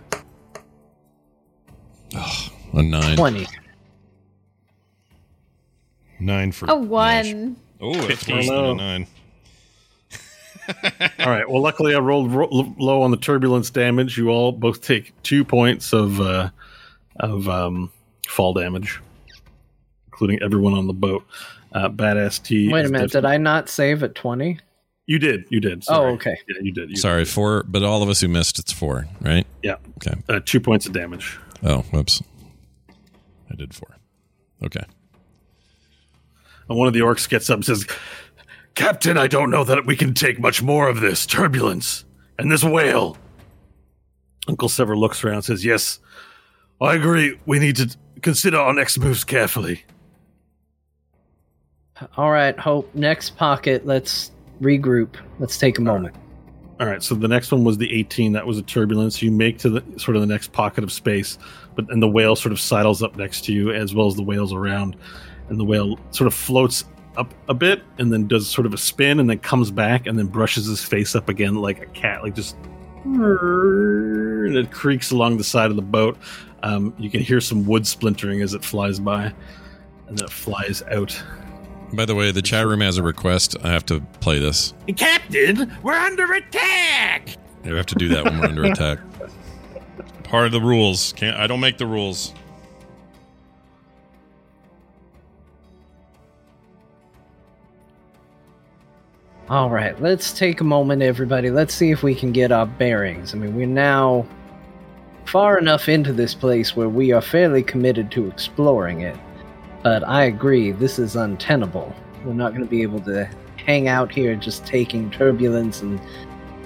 A 2.73 2.83
nine. 2.83 3.17
20. 3.17 3.47
Nine 6.21 6.53
for 6.53 6.67
A 6.67 6.69
Nash. 6.79 6.87
one. 6.89 7.57
Oh, 7.81 7.93
it's 8.09 8.29
Oh, 8.29 8.35
worse 8.35 8.47
than 8.49 8.65
a 8.65 8.75
nine. 8.75 9.07
All 11.21 11.31
right. 11.31 11.49
Well, 11.49 11.63
luckily 11.63 11.95
I 11.95 11.99
rolled 11.99 12.33
ro- 12.33 12.49
low 12.79 13.03
on 13.03 13.11
the 13.11 13.17
turbulence 13.17 13.71
damage. 13.71 14.17
You 14.17 14.31
all 14.31 14.53
both 14.53 14.81
take 14.83 15.13
two 15.23 15.45
points 15.45 15.93
of 15.93 16.21
uh, 16.21 16.51
of 17.21 17.49
um, 17.49 17.91
fall 18.29 18.55
damage, 18.55 19.01
including 20.07 20.41
everyone 20.43 20.75
on 20.75 20.87
the 20.87 20.93
boat. 20.95 21.25
Uh, 21.73 21.89
badass 21.89 22.43
T. 22.43 22.73
Wait 22.73 22.87
a 22.87 22.89
minute. 22.89 23.11
Did 23.11 23.25
I 23.25 23.37
not 23.37 23.69
save 23.69 24.03
at 24.05 24.15
20? 24.15 24.59
You 25.07 25.19
did. 25.19 25.45
You 25.51 25.61
did. 25.61 25.85
Sorry. 25.85 26.11
Oh, 26.11 26.15
okay. 26.15 26.37
Yeah, 26.49 26.57
you 26.63 26.73
did. 26.73 26.91
You 26.91 26.97
Sorry, 26.97 27.25
four. 27.25 27.65
But 27.65 27.83
all 27.83 28.03
of 28.03 28.09
us 28.09 28.21
who 28.21 28.29
missed, 28.29 28.59
it's 28.59 28.73
four, 28.73 29.07
right? 29.21 29.47
Yeah. 29.63 29.77
Okay. 29.97 30.15
Uh, 30.29 30.41
two 30.45 30.61
points 30.61 30.87
of 30.87 30.93
damage. 30.93 31.39
Oh, 31.63 31.83
whoops. 31.91 32.23
I 33.51 33.55
did 33.57 33.75
four. 33.75 33.97
Okay. 34.65 34.85
And 36.69 36.79
one 36.79 36.89
of 36.89 36.95
the 36.95 37.01
orcs 37.01 37.29
gets 37.29 37.51
up 37.51 37.57
and 37.57 37.65
says, 37.65 37.87
"Captain, 38.75 39.17
I 39.17 39.27
don't 39.27 39.51
know 39.51 39.65
that 39.65 39.87
we 39.87 39.97
can 39.97 40.15
take 40.15 40.39
much 40.41 40.63
more 40.63 40.89
of 40.89 41.01
this 41.01 41.27
turbulence 41.27 42.05
and 42.39 42.51
this 42.51 42.65
whale." 42.65 43.17
Uncle 44.49 44.69
Sever 44.69 44.97
looks 44.97 45.25
around 45.25 45.37
and 45.37 45.45
says, 45.45 45.65
"Yes, 45.65 46.01
I 46.81 46.95
agree. 46.95 47.39
We 47.47 47.59
need 47.59 47.77
to 47.77 47.97
consider 48.21 48.59
our 48.59 48.73
next 48.73 48.99
moves 48.99 49.25
carefully." 49.25 49.85
All 52.17 52.31
right, 52.31 52.59
Hope. 52.59 52.93
Next 52.95 53.37
pocket. 53.37 53.87
Let's 53.87 54.33
regroup. 54.61 55.15
Let's 55.39 55.57
take 55.59 55.79
a 55.79 55.83
moment. 55.83 56.15
All 56.81 56.89
right, 56.89 57.03
so 57.03 57.15
the 57.15 57.29
next 57.29 57.53
one 57.53 57.63
was 57.63 57.79
the 57.79 57.93
18. 57.95 58.33
That 58.33 58.47
was 58.47 58.59
a 58.59 58.63
turbulence. 58.63 59.23
You 59.23 59.31
make 59.31 59.59
to 59.59 59.71
the 59.71 59.85
sort 59.97 60.17
of 60.17 60.21
the 60.21 60.27
next 60.27 60.53
pocket 60.53 60.83
of 60.83 60.91
space, 60.91 61.39
but 61.77 61.89
and 61.91 62.03
the 62.03 62.09
whale 62.09 62.35
sort 62.35 62.53
of 62.53 62.59
sidles 62.59 63.01
up 63.01 63.17
next 63.17 63.45
to 63.45 63.53
you 63.53 63.71
as 63.71 63.95
well 63.95 64.09
as 64.09 64.17
the 64.17 64.25
whales 64.25 64.53
around, 64.53 64.97
and 65.49 65.59
the 65.59 65.65
whale 65.65 65.99
sort 66.11 66.27
of 66.27 66.35
floats 66.35 66.85
up 67.17 67.33
a 67.49 67.55
bit 67.55 67.83
and 67.99 68.13
then 68.13 68.27
does 68.27 68.49
sort 68.49 68.67
of 68.67 68.75
a 68.75 68.79
spin 68.79 69.21
and 69.21 69.29
then 69.31 69.39
comes 69.39 69.71
back 69.71 70.07
and 70.07 70.19
then 70.19 70.27
brushes 70.27 70.67
his 70.67 70.83
face 70.83 71.15
up 71.15 71.29
again 71.29 71.55
like 71.57 71.81
a 71.81 71.87
cat, 71.87 72.23
like 72.23 72.35
just 72.35 72.57
and 73.05 74.57
it 74.57 74.71
creaks 74.71 75.11
along 75.11 75.37
the 75.37 75.45
side 75.45 75.71
of 75.71 75.77
the 75.77 75.83
boat. 75.83 76.17
Um, 76.63 76.95
you 76.99 77.11
can 77.11 77.21
hear 77.21 77.41
some 77.41 77.67
wood 77.67 77.87
splintering 77.87 78.41
as 78.41 78.55
it 78.55 78.65
flies 78.65 78.99
by, 78.99 79.25
and 80.09 80.19
then 80.19 80.25
it 80.25 80.31
flies 80.31 80.83
out. 80.91 81.21
By 81.93 82.07
the 82.07 82.15
way, 82.15 82.31
the 82.31 82.43
chat 82.43 82.67
room 82.67 82.81
has 82.81 82.97
a 82.97 83.03
request. 83.03 83.57
I 83.63 83.69
have 83.69 83.85
to 83.87 84.01
play 84.21 84.39
this. 84.39 84.73
Captain, 84.97 85.73
we're 85.83 85.93
under 85.93 86.33
attack. 86.33 87.37
We 87.63 87.77
have 87.77 87.87
to 87.87 87.95
do 87.95 88.09
that 88.09 88.25
when 88.25 88.39
we're 88.41 88.47
under 88.47 88.65
attack. 88.73 88.99
Part 90.25 90.47
of 90.47 90.53
the 90.53 90.61
rules. 90.61 91.13
Can't 91.15 91.37
I 91.37 91.47
don't 91.47 91.61
make 91.61 91.79
the 91.79 91.87
rules. 91.87 92.35
All 99.51 99.69
right, 99.69 100.01
let's 100.01 100.33
take 100.33 100.63
a 100.63 100.65
moment, 100.65 101.03
everybody. 101.03 101.51
Let's 101.51 101.75
see 101.75 101.91
if 101.91 102.03
we 102.03 102.15
can 102.15 102.33
get 102.33 102.51
our 102.51 102.65
bearings. 102.65 103.35
I 103.35 103.37
mean, 103.37 103.55
we're 103.55 103.67
now 103.67 104.27
far 105.27 105.59
enough 105.59 105.87
into 105.87 106.15
this 106.15 106.33
place 106.35 106.75
where 106.75 106.89
we 106.89 107.13
are 107.13 107.21
fairly 107.21 107.63
committed 107.63 108.11
to 108.13 108.27
exploring 108.27 109.03
it. 109.03 109.17
But 109.83 110.03
I 110.09 110.25
agree, 110.25 110.73
this 110.73 110.99
is 110.99 111.15
untenable. 111.15 111.95
We're 112.25 112.33
not 112.33 112.53
going 112.53 112.65
to 112.65 112.71
be 112.71 112.81
able 112.81 113.01
to 113.01 113.29
hang 113.57 113.87
out 113.87 114.11
here 114.11 114.35
just 114.35 114.65
taking 114.65 115.11
turbulence 115.11 115.83
and 115.83 116.01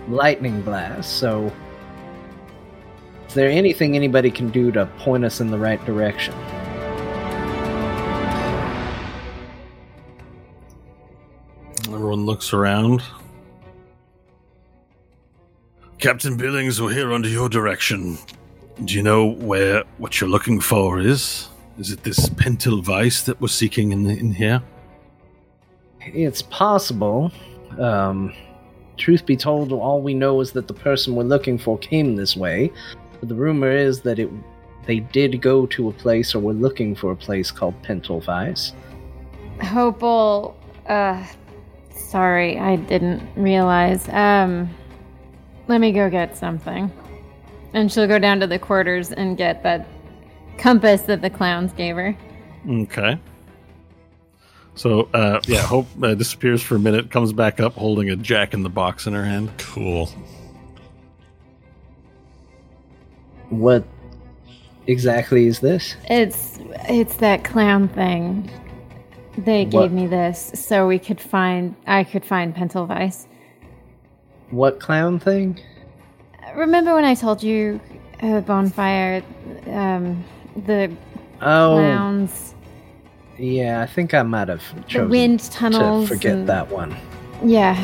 lightning 0.06 0.62
blasts. 0.62 1.12
So, 1.12 1.52
is 3.26 3.34
there 3.34 3.50
anything 3.50 3.96
anybody 3.96 4.30
can 4.30 4.50
do 4.50 4.70
to 4.70 4.86
point 5.00 5.24
us 5.24 5.40
in 5.40 5.50
the 5.50 5.58
right 5.58 5.84
direction? 5.84 6.32
Looks 12.16 12.52
around. 12.52 13.02
Captain 15.98 16.36
Billings, 16.36 16.80
we're 16.80 16.92
here 16.92 17.12
under 17.12 17.28
your 17.28 17.48
direction. 17.48 18.18
Do 18.84 18.94
you 18.94 19.02
know 19.02 19.26
where 19.26 19.84
what 19.98 20.20
you're 20.20 20.30
looking 20.30 20.60
for 20.60 21.00
is? 21.00 21.48
Is 21.78 21.90
it 21.90 22.02
this 22.04 22.28
Pentelweiss 22.30 23.24
that 23.24 23.40
we're 23.40 23.48
seeking 23.48 23.92
in, 23.92 24.08
in 24.08 24.32
here? 24.32 24.62
It's 26.00 26.42
possible. 26.42 27.32
Um, 27.78 28.32
truth 28.96 29.26
be 29.26 29.36
told, 29.36 29.72
all 29.72 30.00
we 30.00 30.14
know 30.14 30.40
is 30.40 30.52
that 30.52 30.68
the 30.68 30.74
person 30.74 31.14
we're 31.14 31.24
looking 31.24 31.58
for 31.58 31.78
came 31.78 32.16
this 32.16 32.36
way. 32.36 32.72
But 33.20 33.28
the 33.28 33.34
rumor 33.34 33.70
is 33.70 34.00
that 34.02 34.18
it 34.18 34.30
they 34.86 35.00
did 35.00 35.42
go 35.42 35.66
to 35.66 35.90
a 35.90 35.92
place 35.92 36.34
or 36.34 36.38
were 36.38 36.54
looking 36.54 36.94
for 36.94 37.12
a 37.12 37.16
place 37.16 37.50
called 37.50 37.74
Pentelweiss. 37.82 38.72
Hopeful. 39.60 40.56
Uh, 40.86 41.26
sorry, 41.98 42.58
I 42.58 42.76
didn't 42.76 43.22
realize. 43.36 44.08
Um, 44.08 44.70
let 45.66 45.80
me 45.80 45.92
go 45.92 46.08
get 46.08 46.36
something. 46.36 46.90
And 47.74 47.92
she'll 47.92 48.06
go 48.06 48.18
down 48.18 48.40
to 48.40 48.46
the 48.46 48.58
quarters 48.58 49.12
and 49.12 49.36
get 49.36 49.62
that 49.62 49.86
compass 50.56 51.02
that 51.02 51.20
the 51.20 51.30
clowns 51.30 51.72
gave 51.72 51.96
her. 51.96 52.16
Okay. 52.68 53.18
So, 54.74 55.08
uh, 55.12 55.40
yeah, 55.46 55.62
Hope 55.62 55.86
uh, 56.02 56.14
disappears 56.14 56.62
for 56.62 56.76
a 56.76 56.78
minute, 56.78 57.10
comes 57.10 57.32
back 57.32 57.58
up 57.60 57.74
holding 57.74 58.10
a 58.10 58.16
jack 58.16 58.54
in 58.54 58.62
the 58.62 58.68
box 58.68 59.06
in 59.06 59.12
her 59.12 59.24
hand. 59.24 59.50
Cool. 59.58 60.06
What 63.50 63.84
exactly 64.86 65.46
is 65.46 65.60
this? 65.60 65.96
It's 66.08 66.60
it's 66.88 67.16
that 67.16 67.44
clown 67.44 67.88
thing. 67.88 68.50
They 69.44 69.64
What? 69.66 69.70
gave 69.82 69.92
me 69.92 70.06
this 70.08 70.50
so 70.54 70.88
we 70.88 70.98
could 70.98 71.20
find 71.20 71.74
I 71.86 72.02
could 72.04 72.24
find 72.24 72.54
Pentelweiss. 72.54 73.26
What 74.50 74.80
clown 74.80 75.18
thing? 75.20 75.60
Remember 76.56 76.94
when 76.94 77.04
I 77.04 77.14
told 77.14 77.42
you 77.42 77.80
uh, 78.22 78.40
bonfire 78.40 79.22
um 79.68 80.24
the 80.66 80.90
Oh, 81.40 81.76
clowns, 81.76 82.54
yeah, 83.38 83.80
I 83.80 83.86
think 83.86 84.12
I 84.12 84.22
might 84.24 84.48
have 84.48 84.62
the 84.74 84.80
chosen 84.82 85.08
wind 85.08 85.38
to 85.40 86.04
forget 86.08 86.34
and- 86.34 86.48
that 86.48 86.68
one. 86.68 86.96
Yeah. 87.44 87.76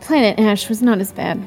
Planet 0.00 0.38
Ash 0.38 0.68
was 0.70 0.80
not 0.80 1.00
as 1.00 1.12
bad. 1.12 1.46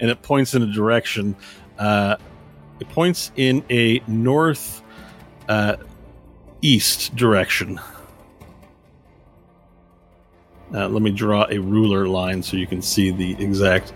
and 0.00 0.10
it 0.10 0.22
points 0.22 0.54
in 0.54 0.62
a 0.62 0.72
direction. 0.72 1.36
Uh, 1.78 2.16
it 2.80 2.88
points 2.88 3.30
in 3.36 3.64
a 3.70 4.00
north 4.06 4.82
uh, 5.48 5.76
east 6.62 7.14
direction. 7.14 7.80
Uh, 10.72 10.88
let 10.88 11.02
me 11.02 11.10
draw 11.10 11.46
a 11.50 11.58
ruler 11.58 12.06
line 12.08 12.42
so 12.42 12.56
you 12.56 12.66
can 12.66 12.80
see 12.80 13.10
the 13.10 13.32
exact. 13.42 13.92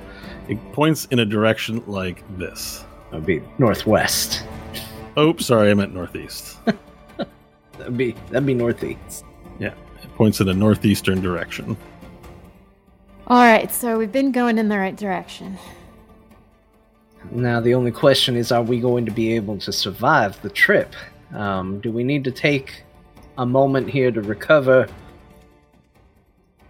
It 0.48 0.58
points 0.72 1.06
in 1.06 1.20
a 1.20 1.24
direction 1.24 1.82
like 1.86 2.22
this. 2.36 2.84
That'd 3.10 3.26
be 3.26 3.42
northwest. 3.58 4.44
Oh, 5.16 5.36
sorry, 5.36 5.70
I 5.70 5.74
meant 5.74 5.94
northeast. 5.94 6.58
That'd 7.78 7.96
be 7.96 8.12
that'd 8.30 8.46
be 8.46 8.54
northeast. 8.54 9.24
yeah, 9.58 9.74
it 10.02 10.14
points 10.16 10.40
in 10.40 10.48
a 10.48 10.54
northeastern 10.54 11.20
direction. 11.20 11.76
All 13.26 13.42
right, 13.42 13.70
so 13.72 13.98
we've 13.98 14.12
been 14.12 14.32
going 14.32 14.58
in 14.58 14.68
the 14.68 14.78
right 14.78 14.96
direction. 14.96 15.58
Now 17.30 17.60
the 17.60 17.74
only 17.74 17.90
question 17.90 18.36
is, 18.36 18.52
are 18.52 18.62
we 18.62 18.80
going 18.80 19.04
to 19.06 19.12
be 19.12 19.34
able 19.34 19.58
to 19.58 19.72
survive 19.72 20.40
the 20.42 20.50
trip? 20.50 20.94
Um, 21.34 21.80
do 21.80 21.90
we 21.90 22.04
need 22.04 22.24
to 22.24 22.30
take 22.30 22.84
a 23.38 23.46
moment 23.46 23.90
here 23.90 24.10
to 24.10 24.20
recover, 24.22 24.86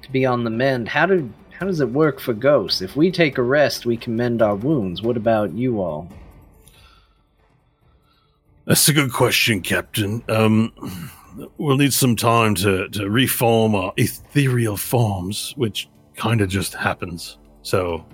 to 0.02 0.10
be 0.10 0.24
on 0.24 0.44
the 0.44 0.50
mend? 0.50 0.88
How 0.88 1.06
do 1.06 1.30
how 1.50 1.66
does 1.66 1.80
it 1.80 1.88
work 1.90 2.18
for 2.18 2.34
ghosts? 2.34 2.82
If 2.82 2.96
we 2.96 3.10
take 3.10 3.38
a 3.38 3.42
rest, 3.42 3.86
we 3.86 3.96
can 3.96 4.16
mend 4.16 4.42
our 4.42 4.56
wounds. 4.56 5.02
What 5.02 5.16
about 5.16 5.52
you 5.52 5.80
all? 5.80 6.08
That's 8.66 8.88
a 8.88 8.92
good 8.92 9.12
question, 9.12 9.60
Captain. 9.60 10.24
Um, 10.28 10.72
we'll 11.58 11.76
need 11.76 11.92
some 11.92 12.16
time 12.16 12.54
to, 12.56 12.88
to 12.88 13.08
reform 13.08 13.74
our 13.74 13.92
ethereal 13.96 14.76
forms, 14.76 15.52
which 15.56 15.88
kind 16.16 16.40
of 16.40 16.48
just 16.48 16.74
happens. 16.74 17.38
So, 17.62 18.04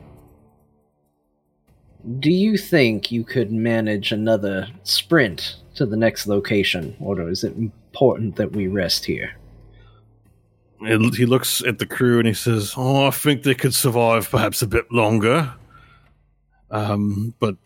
Do 2.19 2.31
you 2.31 2.57
think 2.57 3.13
you 3.13 3.25
could 3.25 3.53
manage 3.53 4.13
another 4.13 4.69
sprint 4.85 5.57
to 5.75 5.87
the 5.87 5.97
next 5.97 6.27
location, 6.27 6.97
or 7.01 7.29
is 7.29 7.45
it 7.45 7.55
important 7.57 8.37
that 8.37 8.53
we 8.53 8.69
rest 8.69 9.05
here? 9.05 9.33
it, 10.83 11.15
he 11.15 11.27
looks 11.27 11.63
at 11.63 11.79
the 11.79 11.87
crew 11.87 12.19
and 12.19 12.27
he 12.27 12.35
says, 12.35 12.75
"Oh, 12.77 13.07
I 13.07 13.11
think 13.11 13.43
they 13.43 13.55
could 13.55 13.75
survive 13.75 14.31
perhaps 14.31 14.63
a 14.63 14.67
bit 14.67 14.91
longer. 14.91 15.53
Um, 16.71 17.35
but 17.39 17.57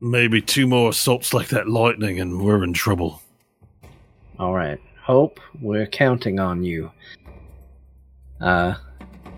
maybe 0.00 0.40
two 0.40 0.66
more 0.66 0.90
assaults 0.90 1.34
like 1.34 1.48
that 1.48 1.68
lightning, 1.68 2.20
and 2.20 2.40
we're 2.40 2.62
in 2.62 2.72
trouble." 2.72 3.22
All 4.38 4.54
right. 4.54 4.80
Hope, 5.02 5.40
we're 5.60 5.86
counting 5.86 6.38
on 6.38 6.62
you. 6.62 6.92
Uh, 8.40 8.74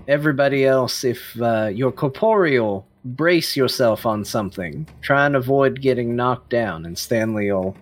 everybody 0.09 0.67
else, 0.67 1.05
if 1.05 1.41
uh, 1.41 1.71
you're 1.73 1.93
corporeal, 1.93 2.87
brace 3.05 3.57
yourself 3.57 4.07
on 4.07 4.25
something. 4.25 4.89
Try 5.01 5.27
and 5.27 5.37
avoid 5.37 5.81
getting 5.81 6.17
knocked 6.17 6.51
down, 6.51 6.85
and 6.87 6.97
Stanley 6.97 7.51
will. 7.51 7.77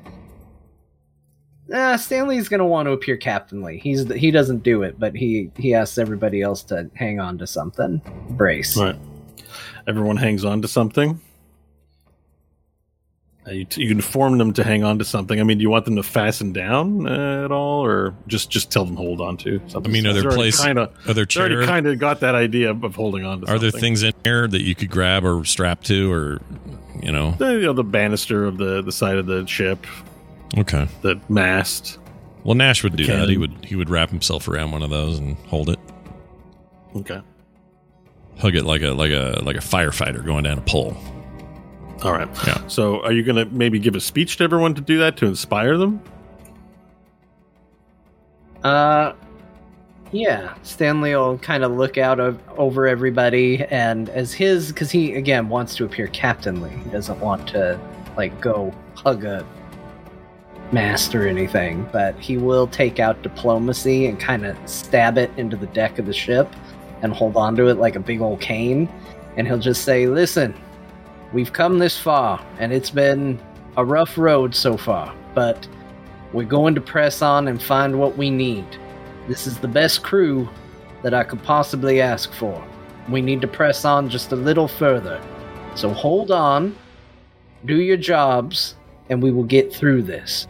Uh, 1.72 1.96
Stanley's 1.96 2.48
gonna 2.48 2.66
want 2.66 2.86
to 2.86 2.92
appear 2.92 3.16
captainly. 3.16 3.78
He's 3.78 4.10
he 4.14 4.30
doesn't 4.30 4.62
do 4.62 4.82
it, 4.82 4.98
but 4.98 5.14
he 5.14 5.50
he 5.56 5.74
asks 5.74 5.98
everybody 5.98 6.40
else 6.40 6.62
to 6.64 6.90
hang 6.94 7.20
on 7.20 7.38
to 7.38 7.46
something. 7.46 8.00
Brace. 8.30 8.76
Right. 8.76 8.96
Everyone 9.86 10.16
hangs 10.16 10.44
on 10.44 10.62
to 10.62 10.68
something. 10.68 11.20
Uh, 13.48 13.52
you, 13.52 13.66
you 13.76 13.90
inform 13.90 14.36
them 14.38 14.52
to 14.52 14.62
hang 14.64 14.84
on 14.84 14.98
to 14.98 15.04
something. 15.04 15.40
I 15.40 15.42
mean, 15.42 15.58
do 15.58 15.62
you 15.62 15.70
want 15.70 15.84
them 15.86 15.96
to 15.96 16.02
fasten 16.02 16.52
down 16.52 17.06
uh, 17.08 17.44
at 17.44 17.52
all, 17.52 17.84
or 17.84 18.14
just 18.26 18.50
just 18.50 18.70
tell 18.70 18.84
them 18.84 18.96
hold 18.96 19.20
on 19.20 19.36
to 19.38 19.60
something? 19.68 19.90
I 19.90 19.92
mean, 19.92 20.06
are 20.06 20.12
there 20.12 20.30
place- 20.30 20.60
kind 20.60 20.78
of 20.78 20.90
Are 21.08 21.14
there 21.14 21.26
already 21.36 21.64
kind 21.66 21.86
of 21.86 21.98
got 21.98 22.20
that 22.20 22.34
idea 22.34 22.70
of 22.72 22.94
holding 22.94 23.24
on 23.24 23.40
to? 23.42 23.50
Are 23.50 23.58
there 23.58 23.70
things 23.70 24.02
in 24.02 24.12
here 24.24 24.46
that 24.46 24.62
you 24.62 24.74
could 24.74 24.90
grab 24.90 25.24
or 25.24 25.44
strap 25.44 25.82
to, 25.84 26.12
or 26.12 26.40
you 27.02 27.12
know? 27.12 27.32
The, 27.38 27.52
you 27.52 27.62
know, 27.62 27.72
the 27.72 27.84
banister 27.84 28.44
of 28.44 28.58
the 28.58 28.82
the 28.82 28.92
side 28.92 29.16
of 29.16 29.26
the 29.26 29.46
ship, 29.46 29.86
Okay. 30.56 30.86
the 31.02 31.20
mast. 31.28 31.98
Well, 32.44 32.54
Nash 32.54 32.82
would 32.82 32.96
do 32.96 33.06
that. 33.06 33.28
He 33.28 33.36
would 33.38 33.64
he 33.64 33.76
would 33.76 33.88
wrap 33.90 34.10
himself 34.10 34.48
around 34.48 34.72
one 34.72 34.82
of 34.82 34.90
those 34.90 35.18
and 35.18 35.36
hold 35.48 35.70
it, 35.70 35.78
Okay. 36.96 37.20
hug 38.38 38.54
it 38.56 38.64
like 38.64 38.82
a 38.82 38.90
like 38.90 39.12
a 39.12 39.40
like 39.42 39.56
a 39.56 39.60
firefighter 39.60 40.24
going 40.24 40.44
down 40.44 40.58
a 40.58 40.62
pole. 40.62 40.96
All 42.02 42.12
right. 42.12 42.28
Yeah. 42.46 42.66
So, 42.68 43.02
are 43.02 43.12
you 43.12 43.24
going 43.24 43.36
to 43.36 43.46
maybe 43.46 43.78
give 43.80 43.96
a 43.96 44.00
speech 44.00 44.36
to 44.36 44.44
everyone 44.44 44.74
to 44.74 44.80
do 44.80 44.98
that 44.98 45.16
to 45.18 45.26
inspire 45.26 45.76
them? 45.76 46.00
Uh, 48.62 49.14
yeah. 50.12 50.54
Stanley 50.62 51.14
will 51.14 51.38
kind 51.38 51.64
of 51.64 51.72
look 51.72 51.98
out 51.98 52.20
of, 52.20 52.40
over 52.56 52.86
everybody, 52.86 53.64
and 53.64 54.08
as 54.10 54.32
his, 54.32 54.68
because 54.68 54.90
he 54.92 55.14
again 55.14 55.48
wants 55.48 55.74
to 55.76 55.84
appear 55.84 56.06
captainly, 56.08 56.70
he 56.70 56.90
doesn't 56.90 57.18
want 57.18 57.48
to 57.48 57.78
like 58.16 58.40
go 58.40 58.72
hug 58.94 59.24
a 59.24 59.44
mast 60.70 61.14
or 61.14 61.26
anything, 61.26 61.88
but 61.92 62.16
he 62.20 62.36
will 62.36 62.68
take 62.68 63.00
out 63.00 63.22
diplomacy 63.22 64.06
and 64.06 64.20
kind 64.20 64.46
of 64.46 64.56
stab 64.66 65.18
it 65.18 65.30
into 65.36 65.56
the 65.56 65.66
deck 65.68 65.98
of 65.98 66.06
the 66.06 66.12
ship 66.12 66.52
and 67.02 67.12
hold 67.12 67.36
on 67.36 67.56
to 67.56 67.66
it 67.68 67.78
like 67.78 67.96
a 67.96 68.00
big 68.00 68.20
old 68.20 68.40
cane, 68.40 68.88
and 69.36 69.48
he'll 69.48 69.58
just 69.58 69.82
say, 69.82 70.06
"Listen, 70.06 70.54
we've 71.32 71.52
come 71.52 71.78
this 71.78 71.98
far, 71.98 72.44
and 72.58 72.72
it's 72.72 72.90
been 72.90 73.40
a 73.76 73.84
rough 73.84 74.16
road 74.18 74.54
so 74.54 74.76
far, 74.76 75.14
but." 75.34 75.68
We're 76.32 76.44
going 76.44 76.74
to 76.74 76.80
press 76.82 77.22
on 77.22 77.48
and 77.48 77.62
find 77.62 77.98
what 77.98 78.18
we 78.18 78.28
need. 78.28 78.66
This 79.28 79.46
is 79.46 79.58
the 79.58 79.68
best 79.68 80.02
crew 80.02 80.46
that 81.02 81.14
I 81.14 81.24
could 81.24 81.42
possibly 81.42 82.02
ask 82.02 82.32
for. 82.34 82.62
We 83.08 83.22
need 83.22 83.40
to 83.40 83.48
press 83.48 83.86
on 83.86 84.10
just 84.10 84.32
a 84.32 84.36
little 84.36 84.68
further. 84.68 85.22
So 85.74 85.88
hold 85.88 86.30
on, 86.30 86.76
do 87.64 87.80
your 87.80 87.96
jobs, 87.96 88.74
and 89.08 89.22
we 89.22 89.30
will 89.30 89.44
get 89.44 89.72
through 89.74 90.02
this. 90.02 90.46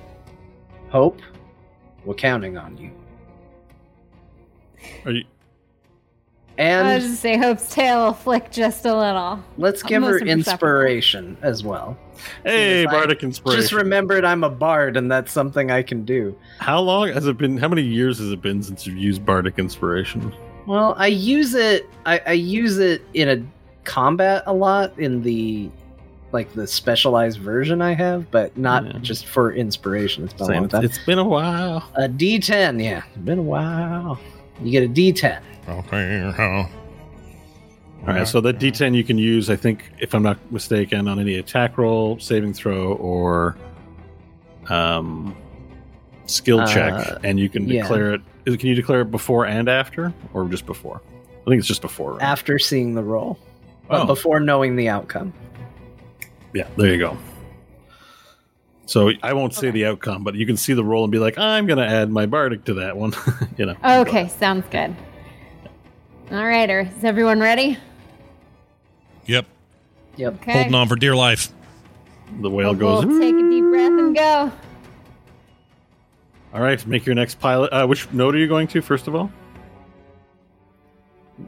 Hope, 0.88 1.20
we're 2.04 2.14
counting 2.14 2.56
on 2.56 2.76
you. 2.76 2.90
Are 5.04 5.12
you? 5.12 5.24
I 6.58 6.62
And 6.62 7.02
was 7.02 7.10
just 7.10 7.22
say 7.22 7.36
Hope's 7.38 7.68
tail 7.72 8.06
will 8.06 8.12
flick 8.12 8.50
just 8.50 8.84
a 8.84 8.96
little. 8.96 9.42
let's 9.58 9.82
give 9.82 10.02
her 10.02 10.18
inspiration 10.18 11.36
as 11.42 11.62
well. 11.62 11.96
Hey, 12.44 12.82
Yes, 12.82 12.88
I 12.88 12.92
bardic 12.92 13.22
inspiration. 13.22 13.60
Just 13.60 13.72
remembered 13.72 14.24
I'm 14.24 14.42
a 14.42 14.50
bard, 14.50 14.96
and 14.96 15.10
that's 15.10 15.30
something 15.30 15.70
I 15.70 15.82
can 15.82 16.04
do. 16.04 16.36
How 16.58 16.80
long 16.80 17.08
has 17.12 17.26
it 17.28 17.38
been? 17.38 17.56
How 17.58 17.68
many 17.68 17.82
years 17.82 18.18
has 18.18 18.32
it 18.32 18.42
been 18.42 18.62
since 18.62 18.86
you've 18.86 18.96
used 18.98 19.24
bardic 19.24 19.58
inspiration? 19.58 20.34
Well, 20.66 20.94
I 20.98 21.06
use 21.06 21.54
it. 21.54 21.88
I, 22.06 22.20
I 22.26 22.32
use 22.32 22.78
it 22.78 23.02
in 23.14 23.28
a 23.28 23.42
combat 23.84 24.42
a 24.46 24.52
lot 24.52 24.98
in 24.98 25.22
the 25.22 25.70
like 26.32 26.52
the 26.52 26.66
specialized 26.66 27.38
version 27.38 27.80
I 27.80 27.94
have, 27.94 28.30
but 28.30 28.54
not 28.58 28.84
Yeah. 28.84 28.92
just 29.00 29.26
for 29.26 29.52
inspiration. 29.52 30.24
It's 30.24 30.34
been 30.34 30.50
a 30.50 30.54
long 30.54 30.68
time. 30.68 30.84
it's 30.84 30.98
been 31.06 31.18
a 31.18 31.24
while. 31.24 31.88
A 31.94 32.08
D10, 32.08 32.82
yeah, 32.84 33.02
it's 33.08 33.16
been 33.18 33.38
a 33.38 33.42
while. 33.42 34.18
You 34.62 34.70
get 34.72 34.82
a 34.84 34.88
D10. 34.88 35.40
Okay. 35.68 36.22
All 36.24 38.14
right. 38.14 38.26
so 38.26 38.40
that 38.40 38.58
D10 38.58 38.94
you 38.94 39.04
can 39.04 39.18
use, 39.18 39.50
I 39.50 39.56
think, 39.56 39.84
if 39.98 40.14
I'm 40.14 40.22
not 40.22 40.38
mistaken, 40.50 41.08
on 41.08 41.18
any 41.18 41.34
attack 41.36 41.76
roll, 41.78 42.18
saving 42.18 42.54
throw, 42.54 42.94
or 42.94 43.56
um, 44.68 45.36
skill 46.26 46.66
check, 46.66 46.92
Uh, 46.92 47.18
and 47.24 47.38
you 47.38 47.48
can 47.48 47.68
yeah. 47.68 47.82
declare 47.82 48.14
it. 48.14 48.20
is- 48.46 48.56
Can 48.56 48.68
you 48.68 48.74
declare 48.74 49.02
it 49.02 49.10
before 49.10 49.46
and 49.46 49.68
after, 49.68 50.12
or 50.32 50.46
just 50.48 50.64
before? 50.64 51.00
I 51.46 51.50
think 51.50 51.58
it's 51.58 51.68
just 51.68 51.82
before. 51.82 52.12
right? 52.14 52.22
After 52.22 52.58
seeing 52.58 52.94
the 52.94 53.02
roll, 53.02 53.38
but 53.88 54.02
Oh. 54.02 54.06
before 54.06 54.40
knowing 54.40 54.76
the 54.76 54.88
outcome. 54.88 55.32
Yeah, 56.54 56.66
there 56.76 56.92
you 56.92 56.98
go. 56.98 57.16
So 58.88 59.12
I 59.22 59.34
won't 59.34 59.52
say 59.52 59.70
the 59.70 59.84
outcome, 59.84 60.24
but 60.24 60.34
you 60.34 60.46
can 60.46 60.56
see 60.56 60.72
the 60.72 60.82
roll 60.82 61.04
and 61.04 61.12
be 61.12 61.18
like, 61.18 61.36
I'm 61.36 61.66
going 61.66 61.78
to 61.78 61.86
add 61.86 62.10
my 62.10 62.24
bardic 62.24 62.64
to 62.64 62.74
that 62.74 62.96
one. 62.96 63.12
you 63.58 63.66
know. 63.66 63.76
Okay, 63.84 64.28
sounds 64.28 64.64
good. 64.70 64.96
All 66.30 66.46
right, 66.46 66.70
er, 66.70 66.80
is 66.96 67.04
everyone 67.04 67.38
ready? 67.38 67.76
Yep. 69.26 69.44
Yep. 70.16 70.34
Okay. 70.36 70.52
Holding 70.52 70.74
on 70.74 70.88
for 70.88 70.96
dear 70.96 71.14
life. 71.14 71.52
The 72.40 72.48
whale 72.48 72.74
goes. 72.74 73.04
We'll 73.04 73.20
take 73.20 73.34
a 73.34 73.50
deep 73.50 73.64
breath 73.64 73.92
and 73.92 74.16
go. 74.16 74.52
All 76.54 76.62
right, 76.62 76.84
make 76.86 77.04
your 77.04 77.14
next 77.14 77.38
pilot. 77.38 77.70
Uh, 77.70 77.86
which 77.86 78.10
node 78.10 78.34
are 78.36 78.38
you 78.38 78.48
going 78.48 78.68
to 78.68 78.80
first 78.80 79.06
of 79.06 79.14
all? 79.14 79.30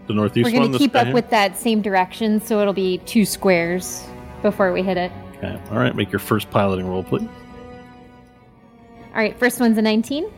The 0.08 0.12
northeast 0.12 0.44
We're 0.44 0.58
going 0.58 0.72
to 0.72 0.78
keep 0.78 0.94
up 0.94 1.06
sky? 1.06 1.12
with 1.14 1.30
that 1.30 1.56
same 1.56 1.80
direction, 1.80 2.38
so 2.38 2.60
it'll 2.60 2.74
be 2.74 2.98
two 2.98 3.24
squares 3.24 4.04
before 4.42 4.74
we 4.74 4.82
hit 4.82 4.98
it. 4.98 5.10
Okay. 5.42 5.58
All 5.70 5.78
right, 5.78 5.94
make 5.96 6.12
your 6.12 6.18
first 6.18 6.50
piloting 6.50 6.86
roll, 6.86 7.02
please. 7.02 7.26
All 9.08 9.16
right, 9.16 9.38
first 9.38 9.58
one's 9.58 9.78
a 9.78 9.82
19. 9.82 10.30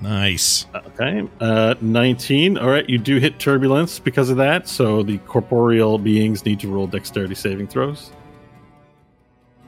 Nice. 0.00 0.66
Okay. 0.74 1.28
Uh, 1.40 1.74
19. 1.80 2.58
All 2.58 2.68
right, 2.68 2.88
you 2.88 2.98
do 2.98 3.18
hit 3.18 3.38
turbulence 3.38 3.98
because 4.00 4.28
of 4.28 4.38
that, 4.38 4.66
so 4.66 5.02
the 5.02 5.18
corporeal 5.18 5.98
beings 5.98 6.44
need 6.44 6.58
to 6.60 6.68
roll 6.68 6.86
dexterity 6.86 7.36
saving 7.36 7.68
throws. 7.68 8.10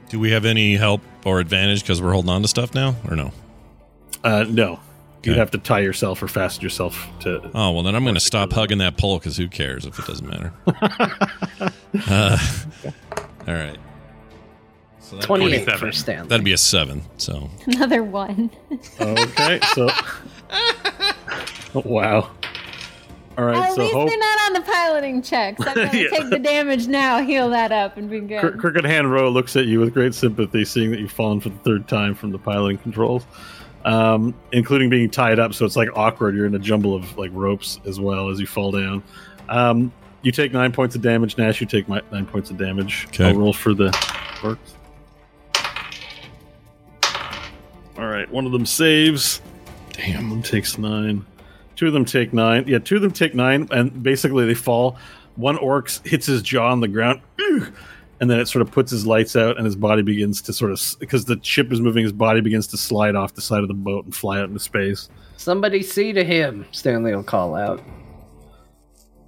Do 0.09 0.19
we 0.19 0.31
have 0.31 0.45
any 0.45 0.75
help 0.75 1.01
or 1.25 1.39
advantage 1.39 1.81
because 1.81 2.01
we're 2.01 2.11
holding 2.11 2.29
on 2.29 2.41
to 2.41 2.47
stuff 2.47 2.73
now, 2.73 2.95
or 3.07 3.15
no? 3.15 3.31
Uh, 4.23 4.45
no. 4.47 4.79
You'd 5.23 5.37
have 5.37 5.51
to 5.51 5.57
tie 5.57 5.79
yourself 5.79 6.21
or 6.21 6.27
fasten 6.27 6.61
yourself 6.61 7.07
to. 7.21 7.49
Oh 7.55 7.71
well, 7.71 7.81
then 7.81 7.95
I'm 7.95 8.03
going 8.03 8.13
to 8.13 8.21
stop 8.21 8.53
hugging 8.53 8.77
that 8.77 8.95
pole 8.95 9.17
because 9.17 9.35
who 9.37 9.47
cares 9.47 9.85
if 9.85 9.97
it 9.97 10.05
doesn't 10.05 10.27
matter. 10.27 10.53
uh, 12.07 12.37
all 13.47 13.53
right. 13.53 13.77
So 15.05 15.17
that- 15.17 15.25
28 15.25 15.65
for 15.65 15.77
27. 15.77 15.93
Stanley. 15.93 16.27
That'd 16.29 16.43
be 16.43 16.53
a 16.53 16.57
seven. 16.57 17.01
So 17.17 17.49
Another 17.67 18.03
one. 18.03 18.49
Okay, 18.99 19.59
so. 19.73 19.89
wow. 21.73 22.31
All 23.37 23.43
right, 23.43 23.57
At 23.57 23.73
so 23.75 23.81
least 23.81 23.93
hope. 23.93 24.07
they're 24.09 24.17
not 24.17 24.39
on 24.47 24.53
the 24.53 24.61
piloting 24.61 25.21
checks. 25.21 25.61
I'm 25.67 25.75
going 25.75 25.89
to 25.91 25.97
Yeah. 25.97 26.07
take 26.09 26.29
the 26.29 26.39
damage 26.39 26.87
now, 26.87 27.21
heal 27.21 27.49
that 27.49 27.71
up, 27.73 27.97
and 27.97 28.09
be 28.09 28.21
good. 28.21 28.39
Cr- 28.39 28.57
Crooked 28.57 28.85
Hand 28.85 29.11
Row 29.11 29.29
looks 29.29 29.55
at 29.57 29.65
you 29.65 29.79
with 29.81 29.93
great 29.93 30.15
sympathy, 30.15 30.63
seeing 30.63 30.89
that 30.91 30.99
you've 31.01 31.11
fallen 31.11 31.41
for 31.41 31.49
the 31.49 31.57
third 31.57 31.87
time 31.89 32.15
from 32.15 32.31
the 32.31 32.37
piloting 32.39 32.77
controls, 32.77 33.25
um, 33.83 34.33
including 34.53 34.89
being 34.89 35.09
tied 35.09 35.37
up. 35.37 35.53
So 35.53 35.65
it's 35.65 35.75
like 35.75 35.89
awkward. 35.97 36.33
You're 36.33 36.45
in 36.45 36.55
a 36.55 36.59
jumble 36.59 36.95
of 36.95 37.17
like 37.17 37.31
ropes 37.33 37.79
as 37.85 37.99
well 37.99 38.29
as 38.29 38.39
you 38.39 38.47
fall 38.47 38.71
down. 38.71 39.03
Um, 39.49 39.91
you 40.21 40.31
take 40.31 40.53
nine 40.53 40.71
points 40.71 40.95
of 40.95 41.01
damage. 41.01 41.37
Nash, 41.37 41.59
you 41.59 41.67
take 41.67 41.89
mi- 41.89 42.01
nine 42.13 42.25
points 42.25 42.49
of 42.51 42.57
damage. 42.57 43.05
Okay. 43.09 43.27
I'll 43.27 43.35
roll 43.35 43.51
for 43.53 43.73
the 43.73 43.91
works. 44.41 44.74
All 47.97 48.07
right, 48.07 48.29
one 48.29 48.45
of 48.45 48.51
them 48.51 48.65
saves. 48.65 49.41
Damn, 49.93 50.29
one 50.29 50.41
takes 50.41 50.77
nine. 50.77 51.25
Two 51.75 51.87
of 51.87 51.93
them 51.93 52.05
take 52.05 52.33
nine. 52.33 52.65
Yeah, 52.67 52.79
two 52.79 52.97
of 52.97 53.01
them 53.01 53.11
take 53.11 53.33
nine, 53.33 53.67
and 53.71 54.03
basically 54.03 54.45
they 54.45 54.53
fall. 54.53 54.97
One 55.35 55.57
orc 55.57 55.89
hits 56.05 56.25
his 56.25 56.41
jaw 56.41 56.71
on 56.71 56.79
the 56.79 56.87
ground, 56.87 57.21
and 57.39 58.29
then 58.29 58.39
it 58.39 58.47
sort 58.47 58.61
of 58.61 58.71
puts 58.71 58.91
his 58.91 59.05
lights 59.05 59.35
out, 59.35 59.57
and 59.57 59.65
his 59.65 59.75
body 59.75 60.01
begins 60.01 60.41
to 60.43 60.53
sort 60.53 60.71
of 60.71 60.81
because 60.99 61.25
the 61.25 61.39
ship 61.41 61.71
is 61.71 61.81
moving, 61.81 62.03
his 62.03 62.13
body 62.13 62.41
begins 62.41 62.67
to 62.67 62.77
slide 62.77 63.15
off 63.15 63.33
the 63.33 63.41
side 63.41 63.61
of 63.61 63.67
the 63.67 63.73
boat 63.73 64.05
and 64.05 64.15
fly 64.15 64.39
out 64.39 64.47
into 64.47 64.59
space. 64.59 65.09
Somebody 65.37 65.81
see 65.81 66.13
to 66.13 66.23
him. 66.23 66.65
Stanley 66.71 67.15
will 67.15 67.23
call 67.23 67.55
out. 67.55 67.81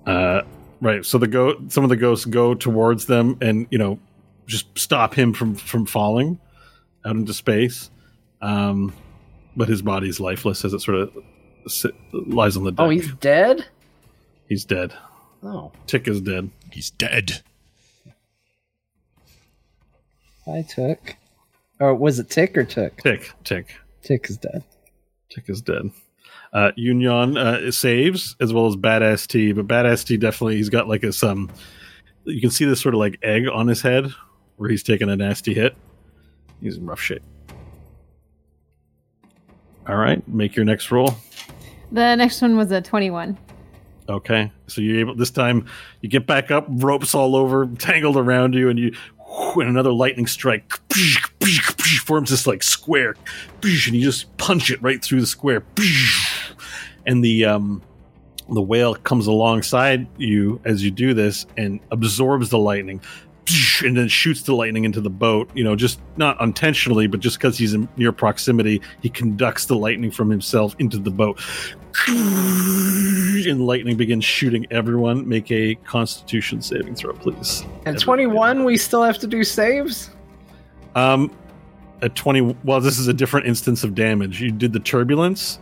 Uh, 0.06 0.41
right. 0.81 1.06
So 1.06 1.18
the 1.18 1.27
go 1.27 1.56
some 1.68 1.84
of 1.84 1.89
the 1.89 1.98
ghosts 1.98 2.26
go 2.26 2.53
towards 2.53 3.06
them, 3.06 3.38
and 3.41 3.68
you 3.69 3.77
know, 3.77 3.99
just 4.45 4.77
stop 4.77 5.14
him 5.14 5.34
from 5.34 5.56
from 5.56 5.85
falling 5.85 6.39
out 7.06 7.15
into 7.15 7.34
space. 7.34 7.91
Um, 8.42 8.94
but 9.56 9.68
his 9.68 9.82
body's 9.82 10.20
lifeless 10.20 10.64
as 10.64 10.74
it 10.74 10.80
sort 10.82 11.00
of 11.00 11.18
sit, 11.68 11.94
lies 12.14 12.56
on 12.58 12.64
the 12.64 12.72
deck. 12.72 12.86
Oh, 12.86 12.90
he's 12.90 13.12
dead? 13.16 13.66
he's 14.48 14.66
dead. 14.66 14.94
Oh, 15.44 15.72
Tick 15.88 16.08
is 16.08 16.22
dead. 16.22 16.50
he's 16.72 16.90
dead. 16.92 17.42
I 20.48 20.62
took. 20.62 21.16
Or 21.80 21.94
was 21.94 22.20
it 22.20 22.30
Tick 22.30 22.58
or 22.58 22.64
Took? 22.64 22.98
Tick, 23.04 23.32
tick. 23.44 23.76
Tick 24.02 24.30
is 24.30 24.38
dead. 24.38 24.64
Tick 25.30 25.50
is 25.50 25.62
dead. 25.62 25.92
Uh, 26.54 26.72
Union 26.76 27.38
uh, 27.38 27.70
saves 27.72 28.36
as 28.40 28.54
well 28.54 28.66
as 28.68 28.76
Badass 28.76 29.28
T, 29.28 29.52
but 29.52 29.68
Badass 29.68 30.06
T 30.06 30.18
definitely 30.18 30.56
he's 30.56 30.70
got 30.70 30.88
like 30.88 31.04
a 31.04 31.12
some. 31.12 31.52
You 32.24 32.40
can 32.42 32.50
see 32.50 32.66
this 32.66 32.82
sort 32.82 32.96
of 32.96 33.00
like 33.00 33.20
egg 33.22 33.44
on 33.52 33.68
his 33.68 33.82
head 33.82 34.08
where 34.56 34.70
he's 34.70 34.84
taking 34.84 35.10
a 35.10 35.16
nasty 35.16 35.54
hit. 35.54 35.76
He's 36.62 36.78
in 36.78 36.86
rough 36.86 37.02
shape. 37.02 37.22
All 39.88 39.96
right, 39.96 40.26
make 40.28 40.56
your 40.56 40.66
next 40.66 40.92
roll. 40.92 41.16
The 41.92 42.16
next 42.16 42.42
one 42.42 42.58
was 42.58 42.72
a 42.72 42.82
21. 42.82 43.38
Okay, 44.10 44.52
so 44.68 44.82
you're 44.82 45.00
able 45.00 45.16
this 45.16 45.32
time. 45.32 45.66
You 46.02 46.10
get 46.10 46.26
back 46.26 46.52
up, 46.52 46.66
ropes 46.70 47.14
all 47.14 47.36
over, 47.36 47.66
tangled 47.66 48.18
around 48.18 48.54
you, 48.54 48.70
and 48.70 48.80
you 48.80 48.94
and 49.56 49.70
another 49.70 49.92
lightning 49.92 50.28
strike 50.28 50.74
forms 52.06 52.30
this 52.30 52.48
like 52.48 52.64
square, 52.64 53.16
and 53.64 53.96
you 53.96 54.02
just 54.02 54.36
punch 54.38 54.72
it 54.72 54.82
right 54.82 55.04
through 55.04 55.22
the 55.22 55.28
square, 55.28 55.64
and 57.06 57.24
the 57.24 57.46
um 57.46 57.82
the 58.50 58.62
whale 58.62 58.96
comes 58.96 59.28
alongside 59.28 60.08
you 60.18 60.62
as 60.64 60.84
you 60.84 60.90
do 60.90 61.14
this 61.14 61.46
and 61.58 61.82
absorbs 61.92 62.50
the 62.50 62.58
lightning 62.58 63.02
and 63.84 63.95
then 63.95 64.07
shoots 64.07 64.41
the 64.44 64.53
lightning 64.53 64.84
into 64.84 64.99
the 64.99 65.10
boat 65.10 65.49
you 65.53 65.64
know 65.64 65.76
just 65.76 65.99
not 66.18 66.40
intentionally 66.41 67.07
but 67.07 67.19
just 67.19 67.38
because 67.38 67.57
he's 67.57 67.74
in 67.74 67.88
near 67.98 68.11
proximity 68.11 68.82
he 69.02 69.10
conducts 69.10 69.65
the 69.65 69.76
lightning 69.76 70.11
from 70.11 70.30
himself 70.30 70.76
into 70.80 70.98
the 70.98 71.11
boat. 71.11 71.40
And 72.07 73.65
lightning 73.65 73.98
begins 73.98 74.24
shooting 74.24 74.68
everyone. 74.69 75.28
Make 75.28 75.52
a 75.52 75.76
constitution 75.76 76.61
saving 76.61 76.95
throw 76.95 77.14
please. 77.14 77.65
At 77.86 77.99
21, 77.99 78.64
we 78.64 78.78
still 78.78 79.03
have 79.03 79.18
to 79.19 79.28
do 79.28 79.44
saves? 79.44 80.11
um 80.95 81.32
at 82.02 82.15
20 82.15 82.56
well 82.64 82.80
this 82.80 82.99
is 82.99 83.07
a 83.07 83.14
different 83.14 83.45
instance 83.45 83.84
of 83.84 83.95
damage. 83.95 84.41
You 84.41 84.52
did 84.52 84.74
the 84.74 84.80
turbulence. 84.80 85.60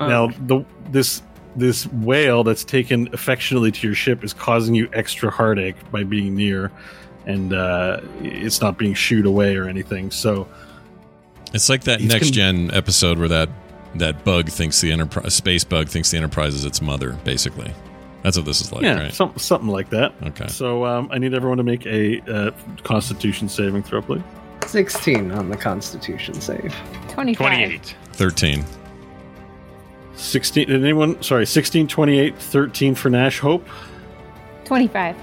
Oh. 0.00 0.08
now 0.08 0.26
the 0.46 0.64
this 0.90 1.22
this 1.56 1.86
whale 1.86 2.42
that's 2.42 2.64
taken 2.64 3.08
affectionately 3.12 3.70
to 3.70 3.86
your 3.86 3.94
ship 3.94 4.24
is 4.24 4.32
causing 4.32 4.74
you 4.74 4.88
extra 4.92 5.30
heartache 5.30 5.76
by 5.92 6.02
being 6.02 6.34
near 6.34 6.72
and 7.26 7.52
uh 7.52 8.00
it's 8.22 8.60
not 8.60 8.76
being 8.78 8.94
shooed 8.94 9.26
away 9.26 9.56
or 9.56 9.68
anything 9.68 10.10
so 10.10 10.46
It's 11.52 11.68
like 11.68 11.84
that 11.84 12.00
next 12.00 12.26
con- 12.26 12.32
gen 12.32 12.70
episode 12.72 13.18
where 13.18 13.28
that 13.28 13.48
that 13.96 14.24
bug 14.24 14.48
thinks 14.48 14.80
the 14.80 14.90
enterprise 14.92 15.34
space 15.34 15.64
bug 15.64 15.88
thinks 15.88 16.10
the 16.10 16.16
enterprise 16.16 16.52
is 16.54 16.64
its 16.64 16.82
mother. 16.82 17.12
Basically, 17.24 17.72
that's 18.22 18.36
what 18.36 18.44
this 18.44 18.60
is 18.60 18.72
like, 18.72 18.82
yeah 18.82 19.02
right? 19.04 19.14
some, 19.14 19.32
something 19.36 19.68
like 19.68 19.88
that 19.90 20.12
Okay. 20.24 20.48
so 20.48 20.84
um, 20.84 21.08
i 21.12 21.18
need 21.18 21.32
everyone 21.32 21.58
to 21.58 21.62
make 21.62 21.86
a 21.86 22.20
uh, 22.22 22.50
constitution 22.82 23.48
saving 23.48 23.82
throw 23.82 24.02
please 24.02 24.22
16 24.66 25.30
on 25.32 25.50
the 25.50 25.56
Constitution 25.56 26.34
save. 26.40 26.74
25. 27.08 27.36
28. 27.36 27.94
Thirteen. 28.14 28.64
16 30.16 30.68
did 30.68 30.82
anyone 30.82 31.20
sorry 31.22 31.44
16 31.44 31.86
28 31.88 32.36
13 32.38 32.94
for 32.94 33.10
nash 33.10 33.40
hope 33.40 33.66
25. 34.64 35.16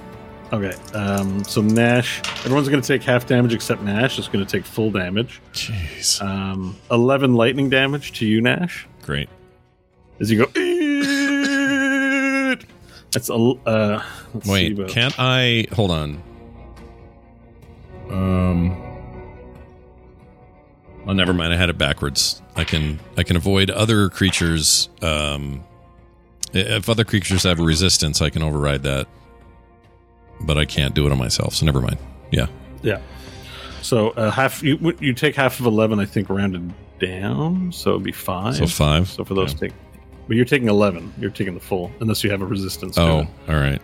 Okay, 0.54 0.74
um, 0.94 1.44
so 1.46 1.62
Nash, 1.62 2.20
everyone's 2.44 2.68
going 2.68 2.82
to 2.82 2.88
take 2.88 3.04
half 3.04 3.26
damage 3.26 3.54
except 3.54 3.82
Nash. 3.84 4.20
is 4.20 4.28
going 4.28 4.46
to 4.46 4.52
take 4.52 4.66
full 4.66 4.92
damage. 4.92 5.40
Jeez. 5.54 6.22
Um, 6.22 6.76
11 6.92 7.34
lightning 7.36 7.70
damage 7.70 8.12
to 8.20 8.26
you, 8.26 8.42
Nash, 8.42 8.86
Great. 9.04 9.30
as 10.20 10.30
you 10.30 10.40
go. 10.46 10.52
That's 13.12 13.30
a. 13.30 13.34
Uh, 13.34 14.04
see 14.44 14.52
Wait, 14.52 14.72
about- 14.74 14.90
can't 14.90 15.16
I 15.18 15.68
hold 15.74 15.92
on? 15.92 16.22
Um 18.10 18.72
Oh 21.08 21.14
never 21.14 21.34
mind, 21.34 21.54
I 21.54 21.58
had 21.58 21.70
it 21.70 21.78
backwards. 21.78 22.42
I 22.56 22.64
can 22.66 23.00
I 23.18 23.24
can 23.24 23.36
avoid 23.38 23.70
other 23.70 24.10
creatures 24.10 24.90
um 25.02 25.64
if 26.54 26.90
other 26.90 27.04
creatures 27.06 27.44
have 27.44 27.60
a 27.60 27.64
resistance, 27.64 28.22
I 28.22 28.30
can 28.30 28.44
override 28.44 28.84
that. 28.84 29.08
But 30.46 30.58
I 30.58 30.66
can't 30.66 30.94
do 30.94 31.06
it 31.06 31.12
on 31.12 31.18
myself, 31.18 31.54
so 31.56 31.66
never 31.66 31.82
mind. 31.82 31.98
Yeah. 32.32 32.48
Yeah. 32.82 33.00
So 33.82 34.10
uh, 34.12 34.32
half 34.32 34.62
you 34.64 34.96
you 35.00 35.14
take 35.14 35.36
half 35.36 35.60
of 35.60 35.66
11, 35.66 36.00
I 36.00 36.06
think, 36.06 36.30
rounded 36.30 36.74
down, 37.00 37.72
so 37.72 37.92
it'd 37.92 38.04
be 38.04 38.12
five. 38.12 38.56
So 38.56 38.68
five. 38.68 39.08
So 39.10 39.24
for 39.24 39.34
those 39.34 39.54
Yeah. 39.54 39.60
take, 39.60 39.74
but 40.28 40.36
you're 40.36 40.46
taking 40.46 40.68
11. 40.70 41.14
You're 41.20 41.32
taking 41.32 41.54
the 41.54 41.60
full, 41.60 41.92
unless 42.00 42.24
you 42.24 42.30
have 42.32 42.42
a 42.42 42.46
resistance. 42.46 42.98
Oh, 42.98 43.28
all 43.48 43.56
right. 43.56 43.82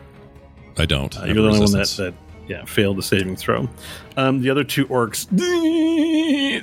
I 0.77 0.85
don't. 0.85 1.17
Uh, 1.19 1.25
you're 1.25 1.35
the 1.35 1.41
only 1.47 1.59
one 1.59 1.71
that, 1.71 1.87
that 1.97 2.13
yeah 2.47 2.63
failed 2.65 2.97
the 2.97 3.03
saving 3.03 3.35
throw. 3.35 3.67
Um, 4.15 4.41
the 4.41 4.49
other 4.51 4.63
two 4.63 4.85
orcs 4.87 5.25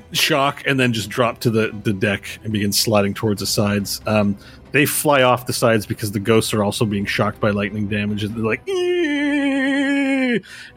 shock 0.13 0.63
and 0.67 0.79
then 0.79 0.93
just 0.93 1.09
drop 1.09 1.41
to 1.41 1.51
the, 1.51 1.79
the 1.83 1.93
deck 1.93 2.25
and 2.45 2.53
begin 2.53 2.73
sliding 2.73 3.15
towards 3.15 3.41
the 3.41 3.47
sides. 3.47 4.01
Um, 4.07 4.37
they 4.73 4.87
fly 4.87 5.23
off 5.23 5.47
the 5.47 5.53
sides 5.53 5.87
because 5.87 6.13
the 6.13 6.21
ghosts 6.21 6.53
are 6.55 6.63
also 6.65 6.85
being 6.85 7.07
shocked 7.07 7.41
by 7.41 7.51
lightning 7.51 7.89
damage. 7.89 8.23
They're 8.23 8.45
like, 8.45 8.63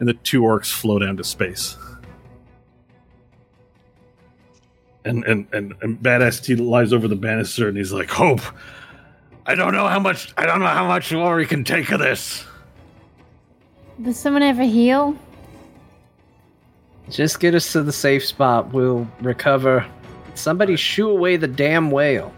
and 0.00 0.08
the 0.08 0.14
two 0.14 0.42
orcs 0.42 0.72
flow 0.72 0.98
down 0.98 1.16
to 1.16 1.24
space. 1.24 1.76
And 5.04 5.24
and 5.24 5.46
and, 5.52 5.74
and 5.80 5.98
badass 5.98 6.42
T 6.42 6.54
lies 6.56 6.92
over 6.92 7.08
the 7.08 7.16
banister 7.16 7.68
and 7.68 7.76
he's 7.76 7.92
like, 7.92 8.10
"Hope, 8.10 8.40
I 9.46 9.54
don't 9.54 9.72
know 9.72 9.86
how 9.86 9.98
much. 9.98 10.32
I 10.36 10.44
don't 10.44 10.60
know 10.60 10.66
how 10.66 10.86
much 10.86 11.12
more 11.12 11.36
we 11.36 11.46
can 11.46 11.64
take 11.64 11.90
of 11.92 12.00
this." 12.00 12.44
Does 14.02 14.18
someone 14.18 14.42
ever 14.42 14.64
heal? 14.64 15.16
Just 17.10 17.40
get 17.40 17.54
us 17.54 17.72
to 17.72 17.82
the 17.82 17.92
safe 17.92 18.24
spot. 18.24 18.72
We'll 18.72 19.08
recover. 19.20 19.86
Somebody 20.34 20.76
shoo 20.76 21.08
away 21.08 21.36
the 21.36 21.48
damn 21.48 21.90
whale. 21.90 22.32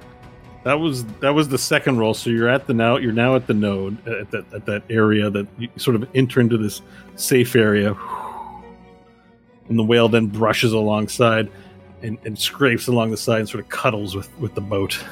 That 0.62 0.74
was 0.74 1.05
that 1.20 1.31
was 1.31 1.49
the 1.49 1.59
second 1.59 1.99
roll. 1.99 2.12
So 2.12 2.28
you're 2.28 2.49
at 2.49 2.66
the 2.66 2.74
now 2.74 2.99
you're 2.99 3.12
now 3.12 3.35
at 3.35 3.47
the 3.47 3.55
node 3.55 4.07
at 4.07 4.31
that 4.31 4.53
at 4.53 4.66
that 4.66 4.82
area 4.91 5.31
that 5.31 5.47
you 5.59 5.69
sort 5.77 5.97
of 5.97 6.07
enter 6.15 6.41
into 6.41 6.59
this 6.59 6.82
safe 7.16 7.57
area, 7.57 7.97
and 9.69 9.78
the 9.78 9.82
whale 9.82 10.09
then 10.09 10.27
brushes 10.27 10.73
alongside 10.73 11.51
and, 12.03 12.19
and 12.24 12.39
scrapes 12.39 12.89
along 12.89 13.11
the 13.11 13.16
side 13.16 13.41
and 13.41 13.49
sort 13.49 13.65
of 13.65 13.70
cuddles 13.70 14.15
with 14.15 14.28
with 14.39 14.55
the 14.55 14.61
boat. 14.61 15.03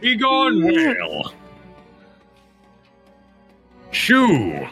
Begone, 0.00 0.62
whale! 0.62 1.32
Shoo! 3.90 4.66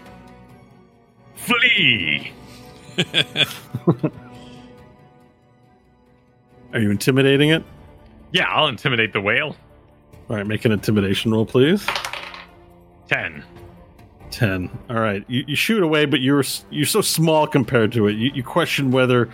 Flee! 1.36 2.32
Are 6.73 6.81
you 6.81 6.90
intimidating 6.90 7.51
it? 7.51 7.62
Yeah, 8.32 8.49
I'll 8.49 8.69
intimidate 8.69 9.12
the 9.12 9.20
whale. 9.20 9.57
All 10.28 10.36
right, 10.36 10.47
make 10.47 10.65
an 10.65 10.73
intimidation 10.73 11.32
roll, 11.32 11.44
please. 11.44 11.86
Ten. 13.09 13.44
Ten. 14.31 14.70
All 14.89 15.01
right, 15.01 15.24
you, 15.28 15.44
you 15.47 15.57
shoot 15.57 15.82
away, 15.82 16.07
but 16.07 16.20
you're 16.20 16.44
you're 16.70 16.86
so 16.86 17.03
small 17.03 17.47
compared 17.47 17.93
to 17.93 18.07
it. 18.07 18.12
You, 18.12 18.31
you 18.35 18.43
question 18.43 18.90
whether 18.90 19.28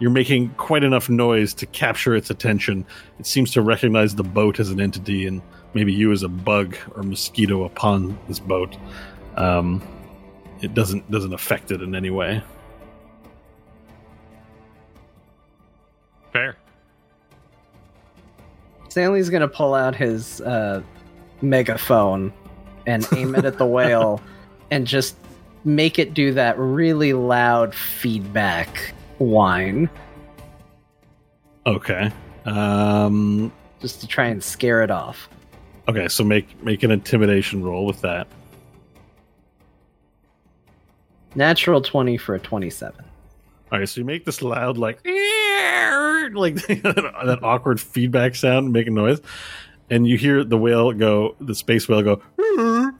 you're 0.00 0.10
making 0.10 0.48
quite 0.56 0.82
enough 0.82 1.08
noise 1.08 1.54
to 1.54 1.66
capture 1.66 2.16
its 2.16 2.30
attention. 2.30 2.84
It 3.20 3.26
seems 3.26 3.52
to 3.52 3.62
recognize 3.62 4.16
the 4.16 4.24
boat 4.24 4.58
as 4.58 4.70
an 4.70 4.80
entity, 4.80 5.26
and 5.26 5.42
maybe 5.74 5.92
you 5.92 6.10
as 6.10 6.24
a 6.24 6.28
bug 6.28 6.76
or 6.96 7.04
mosquito 7.04 7.64
upon 7.64 8.18
this 8.26 8.40
boat. 8.40 8.76
Um, 9.36 9.80
it 10.60 10.74
doesn't 10.74 11.08
doesn't 11.10 11.32
affect 11.32 11.70
it 11.70 11.82
in 11.82 11.94
any 11.94 12.10
way. 12.10 12.42
Fair. 16.32 16.56
Stanley's 18.90 19.30
gonna 19.30 19.48
pull 19.48 19.74
out 19.74 19.94
his 19.94 20.40
uh, 20.42 20.82
megaphone 21.42 22.32
and 22.86 23.06
aim 23.16 23.34
it 23.34 23.44
at 23.44 23.58
the 23.58 23.66
whale 23.66 24.20
and 24.70 24.86
just 24.86 25.16
make 25.64 25.98
it 25.98 26.14
do 26.14 26.32
that 26.34 26.58
really 26.58 27.12
loud 27.12 27.74
feedback 27.74 28.92
whine 29.18 29.88
Okay. 31.66 32.10
Um, 32.44 33.52
just 33.80 34.00
to 34.00 34.06
try 34.06 34.26
and 34.26 34.42
scare 34.42 34.82
it 34.82 34.90
off. 34.90 35.28
okay, 35.88 36.08
so 36.08 36.24
make 36.24 36.62
make 36.62 36.82
an 36.82 36.90
intimidation 36.90 37.62
roll 37.62 37.86
with 37.86 38.00
that. 38.00 38.26
Natural 41.34 41.80
20 41.80 42.16
for 42.16 42.34
a 42.34 42.40
27. 42.40 43.04
All 43.70 43.78
right, 43.78 43.88
so 43.88 44.00
you 44.00 44.04
make 44.04 44.24
this 44.24 44.42
loud, 44.42 44.78
like, 44.78 44.98
like 46.34 46.54
that 46.66 47.40
awkward 47.42 47.80
feedback 47.80 48.34
sound, 48.34 48.72
making 48.72 48.94
noise, 48.94 49.20
and 49.88 50.06
you 50.06 50.16
hear 50.16 50.44
the 50.44 50.58
whale 50.58 50.92
go, 50.92 51.36
the 51.40 51.54
space 51.54 51.88
whale 51.88 52.02
go, 52.02 52.22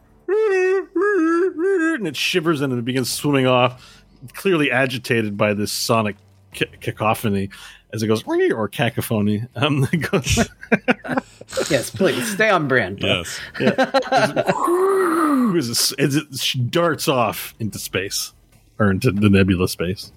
and 1.96 2.06
it 2.06 2.16
shivers 2.16 2.60
and 2.60 2.72
it 2.72 2.84
begins 2.84 3.10
swimming 3.10 3.46
off, 3.46 4.04
clearly 4.34 4.70
agitated 4.70 5.36
by 5.36 5.54
this 5.54 5.72
sonic 5.72 6.16
ca- 6.54 6.66
cacophony 6.80 7.50
as 7.92 8.02
it 8.02 8.06
goes 8.06 8.22
or 8.26 8.68
cacophony. 8.68 9.44
Um, 9.56 9.86
it 9.92 9.98
goes, 9.98 10.48
Yes, 11.70 11.90
please 11.90 12.32
stay 12.32 12.48
on 12.50 12.68
brand. 12.68 13.00
bro. 13.00 13.08
Yes. 13.08 13.40
as, 13.60 13.74
it, 15.98 16.00
as 16.00 16.16
it 16.16 16.70
darts 16.70 17.08
off 17.08 17.54
into 17.58 17.78
space 17.78 18.32
or 18.78 18.90
into 18.90 19.10
the 19.10 19.28
nebula 19.28 19.68
space. 19.68 20.12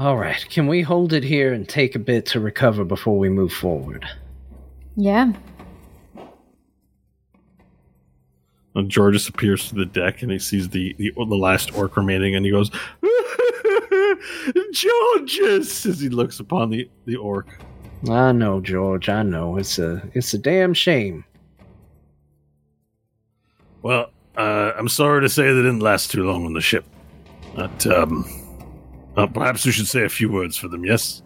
All 0.00 0.16
right, 0.16 0.48
can 0.48 0.66
we 0.66 0.80
hold 0.80 1.12
it 1.12 1.22
here 1.22 1.52
and 1.52 1.68
take 1.68 1.94
a 1.94 1.98
bit 1.98 2.24
to 2.28 2.40
recover 2.40 2.84
before 2.84 3.18
we 3.18 3.28
move 3.28 3.52
forward? 3.52 4.08
Yeah. 4.96 5.34
And 8.74 8.90
Georges 8.90 9.28
appears 9.28 9.68
to 9.68 9.74
the 9.74 9.84
deck 9.84 10.22
and 10.22 10.32
he 10.32 10.38
sees 10.38 10.70
the, 10.70 10.94
the 10.94 11.12
the 11.14 11.36
last 11.36 11.76
orc 11.76 11.98
remaining 11.98 12.34
and 12.34 12.46
he 12.46 12.50
goes, 12.50 12.70
Georges! 14.72 15.84
As 15.84 16.00
he 16.00 16.08
looks 16.08 16.40
upon 16.40 16.70
the, 16.70 16.88
the 17.04 17.16
orc. 17.16 17.60
I 18.08 18.32
know, 18.32 18.62
George. 18.62 19.10
I 19.10 19.22
know. 19.22 19.58
It's 19.58 19.78
a 19.78 20.02
it's 20.14 20.32
a 20.32 20.38
damn 20.38 20.72
shame. 20.72 21.26
Well, 23.82 24.12
uh, 24.34 24.72
I'm 24.78 24.88
sorry 24.88 25.20
to 25.20 25.28
say 25.28 25.42
they 25.42 25.60
didn't 25.60 25.80
last 25.80 26.10
too 26.10 26.24
long 26.24 26.46
on 26.46 26.54
the 26.54 26.62
ship. 26.62 26.86
But, 27.54 27.86
um, 27.86 28.39
uh, 29.20 29.26
perhaps 29.26 29.66
we 29.66 29.72
should 29.72 29.86
say 29.86 30.04
a 30.04 30.08
few 30.08 30.30
words 30.30 30.56
for 30.56 30.68
them, 30.68 30.84
yes? 30.84 31.22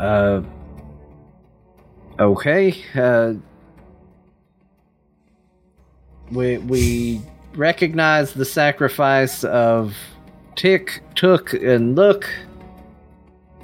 Uh. 0.00 0.42
Okay. 2.18 2.76
Uh. 2.94 3.34
We 6.30 6.58
we 6.58 7.22
recognize 7.54 8.34
the 8.34 8.44
sacrifice 8.44 9.44
of 9.44 9.96
Tick, 10.56 11.02
Took, 11.14 11.52
and 11.52 11.94
Look. 11.94 12.28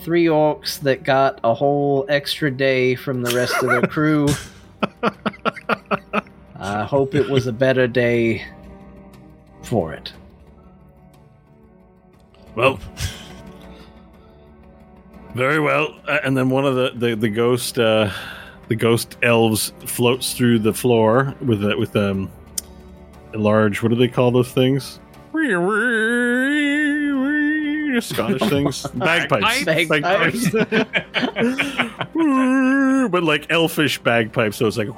Three 0.01 0.27
orcs 0.27 0.79
that 0.81 1.03
got 1.03 1.41
a 1.45 1.55
whole 1.55 2.05
extra 2.09 2.51
day 2.51 2.95
from 2.95 3.23
the 3.23 3.35
rest 3.35 3.55
of 3.63 3.81
the 3.81 3.89
crew. 3.89 4.29
I 6.57 6.85
hope 6.85 7.15
it 7.15 7.29
was 7.29 7.47
a 7.47 7.53
better 7.53 7.87
day 7.87 8.45
for 9.63 9.95
it. 9.95 10.13
Well, 12.55 12.79
very 15.35 15.61
well. 15.61 15.95
Uh, 16.07 16.19
and 16.23 16.37
then 16.37 16.51
one 16.51 16.65
of 16.65 16.77
the 16.77 16.93
the, 16.95 17.17
the 17.17 17.29
ghost 17.29 17.79
uh, 17.79 18.11
the 18.69 18.77
ghost 18.77 19.17
elves 19.23 19.73
floats 19.87 20.35
through 20.35 20.61
the 20.61 20.73
floor 20.73 21.35
with 21.41 21.65
a, 21.65 21.77
with 21.77 21.97
um 21.97 22.31
a 23.33 23.39
large 23.39 23.83
what 23.83 23.89
do 23.89 23.97
they 23.97 24.09
call 24.09 24.31
those 24.31 24.53
things? 24.53 25.01
Scottish 28.01 28.49
things, 28.49 28.87
bagpipes, 28.95 29.65
Bagpipes. 29.65 30.51
but 33.11 33.23
like 33.23 33.47
elfish 33.51 33.99
bagpipes. 34.01 34.57
So 34.57 34.67
it's 34.67 34.77
like. 34.77 34.89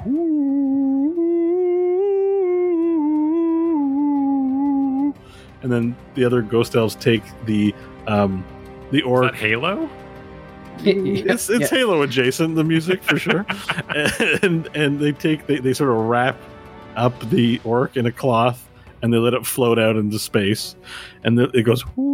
And 5.66 5.72
then 5.74 5.96
the 6.14 6.24
other 6.24 6.42
ghost 6.42 6.76
elves 6.76 6.94
take 6.94 7.24
the 7.44 7.74
um, 8.06 8.44
the 8.92 8.98
Is 8.98 9.04
orc. 9.04 9.24
that 9.32 9.34
Halo? 9.34 9.90
it's 10.78 11.50
it's 11.50 11.72
Yeah. 11.72 11.78
Halo 11.78 12.02
adjacent, 12.02 12.54
the 12.54 12.62
music 12.62 13.02
for 13.02 13.18
sure. 13.18 13.44
and 14.42 14.68
and 14.76 15.00
they 15.00 15.10
take 15.10 15.48
they, 15.48 15.58
they 15.58 15.72
sort 15.72 15.90
of 15.90 15.96
wrap 15.96 16.36
up 16.94 17.18
the 17.30 17.60
orc 17.64 17.96
in 17.96 18.06
a 18.06 18.12
cloth 18.12 18.68
and 19.02 19.12
they 19.12 19.18
let 19.18 19.34
it 19.34 19.44
float 19.44 19.76
out 19.80 19.96
into 19.96 20.20
space. 20.20 20.76
And 21.24 21.36
then 21.36 21.50
it 21.52 21.62
goes 21.64 21.82
whoo, 21.96 22.04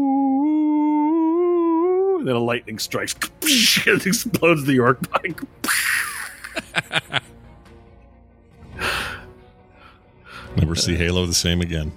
and 2.21 2.27
then 2.27 2.35
a 2.37 2.39
lightning 2.41 2.79
strikes 2.79 3.19
and 3.87 4.01
explodes 4.07 4.65
the 4.65 4.79
orc 4.79 4.99
bike. 5.11 5.43
Never 10.57 10.75
see 10.75 10.97
Halo 10.97 11.27
the 11.27 11.35
same 11.35 11.61
again. 11.61 11.93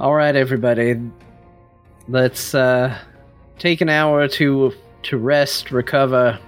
All 0.00 0.14
right, 0.14 0.34
everybody. 0.34 0.98
Let's 2.08 2.54
uh, 2.54 2.96
take 3.58 3.82
an 3.82 3.90
hour 3.90 4.26
to 4.28 4.72
to 5.02 5.18
rest, 5.18 5.70
recover, 5.70 6.38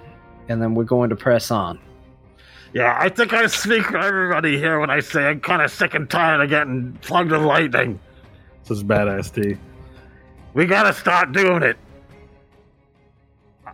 and 0.49 0.59
then 0.59 0.73
we're 0.73 0.85
going 0.85 1.11
to 1.11 1.15
press 1.15 1.51
on. 1.51 1.79
Yeah, 2.73 2.97
I 2.99 3.09
think 3.09 3.31
I 3.31 3.45
speak 3.45 3.83
for 3.83 3.99
everybody 3.99 4.57
here 4.57 4.79
when 4.79 4.89
I 4.89 5.01
say 5.01 5.25
I'm 5.25 5.39
kind 5.39 5.61
of 5.61 5.69
sick 5.69 5.93
and 5.93 6.09
tired 6.09 6.41
of 6.41 6.49
getting 6.49 6.93
plugged 7.03 7.29
with 7.29 7.41
lightning. 7.41 7.99
This 8.63 8.79
is 8.79 8.83
Badass 8.83 9.31
T. 9.31 9.55
We 10.55 10.65
gotta 10.65 10.91
start 10.91 11.31
doing 11.31 11.61
it. 11.61 11.77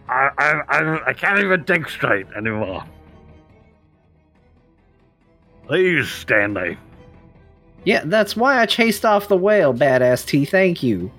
I 0.10 0.30
I 0.38 0.62
I, 0.68 1.08
I 1.08 1.14
can't 1.14 1.40
even 1.40 1.64
think 1.64 1.88
straight 1.88 2.28
anymore. 2.36 2.84
Please, 5.68 6.10
Stanley. 6.10 6.78
Yeah, 7.86 8.02
that's 8.06 8.36
why 8.36 8.60
I 8.60 8.66
chased 8.66 9.06
off 9.06 9.28
the 9.28 9.38
whale, 9.38 9.74
badass 9.74 10.26
T. 10.26 10.46
Thank 10.46 10.84
you. 10.84 11.12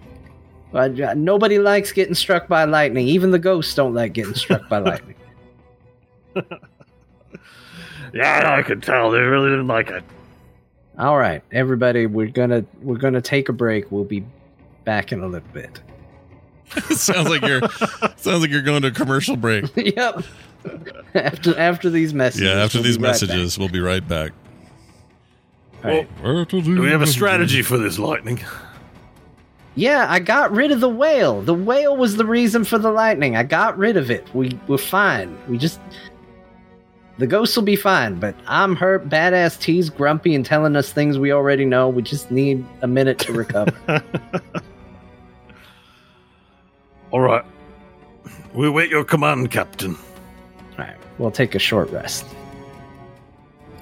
Uh, 0.73 0.89
nobody 1.17 1.59
likes 1.59 1.93
getting 1.93 2.15
struck 2.15 2.47
by 2.47 2.65
lightning. 2.65 3.09
Even 3.09 3.31
the 3.31 3.39
ghosts 3.39 3.75
don't 3.75 3.95
like 3.95 4.13
getting 4.13 4.35
struck 4.35 4.69
by 4.69 4.79
lightning. 4.79 5.17
Yeah, 8.13 8.55
I 8.57 8.63
could 8.63 8.83
tell 8.83 9.11
they 9.11 9.21
really 9.21 9.51
didn't 9.51 9.69
like 9.69 9.91
it. 9.91 10.05
All 10.99 11.17
right, 11.17 11.43
everybody, 11.53 12.07
we're 12.07 12.29
gonna 12.29 12.65
we're 12.83 12.99
gonna 12.99 13.23
take 13.23 13.49
a 13.49 13.53
break. 13.53 13.91
We'll 13.91 14.05
be 14.05 14.25
back 14.85 15.13
in 15.13 15.21
a 15.23 15.27
little 15.27 15.49
bit. 15.53 15.81
sounds 16.91 17.29
like 17.29 17.43
you're 17.43 17.61
sounds 18.17 18.43
like 18.43 18.51
you're 18.51 18.63
going 18.63 18.83
to 18.83 18.89
a 18.89 18.93
commercial 18.93 19.37
break. 19.37 19.65
yep. 19.77 20.23
after 21.15 21.59
after 21.59 21.91
these 21.91 22.13
messages. 22.13 22.49
Yeah, 22.49 22.63
after 22.63 22.79
we'll 22.79 22.85
these 22.85 22.99
be 22.99 23.05
right 23.05 23.11
messages, 23.11 23.59
we'll 23.59 23.69
be 23.69 23.81
right 23.81 24.07
back. 24.07 24.33
All 25.85 25.91
right. 25.91 26.49
Do 26.49 26.81
we 26.81 26.91
have 26.91 27.03
a 27.03 27.07
strategy 27.07 27.63
for 27.63 27.79
this 27.79 27.99
lightning? 27.99 28.41
Yeah, 29.77 30.07
I 30.09 30.19
got 30.19 30.53
rid 30.53 30.73
of 30.73 30.81
the 30.81 30.89
whale. 30.89 31.43
The 31.43 31.55
whale 31.55 31.97
was 31.97 32.17
the 32.17 32.27
reason 32.27 32.65
for 32.65 32.77
the 32.77 32.91
lightning. 32.91 33.37
I 33.37 33.45
got 33.45 33.79
rid 33.79 33.97
of 33.97 34.11
it. 34.11 34.27
We 34.35 34.59
we're 34.67 34.79
fine. 34.79 35.39
We 35.49 35.59
just 35.59 35.81
the 37.19 37.27
ghosts 37.27 37.57
will 37.57 37.63
be 37.63 37.77
fine, 37.77 38.19
but 38.19 38.35
I'm 38.47 38.75
hurt. 38.77 39.09
Badass 39.09 39.61
T's 39.61 39.89
grumpy 39.89 40.35
and 40.35 40.45
telling 40.45 40.75
us 40.75 40.93
things 40.93 41.19
we 41.19 41.33
already 41.33 41.65
know. 41.65 41.89
We 41.89 42.03
just 42.03 42.31
need 42.31 42.65
a 42.83 42.87
minute 42.87 43.19
to 43.21 43.33
recover. 43.33 43.73
All 47.11 47.21
right. 47.21 47.45
We 48.55 48.69
wait 48.69 48.91
your 48.91 49.05
command, 49.05 49.51
Captain. 49.51 49.97
All 50.73 50.79
right, 50.79 50.97
we'll 51.19 51.31
take 51.31 51.55
a 51.55 51.59
short 51.59 51.91
rest. 51.91 52.27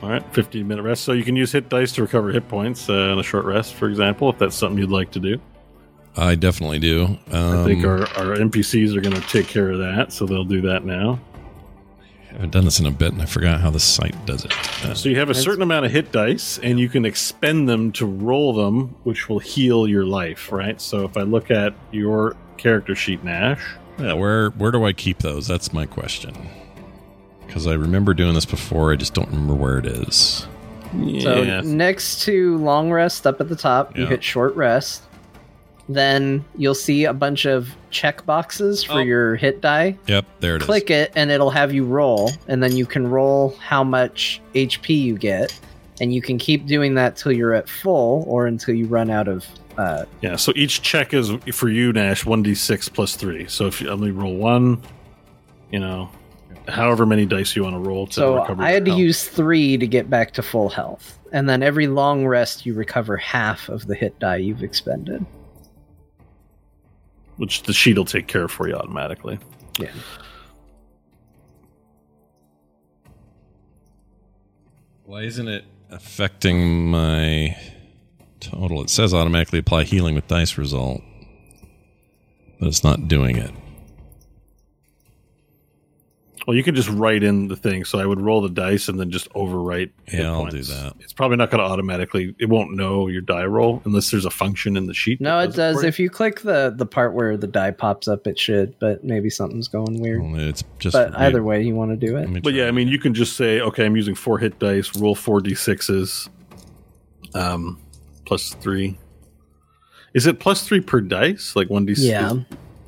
All 0.02 0.08
right, 0.08 0.22
15 0.34 0.66
minute 0.66 0.82
rest. 0.82 1.02
So 1.04 1.12
you 1.12 1.24
can 1.24 1.34
use 1.36 1.50
hit 1.52 1.68
dice 1.68 1.92
to 1.92 2.02
recover 2.02 2.30
hit 2.30 2.48
points 2.48 2.88
uh, 2.88 2.92
on 3.12 3.18
a 3.18 3.22
short 3.22 3.44
rest, 3.44 3.74
for 3.74 3.88
example, 3.88 4.30
if 4.30 4.38
that's 4.38 4.54
something 4.56 4.78
you'd 4.78 4.90
like 4.90 5.10
to 5.12 5.20
do. 5.20 5.40
I 6.16 6.34
definitely 6.34 6.78
do. 6.78 7.18
Um, 7.30 7.58
I 7.58 7.64
think 7.64 7.84
our, 7.84 8.00
our 8.00 8.36
NPCs 8.36 8.96
are 8.96 9.00
going 9.00 9.14
to 9.14 9.20
take 9.28 9.46
care 9.46 9.70
of 9.70 9.78
that, 9.78 10.12
so 10.12 10.26
they'll 10.26 10.44
do 10.44 10.60
that 10.62 10.84
now. 10.84 11.20
I 12.30 12.32
haven't 12.32 12.50
done 12.50 12.64
this 12.64 12.78
in 12.78 12.86
a 12.86 12.90
bit, 12.90 13.12
and 13.12 13.22
I 13.22 13.24
forgot 13.24 13.60
how 13.60 13.70
the 13.70 13.80
site 13.80 14.14
does 14.26 14.44
it. 14.44 14.52
Uh, 14.84 14.94
So 14.94 15.08
you 15.08 15.16
have 15.18 15.30
a 15.30 15.34
certain 15.34 15.62
amount 15.62 15.86
of 15.86 15.92
hit 15.92 16.12
dice, 16.12 16.58
and 16.58 16.78
you 16.78 16.88
can 16.88 17.04
expend 17.04 17.68
them 17.68 17.90
to 17.92 18.06
roll 18.06 18.52
them, 18.52 18.94
which 19.04 19.28
will 19.28 19.38
heal 19.38 19.88
your 19.88 20.04
life, 20.04 20.52
right? 20.52 20.80
So 20.80 21.04
if 21.04 21.16
I 21.16 21.22
look 21.22 21.50
at 21.50 21.74
your 21.90 22.36
character 22.56 22.94
sheet, 22.94 23.24
Nash, 23.24 23.62
yeah, 23.98 24.12
where 24.12 24.50
where 24.50 24.70
do 24.70 24.84
I 24.84 24.92
keep 24.92 25.18
those? 25.18 25.46
That's 25.48 25.72
my 25.72 25.86
question. 25.86 26.34
Because 27.48 27.66
I 27.66 27.72
remember 27.72 28.14
doing 28.14 28.34
this 28.34 28.44
before, 28.46 28.92
I 28.92 28.96
just 28.96 29.14
don't 29.14 29.28
remember 29.30 29.54
where 29.54 29.78
it 29.78 29.86
is. 29.86 30.46
So 31.22 31.60
next 31.62 32.22
to 32.22 32.56
long 32.58 32.90
rest 32.92 33.26
up 33.26 33.40
at 33.40 33.48
the 33.48 33.56
top, 33.56 33.96
you 33.98 34.06
hit 34.06 34.22
short 34.22 34.54
rest. 34.54 35.02
Then 35.90 36.44
you'll 36.56 36.74
see 36.74 37.04
a 37.04 37.12
bunch 37.14 37.46
of 37.46 37.74
check 37.90 38.24
boxes 38.26 38.84
for 38.84 38.94
Oh. 38.94 38.98
your 38.98 39.36
hit 39.36 39.60
die. 39.62 39.96
Yep, 40.06 40.26
there 40.40 40.56
it 40.56 40.62
is. 40.62 40.66
Click 40.66 40.90
it 40.90 41.10
and 41.16 41.30
it'll 41.30 41.50
have 41.50 41.72
you 41.72 41.84
roll, 41.84 42.30
and 42.46 42.62
then 42.62 42.76
you 42.76 42.84
can 42.86 43.06
roll 43.08 43.56
how 43.58 43.82
much 43.82 44.40
HP 44.54 44.94
you 45.02 45.16
get, 45.16 45.58
and 46.00 46.12
you 46.14 46.20
can 46.22 46.36
keep 46.38 46.66
doing 46.66 46.94
that 46.94 47.16
till 47.16 47.32
you're 47.32 47.54
at 47.54 47.68
full 47.68 48.24
or 48.28 48.46
until 48.46 48.74
you 48.74 48.86
run 48.86 49.08
out 49.10 49.28
of. 49.28 49.46
Uh, 49.78 50.04
Yeah, 50.20 50.36
so 50.36 50.52
each 50.56 50.82
check 50.82 51.14
is 51.14 51.30
for 51.52 51.68
you, 51.70 51.92
Nash, 51.92 52.24
1d6 52.24 52.92
plus 52.92 53.14
3. 53.16 53.46
So 53.48 53.66
if 53.66 53.80
you 53.80 53.88
only 53.88 54.10
roll 54.10 54.34
one, 54.36 54.82
you 55.70 55.78
know, 55.80 56.10
however 56.68 57.06
many 57.06 57.26
dice 57.26 57.56
you 57.56 57.64
want 57.64 57.74
to 57.74 57.80
roll 57.80 58.06
to 58.06 58.12
so 58.12 58.40
recover. 58.40 58.62
I 58.62 58.70
had 58.70 58.84
to 58.84 58.90
health. 58.90 59.00
use 59.00 59.28
three 59.28 59.76
to 59.76 59.86
get 59.86 60.10
back 60.10 60.32
to 60.32 60.42
full 60.42 60.68
health, 60.68 61.18
and 61.32 61.48
then 61.48 61.62
every 61.62 61.86
long 61.86 62.26
rest 62.26 62.66
you 62.66 62.74
recover 62.74 63.16
half 63.16 63.68
of 63.68 63.86
the 63.86 63.94
hit 63.94 64.18
die 64.18 64.36
you've 64.36 64.62
expended. 64.62 65.24
Which 67.36 67.62
the 67.62 67.72
sheet 67.72 67.96
will 67.96 68.04
take 68.04 68.26
care 68.26 68.44
of 68.44 68.50
for 68.50 68.68
you 68.68 68.74
automatically. 68.74 69.38
Yeah. 69.78 69.92
Why 75.04 75.22
isn't 75.22 75.48
it 75.48 75.64
affecting 75.90 76.90
my 76.90 77.56
total? 78.40 78.82
It 78.82 78.90
says 78.90 79.14
automatically 79.14 79.60
apply 79.60 79.84
healing 79.84 80.14
with 80.14 80.26
dice 80.26 80.58
result, 80.58 81.00
but 82.58 82.68
it's 82.68 82.84
not 82.84 83.08
doing 83.08 83.36
it. 83.36 83.52
Well, 86.48 86.56
you 86.56 86.62
can 86.62 86.74
just 86.74 86.88
write 86.88 87.22
in 87.22 87.48
the 87.48 87.56
thing. 87.56 87.84
So 87.84 87.98
I 87.98 88.06
would 88.06 88.22
roll 88.22 88.40
the 88.40 88.48
dice 88.48 88.88
and 88.88 88.98
then 88.98 89.10
just 89.10 89.30
overwrite. 89.34 89.90
Yeah, 90.10 90.32
I'll 90.32 90.46
do 90.46 90.62
that. 90.62 90.94
It's 91.00 91.12
probably 91.12 91.36
not 91.36 91.50
going 91.50 91.62
to 91.62 91.70
automatically. 91.70 92.34
It 92.38 92.48
won't 92.48 92.74
know 92.74 93.06
your 93.06 93.20
die 93.20 93.44
roll 93.44 93.82
unless 93.84 94.10
there's 94.10 94.24
a 94.24 94.30
function 94.30 94.74
in 94.74 94.86
the 94.86 94.94
sheet. 94.94 95.20
No, 95.20 95.40
that 95.40 95.50
it 95.50 95.56
does. 95.56 95.82
for. 95.82 95.86
If 95.86 95.98
you 96.00 96.08
click 96.08 96.40
the 96.40 96.72
the 96.74 96.86
part 96.86 97.12
where 97.12 97.36
the 97.36 97.46
die 97.46 97.72
pops 97.72 98.08
up, 98.08 98.26
it 98.26 98.38
should. 98.38 98.78
But 98.78 99.04
maybe 99.04 99.28
something's 99.28 99.68
going 99.68 100.00
weird. 100.00 100.22
Well, 100.22 100.36
It's 100.36 100.64
just 100.78 100.94
But 100.94 101.12
for 101.12 101.18
either 101.18 101.42
way, 101.42 101.62
you 101.62 101.74
want 101.74 101.90
to 101.90 101.98
do 101.98 102.16
it. 102.16 102.32
But 102.32 102.44
try. 102.44 102.52
yeah, 102.52 102.68
I 102.68 102.70
mean, 102.70 102.88
you 102.88 102.98
can 102.98 103.12
just 103.12 103.36
say, 103.36 103.60
okay, 103.60 103.84
I'm 103.84 103.94
using 103.94 104.14
four 104.14 104.38
hit 104.38 104.58
dice. 104.58 104.96
Roll 104.96 105.14
four 105.14 105.42
d6s. 105.42 106.30
Um, 107.34 107.78
plus 108.24 108.54
three. 108.54 108.96
Is 110.14 110.26
it 110.26 110.40
plus 110.40 110.66
three 110.66 110.80
per 110.80 111.02
dice? 111.02 111.54
Like 111.54 111.68
one 111.68 111.84
d 111.84 111.94
six? 111.94 112.06
Yeah, 112.06 112.36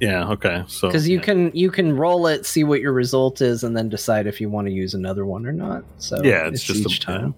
Yeah. 0.01 0.29
Okay. 0.31 0.65
So 0.67 0.89
because 0.89 1.09
you 1.09 1.19
yeah. 1.19 1.25
can 1.25 1.51
you 1.55 1.71
can 1.71 1.95
roll 1.97 2.27
it, 2.27 2.47
see 2.47 2.65
what 2.65 2.81
your 2.81 2.93
result 2.93 3.41
is, 3.41 3.63
and 3.65 3.77
then 3.77 3.89
decide 3.89 4.27
if 4.27 4.41
you 4.41 4.49
want 4.49 4.67
to 4.67 4.73
use 4.73 4.95
another 4.95 5.27
one 5.27 5.47
or 5.47 5.53
not. 5.53 5.85
So 5.99 6.23
Yeah, 6.23 6.47
it's 6.49 6.65
just 6.65 6.85
a- 6.85 6.89
each 6.89 7.01
time. 7.01 7.35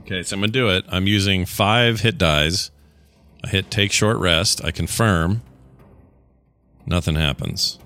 Okay, 0.00 0.22
so 0.22 0.34
I'm 0.34 0.40
gonna 0.40 0.52
do 0.52 0.68
it. 0.70 0.84
I'm 0.88 1.06
using 1.06 1.44
five 1.44 2.00
hit 2.00 2.16
dies. 2.16 2.70
I 3.44 3.48
hit 3.48 3.70
take 3.70 3.92
short 3.92 4.18
rest. 4.18 4.64
I 4.64 4.70
confirm. 4.70 5.42
Nothing 6.86 7.16
happens. 7.16 7.78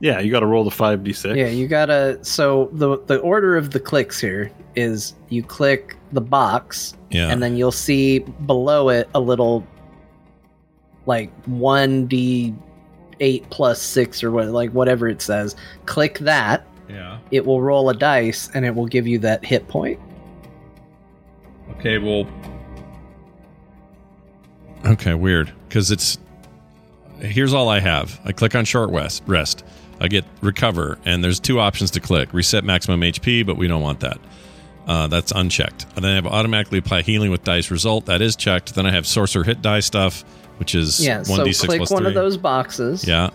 Yeah, 0.00 0.18
you 0.18 0.30
got 0.32 0.40
to 0.40 0.46
roll 0.46 0.64
the 0.64 0.70
five 0.70 1.04
d 1.04 1.12
six. 1.12 1.36
Yeah, 1.36 1.48
you 1.48 1.68
gotta. 1.68 2.18
So 2.22 2.70
the 2.72 2.98
the 3.06 3.18
order 3.18 3.56
of 3.56 3.70
the 3.70 3.78
clicks 3.78 4.18
here 4.18 4.50
is 4.74 5.14
you 5.28 5.42
click 5.42 5.96
the 6.12 6.20
box, 6.22 6.94
Yeah. 7.10 7.28
and 7.30 7.42
then 7.42 7.56
you'll 7.56 7.70
see 7.70 8.20
below 8.46 8.88
it 8.88 9.08
a 9.14 9.20
little 9.20 9.64
like 11.06 11.30
one 11.44 12.06
d 12.06 12.54
eight 13.20 13.48
plus 13.50 13.80
six 13.80 14.22
or 14.24 14.30
what 14.30 14.48
like 14.48 14.70
whatever 14.72 15.08
it 15.08 15.22
says. 15.22 15.56
Click 15.86 16.18
that. 16.20 16.66
yeah. 16.88 17.18
It 17.30 17.46
will 17.46 17.62
roll 17.62 17.88
a 17.90 17.94
dice, 17.94 18.50
and 18.54 18.64
it 18.64 18.74
will 18.74 18.86
give 18.86 19.06
you 19.06 19.18
that 19.20 19.44
hit 19.44 19.68
point. 19.68 19.98
Okay, 21.78 21.98
well. 21.98 22.26
Okay, 24.86 25.14
weird. 25.14 25.52
Because 25.68 25.90
it's. 25.90 26.18
Here's 27.20 27.52
all 27.52 27.68
I 27.68 27.80
have. 27.80 28.18
I 28.24 28.32
click 28.32 28.54
on 28.54 28.64
short 28.64 28.90
rest. 28.90 29.22
Rest. 29.26 29.64
I 30.00 30.08
get 30.08 30.24
recover, 30.40 30.98
and 31.04 31.22
there's 31.22 31.38
two 31.38 31.60
options 31.60 31.90
to 31.92 32.00
click: 32.00 32.32
reset 32.32 32.64
maximum 32.64 33.00
HP, 33.02 33.44
but 33.44 33.56
we 33.56 33.68
don't 33.68 33.82
want 33.82 34.00
that. 34.00 34.18
Uh, 34.86 35.06
that's 35.06 35.30
unchecked. 35.32 35.84
And 35.94 36.04
then 36.04 36.12
I 36.12 36.14
have 36.14 36.26
automatically 36.26 36.78
apply 36.78 37.02
healing 37.02 37.30
with 37.30 37.44
dice 37.44 37.70
result. 37.70 38.06
That 38.06 38.22
is 38.22 38.34
checked. 38.34 38.74
Then 38.74 38.86
I 38.86 38.90
have 38.90 39.06
sorcerer 39.06 39.44
hit 39.44 39.60
die 39.62 39.80
stuff, 39.80 40.24
which 40.60 40.76
is 40.76 41.04
Yeah. 41.04 41.16
one 41.18 41.24
So 41.24 41.44
d 41.44 41.52
six 41.52 41.66
click 41.66 41.90
one 41.90 42.02
three. 42.02 42.08
of 42.08 42.14
those 42.14 42.36
boxes. 42.36 43.04
Yeah, 43.04 43.30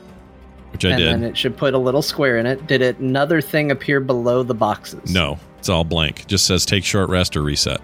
which 0.71 0.85
I 0.85 0.91
and 0.91 0.97
did. 0.99 1.07
And 1.09 1.23
it 1.25 1.35
should 1.37 1.57
put 1.57 1.73
a 1.73 1.77
little 1.77 2.01
square 2.01 2.37
in 2.37 2.45
it. 2.45 2.65
Did 2.67 2.81
it 2.81 2.99
another 2.99 3.41
thing 3.41 3.71
appear 3.71 3.99
below 3.99 4.43
the 4.43 4.53
boxes? 4.53 5.13
no, 5.13 5.37
it's 5.59 5.67
all 5.67 5.83
blank. 5.83 6.25
Just 6.27 6.45
says 6.45 6.65
take 6.65 6.85
short 6.85 7.09
rest 7.09 7.35
or 7.35 7.41
reset. 7.41 7.81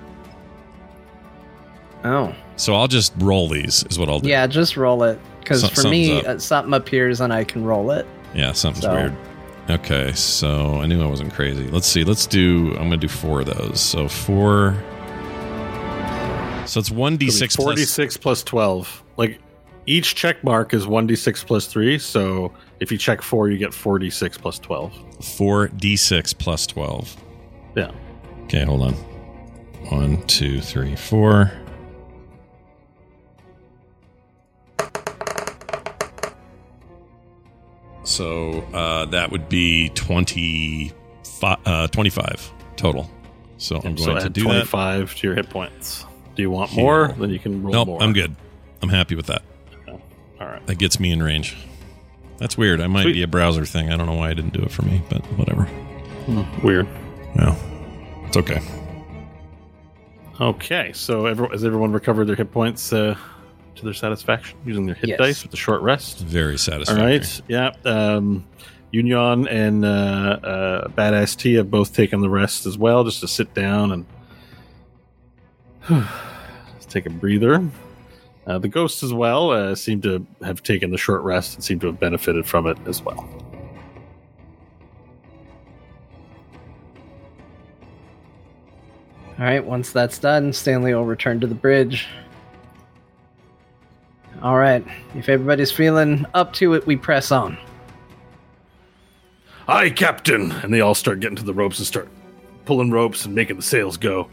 Oh. 2.03 2.33
So 2.55 2.75
I'll 2.75 2.87
just 2.87 3.13
roll 3.17 3.47
these. 3.47 3.83
Is 3.89 3.97
what 3.99 4.09
I'll 4.09 4.19
do. 4.19 4.29
Yeah, 4.29 4.47
just 4.47 4.77
roll 4.77 5.03
it. 5.03 5.19
because 5.39 5.61
So- 5.61 5.67
for 5.69 5.89
me, 5.89 6.23
uh, 6.23 6.37
something 6.37 6.73
appears 6.73 7.19
and 7.19 7.33
I 7.33 7.43
can 7.43 7.65
roll 7.65 7.89
it. 7.91 8.05
Yeah, 8.35 8.51
something's 8.53 8.85
So- 8.85 8.93
weird. 8.93 9.13
Okay, 9.71 10.11
so 10.13 10.79
I 10.79 10.85
knew 10.85 11.01
I 11.01 11.05
wasn't 11.07 11.33
crazy. 11.33 11.67
Let's 11.71 11.87
see. 11.87 12.03
Let's 12.03 12.25
do. 12.27 12.69
I'm 12.77 12.83
gonna 12.85 12.97
do 12.97 13.07
four 13.07 13.41
of 13.41 13.47
those. 13.47 13.79
So 13.79 14.07
four. 14.07 14.75
So 16.71 16.79
it's 16.79 16.89
one 16.89 17.17
d 17.17 17.29
six 17.29 17.57
plus. 17.57 17.65
46 17.65 18.15
plus 18.15 18.43
12. 18.43 19.03
Like 19.17 19.41
each 19.87 20.15
check 20.15 20.41
mark 20.41 20.73
is 20.73 20.85
1d6 20.85 21.45
plus 21.45 21.67
3. 21.67 21.99
So 21.99 22.53
if 22.79 22.93
you 22.93 22.97
check 22.97 23.21
4, 23.21 23.49
you 23.49 23.57
get 23.57 23.73
46 23.73 24.37
plus 24.37 24.57
12. 24.57 25.25
Four 25.37 25.67
d 25.67 25.97
six 25.97 26.31
plus 26.31 26.65
twelve. 26.65 27.13
Yeah. 27.75 27.91
Okay, 28.43 28.63
hold 28.63 28.83
on. 28.83 28.93
One, 29.89 30.25
two, 30.27 30.61
three, 30.61 30.95
four. 30.95 31.51
So 38.03 38.61
uh, 38.73 39.07
that 39.07 39.29
would 39.29 39.49
be 39.49 39.89
20, 39.89 40.93
uh, 41.43 41.87
25 41.87 42.53
total. 42.77 43.11
So 43.57 43.81
I'm 43.83 43.97
so 43.97 44.05
going 44.05 44.19
to 44.19 44.25
add 44.27 44.33
do 44.33 44.43
that. 44.43 44.67
25 44.69 45.15
to 45.15 45.27
your 45.27 45.35
hit 45.35 45.49
points. 45.49 46.05
Do 46.35 46.41
you 46.41 46.49
want 46.51 46.73
more? 46.75 47.09
Then 47.17 47.29
you 47.29 47.39
can 47.39 47.61
roll 47.63 47.73
Nope, 47.73 47.87
more. 47.87 48.03
I'm 48.03 48.13
good. 48.13 48.35
I'm 48.81 48.89
happy 48.89 49.15
with 49.15 49.27
that. 49.27 49.41
All 49.87 50.47
right. 50.47 50.65
That 50.67 50.77
gets 50.79 50.99
me 50.99 51.11
in 51.11 51.21
range. 51.21 51.55
That's 52.37 52.57
weird. 52.57 52.81
I 52.81 52.87
might 52.87 53.03
Sweet. 53.03 53.13
be 53.13 53.21
a 53.23 53.27
browser 53.27 53.65
thing. 53.65 53.91
I 53.91 53.97
don't 53.97 54.07
know 54.07 54.15
why 54.15 54.29
I 54.29 54.33
didn't 54.33 54.53
do 54.53 54.61
it 54.63 54.71
for 54.71 54.81
me, 54.83 55.01
but 55.09 55.21
whatever. 55.37 55.67
Weird. 56.63 56.87
No, 57.35 57.55
it's 58.25 58.37
okay. 58.37 58.59
Okay. 60.39 60.91
So 60.93 61.25
every, 61.27 61.47
has 61.49 61.63
everyone 61.63 61.91
recovered 61.91 62.25
their 62.25 62.35
hit 62.35 62.51
points 62.51 62.91
uh, 62.91 63.15
to 63.75 63.83
their 63.83 63.93
satisfaction 63.93 64.57
using 64.65 64.85
their 64.85 64.95
hit 64.95 65.09
Yes. 65.09 65.17
dice 65.19 65.41
with 65.43 65.51
the 65.51 65.57
short 65.57 65.81
rest? 65.81 66.19
Very 66.19 66.53
All 66.53 66.57
satisfactory. 66.57 67.05
right. 67.19 67.41
Yeah. 67.47 67.71
Um, 67.85 68.45
Union 68.91 69.47
and 69.47 69.85
uh, 69.85 69.87
uh, 70.43 70.87
Badass 70.89 71.37
T 71.37 71.53
have 71.53 71.71
both 71.71 71.93
taken 71.95 72.19
the 72.21 72.29
rest 72.29 72.65
as 72.65 72.77
well, 72.77 73.03
just 73.05 73.21
to 73.21 73.27
sit 73.27 73.53
down 73.53 73.91
and 73.93 74.05
Let's 75.89 76.85
take 76.87 77.05
a 77.05 77.09
breather. 77.09 77.67
Uh, 78.45 78.57
the 78.57 78.67
ghosts 78.67 79.03
as 79.03 79.13
well 79.13 79.51
uh, 79.51 79.75
seem 79.75 80.01
to 80.01 80.25
have 80.43 80.63
taken 80.63 80.91
the 80.91 80.97
short 80.97 81.21
rest 81.23 81.55
and 81.55 81.63
seem 81.63 81.79
to 81.79 81.87
have 81.87 81.99
benefited 81.99 82.45
from 82.45 82.67
it 82.67 82.77
as 82.85 83.01
well. 83.01 83.27
All 89.39 89.47
right, 89.47 89.63
once 89.63 89.91
that's 89.91 90.19
done, 90.19 90.53
Stanley 90.53 90.93
will 90.93 91.05
return 91.05 91.39
to 91.39 91.47
the 91.47 91.55
bridge. 91.55 92.07
All 94.43 94.57
right, 94.57 94.85
if 95.15 95.29
everybody's 95.29 95.71
feeling 95.71 96.25
up 96.33 96.53
to 96.53 96.73
it, 96.73 96.85
we 96.85 96.95
press 96.95 97.31
on. 97.31 97.57
Aye, 99.67 99.91
Captain! 99.91 100.51
And 100.51 100.73
they 100.73 100.81
all 100.81 100.95
start 100.95 101.19
getting 101.21 101.35
to 101.37 101.43
the 101.43 101.53
ropes 101.53 101.77
and 101.77 101.87
start 101.87 102.09
pulling 102.65 102.91
ropes 102.91 103.25
and 103.25 103.33
making 103.33 103.55
the 103.55 103.61
sails 103.61 103.97
go. 103.97 104.29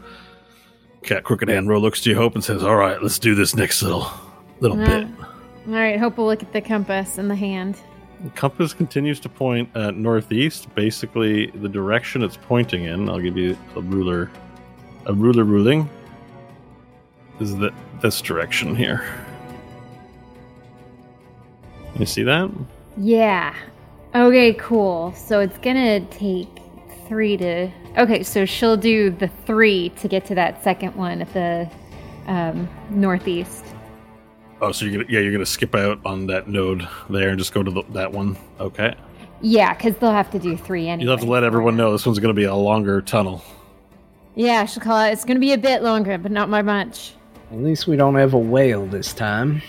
Cat 1.03 1.23
Crooked 1.23 1.49
Hand 1.49 1.67
Row 1.69 1.79
looks 1.79 2.01
to 2.01 2.09
you, 2.09 2.15
Hope, 2.15 2.35
and 2.35 2.43
says, 2.43 2.63
All 2.63 2.75
right, 2.75 3.01
let's 3.01 3.19
do 3.19 3.35
this 3.35 3.55
next 3.55 3.81
little 3.81 4.11
little 4.59 4.77
bit. 4.77 5.07
All 5.67 5.73
right, 5.73 5.99
Hope 5.99 6.17
will 6.17 6.25
look 6.25 6.43
at 6.43 6.51
the 6.51 6.61
compass 6.61 7.17
in 7.17 7.27
the 7.27 7.35
hand. 7.35 7.77
The 8.23 8.29
compass 8.31 8.73
continues 8.73 9.19
to 9.21 9.29
point 9.29 9.69
uh, 9.75 9.91
northeast, 9.91 10.73
basically 10.75 11.47
the 11.47 11.69
direction 11.69 12.21
it's 12.21 12.37
pointing 12.37 12.83
in. 12.83 13.09
I'll 13.09 13.19
give 13.19 13.37
you 13.37 13.57
a 13.75 13.81
ruler. 13.81 14.29
A 15.05 15.13
ruler 15.13 15.45
ruling 15.45 15.89
is 17.39 17.55
that 17.57 17.73
this 18.01 18.21
direction 18.21 18.75
here. 18.75 19.07
You 21.97 22.05
see 22.05 22.23
that? 22.23 22.51
Yeah. 22.97 23.55
Okay, 24.15 24.53
cool. 24.55 25.13
So 25.13 25.39
it's 25.39 25.57
gonna 25.59 26.01
take 26.07 26.47
three 27.07 27.37
to. 27.37 27.69
Okay, 27.99 28.23
so 28.23 28.45
she'll 28.45 28.77
do 28.77 29.09
the 29.09 29.27
three 29.45 29.89
to 29.97 30.07
get 30.07 30.23
to 30.27 30.35
that 30.35 30.63
second 30.63 30.95
one 30.95 31.21
at 31.21 31.33
the 31.33 31.69
um, 32.27 32.69
northeast. 32.89 33.65
Oh, 34.61 34.71
so 34.71 34.85
you're 34.85 35.03
gonna 35.03 35.13
yeah 35.13 35.19
you're 35.19 35.33
gonna 35.33 35.45
skip 35.45 35.75
out 35.75 35.99
on 36.05 36.25
that 36.27 36.47
node 36.47 36.87
there 37.09 37.29
and 37.29 37.37
just 37.37 37.53
go 37.53 37.61
to 37.61 37.69
the, 37.69 37.83
that 37.89 38.09
one. 38.09 38.37
Okay. 38.59 38.95
Yeah, 39.41 39.73
because 39.73 39.97
they'll 39.97 40.11
have 40.11 40.31
to 40.31 40.39
do 40.39 40.55
three 40.55 40.87
anyway. 40.87 41.03
You'll 41.03 41.17
have 41.17 41.25
to 41.25 41.29
let 41.29 41.43
everyone 41.43 41.75
know 41.75 41.91
this 41.91 42.05
one's 42.05 42.19
gonna 42.19 42.33
be 42.33 42.45
a 42.45 42.55
longer 42.55 43.01
tunnel. 43.01 43.43
Yeah, 44.33 44.65
she'll 44.65 44.81
call 44.81 45.01
it. 45.01 45.11
It's 45.11 45.25
gonna 45.25 45.39
be 45.41 45.51
a 45.51 45.57
bit 45.57 45.83
longer, 45.83 46.17
but 46.17 46.31
not 46.31 46.49
by 46.49 46.61
much. 46.61 47.15
At 47.51 47.57
least 47.57 47.85
we 47.85 47.97
don't 47.97 48.15
have 48.15 48.33
a 48.33 48.39
whale 48.39 48.85
this 48.85 49.13
time. 49.13 49.61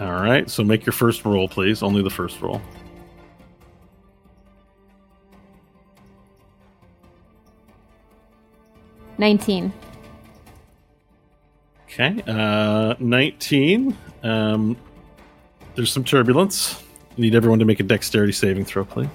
All 0.00 0.12
right. 0.12 0.48
So 0.48 0.64
make 0.64 0.86
your 0.86 0.94
first 0.94 1.26
roll, 1.26 1.46
please. 1.46 1.82
Only 1.82 2.02
the 2.02 2.10
first 2.10 2.40
roll. 2.40 2.62
Nineteen. 9.18 9.72
Okay. 11.84 12.22
Uh, 12.26 12.94
19. 12.98 13.96
Um, 14.22 14.76
there's 15.74 15.90
some 15.90 16.04
turbulence. 16.04 16.82
Need 17.16 17.34
everyone 17.34 17.58
to 17.58 17.64
make 17.64 17.80
a 17.80 17.82
dexterity 17.82 18.32
saving 18.32 18.66
throw, 18.66 18.84
please. 18.84 19.08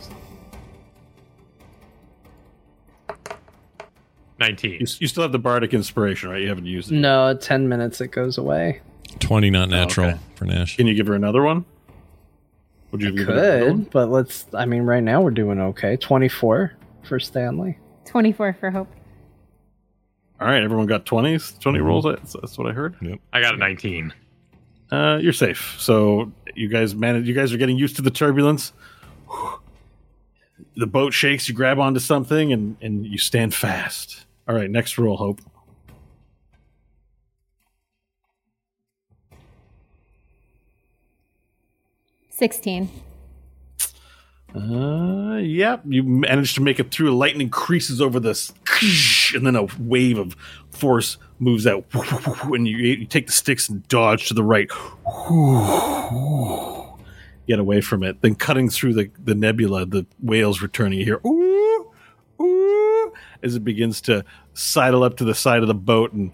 19. 4.39 4.71
You, 4.71 4.77
you 4.79 5.07
still 5.07 5.21
have 5.21 5.31
the 5.31 5.39
bardic 5.39 5.73
inspiration, 5.73 6.29
right? 6.29 6.41
You 6.41 6.49
haven't 6.49 6.65
used 6.65 6.91
it. 6.91 6.95
No, 6.95 7.37
10 7.37 7.69
minutes 7.69 8.01
it 8.01 8.07
goes 8.07 8.37
away. 8.37 8.81
20 9.19 9.49
not 9.49 9.69
natural 9.69 10.09
okay. 10.09 10.19
for 10.35 10.45
Nash. 10.45 10.75
Can 10.75 10.87
you 10.87 10.95
give 10.95 11.07
her 11.07 11.13
another 11.13 11.43
one? 11.43 11.63
Would 12.91 13.01
you 13.01 13.11
give 13.11 13.27
Could, 13.27 13.67
one? 13.67 13.87
but 13.91 14.09
let's. 14.09 14.45
I 14.53 14.65
mean, 14.65 14.83
right 14.83 15.01
now 15.01 15.21
we're 15.21 15.31
doing 15.31 15.59
okay. 15.59 15.95
24 15.97 16.73
for 17.03 17.19
Stanley. 17.19 17.77
Twenty-four 18.05 18.57
for 18.59 18.69
Hope. 18.69 18.89
All 20.43 20.49
right. 20.49 20.61
Everyone 20.61 20.87
got 20.87 21.05
20s? 21.05 21.57
20 21.59 21.79
rolls? 21.79 22.03
That's, 22.03 22.33
that's 22.33 22.57
what 22.57 22.67
I 22.67 22.73
heard. 22.73 22.97
I 23.31 23.39
got 23.39 23.53
a 23.53 23.57
19. 23.57 24.13
Uh, 24.91 25.17
you're 25.21 25.31
safe. 25.31 25.77
So 25.79 26.33
you 26.53 26.67
guys 26.67 26.93
manage. 26.93 27.25
You 27.25 27.33
guys 27.33 27.53
are 27.53 27.57
getting 27.57 27.77
used 27.77 27.95
to 27.95 28.01
the 28.01 28.11
turbulence. 28.11 28.73
The 30.75 30.85
boat 30.85 31.13
shakes. 31.13 31.47
You 31.47 31.55
grab 31.55 31.79
onto 31.79 32.01
something 32.01 32.51
and 32.51 32.75
and 32.81 33.05
you 33.05 33.17
stand 33.17 33.53
fast. 33.55 34.25
All 34.45 34.53
right. 34.53 34.69
Next 34.69 34.97
roll, 34.97 35.15
Hope. 35.15 35.39
Sixteen. 42.29 42.89
Uh, 44.55 45.37
yep. 45.37 45.81
You 45.87 46.03
manage 46.03 46.53
to 46.55 46.61
make 46.61 46.79
it 46.79 46.91
through. 46.91 47.15
Lightning 47.15 47.49
creases 47.49 48.01
over 48.01 48.19
this, 48.19 48.53
and 49.33 49.45
then 49.45 49.55
a 49.55 49.67
wave 49.79 50.17
of 50.17 50.35
force 50.71 51.17
moves 51.39 51.67
out, 51.67 51.85
and 52.43 52.67
you, 52.67 52.77
you 52.77 53.05
take 53.05 53.27
the 53.27 53.33
sticks 53.33 53.69
and 53.69 53.87
dodge 53.87 54.27
to 54.27 54.33
the 54.33 54.43
right. 54.43 54.69
Get 57.47 57.59
away 57.59 57.81
from 57.81 58.03
it. 58.03 58.21
Then 58.21 58.35
cutting 58.35 58.69
through 58.69 58.93
the, 58.93 59.11
the 59.21 59.35
nebula, 59.35 59.85
the 59.85 60.05
whales 60.21 60.61
returning. 60.61 61.07
Ooh, 61.25 61.91
as 63.41 63.55
it 63.55 63.63
begins 63.63 63.99
to 64.01 64.23
sidle 64.53 65.03
up 65.03 65.17
to 65.17 65.25
the 65.25 65.35
side 65.35 65.61
of 65.61 65.67
the 65.67 65.73
boat 65.73 66.13
and 66.13 66.31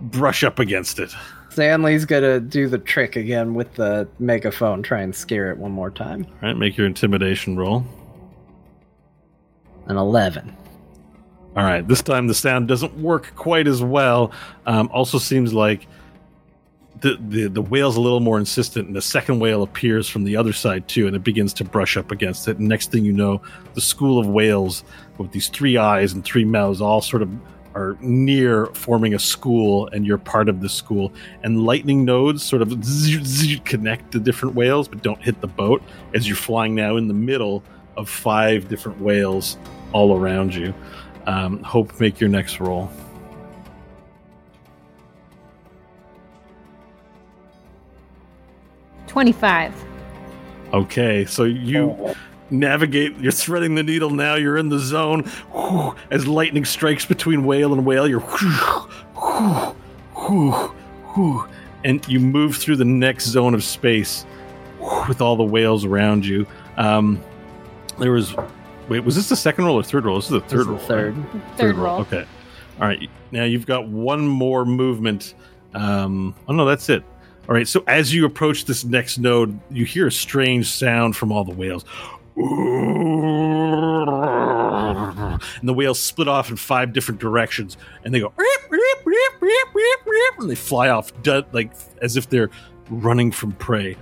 brush 0.00 0.42
up 0.42 0.58
against 0.58 0.98
it. 0.98 1.14
Stanley's 1.54 2.04
gonna 2.04 2.40
do 2.40 2.66
the 2.66 2.78
trick 2.78 3.14
again 3.14 3.54
with 3.54 3.74
the 3.74 4.08
megaphone, 4.18 4.82
try 4.82 5.02
and 5.02 5.14
scare 5.14 5.52
it 5.52 5.56
one 5.56 5.70
more 5.70 5.88
time. 5.88 6.26
All 6.42 6.48
right, 6.48 6.56
make 6.56 6.76
your 6.76 6.84
intimidation 6.84 7.56
roll. 7.56 7.84
An 9.86 9.96
11. 9.96 10.52
All 11.56 11.62
right, 11.62 11.86
this 11.86 12.02
time 12.02 12.26
the 12.26 12.34
sound 12.34 12.66
doesn't 12.66 12.98
work 12.98 13.36
quite 13.36 13.68
as 13.68 13.84
well. 13.84 14.32
Um, 14.66 14.90
also, 14.92 15.18
seems 15.18 15.54
like 15.54 15.86
the, 17.02 17.18
the 17.20 17.46
the 17.46 17.62
whale's 17.62 17.96
a 17.96 18.00
little 18.00 18.18
more 18.18 18.40
insistent, 18.40 18.88
and 18.88 18.96
the 18.96 19.02
second 19.02 19.38
whale 19.38 19.62
appears 19.62 20.08
from 20.08 20.24
the 20.24 20.36
other 20.36 20.52
side 20.52 20.88
too, 20.88 21.06
and 21.06 21.14
it 21.14 21.22
begins 21.22 21.52
to 21.54 21.64
brush 21.64 21.96
up 21.96 22.10
against 22.10 22.48
it. 22.48 22.58
And 22.58 22.68
next 22.68 22.90
thing 22.90 23.04
you 23.04 23.12
know, 23.12 23.40
the 23.74 23.80
school 23.80 24.18
of 24.18 24.26
whales 24.26 24.82
with 25.18 25.30
these 25.30 25.46
three 25.46 25.76
eyes 25.76 26.14
and 26.14 26.24
three 26.24 26.44
mouths 26.44 26.80
all 26.80 27.00
sort 27.00 27.22
of 27.22 27.30
are 27.74 27.96
near 28.00 28.66
forming 28.66 29.14
a 29.14 29.18
school, 29.18 29.88
and 29.88 30.06
you're 30.06 30.18
part 30.18 30.48
of 30.48 30.60
the 30.60 30.68
school. 30.68 31.12
And 31.42 31.64
lightning 31.64 32.04
nodes 32.04 32.42
sort 32.42 32.62
of 32.62 32.70
zzz, 32.84 33.22
zzz, 33.24 33.60
connect 33.64 34.12
the 34.12 34.20
different 34.20 34.54
whales, 34.54 34.88
but 34.88 35.02
don't 35.02 35.22
hit 35.22 35.40
the 35.40 35.48
boat 35.48 35.82
as 36.14 36.28
you're 36.28 36.36
flying 36.36 36.74
now 36.74 36.96
in 36.96 37.08
the 37.08 37.14
middle 37.14 37.62
of 37.96 38.08
five 38.08 38.68
different 38.68 39.00
whales 39.00 39.56
all 39.92 40.16
around 40.16 40.54
you. 40.54 40.74
Um, 41.26 41.62
hope 41.62 41.98
make 42.00 42.20
your 42.20 42.28
next 42.28 42.60
roll. 42.60 42.90
Twenty-five. 49.06 49.72
Okay, 50.72 51.24
so 51.24 51.44
you 51.44 52.14
navigate. 52.58 53.18
You're 53.18 53.32
threading 53.32 53.74
the 53.74 53.82
needle 53.82 54.10
now. 54.10 54.34
You're 54.34 54.56
in 54.56 54.68
the 54.68 54.78
zone. 54.78 55.30
As 56.10 56.26
lightning 56.26 56.64
strikes 56.64 57.04
between 57.04 57.44
whale 57.44 57.72
and 57.72 57.84
whale, 57.84 58.08
you're 58.08 58.22
and 61.84 62.08
you 62.08 62.18
move 62.20 62.56
through 62.56 62.76
the 62.76 62.84
next 62.84 63.26
zone 63.26 63.54
of 63.54 63.62
space 63.62 64.24
with 65.08 65.20
all 65.20 65.36
the 65.36 65.44
whales 65.44 65.84
around 65.84 66.26
you. 66.26 66.46
Um, 66.76 67.22
there 67.98 68.12
was 68.12 68.34
wait, 68.88 69.00
was 69.00 69.16
this 69.16 69.28
the 69.28 69.36
second 69.36 69.64
roll 69.64 69.78
or 69.78 69.82
third 69.82 70.04
roll? 70.04 70.16
This 70.16 70.26
is 70.26 70.30
the 70.30 70.40
third 70.40 70.60
is 70.60 70.66
the 70.66 70.72
roll. 70.72 70.78
right? 70.78 70.86
third. 70.88 71.56
Third 71.56 71.76
roll. 71.76 72.00
Okay. 72.00 72.26
All 72.80 72.88
right. 72.88 73.08
Now 73.30 73.44
you've 73.44 73.66
got 73.66 73.88
one 73.88 74.26
more 74.26 74.64
movement. 74.64 75.34
Um, 75.74 76.34
oh 76.48 76.52
no, 76.52 76.64
that's 76.64 76.88
it. 76.88 77.04
All 77.48 77.54
right. 77.54 77.68
So 77.68 77.84
as 77.86 78.12
you 78.12 78.24
approach 78.24 78.64
this 78.64 78.84
next 78.84 79.18
node, 79.18 79.58
you 79.70 79.84
hear 79.84 80.06
a 80.06 80.12
strange 80.12 80.70
sound 80.70 81.16
from 81.16 81.30
all 81.30 81.44
the 81.44 81.54
whales. 81.54 81.84
And 82.36 82.48
the 85.68 85.74
whales 85.74 86.00
split 86.00 86.28
off 86.28 86.50
in 86.50 86.56
five 86.56 86.92
different 86.92 87.20
directions, 87.20 87.76
and 88.04 88.12
they 88.12 88.20
go 88.20 88.32
and 90.38 90.50
they 90.50 90.54
fly 90.54 90.88
off 90.88 91.12
like 91.52 91.72
as 92.02 92.16
if 92.16 92.28
they're 92.28 92.50
running 92.90 93.30
from 93.30 93.52
prey. 93.52 93.96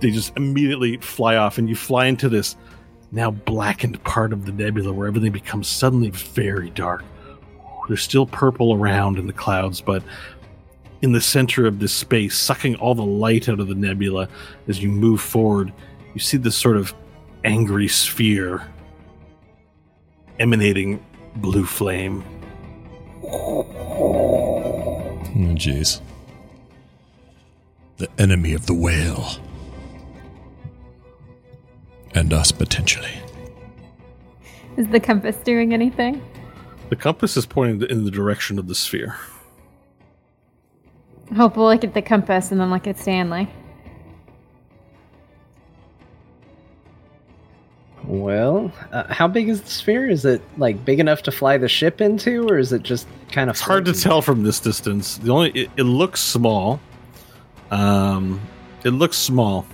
They 0.00 0.10
just 0.10 0.34
immediately 0.36 0.96
fly 0.96 1.36
off, 1.36 1.58
and 1.58 1.68
you 1.68 1.76
fly 1.76 2.06
into 2.06 2.28
this 2.28 2.56
now 3.12 3.30
blackened 3.30 4.02
part 4.04 4.32
of 4.32 4.46
the 4.46 4.52
nebula 4.52 4.92
where 4.92 5.08
everything 5.08 5.32
becomes 5.32 5.68
suddenly 5.68 6.10
very 6.10 6.70
dark. 6.70 7.04
There's 7.88 8.02
still 8.02 8.26
purple 8.26 8.74
around 8.74 9.18
in 9.18 9.26
the 9.26 9.32
clouds, 9.32 9.80
but 9.80 10.02
in 11.02 11.12
the 11.12 11.20
center 11.20 11.66
of 11.66 11.80
this 11.80 11.92
space, 11.92 12.38
sucking 12.38 12.76
all 12.76 12.94
the 12.94 13.04
light 13.04 13.48
out 13.48 13.60
of 13.60 13.68
the 13.68 13.74
nebula 13.74 14.28
as 14.68 14.82
you 14.82 14.88
move 14.88 15.20
forward, 15.20 15.72
you 16.14 16.20
see 16.20 16.36
this 16.36 16.56
sort 16.56 16.76
of 16.76 16.94
angry 17.44 17.88
sphere 17.88 18.66
emanating 20.38 21.04
blue 21.36 21.64
flame. 21.64 22.24
Oh, 23.24 23.64
jeez. 25.54 26.00
The 27.98 28.08
enemy 28.18 28.54
of 28.54 28.66
the 28.66 28.74
whale. 28.74 29.36
And 32.14 32.32
us, 32.32 32.50
potentially. 32.50 33.12
Is 34.76 34.88
the 34.88 34.98
compass 34.98 35.36
doing 35.36 35.72
anything? 35.72 36.22
The 36.88 36.96
compass 36.96 37.36
is 37.36 37.46
pointing 37.46 37.88
in 37.88 38.04
the 38.04 38.10
direction 38.10 38.58
of 38.58 38.66
the 38.66 38.74
sphere. 38.74 39.16
Hope 41.36 41.56
we'll 41.56 41.66
look 41.66 41.84
at 41.84 41.94
the 41.94 42.02
compass 42.02 42.50
and 42.50 42.60
then 42.60 42.70
look 42.70 42.88
at 42.88 42.98
Stanley. 42.98 43.48
Well, 48.10 48.72
uh, 48.90 49.04
how 49.14 49.28
big 49.28 49.48
is 49.48 49.62
the 49.62 49.70
sphere? 49.70 50.08
Is 50.08 50.24
it 50.24 50.42
like 50.58 50.84
big 50.84 50.98
enough 50.98 51.22
to 51.22 51.30
fly 51.30 51.56
the 51.58 51.68
ship 51.68 52.00
into, 52.00 52.44
or 52.48 52.58
is 52.58 52.72
it 52.72 52.82
just 52.82 53.06
kind 53.30 53.48
of? 53.48 53.54
It's 53.54 53.60
hard 53.60 53.84
to 53.84 53.92
tell 53.92 54.20
from 54.20 54.42
this 54.42 54.58
distance. 54.58 55.18
The 55.18 55.30
only 55.30 55.50
it, 55.50 55.70
it 55.76 55.84
looks 55.84 56.18
small. 56.20 56.80
Um, 57.70 58.40
it 58.82 58.90
looks 58.90 59.16
small, 59.16 59.64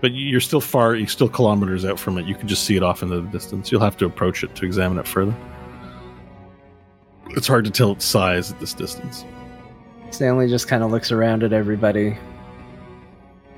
but 0.00 0.10
you're 0.10 0.40
still 0.40 0.60
far. 0.60 0.96
You're 0.96 1.06
still 1.06 1.28
kilometers 1.28 1.84
out 1.84 1.96
from 1.96 2.18
it. 2.18 2.26
You 2.26 2.34
can 2.34 2.48
just 2.48 2.64
see 2.64 2.74
it 2.74 2.82
off 2.82 3.04
in 3.04 3.08
the 3.08 3.20
distance. 3.20 3.70
You'll 3.70 3.82
have 3.82 3.96
to 3.98 4.04
approach 4.04 4.42
it 4.42 4.52
to 4.56 4.66
examine 4.66 4.98
it 4.98 5.06
further. 5.06 5.36
It's 7.28 7.46
hard 7.46 7.64
to 7.66 7.70
tell 7.70 7.92
its 7.92 8.04
size 8.04 8.50
at 8.50 8.58
this 8.58 8.74
distance. 8.74 9.24
Stanley 10.10 10.48
just 10.48 10.66
kind 10.66 10.82
of 10.82 10.90
looks 10.90 11.12
around 11.12 11.44
at 11.44 11.52
everybody. 11.52 12.18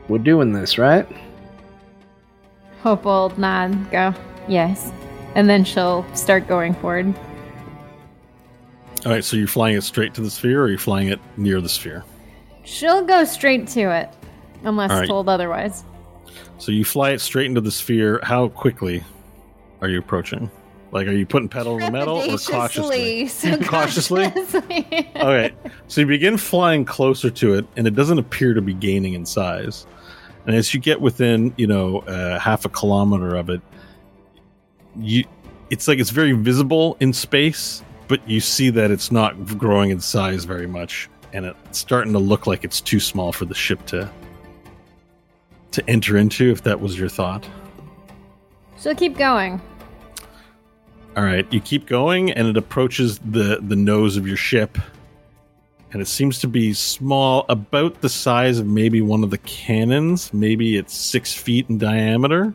We're 0.09 0.19
doing 0.19 0.53
this, 0.53 0.77
right? 0.77 1.09
Hope 2.83 3.05
will 3.05 3.33
nod, 3.37 3.91
go, 3.91 4.13
yes. 4.49 4.93
And 5.35 5.49
then 5.49 5.65
she'll 5.65 6.05
start 6.15 6.49
going 6.49 6.75
forward. 6.75 7.15
All 9.07 9.13
right, 9.13 9.25
so 9.25 9.37
you're 9.37 9.49
flying 9.49 9.77
it 9.77 9.83
straight 9.83 10.15
to 10.15 10.21
the 10.21 10.31
sphere, 10.31 10.63
or 10.63 10.69
you're 10.69 10.79
flying 10.79 11.09
it 11.09 11.21
near 11.37 11.61
the 11.61 11.69
sphere. 11.69 12.05
She'll 12.65 13.05
go 13.05 13.25
straight 13.25 13.67
to 13.69 13.91
it, 13.91 14.09
unless 14.65 14.91
right. 14.91 15.09
told 15.09 15.29
otherwise. 15.29 15.85
So 16.59 16.71
you 16.71 16.85
fly 16.85 17.11
it 17.11 17.21
straight 17.21 17.47
into 17.47 17.61
the 17.61 17.71
sphere. 17.71 18.21
How 18.23 18.49
quickly 18.49 19.03
are 19.81 19.89
you 19.89 19.99
approaching? 19.99 20.51
Like, 20.93 21.07
are 21.07 21.13
you 21.13 21.25
putting 21.25 21.49
pedal 21.49 21.79
to 21.79 21.87
the 21.87 21.91
metal 21.91 22.19
or 22.19 22.37
cautiously? 22.37 23.27
So 23.27 23.57
Cautiously? 23.63 24.31
cautiously. 24.31 25.09
Okay, 25.17 25.53
so 25.89 26.01
you 26.03 26.07
begin 26.07 26.37
flying 26.37 26.85
closer 26.85 27.31
to 27.31 27.55
it, 27.55 27.67
and 27.77 27.87
it 27.87 27.95
doesn't 27.95 28.19
appear 28.19 28.55
to 28.55 28.61
be 28.61 28.75
gaining 28.75 29.15
in 29.15 29.25
size. 29.25 29.87
And 30.47 30.57
as 30.57 30.75
you 30.75 30.81
get 30.81 31.01
within, 31.01 31.55
you 31.57 31.67
know, 31.67 32.01
uh, 32.01 32.39
half 32.39 32.65
a 32.65 32.69
kilometer 32.69 33.37
of 33.37 33.49
it, 33.49 33.61
you 34.97 35.25
it's 35.71 35.89
like 35.89 35.99
it's 35.99 36.11
very 36.11 36.33
visible 36.33 36.97
in 37.01 37.13
space, 37.13 37.83
but 38.09 38.27
you 38.29 38.41
see 38.41 38.69
that 38.71 38.91
it's 38.91 39.11
not 39.11 39.59
growing 39.59 39.91
in 39.91 40.01
size 40.01 40.45
very 40.45 40.67
much, 40.67 41.09
and 41.33 41.47
it's 41.47 41.79
starting 41.79 42.13
to 42.13 42.19
look 42.19 42.47
like 42.47 42.65
it's 42.65 42.81
too 42.81 43.01
small 43.01 43.33
for 43.33 43.45
the 43.45 43.55
ship 43.55 43.85
to 43.87 44.11
to 45.71 45.89
enter 45.89 46.17
into. 46.17 46.51
If 46.51 46.63
that 46.65 46.81
was 46.81 46.99
your 46.99 47.09
thought. 47.09 47.49
She'll 48.79 48.95
keep 48.95 49.17
going. 49.17 49.63
All 51.17 51.25
right, 51.25 51.51
you 51.53 51.61
keep 51.61 51.87
going, 51.87 52.33
and 52.33 52.49
it 52.49 52.57
approaches 52.57 53.19
the 53.19 53.61
the 53.63 53.77
nose 53.77 54.17
of 54.17 54.27
your 54.27 54.37
ship, 54.37 54.77
and 55.93 56.01
it 56.01 56.09
seems 56.09 56.39
to 56.39 56.49
be 56.49 56.73
small, 56.73 57.45
about 57.51 58.01
the 58.01 58.09
size 58.09 58.59
of 58.59 58.67
maybe 58.67 59.03
one 59.03 59.23
of 59.23 59.31
the 59.31 59.39
cannons. 59.39 60.33
Maybe 60.33 60.79
it's 60.79 60.95
six 60.95 61.35
feet 61.35 61.69
in 61.69 61.77
diameter, 61.77 62.55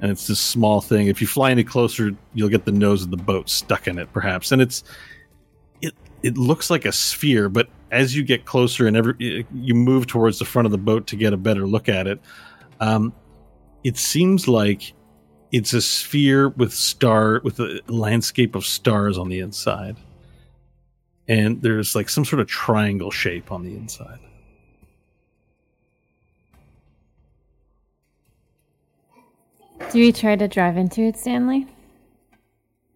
and 0.00 0.10
it's 0.10 0.26
this 0.26 0.40
small 0.40 0.80
thing. 0.80 1.08
If 1.08 1.20
you 1.20 1.26
fly 1.26 1.50
any 1.50 1.64
closer, 1.64 2.12
you'll 2.32 2.48
get 2.48 2.64
the 2.64 2.72
nose 2.72 3.02
of 3.02 3.10
the 3.10 3.18
boat 3.18 3.50
stuck 3.50 3.86
in 3.86 3.98
it, 3.98 4.10
perhaps. 4.14 4.50
And 4.50 4.62
it's 4.62 4.82
it 5.82 5.94
it 6.22 6.38
looks 6.38 6.70
like 6.70 6.86
a 6.86 6.92
sphere, 6.92 7.50
but 7.50 7.68
as 7.90 8.16
you 8.16 8.24
get 8.24 8.46
closer 8.46 8.86
and 8.86 8.96
every 8.96 9.46
you 9.52 9.74
move 9.74 10.06
towards 10.06 10.38
the 10.38 10.46
front 10.46 10.64
of 10.64 10.72
the 10.72 10.78
boat 10.78 11.06
to 11.08 11.16
get 11.16 11.34
a 11.34 11.36
better 11.36 11.66
look 11.66 11.88
at 11.88 12.06
it, 12.06 12.18
um, 12.80 13.12
it 13.84 13.98
seems 13.98 14.48
like 14.48 14.94
it's 15.52 15.74
a 15.74 15.82
sphere 15.82 16.48
with 16.48 16.72
star 16.72 17.42
with 17.44 17.60
a 17.60 17.80
landscape 17.88 18.54
of 18.54 18.64
stars 18.64 19.18
on 19.18 19.28
the 19.28 19.40
inside 19.40 19.96
and 21.28 21.60
there's 21.62 21.94
like 21.94 22.08
some 22.08 22.24
sort 22.24 22.40
of 22.40 22.46
triangle 22.46 23.10
shape 23.10 23.50
on 23.50 23.64
the 23.64 23.74
inside 23.74 24.18
Do 29.92 30.00
we 30.00 30.12
try 30.12 30.36
to 30.36 30.48
drive 30.48 30.76
into 30.76 31.02
it, 31.02 31.16
Stanley? 31.16 31.66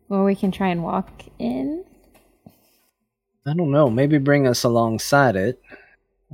Or 0.09 0.24
we 0.24 0.35
can 0.35 0.51
try 0.51 0.69
and 0.69 0.82
walk 0.82 1.11
in? 1.39 1.85
I 3.47 3.55
don't 3.55 3.70
know. 3.70 3.89
Maybe 3.89 4.19
bring 4.19 4.47
us 4.47 4.65
alongside 4.65 5.36
it. 5.36 5.62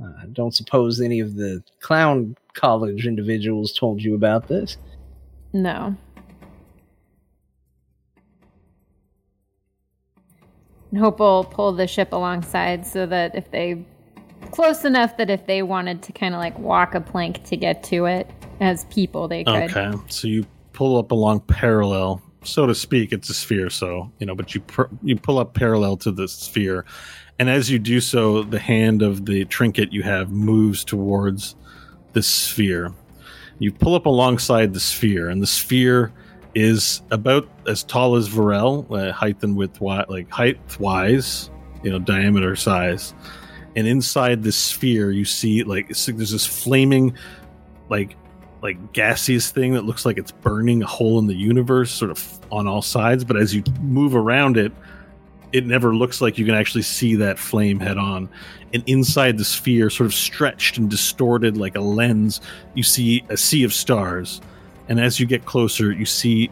I 0.03 0.25
don't 0.33 0.53
suppose 0.53 0.99
any 0.99 1.19
of 1.19 1.35
the 1.35 1.63
clown 1.79 2.35
college 2.53 3.05
individuals 3.05 3.71
told 3.71 4.01
you 4.01 4.15
about 4.15 4.47
this. 4.47 4.77
No. 5.53 5.95
And 10.91 10.99
Hope 10.99 11.19
will 11.19 11.43
pull 11.43 11.73
the 11.73 11.87
ship 11.87 12.13
alongside 12.13 12.85
so 12.85 13.05
that 13.05 13.35
if 13.35 13.51
they 13.51 13.85
close 14.51 14.85
enough 14.85 15.17
that 15.17 15.29
if 15.29 15.45
they 15.45 15.61
wanted 15.63 16.01
to 16.03 16.13
kind 16.13 16.33
of 16.33 16.39
like 16.39 16.57
walk 16.59 16.95
a 16.95 17.01
plank 17.01 17.43
to 17.45 17.57
get 17.57 17.83
to 17.83 18.05
it 18.05 18.29
as 18.59 18.85
people, 18.85 19.27
they 19.27 19.43
could. 19.43 19.75
okay 19.75 19.91
so 20.07 20.27
you 20.27 20.45
pull 20.73 20.97
up 20.97 21.11
along 21.11 21.39
parallel 21.41 22.21
so 22.43 22.65
to 22.65 22.75
speak 22.75 23.11
it's 23.11 23.29
a 23.29 23.33
sphere 23.33 23.69
so 23.69 24.09
you 24.19 24.25
know 24.25 24.35
but 24.35 24.53
you 24.53 24.61
pr- 24.61 24.83
you 25.03 25.15
pull 25.15 25.39
up 25.39 25.53
parallel 25.53 25.97
to 25.97 26.11
the 26.11 26.27
sphere 26.27 26.85
and 27.39 27.49
as 27.49 27.69
you 27.69 27.79
do 27.79 27.99
so 27.99 28.43
the 28.43 28.59
hand 28.59 29.01
of 29.01 29.25
the 29.25 29.43
trinket 29.45 29.91
you 29.91 30.03
have 30.03 30.31
moves 30.31 30.83
towards 30.83 31.55
the 32.13 32.21
sphere 32.21 32.93
you 33.59 33.71
pull 33.71 33.95
up 33.95 34.05
alongside 34.05 34.73
the 34.73 34.79
sphere 34.79 35.29
and 35.29 35.41
the 35.41 35.47
sphere 35.47 36.13
is 36.57 37.03
about 37.11 37.47
as 37.67 37.83
tall 37.83 38.15
as 38.15 38.27
Varel, 38.27 38.89
uh, 38.91 39.11
height 39.11 39.43
and 39.43 39.55
width, 39.55 39.79
like 39.79 40.27
height 40.31 40.57
wise, 40.79 41.51
you 41.83 41.91
know, 41.91 41.99
diameter 41.99 42.55
size. 42.55 43.13
And 43.75 43.87
inside 43.87 44.41
this 44.41 44.57
sphere, 44.57 45.11
you 45.11 45.23
see 45.23 45.61
like 45.61 45.89
there's 45.89 46.31
this 46.31 46.47
flaming, 46.47 47.15
like 47.89 48.15
like 48.63 48.91
gaseous 48.91 49.51
thing 49.51 49.73
that 49.73 49.83
looks 49.83 50.03
like 50.03 50.17
it's 50.17 50.31
burning 50.31 50.81
a 50.81 50.87
hole 50.87 51.19
in 51.19 51.27
the 51.27 51.35
universe, 51.35 51.91
sort 51.91 52.09
of 52.09 52.39
on 52.51 52.65
all 52.65 52.81
sides. 52.81 53.23
But 53.23 53.37
as 53.37 53.53
you 53.53 53.61
move 53.79 54.15
around 54.15 54.57
it, 54.57 54.71
it 55.53 55.63
never 55.63 55.95
looks 55.95 56.21
like 56.21 56.39
you 56.39 56.45
can 56.45 56.55
actually 56.55 56.81
see 56.81 57.13
that 57.17 57.37
flame 57.37 57.79
head 57.79 57.99
on. 57.99 58.27
And 58.73 58.83
inside 58.87 59.37
the 59.37 59.45
sphere, 59.45 59.91
sort 59.91 60.07
of 60.07 60.13
stretched 60.15 60.79
and 60.79 60.89
distorted 60.89 61.55
like 61.55 61.75
a 61.75 61.81
lens, 61.81 62.41
you 62.73 62.81
see 62.81 63.23
a 63.29 63.37
sea 63.37 63.63
of 63.63 63.75
stars. 63.75 64.41
And 64.89 64.99
as 64.99 65.19
you 65.19 65.25
get 65.25 65.45
closer, 65.45 65.91
you 65.91 66.05
see 66.05 66.49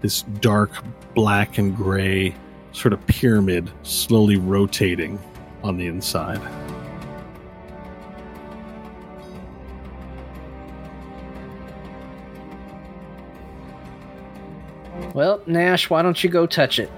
this 0.00 0.22
dark 0.22 0.70
black 1.14 1.58
and 1.58 1.76
gray 1.76 2.34
sort 2.72 2.92
of 2.92 3.04
pyramid 3.06 3.70
slowly 3.82 4.36
rotating 4.36 5.18
on 5.62 5.76
the 5.76 5.86
inside. 5.86 6.40
Well, 15.14 15.42
Nash, 15.46 15.90
why 15.90 16.02
don't 16.02 16.22
you 16.22 16.30
go 16.30 16.46
touch 16.46 16.78
it? 16.78 16.90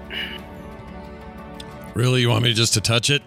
Really? 1.93 2.21
You 2.21 2.29
want 2.29 2.43
me 2.43 2.53
just 2.53 2.73
to 2.73 2.81
touch 2.81 3.09
it? 3.09 3.23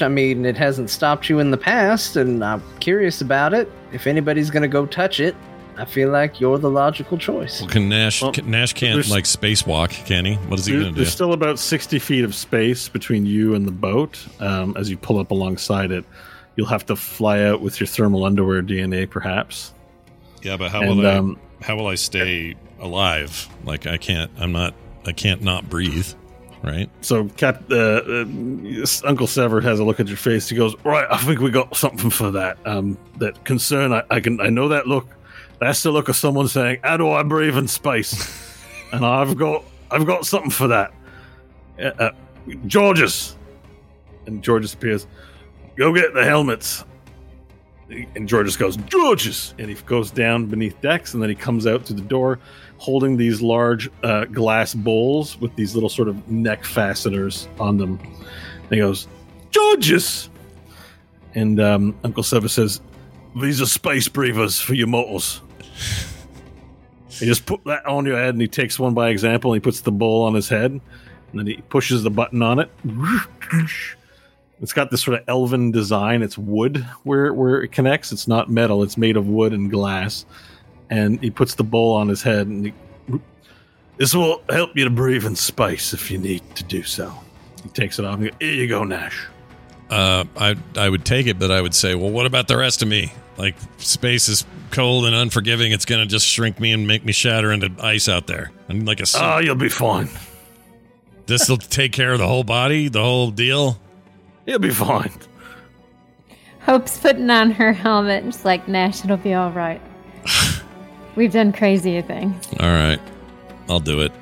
I 0.00 0.08
mean, 0.08 0.44
it 0.44 0.56
hasn't 0.56 0.88
stopped 0.90 1.28
you 1.28 1.40
in 1.40 1.50
the 1.50 1.56
past, 1.56 2.16
and 2.16 2.44
I'm 2.44 2.62
curious 2.80 3.20
about 3.20 3.52
it. 3.52 3.70
If 3.92 4.06
anybody's 4.06 4.50
gonna 4.50 4.68
go 4.68 4.86
touch 4.86 5.20
it, 5.20 5.34
I 5.78 5.84
feel 5.84 6.10
like 6.10 6.40
you're 6.40 6.58
the 6.58 6.70
logical 6.70 7.16
choice. 7.18 7.60
Well, 7.60 7.70
can 7.70 7.88
Nash 7.88 8.20
Well, 8.20 8.32
can, 8.32 8.50
Nash 8.50 8.72
can't 8.72 9.08
like 9.08 9.24
spacewalk, 9.24 9.90
can 10.06 10.24
he? 10.24 10.34
What 10.34 10.58
is 10.58 10.66
he 10.66 10.72
going 10.72 10.84
to 10.86 10.90
do? 10.90 10.96
there's 10.96 11.12
still 11.12 11.32
about 11.32 11.58
60 11.58 12.00
feet 12.00 12.24
of 12.24 12.34
space 12.34 12.88
between 12.88 13.24
you 13.24 13.54
and 13.54 13.66
the 13.66 13.72
boat. 13.72 14.18
Um, 14.40 14.76
as 14.76 14.90
you 14.90 14.96
pull 14.96 15.18
up 15.20 15.30
alongside 15.30 15.92
it, 15.92 16.04
you'll 16.56 16.66
have 16.66 16.84
to 16.86 16.96
fly 16.96 17.42
out 17.44 17.60
with 17.60 17.78
your 17.78 17.86
thermal 17.86 18.24
underwear 18.24 18.60
DNA, 18.60 19.08
perhaps. 19.08 19.72
yeah, 20.42 20.56
but 20.56 20.72
how 20.72 20.80
and, 20.80 20.98
will 20.98 21.06
I 21.06 21.14
um, 21.14 21.38
how 21.62 21.76
will 21.76 21.86
I 21.86 21.94
stay 21.94 22.56
alive? 22.80 23.48
Like 23.64 23.86
I 23.86 23.96
can't. 23.96 24.30
I'm 24.38 24.52
not. 24.52 24.74
I 25.06 25.12
can't 25.12 25.42
not 25.42 25.70
breathe. 25.70 26.12
Right. 26.60 26.90
So, 27.02 27.28
Cap, 27.28 27.62
uh, 27.70 27.76
uh, 27.76 28.24
Uncle 29.04 29.28
Sever 29.28 29.60
has 29.60 29.78
a 29.78 29.84
look 29.84 30.00
at 30.00 30.08
your 30.08 30.16
face. 30.16 30.48
He 30.48 30.56
goes, 30.56 30.74
"Right, 30.84 31.06
I 31.08 31.16
think 31.18 31.38
we 31.38 31.52
got 31.52 31.76
something 31.76 32.10
for 32.10 32.32
that. 32.32 32.58
Um, 32.66 32.98
that 33.18 33.44
concern. 33.44 33.92
I, 33.92 34.02
I 34.10 34.18
can. 34.18 34.40
I 34.40 34.48
know 34.48 34.68
that 34.68 34.88
look. 34.88 35.06
That's 35.60 35.82
the 35.82 35.90
look 35.90 36.08
of 36.08 36.16
someone 36.16 36.48
saying, 36.48 36.80
"How 36.82 36.96
do 36.96 37.10
I 37.10 37.22
breathe 37.22 37.56
in 37.56 37.68
space?" 37.68 38.54
and 38.92 39.04
I've 39.04 39.36
got, 39.36 39.64
I've 39.90 40.06
got 40.06 40.26
something 40.26 40.50
for 40.50 40.68
that. 40.68 40.92
Uh, 41.80 41.90
uh, 41.98 42.10
Georges, 42.66 43.36
and 44.26 44.42
Georges 44.42 44.74
appears. 44.74 45.06
Go 45.76 45.92
get 45.94 46.14
the 46.14 46.24
helmets. 46.24 46.84
And 47.88 48.28
Georges 48.28 48.56
goes, 48.56 48.76
Georges, 48.76 49.54
and 49.58 49.70
he 49.70 49.74
goes 49.86 50.10
down 50.10 50.46
beneath 50.46 50.78
decks, 50.82 51.14
and 51.14 51.22
then 51.22 51.30
he 51.30 51.34
comes 51.34 51.66
out 51.66 51.86
to 51.86 51.94
the 51.94 52.02
door, 52.02 52.38
holding 52.76 53.16
these 53.16 53.40
large 53.40 53.88
uh, 54.02 54.26
glass 54.26 54.74
bowls 54.74 55.40
with 55.40 55.54
these 55.56 55.74
little 55.74 55.88
sort 55.88 56.08
of 56.08 56.28
neck 56.28 56.64
fasteners 56.64 57.48
on 57.58 57.78
them. 57.78 57.98
And 58.00 58.70
he 58.70 58.76
goes, 58.78 59.08
Georges! 59.50 60.28
And 61.34 61.60
um, 61.60 61.98
Uncle 62.04 62.22
Seba 62.22 62.48
says, 62.48 62.82
These 63.40 63.62
are 63.62 63.66
space 63.66 64.08
breathers 64.08 64.60
for 64.60 64.74
your 64.74 64.86
mortals. 64.86 65.40
He 67.10 67.26
just 67.26 67.46
put 67.46 67.64
that 67.64 67.86
on 67.86 68.06
your 68.06 68.16
head 68.16 68.30
and 68.30 68.40
he 68.40 68.48
takes 68.48 68.78
one 68.78 68.94
by 68.94 69.08
example 69.08 69.52
and 69.52 69.56
he 69.56 69.64
puts 69.64 69.80
the 69.80 69.92
bowl 69.92 70.24
on 70.24 70.34
his 70.34 70.48
head 70.48 70.70
and 70.70 70.82
then 71.32 71.46
he 71.46 71.56
pushes 71.56 72.02
the 72.02 72.10
button 72.10 72.42
on 72.42 72.58
it. 72.58 72.70
It's 74.60 74.72
got 74.72 74.90
this 74.90 75.02
sort 75.02 75.20
of 75.20 75.24
elven 75.28 75.70
design. 75.70 76.22
It's 76.22 76.36
wood 76.36 76.78
where, 77.04 77.32
where 77.32 77.62
it 77.62 77.68
connects. 77.68 78.12
It's 78.12 78.26
not 78.26 78.50
metal. 78.50 78.82
It's 78.82 78.96
made 78.96 79.16
of 79.16 79.28
wood 79.28 79.52
and 79.52 79.70
glass. 79.70 80.26
And 80.90 81.20
he 81.20 81.30
puts 81.30 81.54
the 81.54 81.64
bowl 81.64 81.94
on 81.94 82.08
his 82.08 82.22
head 82.22 82.46
and 82.46 82.66
he, 82.66 82.74
this 83.98 84.14
will 84.14 84.42
help 84.48 84.76
you 84.76 84.84
to 84.84 84.90
breathe 84.90 85.24
in 85.24 85.36
space 85.36 85.92
if 85.92 86.10
you 86.10 86.18
need 86.18 86.42
to 86.56 86.64
do 86.64 86.82
so. 86.82 87.12
He 87.62 87.68
takes 87.70 87.98
it 87.98 88.04
off 88.04 88.14
and 88.14 88.24
he 88.24 88.30
goes, 88.30 88.38
Here 88.40 88.52
you 88.54 88.68
go, 88.68 88.84
Nash. 88.84 89.26
Uh, 89.90 90.24
I 90.36 90.54
I 90.76 90.88
would 90.88 91.04
take 91.04 91.26
it, 91.26 91.38
but 91.38 91.50
I 91.50 91.60
would 91.60 91.74
say, 91.74 91.94
well, 91.94 92.10
what 92.10 92.26
about 92.26 92.46
the 92.46 92.56
rest 92.56 92.82
of 92.82 92.88
me? 92.88 93.12
Like 93.38 93.54
space 93.78 94.28
is 94.28 94.44
cold 94.72 95.06
and 95.06 95.14
unforgiving. 95.14 95.70
It's 95.72 95.84
gonna 95.84 96.06
just 96.06 96.26
shrink 96.26 96.58
me 96.58 96.72
and 96.72 96.86
make 96.88 97.04
me 97.04 97.12
shatter 97.12 97.52
into 97.52 97.70
ice 97.80 98.08
out 98.08 98.26
there. 98.26 98.50
I'm 98.68 98.84
like 98.84 99.00
a 99.00 99.06
suit. 99.06 99.22
Oh, 99.22 99.38
you'll 99.38 99.54
be 99.54 99.68
fine. 99.68 100.08
this 101.26 101.48
will 101.48 101.56
take 101.56 101.92
care 101.92 102.12
of 102.12 102.18
the 102.18 102.26
whole 102.26 102.44
body, 102.44 102.88
the 102.88 103.02
whole 103.02 103.30
deal. 103.30 103.78
You'll 104.44 104.58
be 104.58 104.70
fine. 104.70 105.12
Hope's 106.60 106.98
putting 106.98 107.30
on 107.30 107.50
her 107.52 107.72
helmet, 107.72 108.24
just 108.24 108.44
like 108.44 108.66
Nash. 108.66 109.04
It'll 109.04 109.16
be 109.16 109.34
all 109.34 109.52
right. 109.52 109.80
We've 111.16 111.32
done 111.32 111.52
crazier 111.52 112.02
things. 112.02 112.46
All 112.58 112.68
right, 112.68 113.00
I'll 113.68 113.80
do 113.80 114.00
it. 114.00 114.12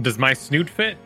Does 0.00 0.18
my 0.18 0.32
snoot 0.32 0.68
fit? 0.68 0.98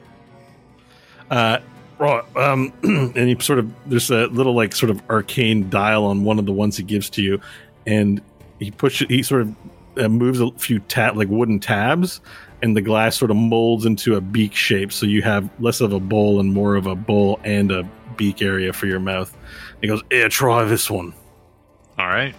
Uh, 1.31 1.59
right. 1.99 2.37
Um, 2.37 2.73
and 2.83 3.17
he 3.17 3.37
sort 3.41 3.59
of 3.59 3.71
there's 3.87 4.11
a 4.11 4.27
little 4.27 4.55
like 4.55 4.75
sort 4.75 4.91
of 4.91 5.03
arcane 5.11 5.69
dial 5.71 6.05
on 6.05 6.25
one 6.25 6.39
of 6.39 6.47
the 6.47 6.53
ones 6.53 6.77
he 6.77 6.83
gives 6.83 7.11
to 7.11 7.23
you, 7.23 7.41
and 7.87 8.21
he 8.59 8.71
pushes. 8.71 9.09
He 9.09 9.23
sort 9.23 9.43
of 9.43 9.57
uh, 9.97 10.09
moves 10.09 10.41
a 10.41 10.51
few 10.53 10.81
tab 10.81 11.17
like 11.17 11.29
wooden 11.29 11.61
tabs, 11.61 12.21
and 12.63 12.77
the 12.77 12.83
glass 12.83 13.17
sort 13.17 13.31
of 13.31 13.37
molds 13.37 13.85
into 13.85 14.17
a 14.17 14.21
beak 14.21 14.55
shape, 14.55 14.93
so 14.93 15.07
you 15.07 15.23
have 15.23 15.49
less 15.61 15.81
of 15.81 15.93
a 15.93 16.01
bowl 16.01 16.41
and 16.41 16.53
more 16.53 16.77
of 16.77 16.87
a 16.87 16.95
bowl 16.95 17.41
and 17.45 17.71
a 17.71 17.89
beak 18.17 18.43
area 18.43 18.73
for 18.73 18.87
your 18.87 19.01
mouth. 19.01 19.33
And 19.35 19.83
He 19.83 19.89
goes, 19.89 20.03
"Here, 20.11 20.29
try 20.29 20.65
this 20.65 20.91
one." 20.91 21.13
All 21.99 22.09
right. 22.09 22.35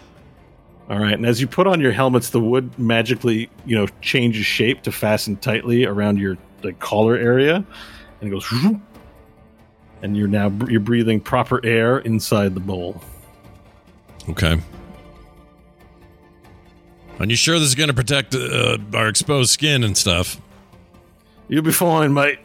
All 0.90 1.00
right, 1.00 1.14
and 1.14 1.26
as 1.26 1.42
you 1.42 1.48
put 1.48 1.68
on 1.68 1.82
your 1.82 1.92
helmets, 1.92 2.30
the 2.30 2.40
wood 2.40 2.72
magically, 2.80 3.50
you 3.66 3.76
know, 3.76 3.88
changes 4.02 4.46
shape 4.46 4.84
to 4.84 4.92
fasten 4.92 5.36
tightly 5.36 5.86
around 5.86 6.18
your 6.18 6.38
like 6.64 6.80
collar 6.80 7.16
area, 7.18 7.56
and 7.56 8.28
it 8.28 8.30
goes, 8.30 8.50
"Whoop." 8.50 8.80
And 10.02 10.16
you're 10.16 10.28
now 10.28 10.52
you're 10.68 10.80
breathing 10.80 11.20
proper 11.20 11.64
air 11.66 12.00
inside 12.00 12.54
the 12.56 12.60
bowl. 12.60 13.02
Okay. 14.30 14.60
Are 17.20 17.26
you 17.26 17.36
sure 17.36 17.58
this 17.58 17.70
is 17.70 17.76
going 17.76 17.88
to 17.88 17.94
protect 17.96 18.36
uh, 18.36 18.78
our 18.94 19.08
exposed 19.08 19.50
skin 19.50 19.84
and 19.84 19.98
stuff? 19.98 20.40
You'll 21.48 21.64
be 21.64 21.72
fine, 21.72 22.14
mate. 22.14 22.40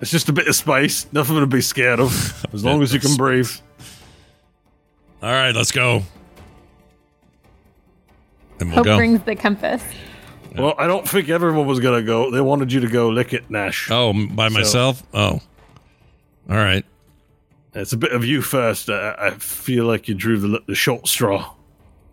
It's 0.00 0.10
just 0.10 0.28
a 0.28 0.32
bit 0.32 0.48
of 0.48 0.54
space, 0.56 1.06
nothing 1.12 1.36
to 1.38 1.46
be 1.46 1.60
scared 1.60 2.00
of, 2.00 2.46
as 2.52 2.64
long 2.64 2.82
as 2.82 2.92
you 2.94 3.00
can 3.00 3.16
breathe. 3.16 3.50
All 5.22 5.30
right, 5.32 5.54
let's 5.54 5.72
go. 5.72 6.02
And 8.60 8.68
we'll 8.70 8.76
Hope 8.76 8.84
go. 8.84 8.96
brings 8.96 9.22
the 9.22 9.36
compass. 9.36 9.84
Well, 10.56 10.74
I 10.78 10.86
don't 10.86 11.06
think 11.08 11.28
everyone 11.28 11.66
was 11.66 11.78
gonna 11.78 12.02
go. 12.02 12.30
They 12.30 12.40
wanted 12.40 12.72
you 12.72 12.80
to 12.80 12.88
go 12.88 13.08
lick 13.08 13.32
it, 13.32 13.48
Nash. 13.50 13.88
oh, 13.90 14.10
m- 14.10 14.28
by 14.28 14.48
myself? 14.48 15.02
Oh. 15.12 15.40
All 16.48 16.56
right. 16.56 16.84
It's 17.74 17.92
a 17.92 17.96
bit 17.96 18.12
of 18.12 18.24
you 18.24 18.42
first. 18.42 18.88
I, 18.88 19.14
I 19.18 19.30
feel 19.32 19.84
like 19.84 20.08
you 20.08 20.14
drew 20.14 20.38
the, 20.38 20.62
the 20.66 20.74
short 20.74 21.06
straw. 21.06 21.54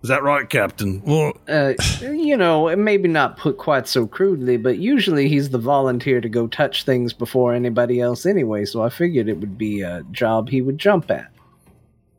Is 0.03 0.09
that 0.09 0.21
right, 0.21 0.47
Captain? 0.47 1.01
Well, 1.03 1.33
Uh, 1.47 1.73
you 2.01 2.37
know, 2.37 2.75
maybe 2.75 3.07
not 3.07 3.37
put 3.37 3.57
quite 3.57 3.87
so 3.87 4.05
crudely, 4.05 4.57
but 4.57 4.77
usually 4.77 5.27
he's 5.29 5.49
the 5.49 5.57
volunteer 5.57 6.21
to 6.21 6.29
go 6.29 6.45
touch 6.45 6.83
things 6.83 7.11
before 7.11 7.55
anybody 7.55 8.01
else 8.01 8.25
anyway, 8.27 8.65
so 8.65 8.83
I 8.83 8.89
figured 8.89 9.27
it 9.27 9.39
would 9.39 9.57
be 9.57 9.81
a 9.81 10.03
job 10.11 10.49
he 10.49 10.61
would 10.61 10.77
jump 10.77 11.09
at. 11.09 11.31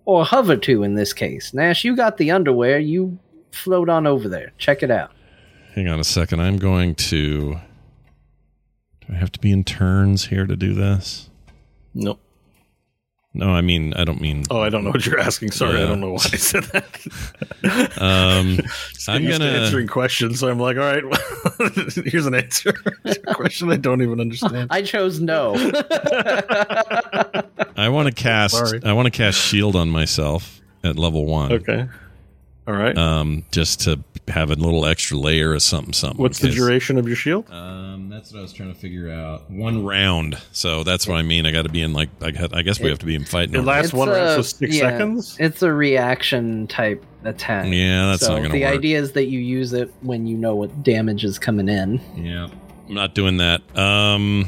Or 0.05 0.25
hover 0.25 0.57
to 0.57 0.83
in 0.83 0.95
this 0.95 1.13
case. 1.13 1.55
Nash, 1.55 1.85
you 1.85 1.95
got 1.95 2.17
the 2.17 2.33
underwear, 2.33 2.79
you 2.81 3.19
float 3.53 3.89
on 3.89 4.07
over 4.07 4.29
there. 4.29 4.53
Check 4.59 4.83
it 4.83 4.91
out. 4.91 5.13
hang 5.75 5.89
on 5.89 6.01
a 6.01 6.05
second. 6.05 6.41
I'm 6.41 6.57
going 6.57 6.95
to. 6.97 7.53
Do 7.55 9.13
I 9.13 9.15
have 9.15 9.31
to 9.33 9.39
be 9.39 9.53
in 9.53 9.63
turns 9.63 10.27
here 10.27 10.47
to 10.47 10.57
do 10.57 10.75
this? 10.75 11.31
Nope. 11.97 12.21
No, 13.33 13.49
I 13.51 13.61
mean, 13.61 13.93
I 13.95 14.05
don't 14.05 14.21
mean. 14.21 14.45
Oh, 14.51 14.61
I 14.61 14.71
don't 14.71 14.85
know 14.85 14.91
what 14.91 15.05
you're 15.05 15.19
asking. 15.19 15.51
Sorry, 15.51 15.83
I 15.83 15.87
don't 15.87 16.01
know 16.01 16.13
why 16.13 16.25
I 16.33 16.37
said 16.37 16.65
that. 16.65 16.85
Um, 17.99 18.61
I'm 19.09 19.23
used 19.23 19.41
to 19.41 19.47
gonna. 19.47 19.59
answering 19.59 19.89
questions, 19.89 20.39
so 20.39 20.49
I'm 20.49 20.59
like, 20.61 20.77
all 20.77 20.83
right, 20.85 21.05
well, 21.05 21.71
here's 22.05 22.27
an 22.27 22.35
answer. 22.35 22.73
to 22.73 23.21
a 23.27 23.35
question 23.35 23.71
I 23.73 23.77
don't 23.77 24.03
even 24.03 24.21
understand. 24.21 24.69
I 24.71 24.83
chose 24.83 25.21
no. 25.21 25.55
I 27.77 27.89
want 27.89 28.09
to 28.09 28.15
cast. 28.15 28.55
Sorry. 28.55 28.81
I 28.85 28.93
want 28.93 29.07
to 29.07 29.11
cast 29.11 29.39
shield 29.39 29.75
on 29.75 29.89
myself 29.89 30.61
at 30.85 30.97
level 30.97 31.27
one. 31.27 31.53
Okay. 31.53 31.89
All 32.69 32.75
right. 32.75 32.97
Um, 32.97 33.45
just 33.51 33.81
to 33.81 33.99
have 34.29 34.51
a 34.51 34.55
little 34.55 34.87
extra 34.87 35.17
layer 35.17 35.55
of 35.55 35.63
something. 35.63 35.93
Something. 35.93 36.21
What's 36.21 36.41
the 36.41 36.51
duration 36.51 36.99
of 36.99 37.07
your 37.07 37.17
shield? 37.17 37.51
Um, 37.51 38.09
that's 38.09 38.33
what 38.33 38.41
I 38.41 38.43
was 38.43 38.53
trying 38.53 38.73
to 38.73 38.79
figure 38.79 39.11
out. 39.11 39.51
One 39.51 39.85
round. 39.85 40.39
So 40.53 40.83
that's 40.83 41.07
what 41.07 41.17
I 41.17 41.23
mean. 41.23 41.47
I 41.47 41.53
got 41.53 41.63
to 41.63 41.69
be 41.69 41.83
in 41.83 41.93
like. 41.93 42.09
I, 42.21 42.31
got- 42.33 42.55
I 42.55 42.63
guess 42.63 42.81
we 42.81 42.89
have 42.89 42.99
to 43.01 43.07
be 43.07 43.15
in 43.15 43.25
fighting. 43.25 43.55
It 43.55 43.59
order. 43.59 43.69
lasts 43.69 43.93
one 43.93 44.09
round, 44.09 44.37
so 44.37 44.43
six 44.43 44.75
yeah, 44.75 44.91
seconds. 44.91 45.37
It's 45.39 45.63
a 45.63 45.73
reaction 45.73 46.67
type 46.67 47.05
attack. 47.25 47.67
Yeah, 47.69 48.07
that's 48.07 48.23
so 48.23 48.29
not 48.29 48.37
gonna 48.37 48.49
work. 48.49 48.53
the 48.53 48.65
work. 48.65 48.75
idea 48.75 48.99
is 48.99 49.13
that 49.13 49.27
you 49.27 49.39
use 49.39 49.73
it 49.73 49.93
when 50.01 50.27
you 50.27 50.37
know 50.37 50.55
what 50.55 50.83
damage 50.83 51.25
is 51.25 51.39
coming 51.39 51.69
in. 51.69 52.01
Yeah. 52.17 52.49
I'm 52.89 52.95
not 52.95 53.15
doing 53.15 53.39
that. 53.39 53.63
Um. 53.77 54.47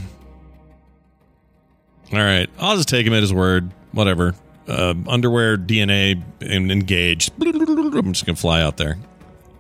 All 2.13 2.19
right. 2.19 2.49
I'll 2.59 2.77
just 2.77 2.89
take 2.89 3.07
him 3.07 3.13
at 3.13 3.21
his 3.21 3.35
word. 3.35 3.71
Whatever. 3.93 4.35
Uh, 4.67 4.95
underwear, 5.07 5.57
DNA, 5.57 6.23
and 6.41 6.71
engaged. 6.71 7.33
I'm 7.41 8.13
just 8.13 8.27
gonna 8.27 8.37
fly 8.37 8.61
out 8.61 8.77
there. 8.77 8.99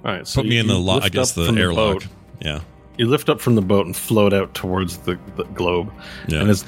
All 0.08 0.14
right. 0.14 0.26
So 0.26 0.40
Put 0.40 0.48
me 0.48 0.56
in 0.56 0.66
the 0.68 0.78
lo- 0.78 1.00
I 1.02 1.10
guess 1.10 1.32
the 1.32 1.52
airlock. 1.52 2.00
boat. 2.00 2.06
yeah. 2.40 2.60
You 2.96 3.06
lift 3.06 3.28
up 3.28 3.42
from 3.42 3.56
the 3.56 3.60
boat 3.62 3.84
and 3.84 3.94
float 3.94 4.32
out 4.32 4.54
towards 4.54 4.96
the, 4.98 5.18
the 5.36 5.44
globe. 5.44 5.92
Yeah. 6.28 6.40
And 6.40 6.48
as 6.50 6.64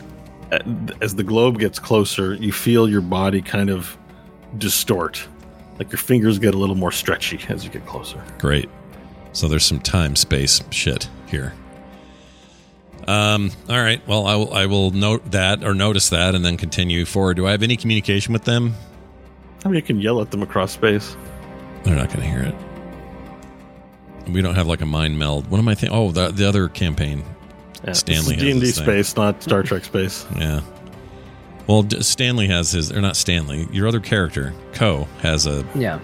as 1.01 1.15
the 1.15 1.25
globe 1.25 1.59
gets 1.59 1.79
closer, 1.79 2.35
you 2.35 2.53
feel 2.53 2.87
your 2.87 3.01
body 3.01 3.41
kind 3.41 3.71
of 3.71 3.97
distort. 4.59 5.27
Like 5.79 5.91
your 5.91 5.99
fingers 5.99 6.39
get 6.39 6.55
a 6.55 6.59
little 6.59 6.75
more 6.75 6.93
stretchy 6.93 7.41
as 7.49 7.65
you 7.65 7.71
get 7.71 7.87
closer. 7.87 8.23
Great. 8.39 8.69
So 9.33 9.49
there's 9.49 9.65
some 9.65 9.81
time 9.81 10.17
space 10.17 10.61
shit 10.71 11.09
here. 11.29 11.55
Um. 13.07 13.51
All 13.71 13.81
right. 13.81 14.07
Well, 14.07 14.27
I 14.27 14.35
will. 14.37 14.53
I 14.53 14.67
will 14.67 14.91
note 14.91 15.31
that 15.31 15.65
or 15.65 15.73
notice 15.73 16.11
that, 16.11 16.35
and 16.35 16.45
then 16.45 16.59
continue 16.59 17.07
forward. 17.07 17.39
Do 17.39 17.47
I 17.47 17.53
have 17.53 17.63
any 17.63 17.79
communication 17.79 18.35
with 18.35 18.45
them? 18.45 18.75
I 19.65 19.69
mean, 19.69 19.77
you 19.77 19.83
can 19.83 19.99
yell 20.01 20.21
at 20.21 20.31
them 20.31 20.43
across 20.43 20.73
space. 20.73 21.17
They're 21.85 21.97
not 21.97 22.09
going 22.09 22.21
to 22.21 22.27
hear 22.27 22.43
it. 22.43 22.55
We 24.29 24.43
don't 24.43 24.55
have 24.55 24.67
like 24.67 24.81
a 24.81 24.87
mind 24.87 25.19
meld. 25.19 25.51
What 25.51 25.59
am 25.59 25.69
I 25.69 25.75
thinking? 25.75 25.97
Oh, 25.97 26.11
the 26.13 26.29
the 26.31 26.49
other 26.49 26.69
campaign. 26.69 27.25
Yeah, 27.85 27.93
Stanley 27.93 28.35
has 28.35 28.43
D 28.43 28.51
and 28.51 28.61
D 28.61 28.67
space, 28.67 29.17
not 29.17 29.43
Star 29.43 29.63
Trek 29.63 29.85
space. 29.85 30.27
Yeah. 30.37 30.61
Well, 31.67 31.83
D- 31.83 32.03
Stanley 32.03 32.47
has 32.49 32.73
his, 32.73 32.93
or 32.93 33.01
not 33.01 33.17
Stanley. 33.17 33.67
Your 33.73 33.87
other 33.89 34.01
character, 34.01 34.53
Co, 34.73 35.07
has 35.21 35.47
a 35.47 35.65
Yeah. 35.75 35.99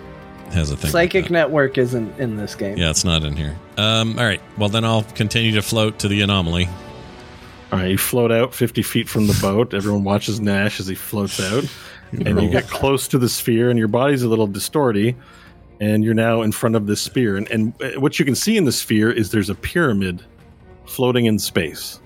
has 0.52 0.70
a 0.70 0.76
thing. 0.76 0.90
Psychic 0.90 1.24
that. 1.24 1.32
network 1.32 1.76
isn't 1.76 2.18
in 2.18 2.36
this 2.36 2.54
game. 2.54 2.78
Yeah, 2.78 2.90
it's 2.90 3.04
not 3.04 3.24
in 3.24 3.36
here. 3.36 3.56
Um, 3.76 4.18
all 4.18 4.24
right. 4.24 4.40
Well, 4.56 4.68
then 4.68 4.84
I'll 4.84 5.02
continue 5.02 5.52
to 5.52 5.62
float 5.62 5.98
to 6.00 6.08
the 6.08 6.22
anomaly. 6.22 6.68
All 7.72 7.80
right, 7.80 7.90
you 7.90 7.98
float 7.98 8.30
out 8.30 8.54
50 8.54 8.80
feet 8.82 9.08
from 9.08 9.26
the 9.26 9.36
boat. 9.42 9.74
Everyone 9.74 10.04
watches 10.04 10.40
Nash 10.40 10.78
as 10.78 10.86
he 10.86 10.94
floats 10.94 11.40
out. 11.40 11.64
and 12.12 12.40
you 12.40 12.48
get 12.48 12.68
close 12.68 13.08
to 13.08 13.18
the 13.18 13.28
sphere, 13.28 13.68
and 13.68 13.78
your 13.78 13.88
body's 13.88 14.22
a 14.22 14.28
little 14.28 14.46
distorty. 14.46 15.16
And 15.80 16.02
you're 16.04 16.14
now 16.14 16.42
in 16.42 16.52
front 16.52 16.74
of 16.74 16.86
this 16.86 17.00
sphere. 17.02 17.36
And, 17.36 17.50
and 17.50 17.74
uh, 17.82 18.00
what 18.00 18.18
you 18.18 18.24
can 18.24 18.34
see 18.34 18.56
in 18.56 18.64
the 18.64 18.72
sphere 18.72 19.10
is 19.10 19.30
there's 19.30 19.50
a 19.50 19.54
pyramid 19.54 20.22
floating 20.86 21.26
in 21.26 21.38
space. 21.38 22.00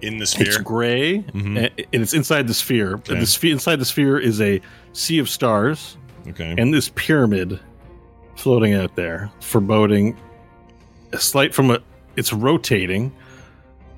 in 0.00 0.18
the 0.18 0.26
sphere, 0.26 0.46
It's 0.46 0.58
gray, 0.58 1.18
Mhm. 1.34 1.56
and 1.58 1.58
and 1.92 2.02
it's 2.02 2.12
inside 2.14 2.46
the 2.46 2.54
sphere. 2.54 2.94
Okay. 2.94 3.18
The 3.18 3.26
sphere 3.26 3.52
inside 3.52 3.80
the 3.80 3.84
sphere 3.84 4.16
is 4.16 4.40
a 4.40 4.60
sea 4.92 5.18
of 5.18 5.28
stars, 5.28 5.96
Okay. 6.28 6.54
and 6.56 6.72
this 6.72 6.92
pyramid 6.94 7.58
floating 8.36 8.74
out 8.74 8.94
there, 8.94 9.28
foreboding 9.40 10.16
a 11.12 11.18
slight 11.18 11.52
from 11.52 11.72
a. 11.72 11.80
It's 12.14 12.32
rotating 12.32 13.10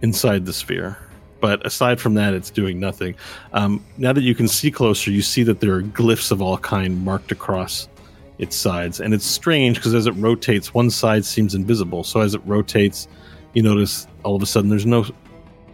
inside 0.01 0.47
the 0.47 0.55
sphere, 0.55 0.97
but 1.43 1.67
aside 1.67 2.01
from 2.01 2.15
that, 2.15 2.33
it's 2.33 2.49
doing 2.49 2.81
nothing. 2.81 3.15
Um, 3.53 3.85
now 3.99 4.15
that 4.15 4.23
you 4.23 4.35
can 4.35 4.49
see 4.49 4.71
closer, 4.71 5.11
you 5.11 5.21
see 5.21 5.43
that 5.43 5.61
there 5.61 5.75
are 5.75 5.83
glyphs 5.83 6.31
of 6.31 6.41
all 6.41 6.57
kind 6.57 7.05
marked 7.05 7.31
across 7.31 7.89
its 8.41 8.57
sides, 8.57 9.01
and 9.01 9.13
it's 9.13 9.27
strange 9.27 9.77
because 9.77 9.95
as 9.95 10.07
it 10.07 10.13
rotates, 10.13 10.73
one 10.73 10.91
side 10.91 11.25
seems 11.25 11.55
invisible. 11.55 12.03
So 12.03 12.21
as 12.21 12.35
it 12.35 12.41
rotates, 12.47 13.07
you 13.53 13.63
notice 13.63 14.07
all 14.25 14.35
of 14.35 14.43
a 14.43 14.47
sudden 14.47 14.71
there's 14.71 14.87
no 14.87 15.05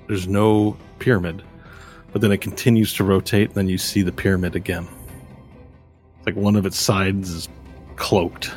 there's 0.08 0.26
no 0.28 0.76
pyramid, 0.98 1.42
but 2.12 2.20
then 2.20 2.32
it 2.32 2.40
continues 2.40 2.92
to 2.94 3.04
rotate. 3.04 3.48
And 3.48 3.54
then 3.54 3.68
you 3.68 3.78
see 3.78 4.02
the 4.02 4.12
pyramid 4.12 4.56
again. 4.56 4.86
It's 6.18 6.26
like 6.26 6.36
one 6.36 6.56
of 6.56 6.66
its 6.66 6.78
sides 6.78 7.30
is 7.30 7.48
cloaked. 7.94 8.50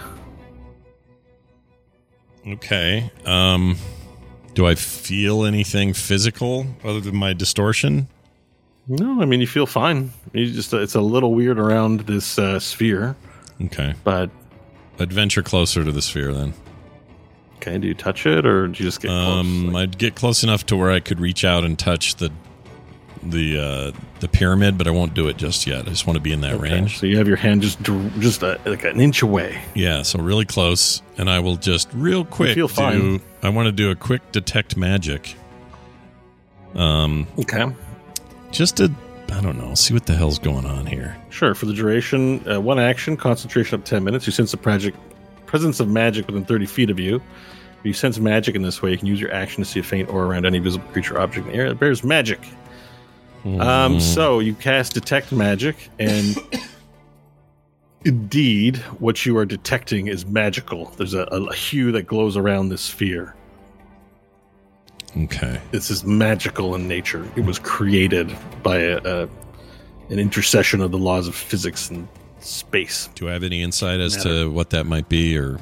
Okay. 2.48 3.12
Um, 3.26 3.78
do 4.56 4.66
I 4.66 4.76
feel 4.76 5.46
anything 5.46 5.94
physical 5.94 6.66
other 6.84 7.00
than 7.00 7.16
my 7.16 7.34
distortion? 7.34 8.08
No, 8.88 9.22
I 9.22 9.26
mean 9.26 9.40
you 9.40 9.46
feel 9.46 9.68
fine. 9.68 10.12
You 10.34 10.52
just 10.52 10.74
it's 10.74 10.96
a 10.96 11.02
little 11.02 11.36
weird 11.36 11.60
around 11.60 12.02
this 12.02 12.40
uh, 12.40 12.60
sphere, 12.60 13.16
Okay. 13.66 13.94
but 14.04 14.30
Adventure 15.00 15.44
closer 15.44 15.84
to 15.84 15.92
the 15.92 16.02
sphere 16.02 16.34
then. 16.34 16.54
okay. 17.58 17.78
Do 17.78 17.88
you 17.88 17.94
touch 17.94 18.26
it 18.26 18.46
or 18.46 18.68
do 18.68 18.84
you 18.84 18.90
just 18.90 19.02
get 19.02 19.12
Um, 19.12 19.70
close? 19.72 19.84
I'd 19.84 19.98
get 19.98 20.16
close 20.16 20.44
enough 20.44 20.66
to 20.68 20.76
where 20.78 20.92
I 20.92 21.00
could 21.00 21.20
reach 21.20 21.44
out 21.46 21.64
and 21.64 21.78
touch 21.80 22.16
the 22.16 22.32
the 23.22 23.60
uh, 23.60 24.00
the 24.22 24.30
pyramid, 24.30 24.78
but 24.78 24.88
I 24.88 24.92
won't 24.92 25.14
do 25.14 25.28
it 25.28 25.36
just 25.36 25.68
yet. 25.68 25.82
I 25.88 25.90
just 25.90 26.08
want 26.08 26.16
to 26.16 26.22
be 26.22 26.32
in 26.32 26.40
that 26.42 26.54
Okay, 26.54 26.72
range. 26.72 27.00
So 27.00 27.06
you 27.06 27.18
have 27.18 27.28
your 27.28 27.36
hand 27.36 27.62
just 27.62 27.82
just 28.20 28.42
uh 28.44 28.58
like 28.66 28.86
an 28.86 29.02
inch 29.02 29.22
away. 29.22 29.62
Yeah, 29.76 30.04
so 30.04 30.20
really 30.20 30.46
close, 30.46 31.02
and 31.18 31.30
I 31.30 31.40
will 31.42 31.58
just 31.58 31.90
real 31.94 32.24
quick 32.24 32.56
feel 32.56 32.70
fine. 32.70 33.18
do. 33.18 33.24
I 33.44 33.50
want 33.50 33.66
to 33.66 33.74
do 33.74 33.92
a 33.92 33.96
quick 33.96 34.32
detect 34.32 34.78
magic. 34.78 35.36
Um, 36.76 37.28
Okay. 37.38 37.66
just 38.52 38.78
to 38.78 38.90
I 39.32 39.42
don't 39.42 39.58
know, 39.58 39.74
see 39.76 39.94
what 39.94 40.06
the 40.06 40.16
hell's 40.16 40.40
going 40.40 40.66
on 40.66 40.86
here. 40.86 41.16
Sure. 41.30 41.54
For 41.56 41.66
the 41.66 41.74
duration, 41.74 42.48
uh, 42.50 42.60
one 42.60 42.80
action, 42.80 43.18
concentration 43.18 43.80
up 43.80 43.86
10 43.86 44.04
minutes. 44.04 44.26
You 44.26 44.32
sense 44.32 44.52
the 44.52 44.58
project, 44.58 44.98
presence 45.46 45.80
of 45.80 45.90
magic 45.90 46.28
within 46.28 46.46
30 46.46 46.66
feet 46.66 46.90
of 46.90 47.00
you. 47.00 47.16
If 47.80 47.86
you 47.86 47.94
sense 47.94 48.20
magic 48.20 48.56
in 48.56 48.62
this 48.62 48.82
way, 48.82 48.92
you 48.92 48.98
can 48.98 49.08
use 49.08 49.22
your 49.22 49.34
action 49.34 49.64
to 49.64 49.70
see 49.70 49.80
a 49.80 49.84
faint 49.84 50.10
aura 50.10 50.28
around 50.28 50.46
any 50.46 50.60
visible 50.60 50.88
creature 50.90 51.16
or 51.16 51.22
object 51.22 51.48
in 51.48 51.54
the 51.54 51.58
area 51.58 51.70
that 51.70 51.80
bears 51.80 52.04
magic. 52.04 52.40
Um, 53.46 54.00
so 54.02 54.40
you 54.40 54.54
cast 54.54 54.94
Detect 54.94 55.32
Magic, 55.32 55.90
and 55.98 56.36
indeed, 58.06 58.78
what 59.00 59.26
you 59.26 59.38
are 59.38 59.46
detecting 59.46 60.08
is 60.08 60.26
magical. 60.26 60.88
There's 60.98 61.14
a, 61.14 61.22
a 61.24 61.54
hue 61.54 61.92
that 61.94 62.04
glows 62.04 62.36
around 62.36 62.70
this 62.70 62.82
sphere. 62.82 63.36
Okay. 65.18 65.60
This 65.72 65.90
is 65.90 66.04
magical 66.06 66.76
in 66.76 66.88
nature. 66.88 67.28
It 67.36 67.42
was 67.46 67.60
created 67.60 68.36
by 68.64 68.78
a, 68.78 68.98
a 69.04 69.30
an 70.10 70.18
intercession 70.20 70.82
of 70.82 70.92
the 70.92 70.98
laws 70.98 71.28
of 71.28 71.36
physics 71.36 71.90
and 71.90 72.08
space. 72.40 73.10
Do 73.16 73.30
I 73.30 73.34
have 73.34 73.44
any 73.44 73.62
insight 73.62 74.00
as 74.00 74.16
to 74.24 74.50
what 74.52 74.70
that 74.72 74.86
might 74.86 75.08
be, 75.10 75.38
or 75.38 75.60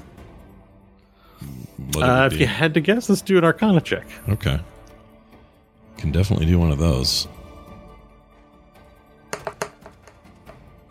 what 1.94 2.04
Uh, 2.04 2.26
if 2.32 2.34
be? 2.34 2.40
you 2.40 2.48
had 2.48 2.74
to 2.76 2.80
guess, 2.80 3.10
let's 3.10 3.22
do 3.22 3.38
an 3.38 3.44
Arcana 3.44 3.82
check. 3.82 4.06
Okay. 4.30 4.60
Can 5.98 6.12
definitely 6.12 6.46
do 6.46 6.58
one 6.60 6.72
of 6.72 6.78
those. 6.78 7.28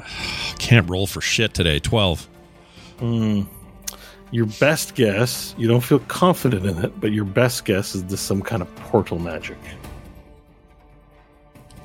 Can't 0.59 0.89
roll 0.89 1.07
for 1.07 1.21
shit 1.21 1.55
today. 1.55 1.79
12. 1.79 2.29
Your 4.33 4.47
best 4.47 4.95
guess, 4.95 5.55
you 5.57 5.69
don't 5.69 5.83
feel 5.83 6.01
confident 6.01 6.67
in 6.67 6.85
it, 6.85 7.01
but 7.01 7.13
your 7.13 7.25
best 7.25 7.65
guess 7.65 7.95
is 7.95 8.05
this 8.05 8.21
some 8.21 8.43
kind 8.43 8.61
of 8.61 8.75
portal 8.77 9.19
magic. 9.19 9.59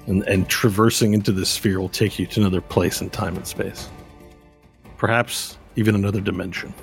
And, 0.08 0.24
and 0.24 0.50
traversing 0.50 1.14
into 1.14 1.32
this 1.32 1.50
sphere 1.50 1.80
will 1.80 1.90
take 1.90 2.18
you 2.18 2.26
to 2.26 2.40
another 2.40 2.62
place 2.62 3.02
in 3.02 3.12
time 3.12 3.36
and 3.36 3.46
space. 3.46 3.90
Perhaps 4.98 5.58
even 5.76 5.94
another 5.94 6.20
dimension. 6.20 6.74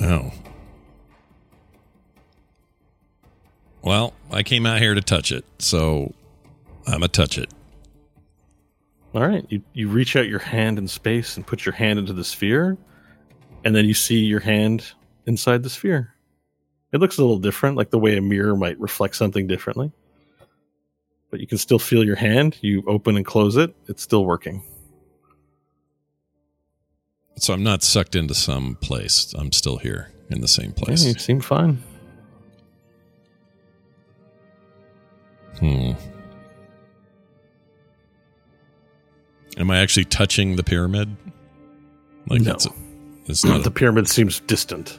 Oh. 0.00 0.32
Well, 3.82 4.12
I 4.32 4.42
came 4.42 4.66
out 4.66 4.80
here 4.80 4.94
to 4.94 5.00
touch 5.00 5.30
it, 5.30 5.44
so 5.58 6.12
I'm 6.86 7.02
a 7.02 7.08
touch 7.08 7.38
it. 7.38 7.50
All 9.14 9.22
right, 9.22 9.46
you, 9.48 9.62
you 9.72 9.88
reach 9.88 10.16
out 10.16 10.26
your 10.26 10.40
hand 10.40 10.78
in 10.78 10.88
space 10.88 11.36
and 11.36 11.46
put 11.46 11.64
your 11.64 11.74
hand 11.74 12.00
into 12.00 12.12
the 12.12 12.24
sphere, 12.24 12.76
and 13.64 13.74
then 13.74 13.84
you 13.86 13.94
see 13.94 14.18
your 14.20 14.40
hand 14.40 14.92
inside 15.26 15.62
the 15.62 15.70
sphere. 15.70 16.14
It 16.92 16.98
looks 17.00 17.18
a 17.18 17.22
little 17.22 17.38
different, 17.38 17.76
like 17.76 17.90
the 17.90 17.98
way 17.98 18.16
a 18.16 18.20
mirror 18.22 18.54
might 18.56 18.78
reflect 18.78 19.16
something 19.16 19.46
differently. 19.46 19.90
But 21.30 21.40
you 21.40 21.46
can 21.46 21.58
still 21.58 21.80
feel 21.80 22.04
your 22.04 22.14
hand. 22.16 22.56
You 22.60 22.84
open 22.86 23.16
and 23.16 23.26
close 23.26 23.56
it, 23.56 23.74
it's 23.88 24.02
still 24.02 24.24
working. 24.24 24.62
So 27.36 27.52
I'm 27.52 27.64
not 27.64 27.82
sucked 27.82 28.14
into 28.14 28.34
some 28.34 28.76
place. 28.76 29.34
I'm 29.36 29.50
still 29.50 29.78
here 29.78 30.12
in 30.30 30.40
the 30.40 30.46
same 30.48 30.72
Yeah, 30.76 30.84
place. 30.84 31.04
you 31.04 31.14
seem 31.14 31.40
fine. 31.40 31.82
Hmm. 35.58 35.92
Am 39.56 39.70
I 39.70 39.78
actually 39.78 40.04
touching 40.04 40.56
the 40.56 40.62
pyramid? 40.64 41.16
Like 42.28 42.42
No. 42.42 42.52
it's, 42.52 42.66
it's 43.26 43.44
not 43.44 43.64
the 43.64 43.70
pyramid 43.70 44.08
seems 44.08 44.40
distant. 44.40 44.98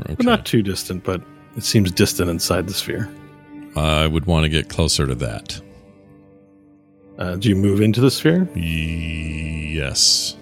okay. 0.00 0.14
But 0.14 0.26
not 0.26 0.46
too 0.46 0.62
distant, 0.62 1.04
but 1.04 1.22
it 1.56 1.64
seems 1.64 1.90
distant 1.90 2.30
inside 2.30 2.66
the 2.66 2.74
sphere. 2.74 3.12
I 3.76 4.06
would 4.06 4.26
want 4.26 4.44
to 4.44 4.48
get 4.48 4.68
closer 4.68 5.06
to 5.06 5.14
that. 5.16 5.60
Uh, 7.18 7.36
do 7.36 7.48
you 7.48 7.56
move 7.56 7.80
into 7.80 8.00
the 8.00 8.10
sphere? 8.10 8.48
Yes. 8.54 10.36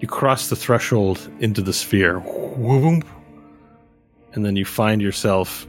You 0.00 0.08
cross 0.08 0.48
the 0.48 0.56
threshold 0.56 1.30
into 1.40 1.60
the 1.60 1.74
sphere. 1.74 2.18
And 4.32 4.44
then 4.46 4.56
you 4.56 4.64
find 4.64 5.02
yourself 5.02 5.66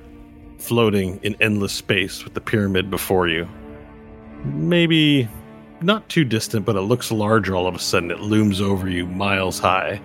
floating 0.57 1.19
in 1.23 1.35
endless 1.41 1.73
space 1.73 2.23
with 2.23 2.34
the 2.34 2.41
pyramid 2.41 2.89
before 2.89 3.27
you. 3.27 3.48
Maybe 4.45 5.27
not 5.83 6.07
too 6.09 6.23
distant, 6.23 6.65
but 6.65 6.75
it 6.75 6.81
looks 6.81 7.11
larger 7.11 7.55
all 7.55 7.67
of 7.67 7.75
a 7.75 7.79
sudden. 7.79 8.11
It 8.11 8.19
looms 8.19 8.61
over 8.61 8.89
you 8.89 9.05
miles 9.05 9.59
high. 9.59 10.01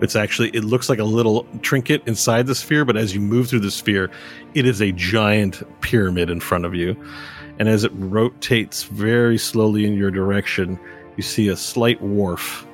It's 0.00 0.16
actually, 0.16 0.50
it 0.50 0.64
looks 0.64 0.88
like 0.88 0.98
a 0.98 1.04
little 1.04 1.46
trinket 1.62 2.02
inside 2.06 2.46
the 2.46 2.54
sphere, 2.54 2.84
but 2.84 2.96
as 2.96 3.14
you 3.14 3.20
move 3.20 3.48
through 3.48 3.60
the 3.60 3.70
sphere, 3.70 4.10
it 4.54 4.66
is 4.66 4.82
a 4.82 4.92
giant 4.92 5.62
pyramid 5.80 6.30
in 6.30 6.40
front 6.40 6.64
of 6.64 6.74
you. 6.74 6.96
And 7.58 7.68
as 7.68 7.84
it 7.84 7.92
rotates 7.94 8.82
very 8.82 9.38
slowly 9.38 9.86
in 9.86 9.94
your 9.94 10.10
direction, 10.10 10.78
you 11.16 11.22
see 11.22 11.48
a 11.48 11.56
slight 11.56 12.02
wharf 12.02 12.66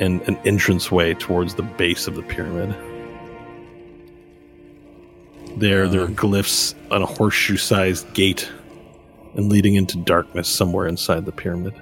and 0.00 0.22
an 0.22 0.36
entranceway 0.44 1.14
towards 1.14 1.54
the 1.54 1.62
base 1.62 2.06
of 2.08 2.14
the 2.14 2.22
pyramid. 2.22 2.74
There, 5.56 5.86
there 5.86 6.02
are 6.02 6.08
glyphs 6.08 6.74
on 6.90 7.02
a 7.02 7.06
horseshoe 7.06 7.58
sized 7.58 8.12
gate 8.14 8.50
and 9.34 9.50
leading 9.50 9.74
into 9.74 9.98
darkness 9.98 10.48
somewhere 10.48 10.86
inside 10.86 11.24
the 11.24 11.32
pyramid. 11.32 11.74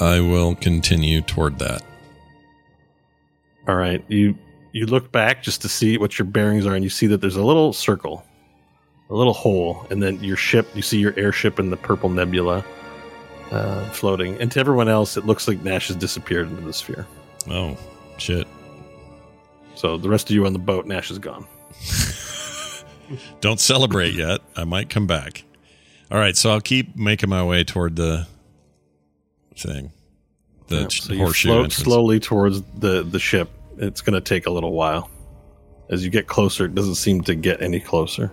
I 0.00 0.20
will 0.20 0.54
continue 0.54 1.20
toward 1.20 1.58
that. 1.58 1.82
All 3.68 3.76
right, 3.76 4.04
you 4.08 4.36
you 4.72 4.86
look 4.86 5.12
back 5.12 5.42
just 5.42 5.62
to 5.62 5.68
see 5.68 5.98
what 5.98 6.18
your 6.18 6.26
bearings 6.26 6.66
are, 6.66 6.74
and 6.74 6.82
you 6.82 6.90
see 6.90 7.06
that 7.08 7.20
there's 7.20 7.36
a 7.36 7.44
little 7.44 7.72
circle, 7.72 8.24
a 9.10 9.14
little 9.14 9.34
hole, 9.34 9.86
and 9.90 10.02
then 10.02 10.22
your 10.24 10.36
ship. 10.36 10.66
You 10.74 10.82
see 10.82 10.98
your 10.98 11.14
airship 11.16 11.60
in 11.60 11.70
the 11.70 11.76
purple 11.76 12.08
nebula 12.08 12.64
uh, 13.50 13.84
floating, 13.90 14.40
and 14.40 14.50
to 14.52 14.60
everyone 14.60 14.88
else, 14.88 15.16
it 15.16 15.26
looks 15.26 15.46
like 15.46 15.62
Nash 15.62 15.88
has 15.88 15.96
disappeared 15.96 16.48
into 16.48 16.62
the 16.62 16.72
sphere. 16.72 17.06
Oh, 17.48 17.76
shit. 18.18 18.48
So 19.74 19.96
the 19.96 20.08
rest 20.08 20.30
of 20.30 20.34
you 20.34 20.46
on 20.46 20.52
the 20.52 20.58
boat, 20.58 20.86
Nash 20.86 21.10
is 21.10 21.18
gone. 21.18 21.46
Don't 23.40 23.60
celebrate 23.60 24.14
yet. 24.14 24.40
I 24.56 24.64
might 24.64 24.88
come 24.88 25.06
back. 25.06 25.44
All 26.12 26.18
right, 26.18 26.36
so 26.36 26.50
I'll 26.50 26.60
keep 26.60 26.94
making 26.94 27.30
my 27.30 27.42
way 27.42 27.64
toward 27.64 27.96
the 27.96 28.26
thing. 29.56 29.92
The 30.68 30.90
so 30.90 31.14
you 31.14 31.20
horseshoe 31.20 31.48
float 31.48 31.64
entrance. 31.64 31.76
slowly 31.76 32.20
towards 32.20 32.60
the 32.78 33.02
the 33.02 33.18
ship. 33.18 33.48
It's 33.78 34.02
going 34.02 34.12
to 34.12 34.20
take 34.20 34.44
a 34.46 34.50
little 34.50 34.72
while. 34.72 35.10
As 35.88 36.04
you 36.04 36.10
get 36.10 36.26
closer, 36.26 36.66
it 36.66 36.74
doesn't 36.74 36.96
seem 36.96 37.22
to 37.22 37.34
get 37.34 37.62
any 37.62 37.80
closer. 37.80 38.30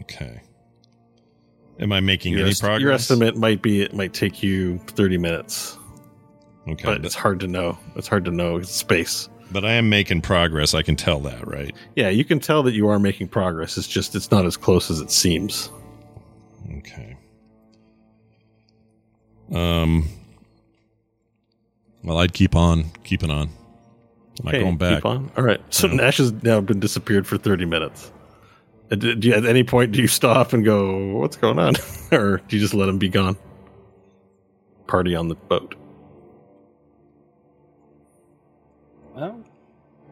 Okay. 0.00 0.40
Am 1.80 1.92
I 1.92 2.00
making 2.00 2.32
Your, 2.32 2.42
any 2.42 2.50
est- 2.50 2.62
progress? 2.62 2.80
your 2.80 2.92
estimate 2.92 3.36
might 3.36 3.60
be 3.60 3.82
it 3.82 3.92
might 3.92 4.14
take 4.14 4.42
you 4.42 4.78
30 4.86 5.18
minutes, 5.18 5.76
Okay, 6.66 6.84
but 6.84 6.96
but, 6.96 7.04
it's 7.04 7.14
hard 7.14 7.40
to 7.40 7.46
know. 7.46 7.78
It's 7.94 8.08
hard 8.08 8.24
to 8.24 8.30
know 8.30 8.56
It's 8.56 8.70
space. 8.70 9.28
But 9.54 9.64
I 9.64 9.72
am 9.74 9.88
making 9.88 10.20
progress. 10.20 10.74
I 10.74 10.82
can 10.82 10.96
tell 10.96 11.20
that, 11.20 11.46
right? 11.46 11.74
Yeah, 11.94 12.08
you 12.10 12.24
can 12.24 12.40
tell 12.40 12.62
that 12.64 12.74
you 12.74 12.88
are 12.88 12.98
making 12.98 13.28
progress. 13.28 13.78
It's 13.78 13.86
just 13.88 14.14
it's 14.14 14.30
not 14.30 14.44
as 14.44 14.56
close 14.56 14.90
as 14.90 15.00
it 15.00 15.10
seems. 15.10 15.70
Okay. 16.78 17.16
Um. 19.52 20.08
Well, 22.02 22.18
I'd 22.18 22.34
keep 22.34 22.54
on 22.54 22.90
keeping 23.04 23.30
on. 23.30 23.48
Am 24.40 24.48
I 24.48 24.50
Okay, 24.50 24.60
going 24.60 24.76
back? 24.76 24.96
Keep 24.96 25.06
on. 25.06 25.30
All 25.36 25.44
right. 25.44 25.60
So. 25.72 25.86
Nash 25.86 26.18
has 26.18 26.32
now 26.42 26.60
been 26.60 26.80
disappeared 26.80 27.26
for 27.26 27.38
30 27.38 27.64
minutes. 27.66 28.10
Uh, 28.90 28.96
do 28.96 29.16
you, 29.20 29.32
at 29.32 29.46
any 29.46 29.62
point 29.62 29.92
do 29.92 30.02
you 30.02 30.08
stop 30.08 30.52
and 30.52 30.64
go, 30.64 31.16
"What's 31.16 31.36
going 31.36 31.58
on?" 31.58 31.74
or 32.12 32.38
do 32.48 32.56
you 32.56 32.60
just 32.60 32.74
let 32.74 32.88
him 32.88 32.98
be 32.98 33.08
gone? 33.08 33.36
Party 34.88 35.14
on 35.14 35.28
the 35.28 35.36
boat. 35.36 35.76
Well, 39.14 39.40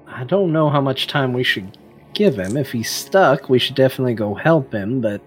I 0.06 0.24
don't 0.24 0.52
know 0.52 0.70
how 0.70 0.80
much 0.80 1.06
time 1.06 1.32
we 1.32 1.42
should 1.44 1.76
give 2.14 2.38
him. 2.38 2.56
If 2.56 2.72
he's 2.72 2.90
stuck, 2.90 3.48
we 3.48 3.58
should 3.58 3.74
definitely 3.74 4.14
go 4.14 4.34
help 4.34 4.72
him, 4.72 5.00
but 5.00 5.20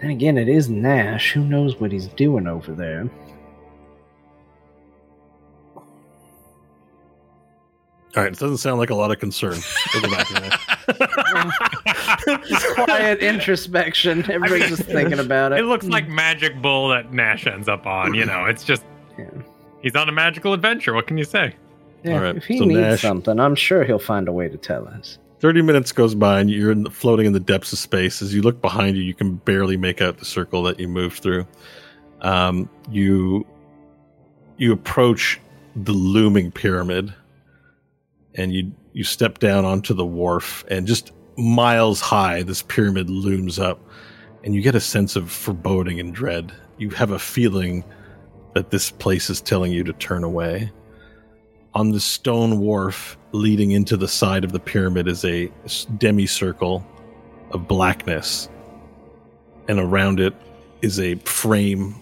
then 0.00 0.10
again, 0.10 0.38
it 0.38 0.48
is 0.48 0.68
Nash. 0.68 1.32
Who 1.32 1.44
knows 1.44 1.78
what 1.80 1.92
he's 1.92 2.06
doing 2.08 2.46
over 2.46 2.72
there? 2.72 3.10
All 8.16 8.22
right. 8.24 8.32
It 8.32 8.38
doesn't 8.38 8.56
sound 8.58 8.78
like 8.78 8.90
a 8.90 8.94
lot 8.94 9.10
of 9.10 9.18
concern. 9.18 9.58
We'll 9.94 10.10
back. 10.10 10.26
Quiet 12.84 13.18
introspection. 13.20 14.20
Everybody's 14.30 14.68
just 14.70 14.82
thinking 14.84 15.18
about 15.20 15.52
it. 15.52 15.58
It 15.60 15.64
looks 15.64 15.86
like 15.86 16.08
Magic 16.08 16.60
Bull 16.62 16.88
that 16.88 17.12
Nash 17.12 17.46
ends 17.46 17.68
up 17.68 17.86
on. 17.86 18.14
You 18.14 18.24
know, 18.24 18.46
it's 18.46 18.64
just 18.64 18.82
Yeah. 19.18 19.26
he's 19.82 19.94
on 19.94 20.08
a 20.08 20.12
magical 20.12 20.52
adventure. 20.54 20.94
What 20.94 21.06
can 21.06 21.18
you 21.18 21.24
say? 21.24 21.54
Yeah, 22.04 22.14
All 22.14 22.20
right, 22.20 22.36
If 22.36 22.44
he 22.44 22.58
so 22.58 22.64
needs 22.64 22.80
Nash- 22.80 23.02
something, 23.02 23.38
I'm 23.40 23.54
sure 23.54 23.84
he'll 23.84 23.98
find 23.98 24.28
a 24.28 24.32
way 24.32 24.48
to 24.48 24.56
tell 24.56 24.86
us. 24.88 25.18
30 25.40 25.62
minutes 25.62 25.92
goes 25.92 26.14
by 26.14 26.40
and 26.40 26.50
you're 26.50 26.72
in 26.72 26.82
the, 26.84 26.90
floating 26.90 27.26
in 27.26 27.32
the 27.32 27.40
depths 27.40 27.72
of 27.72 27.78
space. 27.78 28.22
As 28.22 28.34
you 28.34 28.42
look 28.42 28.60
behind 28.60 28.96
you, 28.96 29.02
you 29.02 29.14
can 29.14 29.36
barely 29.36 29.76
make 29.76 30.00
out 30.00 30.18
the 30.18 30.24
circle 30.24 30.62
that 30.64 30.80
you 30.80 30.88
moved 30.88 31.22
through. 31.22 31.46
Um, 32.20 32.68
you 32.90 33.46
you 34.56 34.72
approach 34.72 35.40
the 35.76 35.92
looming 35.92 36.50
pyramid 36.50 37.14
and 38.34 38.52
you 38.52 38.72
you 38.92 39.04
step 39.04 39.38
down 39.38 39.64
onto 39.64 39.94
the 39.94 40.04
wharf 40.04 40.64
and 40.68 40.84
just 40.84 41.12
miles 41.36 42.00
high 42.00 42.42
this 42.42 42.62
pyramid 42.62 43.08
looms 43.08 43.60
up 43.60 43.80
and 44.42 44.56
you 44.56 44.60
get 44.60 44.74
a 44.74 44.80
sense 44.80 45.14
of 45.14 45.30
foreboding 45.30 46.00
and 46.00 46.12
dread. 46.12 46.52
You 46.78 46.90
have 46.90 47.12
a 47.12 47.18
feeling 47.18 47.84
that 48.54 48.70
this 48.70 48.90
place 48.90 49.30
is 49.30 49.40
telling 49.40 49.70
you 49.70 49.84
to 49.84 49.92
turn 49.92 50.24
away 50.24 50.72
on 51.74 51.92
the 51.92 52.00
stone 52.00 52.58
wharf 52.58 53.16
leading 53.32 53.72
into 53.72 53.96
the 53.96 54.08
side 54.08 54.44
of 54.44 54.52
the 54.52 54.58
pyramid 54.58 55.06
is 55.06 55.24
a 55.24 55.50
semicircle 55.66 56.86
of 57.50 57.68
blackness. 57.68 58.48
And 59.68 59.78
around 59.78 60.20
it 60.20 60.34
is 60.82 60.98
a 60.98 61.16
frame 61.16 61.94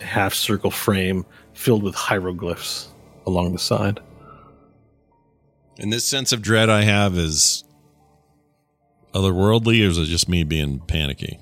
half 0.00 0.34
circle 0.34 0.70
frame 0.70 1.24
filled 1.54 1.82
with 1.82 1.94
hieroglyphs 1.94 2.88
along 3.26 3.52
the 3.52 3.58
side. 3.58 4.00
And 5.78 5.92
this 5.92 6.04
sense 6.04 6.32
of 6.32 6.42
dread 6.42 6.68
I 6.68 6.82
have 6.82 7.16
is 7.16 7.64
otherworldly, 9.14 9.84
or 9.84 9.90
is 9.90 9.98
it 9.98 10.06
just 10.06 10.28
me 10.28 10.42
being 10.42 10.80
panicky? 10.80 11.38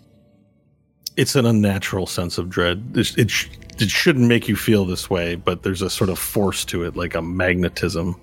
it's 1.21 1.37
an 1.37 1.45
unnatural 1.45 2.07
sense 2.07 2.39
of 2.39 2.49
dread. 2.49 2.93
It, 2.95 3.19
it, 3.19 3.31
sh- 3.31 3.49
it 3.81 3.91
shouldn't 3.91 4.27
make 4.29 4.49
you 4.49 4.57
feel 4.57 4.85
this 4.85 5.09
way 5.11 5.35
but 5.35 5.63
there's 5.63 5.83
a 5.83 5.91
sort 5.91 6.11
of 6.11 6.19
force 6.19 6.65
to 6.65 6.85
it 6.85 6.97
like 6.97 7.15
a 7.15 7.23
magnetism 7.23 8.21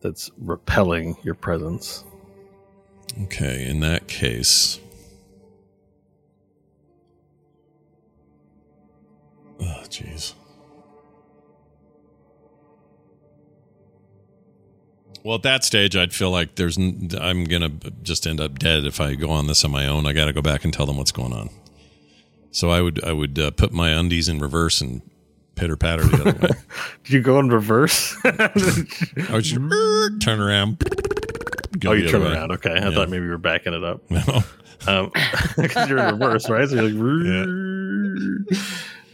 that's 0.00 0.30
repelling 0.38 1.16
your 1.22 1.34
presence 1.34 2.04
Okay, 3.24 3.66
in 3.68 3.80
that 3.80 4.08
case. 4.08 4.80
Oh, 9.60 9.82
jeez. 9.88 10.32
Well, 15.24 15.36
at 15.36 15.42
that 15.42 15.62
stage, 15.62 15.94
I'd 15.94 16.12
feel 16.12 16.30
like 16.30 16.56
there's. 16.56 16.78
n- 16.78 17.10
I'm 17.20 17.44
gonna 17.44 17.68
just 18.02 18.26
end 18.26 18.40
up 18.40 18.58
dead 18.58 18.84
if 18.84 19.00
I 19.00 19.14
go 19.14 19.30
on 19.30 19.46
this 19.46 19.64
on 19.64 19.70
my 19.70 19.86
own. 19.86 20.06
I 20.06 20.12
got 20.12 20.24
to 20.24 20.32
go 20.32 20.42
back 20.42 20.64
and 20.64 20.72
tell 20.72 20.86
them 20.86 20.96
what's 20.96 21.12
going 21.12 21.32
on. 21.32 21.50
So 22.52 22.70
I 22.70 22.80
would, 22.80 23.02
I 23.02 23.12
would 23.12 23.38
uh, 23.38 23.50
put 23.50 23.72
my 23.72 23.90
undies 23.90 24.28
in 24.28 24.38
reverse 24.38 24.80
and 24.80 25.02
pitter 25.56 25.76
patter 25.76 26.04
the 26.04 26.20
other 26.20 26.38
way. 26.38 26.48
did 27.04 27.12
you 27.12 27.20
go 27.20 27.38
in 27.38 27.48
reverse 27.48 28.16
I 28.24 28.48
would 29.32 29.44
just 29.44 29.54
turn 30.22 30.40
around. 30.40 30.78
go 31.78 31.90
oh 31.90 31.92
you 31.92 32.08
turn 32.08 32.22
way. 32.22 32.32
around 32.32 32.52
okay 32.52 32.70
i 32.72 32.88
Yeah. 32.88 32.94
thought 32.94 33.10
maybe 33.10 33.24
you 33.24 33.30
were 33.30 33.36
backing 33.38 33.74
it 33.74 33.84
up 33.84 34.00
No. 34.10 34.22
Um, 34.86 35.12
because 35.58 35.88
you're 35.88 35.98
in 35.98 36.18
reverse, 36.18 36.48
right? 36.50 36.68
So 36.68 36.74
you're 36.74 36.90
like, 36.90 38.56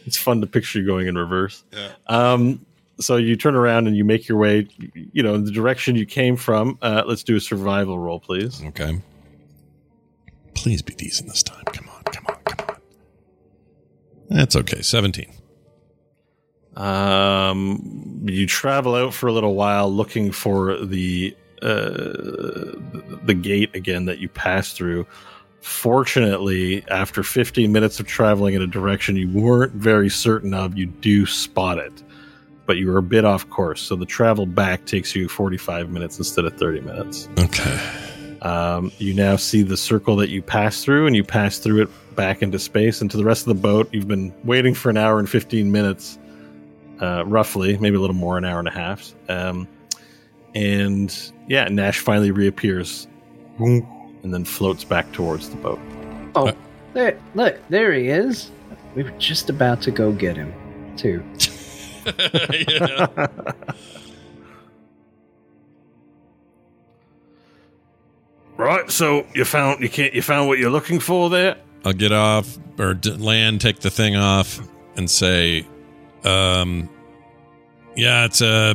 it's 0.07 0.17
fun 0.17 0.41
to 0.41 0.47
picture 0.47 0.79
you 0.81 0.87
going 0.87 1.07
in 1.09 1.19
reverse. 1.19 1.63
Yeah. 1.73 1.91
Um, 2.07 2.65
so 3.01 3.17
you 3.17 3.37
turn 3.37 3.55
around 3.55 3.87
and 3.87 3.95
you 3.95 4.03
make 4.05 4.29
your 4.29 4.39
way, 4.39 4.67
you 5.13 5.23
know, 5.23 5.35
in 5.35 5.45
the 5.45 5.51
direction 5.51 5.95
you 5.95 6.07
came 6.07 6.37
from. 6.37 6.79
Uh, 6.81 7.03
let's 7.07 7.23
do 7.23 7.37
a 7.37 7.41
survival 7.41 7.99
roll, 7.99 8.19
please. 8.19 8.63
Okay. 8.69 9.03
Please 10.55 10.81
be 10.81 10.95
decent 10.95 11.29
this 11.29 11.43
time. 11.43 11.65
Come 11.67 11.88
on, 11.88 11.88
That's 14.29 14.57
okay. 14.57 14.83
17. 14.83 15.33
Um, 16.77 18.23
you 18.25 18.47
travel 18.47 18.95
out 18.95 19.13
for 19.13 19.27
a 19.27 19.33
little 19.33 19.55
while 19.55 19.93
looking 19.93 20.31
for 20.31 20.77
the 20.79 21.37
uh, 21.61 22.77
the, 23.25 23.35
gate 23.35 23.75
again 23.75 24.05
that 24.05 24.19
you 24.19 24.29
passed 24.29 24.77
through. 24.77 25.05
Fortunately, 25.61 26.85
after 26.89 27.25
15 27.25 27.73
minutes 27.73 27.99
of 27.99 28.07
traveling 28.07 28.55
in 28.55 28.63
a 28.63 28.67
direction 28.67 29.17
you 29.17 29.29
weren't 29.29 29.73
very 29.73 30.09
certain 30.09 30.55
of, 30.55 30.79
you 30.79 30.87
do 30.87 31.27
spot 31.27 31.79
it, 31.79 32.05
but 32.65 32.77
you 32.77 32.87
were 32.87 32.99
a 32.99 33.03
bit 33.03 33.25
off 33.25 33.51
course. 33.51 33.83
So 33.83 33.97
the 33.97 34.07
travel 34.07 34.47
back 34.47 34.87
takes 34.87 35.17
you 35.17 35.29
45 35.29 35.91
minutes 35.91 36.17
instead 36.19 36.45
of 36.45 36.57
30 36.57 36.83
minutes. 36.83 37.29
Okay. 37.41 37.81
Um, 38.43 38.93
you 38.99 39.15
now 39.15 39.37
see 39.37 39.63
the 39.63 39.77
circle 39.77 40.17
that 40.17 40.31
you 40.31 40.43
pass 40.43 40.85
through, 40.85 41.07
and 41.07 41.17
you 41.17 41.25
pass 41.25 41.59
through 41.59 41.83
it 41.83 42.17
back 42.17 42.43
into 42.43 42.59
space 42.59 43.01
and 43.01 43.11
to 43.11 43.17
the 43.17 43.25
rest 43.25 43.47
of 43.47 43.57
the 43.57 43.61
boat. 43.61 43.89
You've 43.93 44.09
been 44.09 44.33
waiting 44.45 44.75
for 44.75 44.91
an 44.91 44.97
hour 44.97 45.19
and 45.19 45.29
15 45.29 45.71
minutes, 45.71 46.19
uh, 47.01 47.25
roughly, 47.27 47.77
maybe 47.79 47.97
a 47.97 48.01
little 48.01 48.17
more, 48.17 48.39
an 48.39 48.45
hour 48.45 48.59
and 48.59 48.69
a 48.69 48.73
half. 48.73 49.13
Um, 49.29 49.69
and 50.55 51.33
yeah, 51.49 51.69
Nash 51.69 52.01
finally 52.01 52.31
reappears 52.31 53.07
and 53.59 54.35
then 54.35 54.45
floats 54.45 54.85
back 54.85 55.11
towards 55.13 55.51
the 55.51 55.57
boat. 55.57 55.81
Oh, 56.35 56.53
there! 56.95 57.21
Look, 57.35 57.59
there 57.69 57.93
he 57.93 58.09
is. 58.09 58.51
We 58.95 59.03
were 59.03 59.11
just 59.13 59.51
about 59.51 59.83
to 59.83 59.91
go 59.91 60.13
get 60.13 60.37
him, 60.37 60.53
too. 60.97 61.25
Yeah. 62.69 63.27
Right, 68.59 68.91
so 68.91 69.25
you 69.37 69.45
found 69.45 69.81
you 69.81 69.89
can't 69.89 70.13
you 70.13 70.21
found 70.21 70.49
what 70.49 70.59
you're 70.59 70.69
looking 70.69 70.99
for 70.99 71.31
there. 71.31 71.57
I'll 71.85 71.93
get 71.93 72.11
off 72.11 72.59
or 72.77 72.95
land, 73.05 73.61
take 73.61 73.79
the 73.79 73.91
thing 73.91 74.17
off, 74.17 74.61
and 74.97 75.09
say, 75.09 75.65
um, 76.25 76.91
yeah, 77.95 78.25
it's 78.25 78.41
a. 78.41 78.75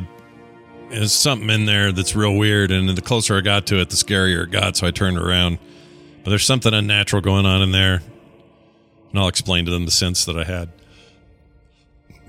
There's 0.89 1.11
something 1.11 1.49
in 1.49 1.65
there 1.65 1.91
that's 1.91 2.15
real 2.15 2.37
weird, 2.37 2.71
and 2.71 2.87
the 2.87 3.01
closer 3.01 3.37
I 3.37 3.41
got 3.41 3.65
to 3.67 3.81
it, 3.81 3.89
the 3.89 3.97
scarier 3.97 4.45
it 4.45 4.51
got. 4.51 4.77
So 4.77 4.87
I 4.87 4.91
turned 4.91 5.17
around, 5.17 5.59
but 6.23 6.29
there's 6.29 6.45
something 6.45 6.73
unnatural 6.73 7.21
going 7.21 7.45
on 7.45 7.61
in 7.61 7.71
there, 7.71 8.01
and 9.11 9.19
I'll 9.19 9.27
explain 9.27 9.65
to 9.65 9.71
them 9.71 9.83
the 9.83 9.91
sense 9.91 10.23
that 10.25 10.37
I 10.37 10.45
had 10.45 10.69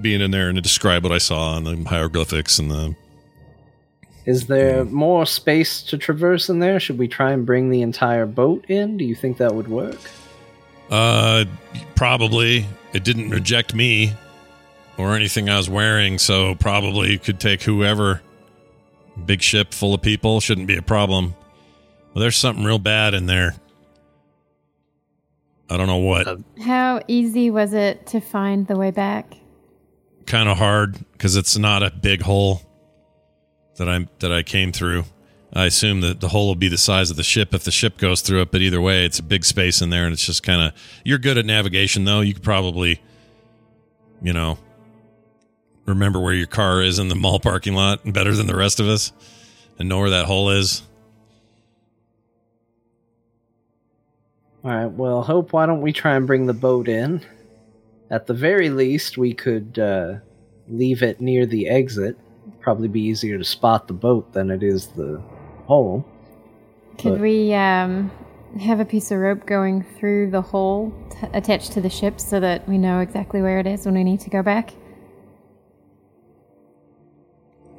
being 0.01 0.21
in 0.21 0.33
there 0.33 0.49
and 0.49 0.57
to 0.57 0.63
describe 0.63 1.05
what 1.05 1.13
I 1.13 1.19
saw 1.19 1.53
on 1.53 1.63
the 1.63 1.77
hieroglyphics 1.89 2.59
and 2.59 2.69
the. 2.69 2.97
Is 4.27 4.47
there 4.47 4.85
more 4.87 5.27
space 5.27 5.83
to 5.83 5.99
traverse 5.99 6.49
in 6.49 6.59
there? 6.61 6.81
Should 6.81 6.99
we 6.99 7.09
try 7.09 7.33
and 7.33 7.45
bring 7.45 7.71
the 7.71 7.83
entire 7.83 8.25
boat 8.27 8.65
in? 8.69 8.97
Do 8.97 9.05
you 9.05 9.15
think 9.15 9.37
that 9.39 9.55
would 9.55 9.69
work? 9.69 9.99
Uh, 10.91 11.45
probably 11.95 12.67
it 12.93 13.05
didn't 13.05 13.31
reject 13.31 13.75
me 13.75 14.15
or 14.97 15.15
anything 15.15 15.51
I 15.51 15.57
was 15.57 15.69
wearing, 15.69 16.19
so 16.19 16.55
probably 16.55 17.19
could 17.19 17.39
take 17.41 17.63
whoever. 17.63 18.23
Big 19.27 19.43
ship 19.43 19.75
full 19.75 19.95
of 19.95 20.03
people 20.03 20.41
shouldn't 20.41 20.67
be 20.67 20.77
a 20.77 20.83
problem. 20.83 21.35
Well, 22.15 22.23
there's 22.23 22.37
something 22.37 22.65
real 22.65 22.79
bad 22.79 23.13
in 23.15 23.27
there. 23.27 23.55
I 25.69 25.77
don't 25.77 25.87
know 25.87 25.97
what. 25.99 26.27
Uh, 26.27 26.37
How 26.65 27.01
easy 27.09 27.51
was 27.51 27.73
it 27.73 28.07
to 28.09 28.21
find 28.21 28.67
the 28.67 28.77
way 28.77 28.91
back? 28.91 29.37
kind 30.27 30.49
of 30.49 30.57
hard 30.57 30.97
because 31.13 31.37
it's 31.37 31.59
not 31.59 31.83
a 31.83 31.91
big 31.91 32.23
hole 32.23 32.63
that 33.77 33.89
I 33.89 34.07
that 34.21 34.33
I 34.33 34.43
came 34.43 34.73
through. 34.73 35.05
I 35.53 35.67
assume 35.67 36.01
that 36.01 36.21
the 36.21 36.29
hole 36.29 36.49
will 36.49 36.57
be 36.57 36.69
the 36.69 36.77
size 36.79 37.11
of 37.11 37.17
the 37.17 37.23
ship 37.23 37.55
if 37.55 37.63
the 37.63 37.71
ship 37.71 37.97
goes 37.97 38.23
through 38.23 38.41
it, 38.41 38.51
but 38.51 38.61
either 38.61 38.81
way, 38.81 39.05
it's 39.05 39.21
a 39.21 39.23
big 39.23 39.45
space 39.45 39.81
in 39.81 39.91
there, 39.91 40.05
and 40.05 40.13
it's 40.13 40.27
just 40.27 40.43
kind 40.43 40.61
of. 40.61 40.73
You're 41.05 41.19
good 41.19 41.39
at 41.39 41.47
navigation, 41.47 42.05
though. 42.05 42.21
You 42.23 42.35
could 42.35 42.43
probably, 42.43 43.01
you 44.21 44.33
know, 44.33 44.59
remember 45.87 46.19
where 46.19 46.35
your 46.35 46.49
car 46.49 46.83
is 46.83 46.99
in 46.99 47.09
the 47.09 47.15
mall 47.15 47.39
parking 47.39 47.75
lot 47.75 48.01
better 48.13 48.35
than 48.35 48.49
the 48.49 48.57
rest 48.57 48.81
of 48.81 48.89
us, 48.89 49.13
and 49.79 49.89
know 49.89 50.01
where 50.01 50.11
that 50.11 50.27
hole 50.27 50.51
is. 50.51 50.83
All 54.65 54.71
right. 54.71 54.87
Well, 54.87 55.23
Hope, 55.23 55.53
why 55.53 55.67
don't 55.67 55.83
we 55.83 55.93
try 55.93 56.17
and 56.17 56.27
bring 56.27 56.47
the 56.47 56.55
boat 56.55 56.89
in? 56.89 57.21
At 58.11 58.27
the 58.27 58.35
very 58.35 58.71
least, 58.71 59.19
we 59.19 59.35
could 59.35 59.79
uh, 59.79 60.15
leave 60.69 61.03
it 61.03 61.21
near 61.21 61.47
the 61.47 61.69
exit. 61.69 62.17
Probably 62.65 62.89
be 62.89 63.03
easier 63.03 63.37
to 63.37 63.45
spot 63.45 63.89
the 63.89 63.93
boat 63.93 64.33
than 64.33 64.51
it 64.51 64.63
is 64.63 64.87
the 64.87 65.21
hole. 65.67 66.03
Could 66.97 67.13
But- 67.13 67.21
we 67.21 67.53
um, 67.53 68.11
have 68.59 68.81
a 68.81 68.87
piece 68.87 69.11
of 69.11 69.19
rope 69.19 69.45
going 69.45 69.83
through 69.99 70.31
the 70.31 70.41
hole 70.41 70.91
t- 71.11 71.27
attached 71.35 71.73
to 71.73 71.83
the 71.83 71.91
ship 71.91 72.19
so 72.19 72.41
that 72.41 72.67
we 72.67 72.79
know 72.79 73.01
exactly 73.01 73.43
where 73.43 73.59
it 73.61 73.67
is 73.67 73.85
when 73.85 73.95
we 73.95 74.03
need 74.03 74.21
to 74.21 74.31
go 74.31 74.43
back? 74.43 74.73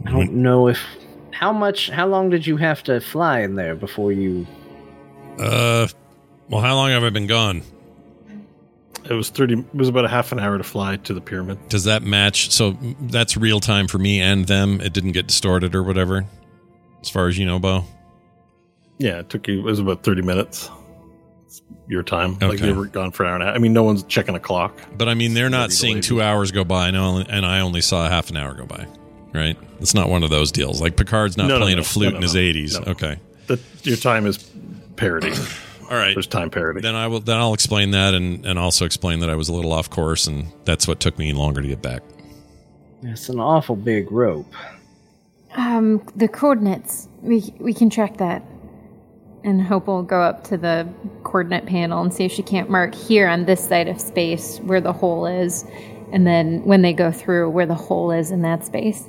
I 0.06 0.12
don't 0.12 0.34
know 0.34 0.68
if. 0.68 0.80
How 1.32 1.52
much? 1.52 1.90
How 1.90 2.06
long 2.06 2.30
did 2.30 2.46
you 2.46 2.58
have 2.58 2.84
to 2.84 3.02
fly 3.02 3.40
in 3.40 3.56
there 3.56 3.74
before 3.76 4.12
you? 4.12 4.46
Uh, 5.40 5.88
well, 6.48 6.62
how 6.62 6.76
long 6.76 6.92
have 6.92 7.04
I 7.04 7.10
been 7.10 7.26
gone? 7.26 7.64
It 9.10 9.14
was 9.14 9.30
thirty. 9.30 9.54
It 9.60 9.76
was 9.76 9.88
about 9.90 10.06
a 10.06 10.08
half 10.08 10.32
an 10.32 10.40
hour 10.40 10.58
to 10.58 10.64
fly 10.64 10.98
to 10.98 11.14
the 11.14 11.22
pyramid. 11.22 11.58
Does 11.70 11.84
that 11.84 12.04
match? 12.04 12.52
So 12.52 12.78
that's 13.02 13.38
real 13.38 13.60
time 13.60 13.88
for 13.88 13.98
me 14.00 14.20
and 14.20 14.46
them. 14.48 14.82
It 14.82 14.94
didn't 14.94 15.12
get 15.12 15.28
distorted 15.28 15.76
or 15.76 15.84
whatever, 15.84 16.26
as 17.02 17.10
far 17.10 17.28
as 17.28 17.38
you 17.38 17.46
know, 17.46 17.60
Bo. 17.60 17.86
Yeah, 18.98 19.20
it 19.20 19.30
took 19.30 19.48
you. 19.48 19.60
It 19.60 19.64
was 19.64 19.80
about 19.80 20.04
thirty 20.04 20.22
minutes. 20.24 20.70
It's 21.46 21.62
your 21.88 22.02
time. 22.02 22.34
Like 22.40 22.54
Okay. 22.56 22.68
you 22.70 22.74
were 22.76 22.88
gone 22.88 23.12
for 23.12 23.24
an 23.24 23.30
hour 23.30 23.36
and 23.36 23.44
a 23.44 23.46
half. 23.48 23.56
I 23.56 23.58
mean, 23.60 23.74
no 23.74 23.84
one's 23.84 24.04
checking 24.04 24.34
a 24.36 24.40
clock. 24.40 24.76
But 24.98 25.08
I 25.08 25.14
mean, 25.14 25.34
they're 25.36 25.50
not 25.50 25.72
seeing 25.72 26.02
two 26.02 26.22
hours 26.22 26.52
go 26.52 26.64
by, 26.64 26.88
and 26.88 26.98
I 26.98 27.00
only, 27.02 27.26
and 27.30 27.46
I 27.46 27.60
only 27.60 27.82
saw 27.82 28.06
a 28.08 28.10
half 28.10 28.30
an 28.32 28.38
hour 28.38 28.54
go 28.56 28.66
by. 28.66 28.88
Right? 29.34 29.58
It's 29.82 29.94
not 29.94 30.10
one 30.10 30.24
of 30.24 30.30
those 30.30 30.52
deals. 30.52 30.82
Like 30.82 30.96
Picard's 30.96 31.36
not 31.38 31.48
No, 31.48 31.56
no, 31.56 31.62
playing 31.66 31.78
no. 31.78 31.82
a 31.82 31.86
flute 31.86 32.06
No, 32.08 32.12
no, 32.12 32.18
in 32.18 32.22
his 32.24 32.36
eighties. 32.38 32.80
No. 32.80 32.92
Okay. 32.94 33.20
The, 33.48 33.60
your 33.84 33.98
time 33.98 34.26
is 34.26 34.50
parity. 34.96 35.34
All 35.90 35.98
right. 35.98 36.16
There's 36.16 36.28
time 36.28 36.50
parity. 36.50 36.82
Then 36.82 36.96
I 36.96 37.08
will. 37.08 37.20
Then 37.20 37.38
I'll 37.38 37.54
explain 37.54 37.92
that, 37.92 38.14
and 38.14 38.46
and 38.46 38.58
also 38.58 38.86
explain 38.86 39.20
that 39.20 39.30
I 39.30 39.36
was 39.36 39.50
a 39.50 39.54
little 39.54 39.72
off 39.74 39.90
course, 39.90 40.28
and 40.28 40.52
that's 40.66 40.88
what 40.88 41.00
took 41.00 41.18
me 41.20 41.34
longer 41.34 41.62
to 41.62 41.68
get 41.68 41.82
back. 41.82 42.02
It's 43.04 43.30
an 43.30 43.40
awful 43.40 43.76
big 43.76 44.12
rope. 44.12 44.52
Um, 45.56 46.06
the 46.16 46.28
coordinates. 46.28 47.08
We 47.22 47.54
we 47.60 47.74
can 47.74 47.90
track 47.90 48.18
that. 48.18 48.44
And 49.44 49.62
Hope 49.62 49.86
we'll 49.86 50.02
go 50.02 50.24
up 50.24 50.44
to 50.46 50.58
the 50.58 50.88
coordinate 51.24 51.68
panel 51.68 52.02
and 52.02 52.12
see 52.12 52.26
if 52.26 52.32
she 52.32 52.42
can't 52.42 52.68
mark 52.68 52.96
here 52.96 53.28
on 53.28 53.46
this 53.46 53.64
side 53.68 53.88
of 53.88 54.02
space 54.02 54.58
where 54.64 54.82
the 54.82 54.92
hole 54.92 55.28
is, 55.28 55.64
and 56.12 56.26
then 56.26 56.64
when 56.66 56.82
they 56.82 56.94
go 56.94 57.12
through, 57.12 57.52
where 57.52 57.68
the 57.68 57.76
hole 57.76 58.10
is 58.10 58.32
in 58.32 58.42
that 58.42 58.66
space. 58.66 59.04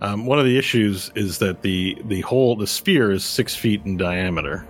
Um, 0.00 0.26
one 0.26 0.38
of 0.38 0.44
the 0.44 0.58
issues 0.58 1.10
is 1.14 1.38
that 1.38 1.62
the 1.62 1.96
the 2.04 2.20
hole, 2.22 2.54
the 2.56 2.66
sphere, 2.66 3.10
is 3.12 3.24
six 3.24 3.54
feet 3.54 3.82
in 3.84 3.96
diameter. 3.96 4.66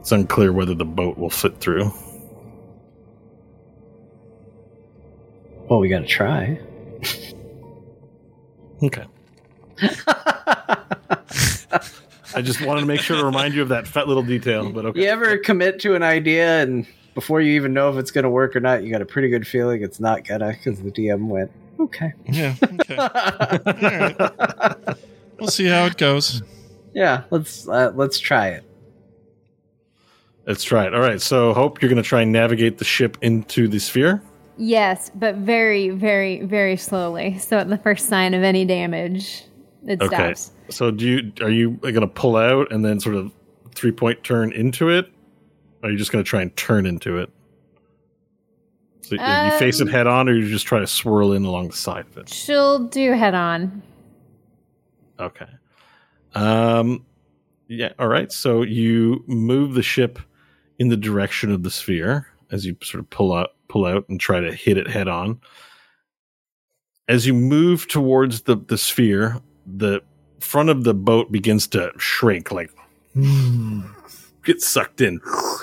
It's 0.00 0.12
unclear 0.12 0.52
whether 0.52 0.74
the 0.74 0.84
boat 0.84 1.18
will 1.18 1.30
fit 1.30 1.58
through. 1.58 1.92
Well, 5.68 5.78
we 5.78 5.88
got 5.88 6.00
to 6.00 6.06
try. 6.06 6.60
Okay. 8.84 9.04
I 12.34 12.42
just 12.42 12.60
wanted 12.66 12.80
to 12.80 12.86
make 12.86 13.00
sure 13.00 13.16
to 13.16 13.24
remind 13.24 13.54
you 13.54 13.62
of 13.62 13.68
that 13.68 13.86
fat 13.86 14.08
little 14.08 14.22
detail. 14.24 14.70
But 14.70 14.86
okay. 14.86 15.02
You 15.02 15.06
ever 15.06 15.38
commit 15.38 15.78
to 15.80 15.94
an 15.94 16.02
idea 16.02 16.62
and 16.62 16.84
before 17.14 17.40
you 17.40 17.52
even 17.52 17.72
know 17.72 17.90
if 17.90 17.96
it's 17.96 18.10
going 18.10 18.24
to 18.24 18.30
work 18.30 18.56
or 18.56 18.60
not, 18.60 18.82
you 18.82 18.90
got 18.90 19.02
a 19.02 19.06
pretty 19.06 19.28
good 19.28 19.46
feeling 19.46 19.82
it's 19.82 20.00
not 20.00 20.24
gonna 20.24 20.48
because 20.48 20.82
the 20.82 20.90
DM 20.90 21.26
went, 21.26 21.50
okay. 21.80 22.12
Yeah. 22.26 22.54
Okay. 22.62 24.14
we'll 25.38 25.48
see 25.48 25.66
how 25.66 25.84
it 25.86 25.96
goes. 25.96 26.42
yeah, 26.94 27.24
let's 27.30 27.68
uh, 27.68 27.92
let's 27.94 28.18
try 28.18 28.48
it. 28.48 28.64
Let's 30.46 30.64
try 30.64 30.86
it. 30.86 30.94
All 30.94 31.00
right. 31.00 31.20
So, 31.20 31.52
Hope, 31.54 31.80
you're 31.80 31.88
going 31.88 32.02
to 32.02 32.08
try 32.08 32.22
and 32.22 32.32
navigate 32.32 32.78
the 32.78 32.84
ship 32.84 33.16
into 33.22 33.68
the 33.68 33.78
sphere. 33.78 34.20
Yes, 34.56 35.10
but 35.14 35.36
very, 35.36 35.90
very, 35.90 36.42
very 36.42 36.76
slowly. 36.76 37.38
So 37.38 37.58
at 37.58 37.68
the 37.68 37.78
first 37.78 38.08
sign 38.08 38.34
of 38.34 38.42
any 38.42 38.64
damage, 38.64 39.44
it 39.86 40.02
Okay. 40.02 40.34
stops. 40.34 40.50
So, 40.68 40.90
do 40.90 41.06
you 41.06 41.32
are 41.40 41.50
you 41.50 41.70
going 41.80 42.00
to 42.00 42.06
pull 42.08 42.36
out 42.36 42.72
and 42.72 42.84
then 42.84 42.98
sort 43.00 43.14
of 43.14 43.30
three 43.74 43.92
point 43.92 44.22
turn 44.24 44.52
into 44.52 44.88
it? 44.88 45.06
Or 45.82 45.88
are 45.88 45.92
you 45.92 45.98
just 45.98 46.10
going 46.12 46.24
to 46.24 46.28
try 46.28 46.42
and 46.42 46.54
turn 46.56 46.86
into 46.86 47.18
it? 47.18 47.30
So 49.02 49.16
you- 49.16 49.20
you 49.52 49.58
face 49.58 49.80
it 49.80 49.88
Um, 49.88 49.88
head 49.88 50.06
on, 50.06 50.28
or 50.28 50.34
you 50.34 50.48
just 50.48 50.66
try 50.66 50.78
to 50.78 50.86
swirl 50.86 51.32
in 51.32 51.44
along 51.44 51.68
the 51.68 51.76
side 51.76 52.06
of 52.10 52.16
it? 52.18 52.28
She'll 52.28 52.78
do 52.80 53.12
head 53.12 53.34
on. 53.34 53.82
Okay. 55.20 55.46
Um. 56.34 57.04
Yeah. 57.68 57.92
All 57.98 58.08
right. 58.08 58.30
So 58.32 58.62
you 58.62 59.24
move 59.26 59.74
the 59.74 59.82
ship 59.82 60.18
in 60.78 60.88
the 60.88 60.96
direction 60.96 61.50
of 61.52 61.62
the 61.62 61.70
sphere 61.70 62.26
as 62.50 62.64
you 62.66 62.76
sort 62.82 63.00
of 63.00 63.10
pull 63.10 63.32
out, 63.34 63.50
pull 63.68 63.84
out, 63.86 64.08
and 64.08 64.18
try 64.20 64.40
to 64.40 64.52
hit 64.54 64.76
it 64.76 64.88
head 64.88 65.08
on. 65.08 65.40
As 67.08 67.26
you 67.26 67.34
move 67.34 67.88
towards 67.88 68.42
the 68.42 68.56
the 68.56 68.78
sphere, 68.78 69.40
the 69.66 70.00
front 70.40 70.70
of 70.70 70.84
the 70.84 70.94
boat 70.94 71.30
begins 71.30 71.66
to 71.68 71.92
shrink, 71.98 72.50
like 72.52 72.70
get 74.44 74.60
sucked 74.60 75.00
in, 75.00 75.20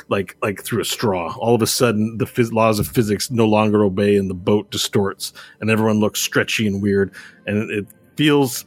like 0.10 0.36
like 0.42 0.64
through 0.64 0.82
a 0.82 0.86
straw. 0.86 1.36
All 1.38 1.56
of 1.56 1.62
a 1.62 1.68
sudden, 1.68 2.18
the 2.18 2.26
phys- 2.26 2.52
laws 2.52 2.80
of 2.80 2.88
physics 2.88 3.32
no 3.32 3.46
longer 3.46 3.84
obey, 3.84 4.16
and 4.18 4.30
the 4.30 4.36
boat 4.36 4.70
distorts, 4.72 5.34
and 5.62 5.70
everyone 5.70 6.00
looks 6.00 6.20
stretchy 6.20 6.68
and 6.68 6.82
weird, 6.82 7.14
and 7.46 7.70
it, 7.72 7.88
feels 8.16 8.66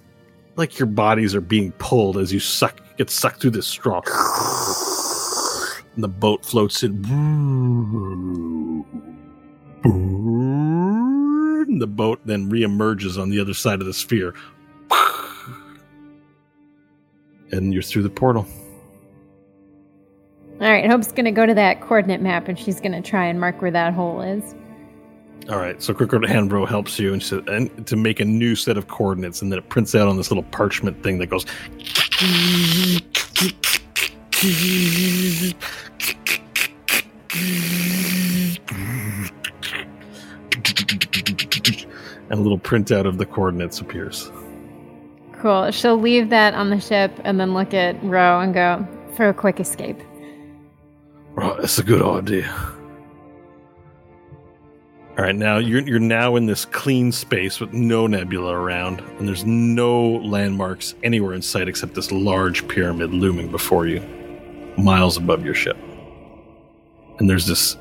like 0.57 0.79
your 0.79 0.87
bodies 0.87 1.35
are 1.35 1.43
being 1.43 1.73
pulled 1.73 2.17
as 2.17 2.33
you 2.33 2.41
suck 2.41 2.81
get 2.97 3.11
sucked 3.11 3.43
through 3.43 3.51
this 3.51 3.67
straw. 3.67 4.01
And 5.95 6.03
the 6.03 6.09
boat 6.09 6.43
floats 6.47 6.83
in. 6.83 7.05
And 11.69 11.83
the 11.83 11.87
boat 11.87 12.21
then 12.25 12.51
reemerges 12.51 13.21
on 13.21 13.29
the 13.29 13.39
other 13.41 13.53
side 13.53 13.81
of 13.81 13.87
the 13.87 13.93
sphere. 13.93 14.35
And 17.51 17.75
you're 17.75 17.83
through 17.83 18.05
the 18.05 18.09
portal. 18.09 18.47
All 20.61 20.71
right, 20.71 20.89
Hope's 20.89 21.11
going 21.11 21.25
to 21.25 21.33
go 21.33 21.45
to 21.45 21.55
that 21.55 21.81
coordinate 21.81 22.21
map 22.21 22.47
and 22.47 22.59
she's 22.59 22.81
going 22.81 22.93
to 22.93 23.03
try 23.03 23.27
and 23.27 23.41
mark 23.41 23.61
where 23.61 23.71
that 23.73 23.95
hole 23.95 24.21
is. 24.23 24.55
All 25.49 25.59
right, 25.59 25.83
so 25.83 25.93
Quicker 25.93 26.21
Handbro 26.21 26.69
helps 26.69 27.01
you 27.01 27.13
and 27.13 27.21
she 27.21 27.31
said, 27.31 27.49
and 27.49 27.85
to 27.89 27.97
make 27.97 28.21
a 28.21 28.25
new 28.25 28.55
set 28.55 28.77
of 28.77 28.87
coordinates, 28.87 29.43
and 29.43 29.51
then 29.51 29.59
it 29.59 29.69
prints 29.69 29.93
out 29.97 30.07
on 30.07 30.17
this 30.17 30.31
little 30.31 30.45
parchment 30.45 31.03
thing 31.03 31.19
that 31.19 31.27
goes. 31.27 31.45
And 42.31 42.39
a 42.39 42.43
little 42.43 42.59
printout 42.59 43.07
of 43.07 43.19
the 43.19 43.27
coordinates 43.27 43.81
appears. 43.81 44.31
Cool. 45.33 45.73
She'll 45.73 45.99
leave 45.99 46.31
that 46.31 46.55
on 46.55 46.71
the 46.71 46.81
ship 46.81 47.11
and 47.25 47.41
then 47.41 47.53
look 47.53 47.75
at 47.75 48.01
Ro 48.05 48.41
and 48.41 48.55
go 48.55 48.87
for 49.17 49.29
a 49.29 49.35
quick 49.35 49.59
escape. 49.59 50.01
Right, 51.35 51.57
that's 51.61 51.79
a 51.79 51.83
good 51.83 52.03
idea. 52.03 52.53
All 55.17 55.25
right, 55.25 55.37
now 55.37 55.59
you're 55.59 55.81
you're 55.81 55.99
now 55.99 56.37
in 56.37 56.47
this 56.47 56.65
clean 56.65 57.13
space 57.13 57.61
with 57.61 57.73
no 57.73 58.07
nebula 58.07 58.55
around, 58.55 59.01
and 59.19 59.29
there's 59.29 59.45
no 59.45 60.17
landmarks 60.17 60.95
anywhere 61.03 61.35
in 61.35 61.43
sight 61.43 61.69
except 61.69 61.95
this 61.95 62.11
large 62.11 62.67
pyramid 62.67 63.13
looming 63.13 63.51
before 63.51 63.87
you, 63.87 64.01
miles 64.79 65.17
above 65.17 65.45
your 65.45 65.55
ship. 65.55 65.77
And 67.19 67.29
there's 67.29 67.47
this 67.47 67.77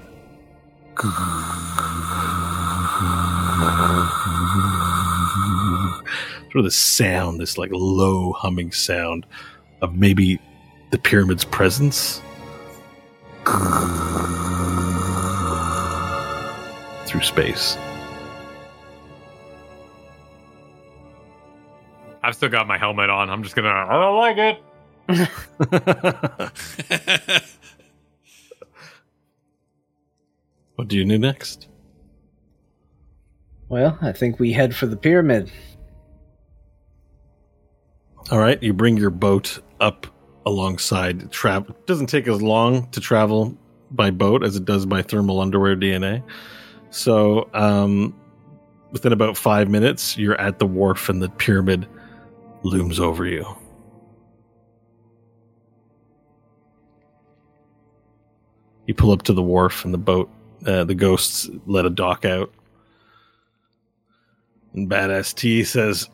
sort 6.52 6.58
of 6.58 6.64
this 6.64 6.76
sound, 6.76 7.40
this 7.40 7.58
like 7.58 7.72
low 7.74 8.34
humming 8.34 8.72
sound 8.72 9.26
of 9.82 9.96
maybe 9.96 10.40
the 10.92 10.98
pyramid's 10.98 11.46
presence 11.46 12.22
through 17.06 17.22
space. 17.22 17.78
I've 22.24 22.36
still 22.36 22.50
got 22.50 22.68
my 22.68 22.78
helmet 22.78 23.10
on. 23.10 23.30
I'm 23.30 23.44
just 23.44 23.56
gonna. 23.56 23.70
I 23.70 23.94
don't 23.94 24.18
like 24.18 24.38
it. 24.38 24.62
what 30.76 30.88
do 30.88 30.98
you 30.98 31.06
do 31.06 31.18
next? 31.18 31.68
Well, 33.68 33.98
I 34.02 34.12
think 34.12 34.40
we 34.40 34.54
head 34.54 34.76
for 34.76 34.86
the 34.86 34.96
pyramid. 34.96 35.52
All 38.30 38.38
right, 38.40 38.62
you 38.62 38.74
bring 38.74 38.98
your 38.98 39.10
boat 39.10 39.60
up 39.80 40.06
alongside. 40.46 41.32
Travel 41.32 41.76
doesn't 41.86 42.08
take 42.08 42.28
as 42.28 42.42
long 42.42 42.90
to 42.92 43.00
travel 43.00 43.58
by 43.92 44.12
boat 44.12 44.44
as 44.44 44.56
it 44.56 44.66
does 44.66 44.86
by 44.86 45.02
thermal 45.02 45.40
underwear 45.40 45.76
DNA. 45.76 46.24
So, 46.90 47.50
um, 47.54 48.14
within 48.92 49.14
about 49.14 49.38
five 49.38 49.70
minutes, 49.70 50.18
you're 50.18 50.40
at 50.40 50.60
the 50.60 50.66
wharf, 50.66 51.10
and 51.10 51.22
the 51.22 51.30
pyramid 51.30 51.88
looms 52.64 53.00
over 53.00 53.26
you. 53.26 53.46
You 58.88 58.94
pull 58.94 59.12
up 59.12 59.24
to 59.24 59.34
the 59.34 59.42
wharf, 59.42 59.86
and 59.86 59.94
the 59.94 59.98
boat, 59.98 60.30
uh, 60.66 60.84
the 60.84 60.96
ghosts 60.96 61.50
let 61.66 61.86
a 61.86 61.90
dock 61.90 62.26
out. 62.26 62.54
And 64.74 64.90
Badass 64.90 65.34
T 65.36 65.64
says, 65.64 66.10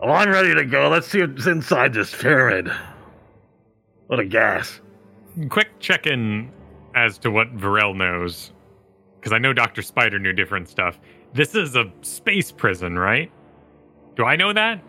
Oh, 0.00 0.10
I'm 0.10 0.30
ready 0.30 0.52
to 0.54 0.64
go. 0.64 0.88
Let's 0.88 1.06
see 1.06 1.20
what's 1.20 1.46
inside 1.46 1.92
this 1.92 2.12
pyramid. 2.12 2.72
What 4.12 4.20
a 4.20 4.26
gas. 4.26 4.78
Quick 5.48 5.68
check 5.80 6.06
in 6.06 6.52
as 6.94 7.16
to 7.16 7.30
what 7.30 7.56
Varel 7.56 7.96
knows, 7.96 8.52
because 9.18 9.32
I 9.32 9.38
know 9.38 9.54
Doctor 9.54 9.80
Spider 9.80 10.18
knew 10.18 10.34
different 10.34 10.68
stuff. 10.68 11.00
This 11.32 11.54
is 11.54 11.76
a 11.76 11.90
space 12.02 12.52
prison, 12.52 12.98
right? 12.98 13.32
Do 14.16 14.26
I 14.26 14.36
know 14.36 14.52
that? 14.52 14.82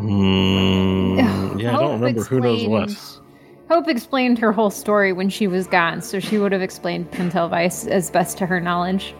Mm, 0.00 1.18
yeah, 1.60 1.68
I 1.68 1.72
don't 1.72 1.80
Hope 1.82 2.00
remember 2.00 2.22
who 2.24 2.40
knows 2.40 2.66
what. 2.66 3.20
Hope 3.68 3.88
explained 3.88 4.38
her 4.38 4.52
whole 4.52 4.70
story 4.70 5.12
when 5.12 5.28
she 5.28 5.46
was 5.46 5.66
gone, 5.66 6.00
so 6.00 6.18
she 6.18 6.38
would 6.38 6.52
have 6.52 6.62
explained 6.62 7.10
Pentelweiss 7.10 7.86
as 7.88 8.10
best 8.10 8.38
to 8.38 8.46
her 8.46 8.58
knowledge. 8.58 9.14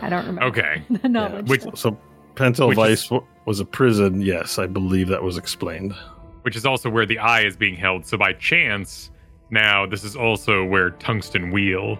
I 0.00 0.08
don't 0.08 0.26
remember 0.26 0.46
Okay. 0.46 0.82
the 0.90 1.08
knowledge. 1.08 1.48
Which 1.48 1.62
So, 1.76 1.96
Pentel 2.34 2.70
Which 2.70 2.76
Vice 2.76 3.04
is- 3.12 3.20
was 3.46 3.60
a 3.60 3.64
prison. 3.64 4.20
Yes, 4.20 4.58
I 4.58 4.66
believe 4.66 5.06
that 5.06 5.22
was 5.22 5.36
explained. 5.38 5.94
Which 6.42 6.56
is 6.56 6.66
also 6.66 6.90
where 6.90 7.06
the 7.06 7.18
eye 7.18 7.42
is 7.42 7.56
being 7.56 7.76
held. 7.76 8.04
So 8.06 8.16
by 8.16 8.32
chance, 8.32 9.10
now 9.50 9.86
this 9.86 10.02
is 10.02 10.16
also 10.16 10.64
where 10.64 10.90
Tungsten 10.90 11.50
Wheel 11.50 11.98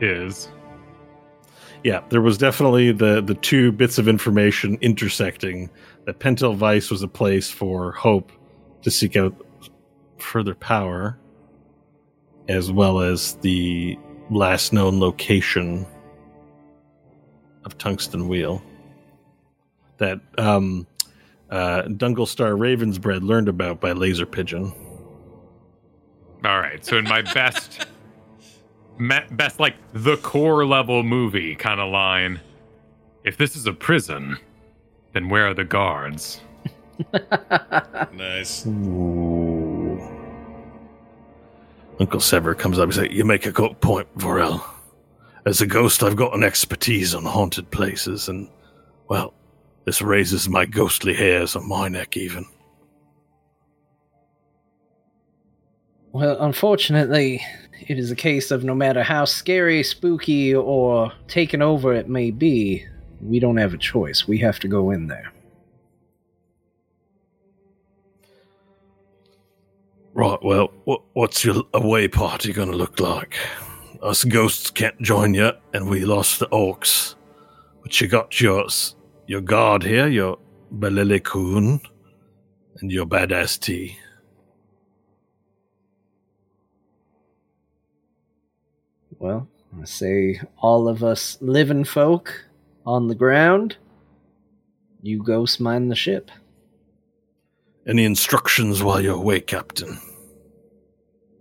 is. 0.00 0.48
Yeah, 1.82 2.02
there 2.10 2.20
was 2.20 2.36
definitely 2.36 2.92
the 2.92 3.22
the 3.22 3.34
two 3.34 3.72
bits 3.72 3.96
of 3.98 4.06
information 4.06 4.76
intersecting. 4.82 5.70
That 6.04 6.18
Pentelweiss 6.18 6.90
was 6.90 7.02
a 7.02 7.08
place 7.08 7.50
for 7.50 7.92
Hope 7.92 8.32
to 8.82 8.90
seek 8.90 9.16
out 9.16 9.34
further 10.18 10.54
power, 10.54 11.18
as 12.48 12.70
well 12.70 13.00
as 13.00 13.34
the 13.36 13.98
last 14.30 14.72
known 14.72 15.00
location 15.00 15.86
of 17.64 17.78
Tungsten 17.78 18.28
Wheel. 18.28 18.62
That 19.98 20.20
um, 20.38 20.86
uh, 21.50 21.82
Dunglestar 21.82 22.56
Ravensbred 22.56 23.22
learned 23.22 23.48
about 23.48 23.80
by 23.80 23.92
Laser 23.92 24.26
Pigeon. 24.26 24.72
All 26.44 26.60
right. 26.60 26.84
So 26.84 26.96
in 26.96 27.04
my 27.04 27.22
best, 27.22 27.86
me- 28.98 29.26
best 29.32 29.60
like 29.60 29.74
the 29.92 30.16
core 30.18 30.64
level 30.64 31.02
movie 31.02 31.54
kind 31.54 31.80
of 31.80 31.90
line, 31.90 32.40
if 33.24 33.36
this 33.36 33.56
is 33.56 33.66
a 33.66 33.72
prison, 33.72 34.36
then 35.12 35.28
where 35.28 35.48
are 35.48 35.54
the 35.54 35.64
guards? 35.64 36.40
nice. 38.12 38.66
Ooh. 38.66 40.00
Uncle 41.98 42.20
Sever 42.20 42.54
comes 42.54 42.78
up 42.78 42.84
and 42.84 42.94
says, 42.94 43.08
You 43.10 43.24
make 43.24 43.44
a 43.44 43.52
good 43.52 43.78
point, 43.80 44.08
Varel. 44.16 44.62
As 45.44 45.60
a 45.60 45.66
ghost, 45.66 46.02
I've 46.02 46.16
got 46.16 46.34
an 46.34 46.42
expertise 46.42 47.14
on 47.14 47.24
haunted 47.24 47.70
places, 47.70 48.28
and, 48.28 48.48
well, 49.08 49.34
this 49.84 50.02
raises 50.02 50.48
my 50.48 50.66
ghostly 50.66 51.14
hairs 51.14 51.56
on 51.56 51.68
my 51.68 51.88
neck, 51.88 52.16
even. 52.16 52.46
Well, 56.12 56.36
unfortunately, 56.40 57.40
it 57.86 57.98
is 57.98 58.10
a 58.10 58.16
case 58.16 58.50
of 58.50 58.64
no 58.64 58.74
matter 58.74 59.02
how 59.02 59.24
scary, 59.24 59.82
spooky, 59.82 60.54
or 60.54 61.12
taken 61.28 61.62
over 61.62 61.94
it 61.94 62.08
may 62.08 62.30
be, 62.30 62.84
we 63.20 63.38
don't 63.38 63.56
have 63.58 63.74
a 63.74 63.78
choice. 63.78 64.26
We 64.26 64.38
have 64.38 64.58
to 64.60 64.68
go 64.68 64.90
in 64.90 65.06
there. 65.06 65.32
Right, 70.12 70.38
well, 70.42 70.72
what, 70.84 71.02
what's 71.12 71.44
your 71.44 71.62
away 71.72 72.08
party 72.08 72.52
going 72.52 72.70
to 72.70 72.76
look 72.76 72.98
like? 72.98 73.36
Us 74.02 74.24
ghosts 74.24 74.70
can't 74.70 75.00
join 75.00 75.34
you, 75.34 75.52
and 75.72 75.88
we 75.88 76.04
lost 76.04 76.40
the 76.40 76.48
orcs. 76.48 77.14
But 77.82 78.00
you 78.00 78.08
got 78.08 78.40
yours, 78.40 78.96
your 79.30 79.40
guard 79.40 79.84
here, 79.84 80.08
your 80.08 80.36
Belilikun, 80.76 81.80
and 82.80 82.90
your 82.90 83.06
badass 83.06 83.60
T. 83.60 83.96
Well, 89.20 89.46
I 89.80 89.84
say 89.84 90.40
all 90.58 90.88
of 90.88 91.04
us 91.04 91.38
living 91.40 91.84
folk 91.84 92.44
on 92.84 93.06
the 93.06 93.14
ground, 93.14 93.76
you 95.00 95.22
ghosts 95.22 95.60
mind 95.60 95.92
the 95.92 95.94
ship. 95.94 96.32
Any 97.86 98.02
instructions 98.02 98.82
while 98.82 99.00
you're 99.00 99.14
away, 99.14 99.42
Captain? 99.42 99.96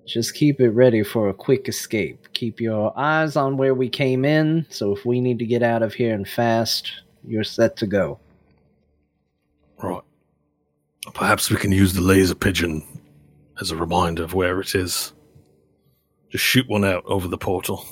Just 0.05 0.35
keep 0.35 0.61
it 0.61 0.69
ready 0.69 1.01
for 1.01 1.27
a 1.27 1.33
quick 1.33 1.67
escape. 1.67 2.27
Keep 2.33 2.61
your 2.61 2.93
eyes 2.95 3.35
on 3.35 3.57
where 3.57 3.73
we 3.73 3.89
came 3.89 4.25
in, 4.25 4.67
so 4.69 4.95
if 4.95 5.07
we 5.07 5.19
need 5.19 5.39
to 5.39 5.45
get 5.47 5.63
out 5.63 5.81
of 5.81 5.95
here 5.95 6.13
and 6.13 6.27
fast, 6.27 6.91
you're 7.29 7.43
set 7.43 7.77
to 7.77 7.87
go. 7.87 8.19
Right. 9.81 10.01
Perhaps 11.13 11.49
we 11.49 11.57
can 11.57 11.71
use 11.71 11.93
the 11.93 12.01
laser 12.01 12.35
pigeon 12.35 12.83
as 13.61 13.71
a 13.71 13.75
reminder 13.75 14.23
of 14.23 14.33
where 14.33 14.59
it 14.59 14.75
is. 14.75 15.13
Just 16.29 16.43
shoot 16.43 16.67
one 16.67 16.83
out 16.83 17.03
over 17.05 17.27
the 17.27 17.37
portal. 17.37 17.85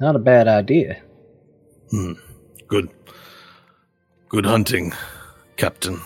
Not 0.00 0.16
a 0.16 0.18
bad 0.18 0.48
idea. 0.48 1.00
Hmm. 1.90 2.14
Good. 2.66 2.88
Good 4.28 4.46
hunting, 4.46 4.92
Captain. 5.56 6.00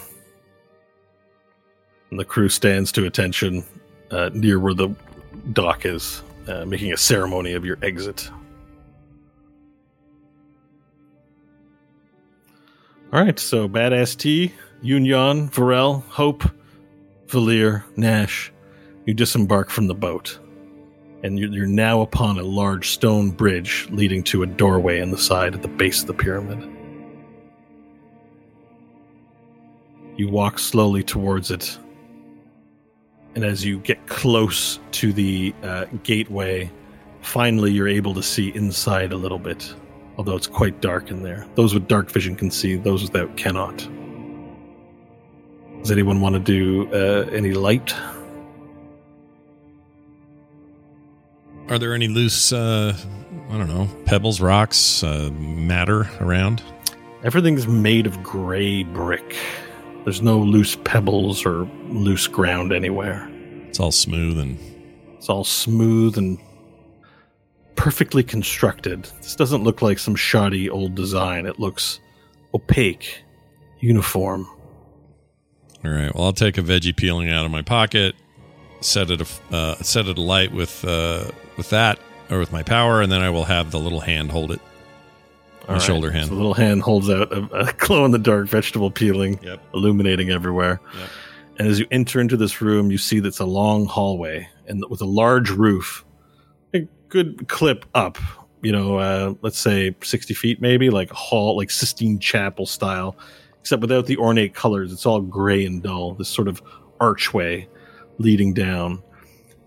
And 2.10 2.20
the 2.20 2.24
crew 2.24 2.48
stands 2.48 2.92
to 2.92 3.06
attention 3.06 3.64
uh, 4.10 4.30
near 4.32 4.58
where 4.58 4.74
the 4.74 4.94
dock 5.52 5.86
is, 5.86 6.22
uh, 6.48 6.64
making 6.64 6.92
a 6.92 6.96
ceremony 6.96 7.52
of 7.52 7.64
your 7.64 7.78
exit. 7.82 8.30
All 13.16 13.22
right, 13.22 13.38
so 13.38 13.66
Badass 13.66 14.14
T, 14.14 14.52
Yunyan, 14.84 15.50
Varel, 15.50 16.02
Hope, 16.02 16.44
Valir, 17.28 17.82
Nash, 17.96 18.52
you 19.06 19.14
disembark 19.14 19.70
from 19.70 19.86
the 19.86 19.94
boat. 19.94 20.38
And 21.22 21.38
you- 21.38 21.50
you're 21.50 21.64
now 21.64 22.02
upon 22.02 22.38
a 22.38 22.42
large 22.42 22.90
stone 22.90 23.30
bridge 23.30 23.88
leading 23.90 24.22
to 24.24 24.42
a 24.42 24.46
doorway 24.46 25.00
in 25.00 25.12
the 25.12 25.16
side 25.16 25.54
at 25.54 25.62
the 25.62 25.68
base 25.68 26.02
of 26.02 26.08
the 26.08 26.12
pyramid. 26.12 26.62
You 30.18 30.28
walk 30.28 30.58
slowly 30.58 31.02
towards 31.02 31.50
it. 31.50 31.78
And 33.34 33.46
as 33.46 33.64
you 33.64 33.78
get 33.78 34.06
close 34.06 34.78
to 34.90 35.14
the 35.14 35.54
uh, 35.62 35.86
gateway, 36.02 36.70
finally 37.22 37.72
you're 37.72 37.88
able 37.88 38.12
to 38.12 38.22
see 38.22 38.52
inside 38.54 39.10
a 39.14 39.16
little 39.16 39.38
bit, 39.38 39.74
although 40.16 40.36
it's 40.36 40.46
quite 40.46 40.80
dark 40.80 41.10
in 41.10 41.22
there. 41.22 41.46
Those 41.54 41.74
with 41.74 41.88
dark 41.88 42.10
vision 42.10 42.36
can 42.36 42.50
see, 42.50 42.76
those 42.76 43.02
without 43.02 43.36
cannot. 43.36 43.76
Does 45.80 45.90
anyone 45.90 46.20
want 46.20 46.34
to 46.34 46.40
do 46.40 46.88
uh, 46.92 47.28
any 47.30 47.52
light? 47.52 47.94
Are 51.68 51.78
there 51.78 51.94
any 51.94 52.08
loose, 52.08 52.52
uh, 52.52 52.96
I 53.50 53.58
don't 53.58 53.68
know, 53.68 53.88
pebbles, 54.04 54.40
rocks, 54.40 55.02
uh, 55.02 55.30
matter 55.32 56.08
around? 56.20 56.62
Everything's 57.24 57.66
made 57.66 58.06
of 58.06 58.22
gray 58.22 58.84
brick. 58.84 59.36
There's 60.04 60.22
no 60.22 60.38
loose 60.38 60.76
pebbles 60.84 61.44
or 61.44 61.68
loose 61.88 62.28
ground 62.28 62.72
anywhere. 62.72 63.28
It's 63.68 63.80
all 63.80 63.90
smooth 63.90 64.38
and 64.38 64.58
It's 65.16 65.28
all 65.28 65.42
smooth 65.42 66.16
and 66.16 66.38
perfectly 67.76 68.22
constructed. 68.22 69.04
This 69.20 69.36
doesn't 69.36 69.62
look 69.64 69.82
like 69.82 69.98
some 69.98 70.14
shoddy 70.16 70.68
old 70.70 70.94
design. 70.94 71.46
It 71.46 71.58
looks 71.60 72.00
opaque, 72.54 73.22
uniform. 73.80 74.46
all 75.84 75.90
right. 75.90 76.14
Well, 76.14 76.24
I'll 76.24 76.32
take 76.32 76.58
a 76.58 76.62
veggie 76.62 76.96
peeling 76.96 77.30
out 77.30 77.44
of 77.44 77.50
my 77.50 77.62
pocket, 77.62 78.14
set 78.80 79.10
it 79.10 79.20
a, 79.20 79.54
uh, 79.54 79.74
set 79.76 80.06
it 80.06 80.18
alight 80.18 80.52
with 80.52 80.84
uh, 80.84 81.30
with 81.56 81.70
that 81.70 81.98
or 82.30 82.38
with 82.38 82.52
my 82.52 82.62
power, 82.62 83.02
and 83.02 83.10
then 83.12 83.20
I 83.22 83.30
will 83.30 83.44
have 83.44 83.70
the 83.70 83.78
little 83.78 84.00
hand 84.00 84.30
hold 84.32 84.50
it. 84.50 84.60
my 85.68 85.74
All 85.74 85.80
shoulder 85.80 86.10
hand. 86.10 86.28
So 86.28 86.30
the 86.34 86.36
little 86.36 86.54
hand 86.54 86.82
holds 86.82 87.08
out 87.10 87.30
a, 87.32 87.48
a 87.68 87.72
glow 87.78 88.04
in 88.04 88.10
the 88.10 88.18
dark 88.18 88.48
vegetable 88.48 88.90
peeling, 88.90 89.38
Yep. 89.42 89.62
illuminating 89.74 90.30
everywhere. 90.30 90.80
Yep. 90.98 91.08
And 91.58 91.68
as 91.68 91.78
you 91.78 91.86
enter 91.90 92.20
into 92.20 92.36
this 92.36 92.60
room, 92.60 92.90
you 92.90 92.98
see 92.98 93.20
that's 93.20 93.38
a 93.38 93.46
long 93.46 93.86
hallway 93.86 94.46
and 94.66 94.84
with 94.90 95.00
a 95.00 95.06
large 95.06 95.48
roof, 95.50 96.04
good 97.24 97.48
clip 97.48 97.84
up. 97.94 98.18
You 98.62 98.72
know, 98.72 98.98
uh, 98.98 99.34
let's 99.42 99.58
say 99.58 99.94
sixty 100.02 100.34
feet, 100.34 100.60
maybe 100.60 100.90
like 100.90 101.10
hall, 101.10 101.56
like 101.56 101.70
Sistine 101.70 102.18
Chapel 102.18 102.66
style, 102.66 103.16
except 103.60 103.80
without 103.80 104.06
the 104.06 104.16
ornate 104.16 104.54
colors. 104.54 104.92
It's 104.92 105.06
all 105.06 105.20
gray 105.20 105.64
and 105.64 105.82
dull. 105.82 106.14
This 106.14 106.28
sort 106.28 106.48
of 106.48 106.62
archway 107.00 107.68
leading 108.18 108.52
down. 108.54 109.02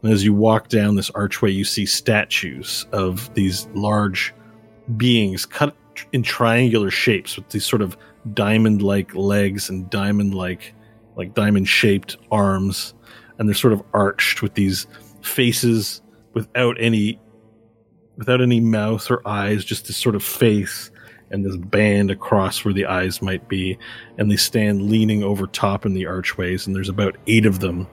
And 0.02 0.14
as 0.14 0.24
you 0.24 0.34
walk 0.34 0.69
down 0.69 0.95
this 0.95 1.10
archway, 1.11 1.52
you 1.52 1.66
see 1.66 1.86
statues 1.86 2.86
of 2.92 3.34
these 3.34 3.68
large 3.74 4.34
beings 4.98 5.45
cut 5.45 5.76
in 6.14 6.24
triangular 6.24 6.90
shapes 6.90 7.36
with 7.36 7.50
these 7.50 7.66
sort 7.66 7.82
of 7.82 7.98
diamond 8.34 8.82
like 8.82 9.14
legs 9.16 9.69
and 9.69 9.90
diamond 9.90 10.34
like 10.34 10.74
like 11.16 11.34
diamond 11.34 11.68
shaped 11.68 12.18
arms 12.32 12.94
and 13.38 13.48
they're 13.48 13.56
sort 13.56 13.74
of 13.74 13.84
arched 13.94 14.42
with 14.42 14.53
these 14.53 14.88
faces 15.22 16.02
without 16.34 16.76
any 16.80 17.19
without 18.20 18.42
any 18.42 18.60
mouth 18.60 19.10
or 19.10 19.28
eyes 19.28 19.66
just 19.66 19.88
this 19.88 19.98
sort 19.98 20.14
of 20.14 20.24
face 20.24 20.92
and 21.32 21.44
this 21.44 21.56
band 21.56 22.12
across 22.12 22.64
where 22.64 22.74
the 22.74 22.86
eyes 22.86 23.22
might 23.22 23.48
be 23.48 23.76
and 24.20 24.30
they 24.30 24.36
stand 24.36 24.84
leaning 24.84 25.24
over 25.24 25.48
top 25.48 25.86
in 25.88 25.94
the 25.94 26.06
archways 26.06 26.68
and 26.68 26.76
there's 26.76 26.90
about 26.90 27.18
8 27.26 27.48
of 27.48 27.60
them 27.60 27.88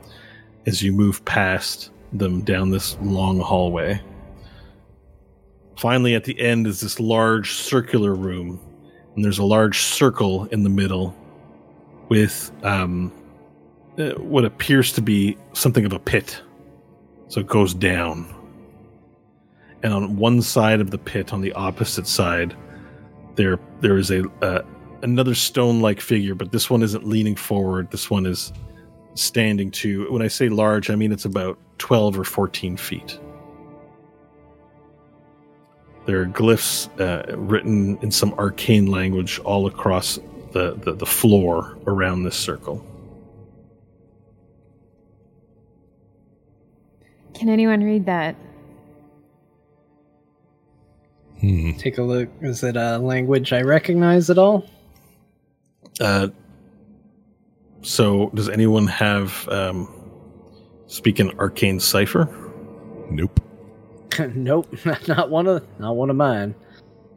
as 0.66 0.82
you 0.82 0.92
move 0.92 1.24
past 1.24 1.90
them 2.12 2.42
down 2.42 2.70
this 2.70 2.98
long 3.00 3.40
hallway 3.40 3.98
Finally, 5.76 6.14
at 6.14 6.24
the 6.24 6.38
end 6.40 6.66
is 6.66 6.80
this 6.80 6.98
large 6.98 7.52
circular 7.52 8.14
room, 8.14 8.58
and 9.14 9.24
there's 9.24 9.38
a 9.38 9.44
large 9.44 9.82
circle 9.82 10.46
in 10.46 10.62
the 10.62 10.70
middle 10.70 11.14
with 12.08 12.50
um, 12.62 13.12
uh, 13.98 14.10
what 14.12 14.44
appears 14.44 14.92
to 14.92 15.02
be 15.02 15.36
something 15.52 15.84
of 15.84 15.92
a 15.92 15.98
pit. 15.98 16.40
So 17.28 17.40
it 17.40 17.46
goes 17.46 17.74
down. 17.74 18.32
And 19.82 19.92
on 19.92 20.16
one 20.16 20.42
side 20.42 20.80
of 20.80 20.90
the 20.90 20.98
pit, 20.98 21.32
on 21.32 21.40
the 21.40 21.52
opposite 21.52 22.06
side, 22.06 22.56
there 23.36 23.58
there 23.80 23.98
is 23.98 24.10
a 24.10 24.24
uh, 24.42 24.62
another 25.02 25.34
stone-like 25.34 26.00
figure, 26.00 26.34
but 26.34 26.50
this 26.50 26.70
one 26.70 26.82
isn't 26.82 27.06
leaning 27.06 27.36
forward. 27.36 27.90
This 27.90 28.10
one 28.10 28.26
is 28.26 28.52
standing 29.14 29.70
to. 29.72 30.10
When 30.10 30.22
I 30.22 30.28
say 30.28 30.48
large, 30.48 30.90
I 30.90 30.96
mean 30.96 31.12
it's 31.12 31.24
about 31.24 31.58
twelve 31.78 32.18
or 32.18 32.24
fourteen 32.24 32.76
feet. 32.76 33.20
There 36.06 36.22
are 36.22 36.26
glyphs 36.26 36.88
uh, 37.00 37.36
written 37.36 37.98
in 38.00 38.12
some 38.12 38.32
arcane 38.38 38.86
language 38.86 39.40
all 39.40 39.66
across 39.66 40.20
the, 40.52 40.74
the, 40.74 40.92
the 40.92 41.06
floor 41.06 41.76
around 41.88 42.22
this 42.22 42.36
circle. 42.36 42.84
Can 47.34 47.48
anyone 47.48 47.82
read 47.82 48.06
that? 48.06 48.36
Hmm. 51.46 51.72
Take 51.78 51.98
a 51.98 52.02
look. 52.02 52.28
Is 52.40 52.64
it 52.64 52.76
a 52.76 52.98
language 52.98 53.52
I 53.52 53.60
recognize 53.60 54.30
at 54.30 54.38
all? 54.38 54.68
Uh, 56.00 56.28
so, 57.82 58.30
does 58.34 58.48
anyone 58.48 58.88
have 58.88 59.48
um, 59.48 59.88
speak 60.88 61.20
an 61.20 61.30
arcane 61.38 61.78
cipher? 61.78 62.28
Nope. 63.10 63.40
nope, 64.34 64.66
not 65.06 65.30
one 65.30 65.46
of 65.46 65.64
not 65.78 65.94
one 65.94 66.10
of 66.10 66.16
mine. 66.16 66.52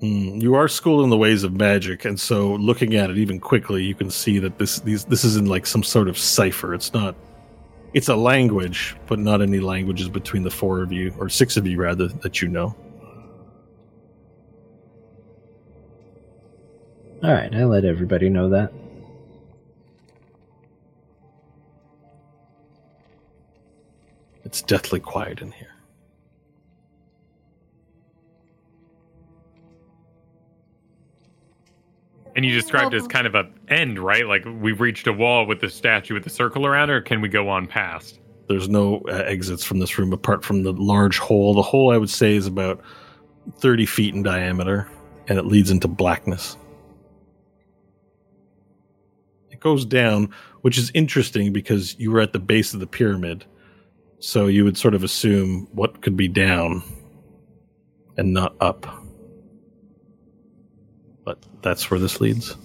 Mm, 0.04 0.40
you 0.40 0.54
are 0.54 0.68
schooled 0.68 1.04
in 1.04 1.10
the 1.10 1.18
ways 1.18 1.44
of 1.44 1.54
magic, 1.54 2.06
and 2.06 2.20
so 2.20 2.54
looking 2.54 2.94
at 2.94 3.10
it 3.10 3.18
even 3.18 3.40
quickly, 3.40 3.84
you 3.84 3.96
can 3.96 4.12
see 4.12 4.38
that 4.38 4.60
this 4.60 4.80
these 4.82 5.06
this 5.06 5.24
is 5.24 5.38
in 5.38 5.46
like 5.46 5.66
some 5.66 5.82
sort 5.82 6.08
of 6.08 6.20
cipher. 6.20 6.76
It's 6.76 6.94
not. 6.94 7.16
It's 7.96 8.10
a 8.10 8.16
language, 8.16 8.96
but 9.08 9.18
not 9.18 9.42
any 9.42 9.60
languages 9.60 10.08
between 10.08 10.44
the 10.44 10.52
four 10.52 10.84
of 10.84 10.92
you, 10.92 11.16
or 11.18 11.30
six 11.30 11.58
of 11.58 11.66
you 11.66 11.82
rather, 11.82 12.10
that 12.10 12.44
you 12.44 12.48
know. 12.48 12.76
All 17.22 17.34
right, 17.34 17.54
I 17.54 17.66
let 17.66 17.84
everybody 17.84 18.30
know 18.30 18.50
that. 18.50 18.72
It's 24.46 24.62
deathly 24.62 25.02
quiet 25.02 25.42
in 25.42 25.52
here. 25.52 25.68
And 32.38 32.46
you 32.46 32.54
described 32.54 32.94
it 32.94 32.98
as 33.02 33.08
kind 33.08 33.28
of 33.28 33.36
a 33.36 33.50
end, 33.68 34.00
right? 34.00 34.26
Like 34.26 34.46
we've 34.46 34.80
reached 34.80 35.06
a 35.08 35.14
wall 35.14 35.46
with 35.46 35.60
the 35.60 35.70
statue 35.70 36.14
with 36.14 36.24
the 36.24 36.30
circle 36.30 36.66
around 36.66 36.90
it, 36.90 36.94
or 36.94 37.02
can 37.02 37.20
we 37.20 37.28
go 37.28 37.50
on 37.50 37.68
past? 37.68 38.22
There's 38.48 38.70
no 38.70 39.02
uh, 39.10 39.24
exits 39.26 39.66
from 39.66 39.80
this 39.80 40.00
room 40.00 40.14
apart 40.14 40.46
from 40.46 40.64
the 40.64 40.72
large 40.72 41.20
hole. 41.20 41.54
The 41.54 41.62
hole, 41.62 41.92
I 41.92 41.98
would 41.98 42.10
say, 42.10 42.36
is 42.36 42.48
about 42.48 42.82
30 43.58 43.86
feet 43.86 44.16
in 44.16 44.24
diameter, 44.24 44.90
and 45.28 45.38
it 45.38 45.48
leads 45.48 45.70
into 45.70 45.90
blackness. 45.90 46.56
It 49.60 49.64
goes 49.64 49.84
down, 49.84 50.30
which 50.62 50.78
is 50.78 50.90
interesting 50.94 51.52
because 51.52 52.00
you 52.00 52.12
were 52.12 52.22
at 52.22 52.32
the 52.32 52.40
base 52.40 52.74
of 52.74 52.80
the 52.80 52.88
pyramid. 52.88 53.44
So 54.20 54.48
you 54.48 54.64
would 54.64 54.78
sort 54.78 54.94
of 54.94 55.04
assume 55.04 55.68
what 55.74 56.02
could 56.02 56.16
be 56.16 56.30
down 56.30 56.82
and 58.16 58.34
not 58.34 58.56
up. 58.62 58.88
But 61.26 61.46
that's 61.62 61.92
where 61.92 62.00
this 62.00 62.22
leads. 62.22 62.56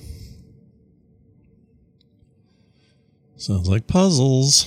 Sounds 3.36 3.68
like 3.68 3.88
puzzles. 3.88 4.64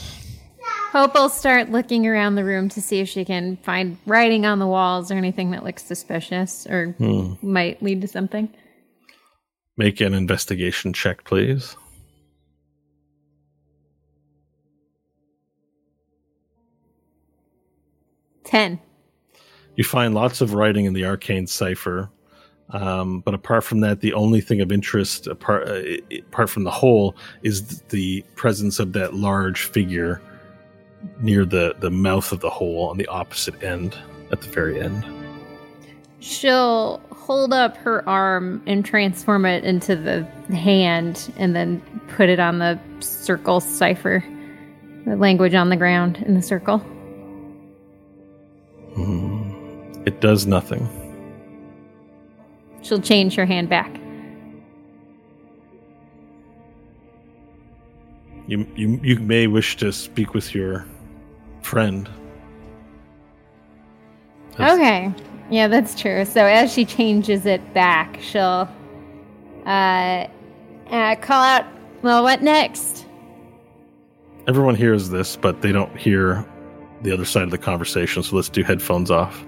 Hope 0.92 1.14
will 1.14 1.30
start 1.30 1.72
looking 1.72 2.06
around 2.06 2.36
the 2.36 2.44
room 2.44 2.68
to 2.70 2.82
see 2.82 3.00
if 3.00 3.08
she 3.08 3.24
can 3.24 3.56
find 3.64 3.98
writing 4.06 4.46
on 4.46 4.60
the 4.60 4.68
walls 4.68 5.12
or 5.12 5.16
anything 5.16 5.52
that 5.52 5.64
looks 5.64 5.84
suspicious 5.84 6.68
or 6.68 6.94
Hmm. 6.98 7.36
might 7.42 7.82
lead 7.82 8.02
to 8.02 8.08
something. 8.10 8.50
Make 9.78 10.02
an 10.02 10.14
investigation 10.14 10.92
check, 10.92 11.24
please. 11.24 11.78
Ten. 18.48 18.80
You 19.76 19.84
find 19.84 20.14
lots 20.14 20.40
of 20.42 20.54
writing 20.54 20.86
in 20.86 20.94
the 20.94 21.06
arcane 21.06 21.46
cipher, 21.48 22.10
um, 22.70 23.20
but 23.20 23.34
apart 23.34 23.66
from 23.66 23.82
that, 23.82 24.00
the 24.00 24.14
only 24.14 24.40
thing 24.42 24.62
of 24.62 24.72
interest, 24.72 25.28
apart 25.28 25.68
uh, 25.68 25.82
apart 26.18 26.50
from 26.50 26.64
the 26.64 26.72
hole, 26.72 27.16
is 27.44 27.82
the 27.90 28.24
presence 28.36 28.80
of 28.80 28.94
that 28.94 29.14
large 29.14 29.64
figure 29.64 30.22
near 31.20 31.46
the 31.46 31.76
the 31.80 31.92
mouth 31.92 32.32
of 32.32 32.40
the 32.40 32.50
hole 32.50 32.90
on 32.90 32.98
the 32.98 33.08
opposite 33.08 33.62
end, 33.62 33.98
at 34.32 34.42
the 34.42 34.48
very 34.48 34.80
end. 34.82 35.06
She'll 36.20 37.02
hold 37.12 37.52
up 37.54 37.76
her 37.78 38.08
arm 38.08 38.64
and 38.66 38.84
transform 38.84 39.46
it 39.46 39.66
into 39.66 39.96
the 39.96 40.24
hand 40.56 41.32
and 41.38 41.54
then 41.54 41.82
put 42.08 42.30
it 42.30 42.40
on 42.40 42.60
the 42.60 42.80
circle 43.02 43.60
cipher, 43.60 44.24
the 45.06 45.18
language 45.18 45.54
on 45.54 45.70
the 45.70 45.76
ground 45.76 46.18
in 46.26 46.34
the 46.34 46.42
circle. 46.42 46.82
Hmm. 48.98 50.02
It 50.08 50.22
does 50.22 50.48
nothing. 50.48 50.90
She'll 52.82 53.02
change 53.02 53.36
her 53.36 53.46
hand 53.46 53.70
back. 53.70 53.96
You 58.48 58.66
you 58.76 59.00
you 59.04 59.20
may 59.20 59.46
wish 59.46 59.78
to 59.78 59.92
speak 59.92 60.34
with 60.34 60.56
your 60.56 60.86
friend. 61.62 62.10
That's- 64.58 64.74
Okay. 64.78 65.14
Yeah, 65.52 65.68
that's 65.68 65.94
true. 66.00 66.26
So 66.26 66.44
as 66.46 66.74
she 66.74 66.84
changes 66.84 67.46
it 67.46 67.74
back, 67.74 68.18
she'll 68.22 68.68
uh, 69.66 70.28
uh 70.90 71.16
call 71.22 71.44
out, 71.44 71.66
"Well, 72.02 72.24
what 72.24 72.42
next?" 72.42 73.06
Everyone 74.48 74.76
hears 74.76 75.10
this, 75.10 75.36
but 75.36 75.62
they 75.62 75.72
don't 75.72 75.96
hear 75.96 76.46
the 77.08 77.14
other 77.14 77.24
side 77.24 77.44
of 77.44 77.52
the 77.52 77.58
conversation. 77.58 78.22
So 78.22 78.36
let's 78.36 78.50
do 78.50 78.64
headphones 78.64 79.10
off 79.10 79.46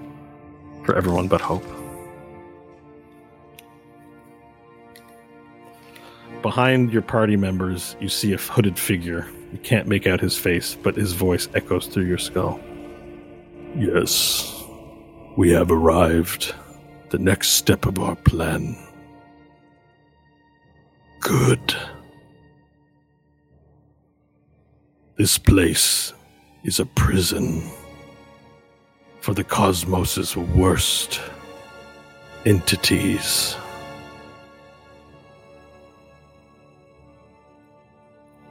for 0.84 0.96
everyone 0.96 1.28
but 1.28 1.42
Hope. 1.42 1.64
Behind 6.40 6.90
your 6.90 7.02
party 7.02 7.36
members, 7.36 7.96
you 8.00 8.08
see 8.08 8.32
a 8.32 8.38
hooded 8.38 8.78
figure. 8.78 9.28
You 9.52 9.58
can't 9.58 9.86
make 9.86 10.06
out 10.06 10.22
his 10.22 10.38
face, 10.38 10.74
but 10.74 10.96
his 10.96 11.12
voice 11.12 11.48
echoes 11.54 11.86
through 11.86 12.06
your 12.06 12.16
skull. 12.16 12.58
Yes, 13.76 14.64
we 15.36 15.50
have 15.50 15.70
arrived. 15.70 16.54
The 17.10 17.18
next 17.18 17.48
step 17.50 17.84
of 17.84 17.98
our 17.98 18.16
plan. 18.16 18.74
Good. 21.20 21.74
This 25.18 25.36
place 25.36 26.14
is 26.64 26.80
a 26.80 26.86
prison 26.86 27.62
for 29.20 29.34
the 29.34 29.44
cosmos's 29.44 30.36
worst 30.36 31.20
entities. 32.44 33.56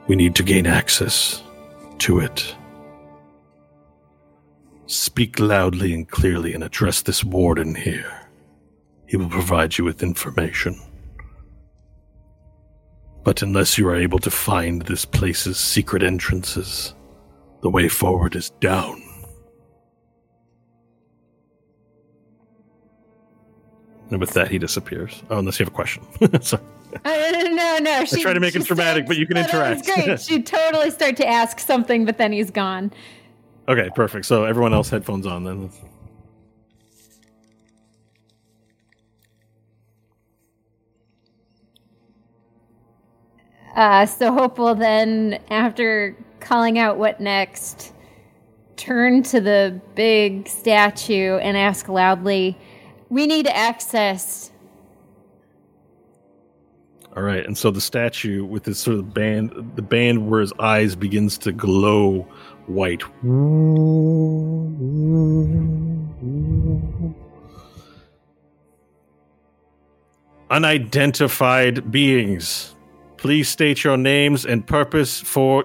We 0.06 0.16
need 0.16 0.34
to 0.36 0.42
gain 0.42 0.66
access 0.66 1.42
to 1.98 2.18
it. 2.20 2.54
Speak 4.86 5.38
loudly 5.38 5.94
and 5.94 6.08
clearly 6.08 6.52
and 6.52 6.64
address 6.64 7.02
this 7.02 7.22
warden 7.22 7.74
here. 7.76 8.12
He 9.06 9.16
will 9.16 9.28
provide 9.28 9.78
you 9.78 9.84
with 9.84 10.02
information. 10.02 10.80
But 13.22 13.42
unless 13.42 13.76
you 13.78 13.86
are 13.88 13.94
able 13.94 14.18
to 14.20 14.30
find 14.30 14.82
this 14.82 15.04
place's 15.04 15.58
secret 15.58 16.02
entrances, 16.02 16.94
the 17.62 17.70
way 17.70 17.88
forward 17.88 18.36
is 18.36 18.50
down. 18.60 19.02
And 24.10 24.18
with 24.18 24.30
that, 24.30 24.50
he 24.50 24.58
disappears. 24.58 25.22
Oh, 25.30 25.38
unless 25.38 25.60
you 25.60 25.64
have 25.64 25.72
a 25.72 25.76
question. 25.76 26.02
Sorry. 26.42 26.62
Uh, 27.04 27.48
no, 27.52 27.78
no. 27.80 28.04
She, 28.04 28.20
tried 28.22 28.32
to 28.32 28.40
make 28.40 28.56
it 28.56 28.64
dramatic, 28.64 29.04
starts- 29.04 29.08
but 29.08 29.16
you 29.16 29.26
can 29.26 29.36
no, 29.36 29.42
that 29.42 29.76
was 29.76 29.88
interact. 29.88 30.06
great. 30.06 30.20
She'd 30.28 30.46
totally 30.46 30.90
start 30.90 31.16
to 31.18 31.28
ask 31.28 31.60
something, 31.60 32.04
but 32.04 32.18
then 32.18 32.32
he's 32.32 32.50
gone. 32.50 32.92
Okay, 33.68 33.88
perfect. 33.94 34.26
So 34.26 34.44
everyone 34.44 34.74
else 34.74 34.90
headphones 34.90 35.26
on 35.26 35.44
then. 35.44 35.70
Uh, 43.76 44.04
so 44.04 44.32
Hope 44.32 44.58
will 44.58 44.74
then, 44.74 45.40
after 45.50 46.16
calling 46.40 46.78
out 46.78 46.96
what 46.98 47.20
next, 47.20 47.92
turn 48.76 49.22
to 49.24 49.40
the 49.40 49.80
big 49.94 50.48
statue 50.48 51.36
and 51.36 51.56
ask 51.56 51.88
loudly, 51.88 52.56
"We 53.08 53.26
need 53.26 53.46
access." 53.46 54.50
All 57.16 57.22
right, 57.24 57.44
and 57.44 57.58
so 57.58 57.70
the 57.70 57.80
statue 57.80 58.44
with 58.44 58.62
this 58.64 58.78
sort 58.78 58.98
of 58.98 59.12
band, 59.12 59.72
the 59.74 59.82
band 59.82 60.30
where 60.30 60.40
his 60.40 60.52
eyes 60.60 60.94
begins 60.94 61.36
to 61.38 61.52
glow 61.52 62.26
white. 62.66 63.02
Unidentified 70.50 71.90
beings, 71.90 72.74
please 73.20 73.50
state 73.50 73.84
your 73.84 73.98
names 73.98 74.46
and 74.46 74.66
purpose 74.66 75.20
for 75.20 75.64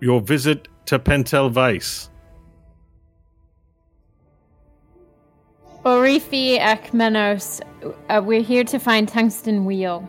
your 0.00 0.20
visit 0.20 0.68
to 0.86 1.00
Pentelweiss. 1.00 2.08
Orifi 5.84 6.60
Akmenos, 6.60 7.60
uh, 8.08 8.22
we're 8.24 8.40
here 8.40 8.62
to 8.62 8.78
find 8.78 9.08
Tungsten 9.08 9.64
Wheel. 9.64 10.08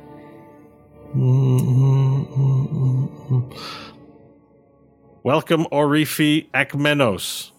Welcome, 5.24 5.66
Orifi 5.72 6.48
Akmenos. 6.52 7.52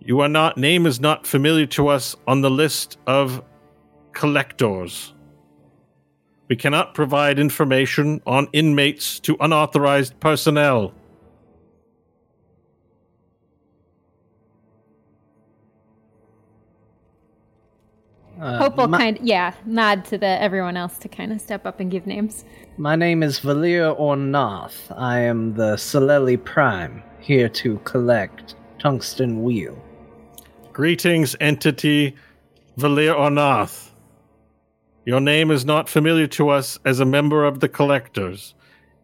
You 0.00 0.20
are 0.20 0.28
not 0.28 0.58
name 0.58 0.84
is 0.84 1.00
not 1.00 1.26
familiar 1.26 1.64
to 1.66 1.88
us 1.88 2.14
on 2.26 2.42
the 2.42 2.50
list 2.50 2.98
of 3.06 3.42
collectors. 4.12 5.13
We 6.48 6.56
cannot 6.56 6.94
provide 6.94 7.38
information 7.38 8.20
on 8.26 8.48
inmates 8.52 9.18
to 9.20 9.36
unauthorized 9.40 10.18
personnel. 10.20 10.92
Uh, 18.40 18.58
Hope 18.58 18.76
will 18.76 18.88
my, 18.88 18.98
kind 18.98 19.18
yeah, 19.22 19.54
nod 19.64 20.04
to 20.06 20.18
the 20.18 20.26
everyone 20.26 20.76
else 20.76 20.98
to 20.98 21.08
kind 21.08 21.32
of 21.32 21.40
step 21.40 21.64
up 21.64 21.80
and 21.80 21.90
give 21.90 22.06
names. 22.06 22.44
my 22.76 22.94
name 22.94 23.22
is 23.22 23.40
Valir 23.40 23.98
Ornoth. 23.98 24.94
I 24.98 25.20
am 25.20 25.54
the 25.54 25.76
Soleli 25.76 26.42
Prime, 26.42 27.02
here 27.20 27.48
to 27.50 27.78
collect 27.84 28.54
Tungsten 28.78 29.42
Wheel. 29.44 29.82
Greetings, 30.74 31.36
entity 31.40 32.14
Valir 32.76 33.14
Ornoth. 33.14 33.93
Your 35.06 35.20
name 35.20 35.50
is 35.50 35.64
not 35.64 35.88
familiar 35.88 36.26
to 36.28 36.48
us 36.48 36.78
as 36.84 36.98
a 36.98 37.04
member 37.04 37.44
of 37.44 37.60
the 37.60 37.68
collectors. 37.68 38.54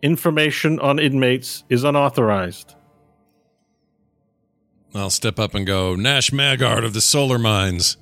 Information 0.03 0.81
on 0.81 0.99
inmates 0.99 1.65
is 1.69 1.85
unauthorized. 1.85 2.75
I'll 4.95 5.11
step 5.11 5.39
up 5.39 5.55
and 5.55 5.67
go, 5.67 5.95
Nash 5.95 6.31
Magard 6.31 6.85
of 6.85 6.95
the 6.95 7.01
Solar 7.01 7.39
Mines. 7.39 7.99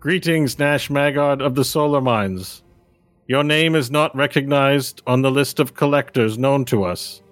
Greetings, 0.00 0.58
Nash 0.58 0.88
Magard 0.88 1.40
of 1.40 1.54
the 1.54 1.64
Solar 1.64 2.00
Mines. 2.00 2.62
Your 3.28 3.44
name 3.44 3.74
is 3.74 3.90
not 3.90 4.14
recognized 4.14 5.00
on 5.06 5.22
the 5.22 5.30
list 5.30 5.58
of 5.58 5.74
collectors 5.74 6.38
known 6.38 6.64
to 6.66 6.84
us. 6.84 7.22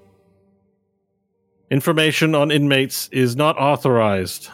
Information 1.70 2.34
on 2.34 2.51
inmates 2.51 3.09
is 3.12 3.36
not 3.36 3.59
authorized. 3.59 4.49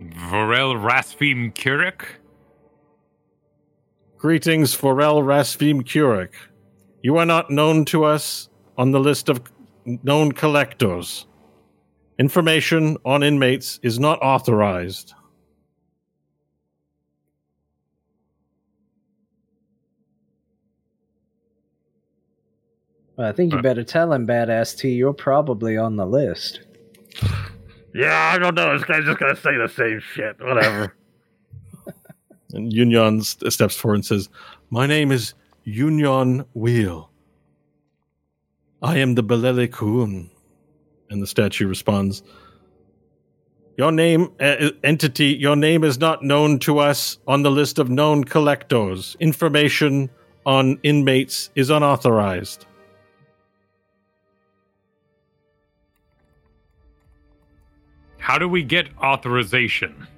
Vorel 0.00 0.74
Rasfim 0.74 1.54
Kurik? 1.54 2.04
Greetings, 4.18 4.74
Forel 4.74 5.22
Rasvim 5.22 5.82
Kurik. 5.82 6.32
You 7.02 7.16
are 7.18 7.26
not 7.26 7.50
known 7.50 7.84
to 7.86 8.04
us 8.04 8.48
on 8.76 8.90
the 8.90 9.00
list 9.00 9.28
of 9.28 9.40
known 9.84 10.32
collectors. 10.32 11.26
Information 12.18 12.96
on 13.04 13.22
inmates 13.22 13.78
is 13.82 13.98
not 13.98 14.18
authorized. 14.22 15.14
Well, 23.16 23.28
I 23.28 23.32
think 23.32 23.52
you 23.52 23.58
Uh. 23.58 23.62
better 23.62 23.84
tell 23.84 24.12
him, 24.12 24.26
Badass 24.26 24.76
T, 24.76 24.90
you're 24.90 25.12
probably 25.12 25.76
on 25.76 25.96
the 25.96 26.06
list. 26.06 26.60
Yeah, 27.94 28.32
I 28.34 28.38
don't 28.38 28.56
know. 28.56 28.76
This 28.76 28.84
guy's 28.84 29.04
just 29.04 29.20
gonna 29.20 29.36
say 29.36 29.56
the 29.56 29.68
same 29.68 30.00
shit. 30.00 30.36
Whatever. 30.40 30.96
and 32.52 32.72
Yunyan 32.72 33.22
steps 33.50 33.76
forward 33.76 33.96
and 33.96 34.04
says, 34.04 34.28
"My 34.68 34.86
name 34.86 35.12
is 35.12 35.34
Yunyan 35.64 36.44
Wheel. 36.54 37.10
I 38.82 38.98
am 38.98 39.14
the 39.14 39.22
Belele 39.22 39.70
Kun." 39.70 40.28
And 41.08 41.22
the 41.22 41.26
statue 41.28 41.68
responds, 41.68 42.24
"Your 43.78 43.92
name, 43.92 44.32
uh, 44.40 44.70
entity, 44.82 45.26
your 45.26 45.54
name 45.54 45.84
is 45.84 46.00
not 46.00 46.24
known 46.24 46.58
to 46.60 46.80
us 46.80 47.18
on 47.28 47.44
the 47.44 47.50
list 47.50 47.78
of 47.78 47.88
known 47.88 48.24
collectors. 48.24 49.16
Information 49.20 50.10
on 50.44 50.80
inmates 50.82 51.50
is 51.54 51.70
unauthorized." 51.70 52.66
How 58.24 58.38
do 58.38 58.48
we 58.48 58.62
get 58.62 58.88
authorization? 59.02 60.08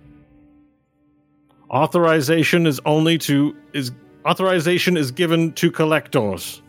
Authorization 1.69 2.65
is 2.65 2.81
only 2.87 3.19
to 3.19 3.57
is 3.73 3.91
authorization 4.25 4.97
is 4.97 5.11
given 5.11 5.53
to 5.55 5.73
collectors. 5.73 6.63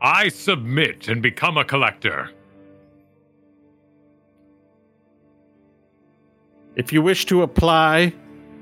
I 0.00 0.28
submit 0.28 1.08
and 1.08 1.20
become 1.20 1.56
a 1.56 1.64
collector. 1.64 2.30
If 6.76 6.92
you 6.92 7.02
wish 7.02 7.26
to 7.26 7.42
apply 7.42 8.14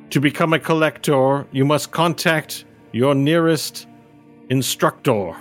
to 0.08 0.20
become 0.20 0.54
a 0.54 0.58
collector, 0.58 1.46
you 1.52 1.66
must 1.66 1.90
contact 1.90 2.64
your 2.92 3.14
nearest 3.14 3.86
instructor. 4.48 5.36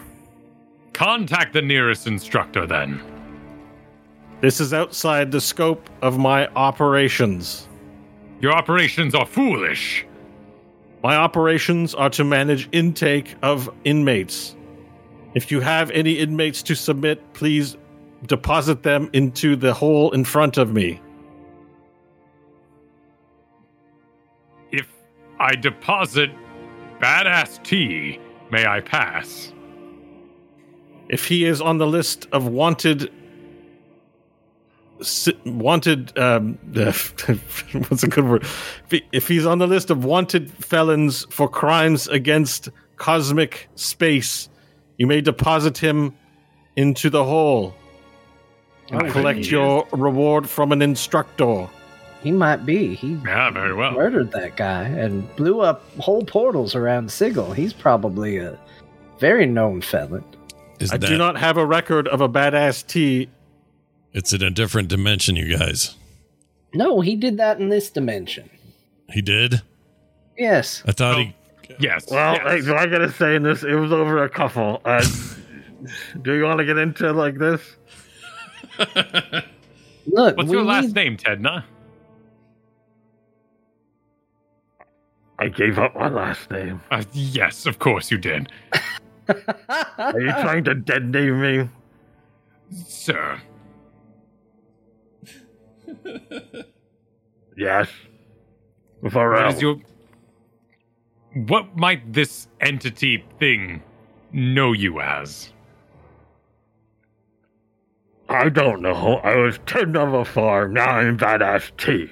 Contact 0.91 1.53
the 1.53 1.61
nearest 1.61 2.05
instructor 2.05 2.67
then. 2.67 3.14
This 4.41 4.59
is 4.59 4.73
outside 4.73 5.31
the 5.31 5.41
scope 5.41 5.89
of 6.01 6.17
my 6.17 6.47
operations. 6.49 7.67
Your 8.41 8.53
operations 8.53 9.15
are 9.15 9.25
foolish. 9.25 10.05
My 11.03 11.15
operations 11.15 11.95
are 11.95 12.09
to 12.11 12.23
manage 12.23 12.67
intake 12.71 13.35
of 13.41 13.69
inmates. 13.83 14.55
If 15.33 15.51
you 15.51 15.61
have 15.61 15.91
any 15.91 16.13
inmates 16.13 16.61
to 16.63 16.75
submit, 16.75 17.33
please 17.33 17.77
deposit 18.27 18.83
them 18.83 19.09
into 19.13 19.55
the 19.55 19.73
hole 19.73 20.11
in 20.11 20.23
front 20.23 20.57
of 20.57 20.73
me. 20.73 21.01
If 24.71 24.87
I 25.39 25.55
deposit 25.55 26.31
badass 26.99 27.63
T, 27.63 28.19
may 28.51 28.65
I 28.65 28.81
pass? 28.81 29.53
if 31.09 31.27
he 31.27 31.45
is 31.45 31.61
on 31.61 31.77
the 31.77 31.87
list 31.87 32.27
of 32.31 32.47
wanted 32.47 33.11
wanted 35.45 36.17
um 36.17 36.57
what's 37.89 38.03
a 38.03 38.07
good 38.07 38.25
word 38.25 38.43
if, 38.43 38.85
he, 38.91 39.03
if 39.11 39.27
he's 39.27 39.45
on 39.45 39.57
the 39.59 39.67
list 39.67 39.89
of 39.89 40.05
wanted 40.05 40.49
felons 40.63 41.25
for 41.29 41.49
crimes 41.49 42.07
against 42.07 42.69
cosmic 42.95 43.67
space 43.75 44.47
you 44.97 45.05
may 45.05 45.19
deposit 45.19 45.77
him 45.77 46.13
into 46.77 47.09
the 47.09 47.23
hole 47.23 47.73
and 48.89 49.03
Oh, 49.07 49.11
collect 49.11 49.39
he 49.39 49.51
your 49.51 49.85
reward 49.91 50.49
from 50.49 50.71
an 50.71 50.81
instructor 50.81 51.67
He 52.23 52.31
might 52.31 52.65
be. 52.65 52.95
He 52.95 53.15
Yeah, 53.25 53.49
very 53.51 53.73
well. 53.73 53.91
murdered 53.91 54.31
that 54.31 54.55
guy 54.55 54.83
and 54.83 55.27
blew 55.35 55.61
up 55.61 55.83
whole 55.99 56.23
portals 56.23 56.73
around 56.75 57.11
Sigil. 57.11 57.51
He's 57.51 57.73
probably 57.73 58.37
a 58.37 58.57
very 59.19 59.45
known 59.45 59.81
felon. 59.81 60.23
Is 60.79 60.91
I 60.91 60.97
that, 60.97 61.07
do 61.07 61.17
not 61.17 61.37
have 61.37 61.57
a 61.57 61.65
record 61.65 62.07
of 62.07 62.21
a 62.21 62.29
badass 62.29 62.85
T. 62.85 63.29
It's 64.15 64.31
in 64.31 64.41
a 64.41 64.49
different 64.49 64.87
dimension, 64.87 65.35
you 65.35 65.57
guys. 65.57 65.95
No, 66.73 67.01
he 67.01 67.17
did 67.17 67.35
that 67.37 67.59
in 67.59 67.67
this 67.67 67.89
dimension. 67.89 68.49
He 69.11 69.21
did. 69.21 69.61
Yes. 70.37 70.81
I 70.87 70.93
thought 70.93 71.19
he. 71.19 71.35
Yes. 71.79 72.05
Well, 72.09 72.33
yes. 72.35 72.67
I, 72.69 72.75
I 72.77 72.85
gotta 72.87 73.11
say, 73.11 73.35
in 73.35 73.43
this, 73.43 73.63
it 73.63 73.73
was 73.75 73.91
over 73.91 74.23
a 74.23 74.29
couple. 74.29 74.79
Uh, 74.85 75.05
do 76.21 76.33
you 76.33 76.43
want 76.45 76.59
to 76.59 76.65
get 76.65 76.77
into 76.77 77.09
it 77.09 77.13
like 77.13 77.37
this? 77.37 77.61
Look, 80.07 80.37
What's 80.37 80.49
we 80.49 80.55
your 80.55 80.63
last 80.63 80.87
need- 80.87 80.95
name, 80.95 81.17
Tedna? 81.17 81.65
I 85.37 85.49
gave 85.49 85.77
up 85.77 85.93
my 85.95 86.07
last 86.07 86.49
name. 86.49 86.79
Uh, 86.89 87.03
yes, 87.11 87.65
of 87.65 87.79
course 87.79 88.09
you 88.09 88.17
did, 88.17 88.49
Are 89.27 90.19
you 90.21 90.31
trying 90.31 90.63
to 90.63 90.73
dead 90.73 91.09
name 91.11 91.41
me? 91.41 91.69
sir. 92.87 93.41
Yes. 97.57 97.87
What 98.99 99.13
Varel. 99.13 99.53
is 99.53 99.61
your? 99.61 99.77
What 101.47 101.75
might 101.77 102.11
this 102.13 102.47
entity 102.59 103.23
thing 103.39 103.81
know 104.31 104.73
you 104.73 104.99
as? 104.99 105.53
I 108.27 108.49
don't 108.49 108.81
know. 108.81 109.21
I 109.23 109.35
was 109.37 109.59
ten 109.65 109.95
of 109.95 110.13
a 110.13 110.25
farm. 110.25 110.73
Now 110.73 110.85
I'm 110.97 111.17
badass 111.17 111.71
T. 111.77 112.09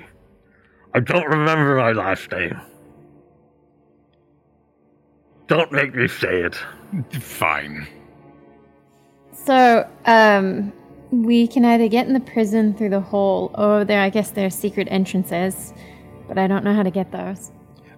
I 0.94 1.00
don't 1.00 1.28
remember 1.28 1.76
my 1.78 1.92
last 1.92 2.32
name. 2.32 2.60
Don't 5.48 5.72
make 5.72 5.94
me 5.94 6.08
say 6.08 6.42
it. 6.42 6.56
Fine. 7.12 7.88
So, 9.34 9.90
um, 10.06 10.72
we 11.22 11.48
can 11.48 11.64
either 11.64 11.88
get 11.88 12.08
in 12.08 12.14
the 12.14 12.19
prison 12.19 12.74
through 12.74 12.90
the 12.90 13.00
hole, 13.00 13.51
or 13.56 13.85
there, 13.85 14.01
I 14.01 14.09
guess 14.09 14.32
there 14.32 14.48
are 14.48 14.50
secret 14.50 14.88
entrances, 14.90 15.74
but 16.27 16.38
I 16.38 16.48
don't 16.48 16.64
know 16.64 16.74
how 16.74 16.83
to 16.83 16.92
get 16.92 17.11
those. 17.11 17.51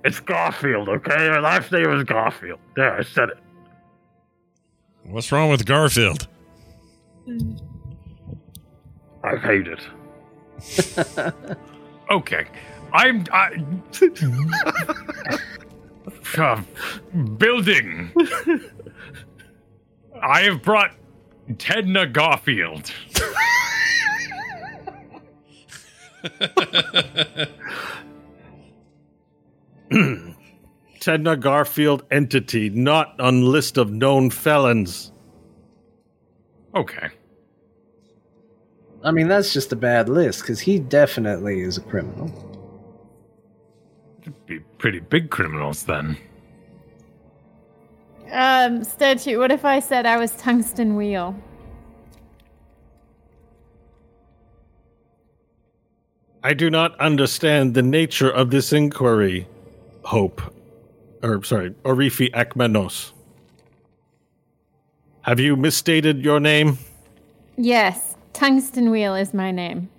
It's 0.03 0.19
Garfield, 0.19 0.89
okay? 0.89 1.27
Her 1.27 1.41
last 1.41 1.71
name 1.71 1.89
is 1.91 2.03
Garfield. 2.03 2.59
There, 2.75 2.93
I 2.93 3.03
said 3.03 3.29
it. 3.29 3.37
What's 5.05 5.31
wrong 5.31 5.49
with 5.49 5.65
Garfield? 5.65 6.27
I 9.23 9.35
hate 9.37 9.67
it. 9.67 9.79
Okay. 12.11 12.45
I'm. 12.93 13.25
I, 13.31 13.65
Uh, 16.37 16.61
building. 17.37 18.11
I 20.21 20.41
have 20.41 20.61
brought 20.61 20.91
Tedna 21.53 22.11
Garfield. 22.11 22.91
Tedna 30.99 31.39
Garfield 31.39 32.03
entity, 32.09 32.69
not 32.69 33.19
on 33.19 33.43
list 33.43 33.77
of 33.77 33.91
known 33.91 34.31
felons. 34.31 35.11
Okay. 36.73 37.09
I 39.03 39.11
mean, 39.11 39.27
that's 39.27 39.53
just 39.53 39.71
a 39.71 39.75
bad 39.75 40.09
list 40.09 40.41
because 40.41 40.59
he 40.59 40.79
definitely 40.79 41.61
is 41.61 41.77
a 41.77 41.81
criminal. 41.81 42.31
Be 44.47 44.59
pretty 44.79 44.99
big 44.99 45.29
criminals 45.29 45.83
then. 45.83 46.17
Um, 48.31 48.83
statue, 48.83 49.39
what 49.39 49.51
if 49.51 49.63
I 49.65 49.79
said 49.79 50.05
I 50.05 50.17
was 50.17 50.31
tungsten 50.31 50.95
wheel? 50.95 51.35
I 56.43 56.53
do 56.53 56.69
not 56.69 56.99
understand 56.99 57.73
the 57.73 57.81
nature 57.81 58.29
of 58.29 58.51
this 58.51 58.71
inquiry, 58.71 59.47
Hope. 60.03 60.41
Or, 61.23 61.43
sorry, 61.43 61.71
Orifi 61.83 62.31
Akmenos. 62.31 63.13
Have 65.23 65.39
you 65.39 65.55
misstated 65.55 66.23
your 66.23 66.39
name? 66.39 66.77
Yes, 67.57 68.15
tungsten 68.33 68.91
wheel 68.91 69.15
is 69.15 69.33
my 69.33 69.49
name. 69.49 69.89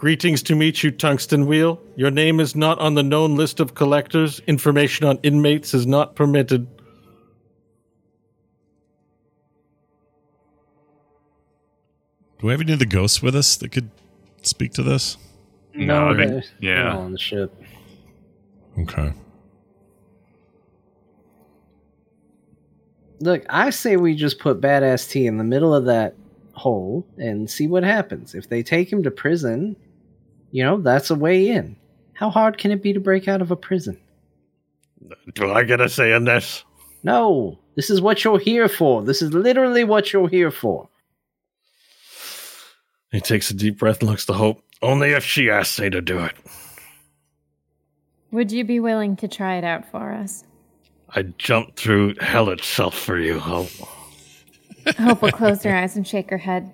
Greetings 0.00 0.42
to 0.44 0.54
meet 0.56 0.82
you, 0.82 0.90
Tungsten 0.90 1.44
Wheel. 1.44 1.78
Your 1.94 2.10
name 2.10 2.40
is 2.40 2.56
not 2.56 2.78
on 2.78 2.94
the 2.94 3.02
known 3.02 3.36
list 3.36 3.60
of 3.60 3.74
collectors. 3.74 4.40
Information 4.46 5.04
on 5.04 5.18
inmates 5.22 5.74
is 5.74 5.86
not 5.86 6.14
permitted. 6.16 6.66
Do 12.38 12.46
we 12.46 12.52
have 12.52 12.62
any 12.62 12.72
of 12.72 12.78
the 12.78 12.86
ghosts 12.86 13.20
with 13.22 13.36
us 13.36 13.56
that 13.56 13.70
could 13.72 13.90
speak 14.42 14.72
to 14.74 14.82
this? 14.82 15.18
No, 15.74 16.14
they- 16.14 16.26
they're- 16.26 16.42
yeah. 16.60 16.94
all 16.94 17.02
on 17.02 17.12
the 17.12 17.18
ship. 17.18 17.52
Okay. 18.78 19.12
Look, 23.20 23.44
I 23.50 23.68
say 23.68 23.96
we 23.98 24.14
just 24.14 24.38
put 24.38 24.62
Badass 24.62 25.10
T 25.10 25.26
in 25.26 25.36
the 25.36 25.44
middle 25.44 25.74
of 25.74 25.84
that 25.84 26.14
hole 26.54 27.04
and 27.18 27.50
see 27.50 27.66
what 27.66 27.84
happens. 27.84 28.34
If 28.34 28.48
they 28.48 28.62
take 28.62 28.90
him 28.90 29.02
to 29.02 29.10
prison, 29.10 29.76
you 30.50 30.64
know, 30.64 30.80
that's 30.80 31.10
a 31.10 31.14
way 31.14 31.48
in. 31.48 31.76
How 32.12 32.30
hard 32.30 32.58
can 32.58 32.70
it 32.70 32.82
be 32.82 32.92
to 32.92 33.00
break 33.00 33.28
out 33.28 33.40
of 33.40 33.50
a 33.50 33.56
prison? 33.56 33.98
Do 35.34 35.50
I 35.50 35.64
get 35.64 35.80
a 35.80 35.88
say 35.88 36.12
in 36.12 36.24
this? 36.24 36.64
No, 37.02 37.58
this 37.76 37.88
is 37.88 38.00
what 38.00 38.22
you're 38.24 38.38
here 38.38 38.68
for. 38.68 39.02
This 39.02 39.22
is 39.22 39.32
literally 39.32 39.84
what 39.84 40.12
you're 40.12 40.28
here 40.28 40.50
for. 40.50 40.88
He 43.10 43.20
takes 43.20 43.50
a 43.50 43.54
deep 43.54 43.78
breath 43.78 44.00
and 44.00 44.10
looks 44.10 44.26
to 44.26 44.34
Hope. 44.34 44.62
Only 44.82 45.10
if 45.10 45.24
she 45.24 45.50
asks 45.50 45.80
me 45.80 45.90
to 45.90 46.00
do 46.00 46.20
it. 46.20 46.34
Would 48.30 48.52
you 48.52 48.64
be 48.64 48.78
willing 48.80 49.16
to 49.16 49.28
try 49.28 49.56
it 49.56 49.64
out 49.64 49.90
for 49.90 50.12
us? 50.12 50.44
I'd 51.10 51.36
jump 51.38 51.76
through 51.76 52.14
hell 52.20 52.50
itself 52.50 52.94
for 52.96 53.18
you, 53.18 53.40
Hope. 53.40 53.70
Hope 54.96 55.22
will 55.22 55.32
close 55.32 55.62
her 55.64 55.74
eyes 55.76 55.96
and 55.96 56.06
shake 56.06 56.30
her 56.30 56.38
head. 56.38 56.72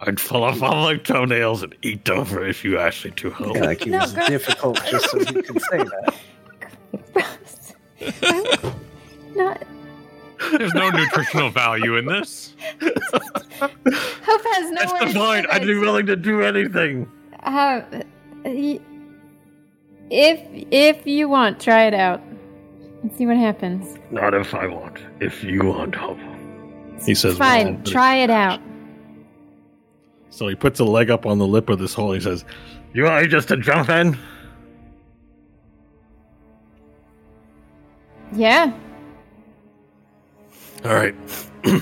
I'd 0.00 0.20
fall 0.20 0.44
off 0.44 0.62
all 0.62 0.84
my 0.84 0.96
toenails 0.96 1.62
and 1.62 1.74
eat 1.82 2.08
over 2.10 2.46
if 2.46 2.64
you 2.64 2.78
asked 2.78 3.04
me 3.04 3.12
to, 3.12 3.30
Hope. 3.30 3.56
Like 3.56 3.82
it 3.86 3.90
No, 3.90 3.98
was 4.00 4.12
girl. 4.12 4.26
difficult 4.26 4.84
just 4.90 5.10
so 5.10 5.18
you 5.20 5.42
can 5.42 5.58
say 5.60 5.78
that. 5.78 6.14
Not 9.34 9.62
There's 10.58 10.74
no 10.74 10.90
nutritional 10.90 11.50
value 11.50 11.96
in 11.96 12.04
this. 12.06 12.54
Hope 12.80 12.92
has 13.60 14.70
no 14.70 14.80
That's 14.80 14.92
the 15.14 15.18
point. 15.18 15.46
I'd 15.50 15.66
be 15.66 15.76
willing 15.78 16.06
to 16.06 16.16
do 16.16 16.42
anything. 16.42 17.10
Uh, 17.42 17.80
if 18.44 20.40
if 20.70 21.06
you 21.06 21.28
want, 21.28 21.58
try 21.60 21.84
it 21.86 21.94
out 21.94 22.20
and 23.02 23.10
see 23.16 23.26
what 23.26 23.36
happens. 23.38 23.98
Not 24.10 24.34
if 24.34 24.54
I 24.54 24.66
want. 24.66 24.98
If 25.20 25.42
you 25.42 25.64
want, 25.64 25.94
Hope. 25.94 26.18
He 27.04 27.14
says, 27.14 27.36
Fine, 27.38 27.82
try 27.84 28.16
it 28.16 28.30
out. 28.30 28.60
So 30.36 30.46
he 30.48 30.54
puts 30.54 30.78
a 30.80 30.84
leg 30.84 31.10
up 31.10 31.24
on 31.24 31.38
the 31.38 31.46
lip 31.46 31.70
of 31.70 31.78
this 31.78 31.94
hole. 31.94 32.12
And 32.12 32.20
he 32.20 32.28
says, 32.28 32.44
You 32.92 33.04
want 33.04 33.22
me 33.22 33.28
just 33.30 33.48
to 33.48 33.56
jump 33.56 33.88
in? 33.88 34.18
Yeah. 38.34 38.70
All 40.84 40.94
right. 40.94 41.14
he 41.64 41.80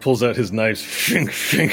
pulls 0.00 0.22
out 0.22 0.36
his 0.36 0.52
knife. 0.52 0.76
Shink, 0.76 1.30
shink. 1.30 1.72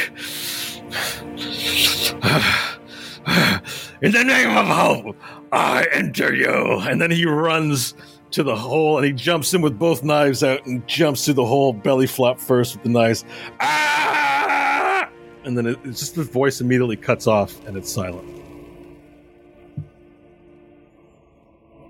In 4.01 4.13
the 4.13 4.23
name 4.23 4.55
of 4.55 4.65
hope, 4.65 5.17
I 5.51 5.85
enter 5.91 6.33
you. 6.33 6.79
And 6.87 7.01
then 7.01 7.11
he 7.11 7.25
runs 7.25 7.95
to 8.31 8.43
the 8.43 8.55
hole 8.55 8.97
and 8.97 9.05
he 9.05 9.11
jumps 9.11 9.53
in 9.53 9.61
with 9.61 9.77
both 9.77 10.03
knives 10.03 10.43
out 10.43 10.65
and 10.65 10.85
jumps 10.87 11.25
through 11.25 11.35
the 11.35 11.45
hole, 11.45 11.73
belly 11.73 12.07
flop 12.07 12.39
first 12.39 12.75
with 12.75 12.83
the 12.83 12.89
knives. 12.89 13.25
Ah! 13.59 15.09
And 15.43 15.57
then 15.57 15.65
it, 15.65 15.79
it's 15.83 15.99
just 15.99 16.15
the 16.15 16.23
voice 16.23 16.61
immediately 16.61 16.95
cuts 16.95 17.27
off 17.27 17.65
and 17.65 17.75
it's 17.75 17.91
silent. 17.91 18.39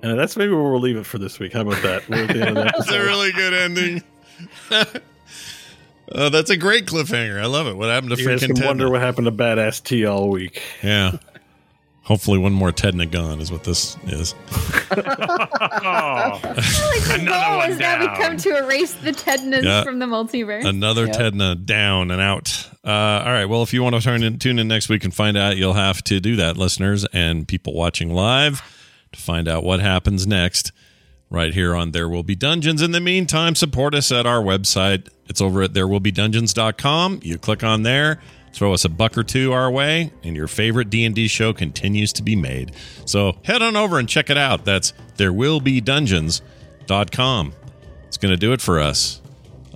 And 0.01 0.17
that's 0.17 0.37
maybe 0.37 0.53
where 0.53 0.63
we'll 0.63 0.79
leave 0.79 0.95
it 0.95 1.05
for 1.05 1.17
this 1.17 1.39
week. 1.39 1.53
How 1.53 1.61
about 1.61 1.81
that? 1.83 2.07
We're 2.07 2.23
at 2.23 2.27
the 2.29 2.47
end 2.47 2.57
of 2.57 2.63
the 2.65 2.73
That's 2.77 2.91
a 2.91 2.99
really 3.01 3.33
good 3.33 3.53
ending. 3.53 4.03
uh, 6.11 6.29
that's 6.29 6.49
a 6.49 6.55
great 6.55 6.85
cliffhanger. 6.85 7.41
I 7.41 7.47
love 7.47 7.67
it. 7.67 7.75
What 7.75 7.89
happened 7.89 8.15
to 8.15 8.21
You 8.21 8.29
guys 8.29 8.45
can 8.45 8.65
wonder 8.65 8.89
what 8.89 9.01
happened 9.01 9.25
to 9.25 9.31
Badass 9.33 9.83
T 9.83 10.05
all 10.05 10.29
week. 10.29 10.61
Yeah. 10.81 11.17
Hopefully, 12.09 12.39
one 12.39 12.51
more 12.53 12.71
Tedna 12.71 13.05
gone 13.09 13.39
is 13.39 13.51
what 13.51 13.63
this 13.63 13.95
is. 14.07 14.35
Oh, 14.91 16.39
like 16.43 16.51
the 16.51 17.17
Another 17.21 17.25
goal 17.47 17.57
one 17.57 17.71
is 17.71 17.77
now 17.79 17.99
we 17.99 18.07
come 18.17 18.35
to 18.37 18.57
erase 18.57 18.93
the 18.95 19.11
Tednas 19.11 19.63
Yeah. 19.63 19.83
from 19.83 19.99
the 19.99 20.05
multiverse. 20.07 20.65
Another 20.65 21.05
Yep. 21.05 21.15
Tedna 21.15 21.55
down 21.65 22.11
and 22.11 22.19
out. 22.21 22.67
Uh, 22.83 22.89
all 22.89 23.31
right. 23.31 23.45
Well, 23.45 23.61
if 23.63 23.73
you 23.73 23.83
want 23.83 23.95
to 23.95 24.01
turn 24.01 24.23
in, 24.23 24.39
tune 24.39 24.59
in 24.59 24.67
next 24.67 24.89
week 24.89 25.03
and 25.03 25.13
find 25.13 25.37
out, 25.37 25.55
you'll 25.57 25.73
have 25.73 26.03
to 26.05 26.19
do 26.19 26.35
that, 26.37 26.57
listeners 26.57 27.05
and 27.13 27.47
people 27.47 27.73
watching 27.73 28.13
live, 28.13 28.61
to 29.13 29.19
find 29.19 29.47
out 29.47 29.63
what 29.63 29.79
happens 29.79 30.25
next. 30.27 30.71
Right 31.31 31.53
here 31.53 31.75
on 31.75 31.91
There 31.91 32.09
Will 32.09 32.23
Be 32.23 32.35
Dungeons. 32.35 32.81
In 32.81 32.91
the 32.91 32.99
meantime, 32.99 33.53
support 33.53 33.93
us 33.93 34.11
at 34.11 34.25
our 34.25 34.41
website. 34.41 35.09
It's 35.27 35.41
over 35.41 35.61
at 35.61 35.73
therewillbedungeons.com. 35.73 37.19
You 37.21 37.37
click 37.37 37.63
on 37.63 37.83
there, 37.83 38.19
throw 38.59 38.73
us 38.73 38.83
a 38.83 38.89
buck 38.89 39.17
or 39.17 39.23
two 39.23 39.53
our 39.53 39.71
way, 39.71 40.11
and 40.21 40.35
your 40.35 40.47
favorite 40.47 40.89
D&D 40.89 41.29
show 41.29 41.53
continues 41.53 42.11
to 42.11 42.21
be 42.21 42.35
made. 42.35 42.73
So 43.05 43.37
head 43.45 43.61
on 43.61 43.77
over 43.77 43.97
and 43.97 44.09
check 44.09 44.29
it 44.29 44.37
out. 44.37 44.65
That's 44.65 44.91
therewillbedungeons.com. 45.17 47.53
It's 48.07 48.17
going 48.17 48.33
to 48.33 48.37
do 48.37 48.51
it 48.51 48.59
for 48.59 48.81
us. 48.81 49.21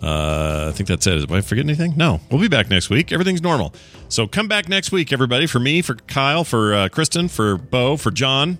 Uh, 0.01 0.65
I 0.67 0.73
think 0.75 0.89
that's 0.89 1.07
it. 1.07 1.15
Did 1.15 1.31
I 1.31 1.39
forget 1.39 1.63
anything? 1.63 1.93
No. 1.95 2.19
We'll 2.29 2.41
be 2.41 2.49
back 2.49 2.69
next 2.69 2.89
week. 2.89 3.13
Everything's 3.13 3.41
normal. 3.41 3.73
So 4.09 4.27
come 4.27 4.49
back 4.49 4.67
next 4.67 4.91
week, 4.91 5.13
everybody. 5.13 5.47
For 5.47 5.59
me, 5.59 5.81
for 5.81 5.95
Kyle, 5.95 6.43
for 6.43 6.73
uh, 6.73 6.89
Kristen, 6.89 7.29
for 7.29 7.57
Bo, 7.57 7.95
for 7.95 8.11
John. 8.11 8.57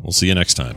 We'll 0.00 0.12
see 0.12 0.28
you 0.28 0.34
next 0.36 0.54
time. 0.54 0.76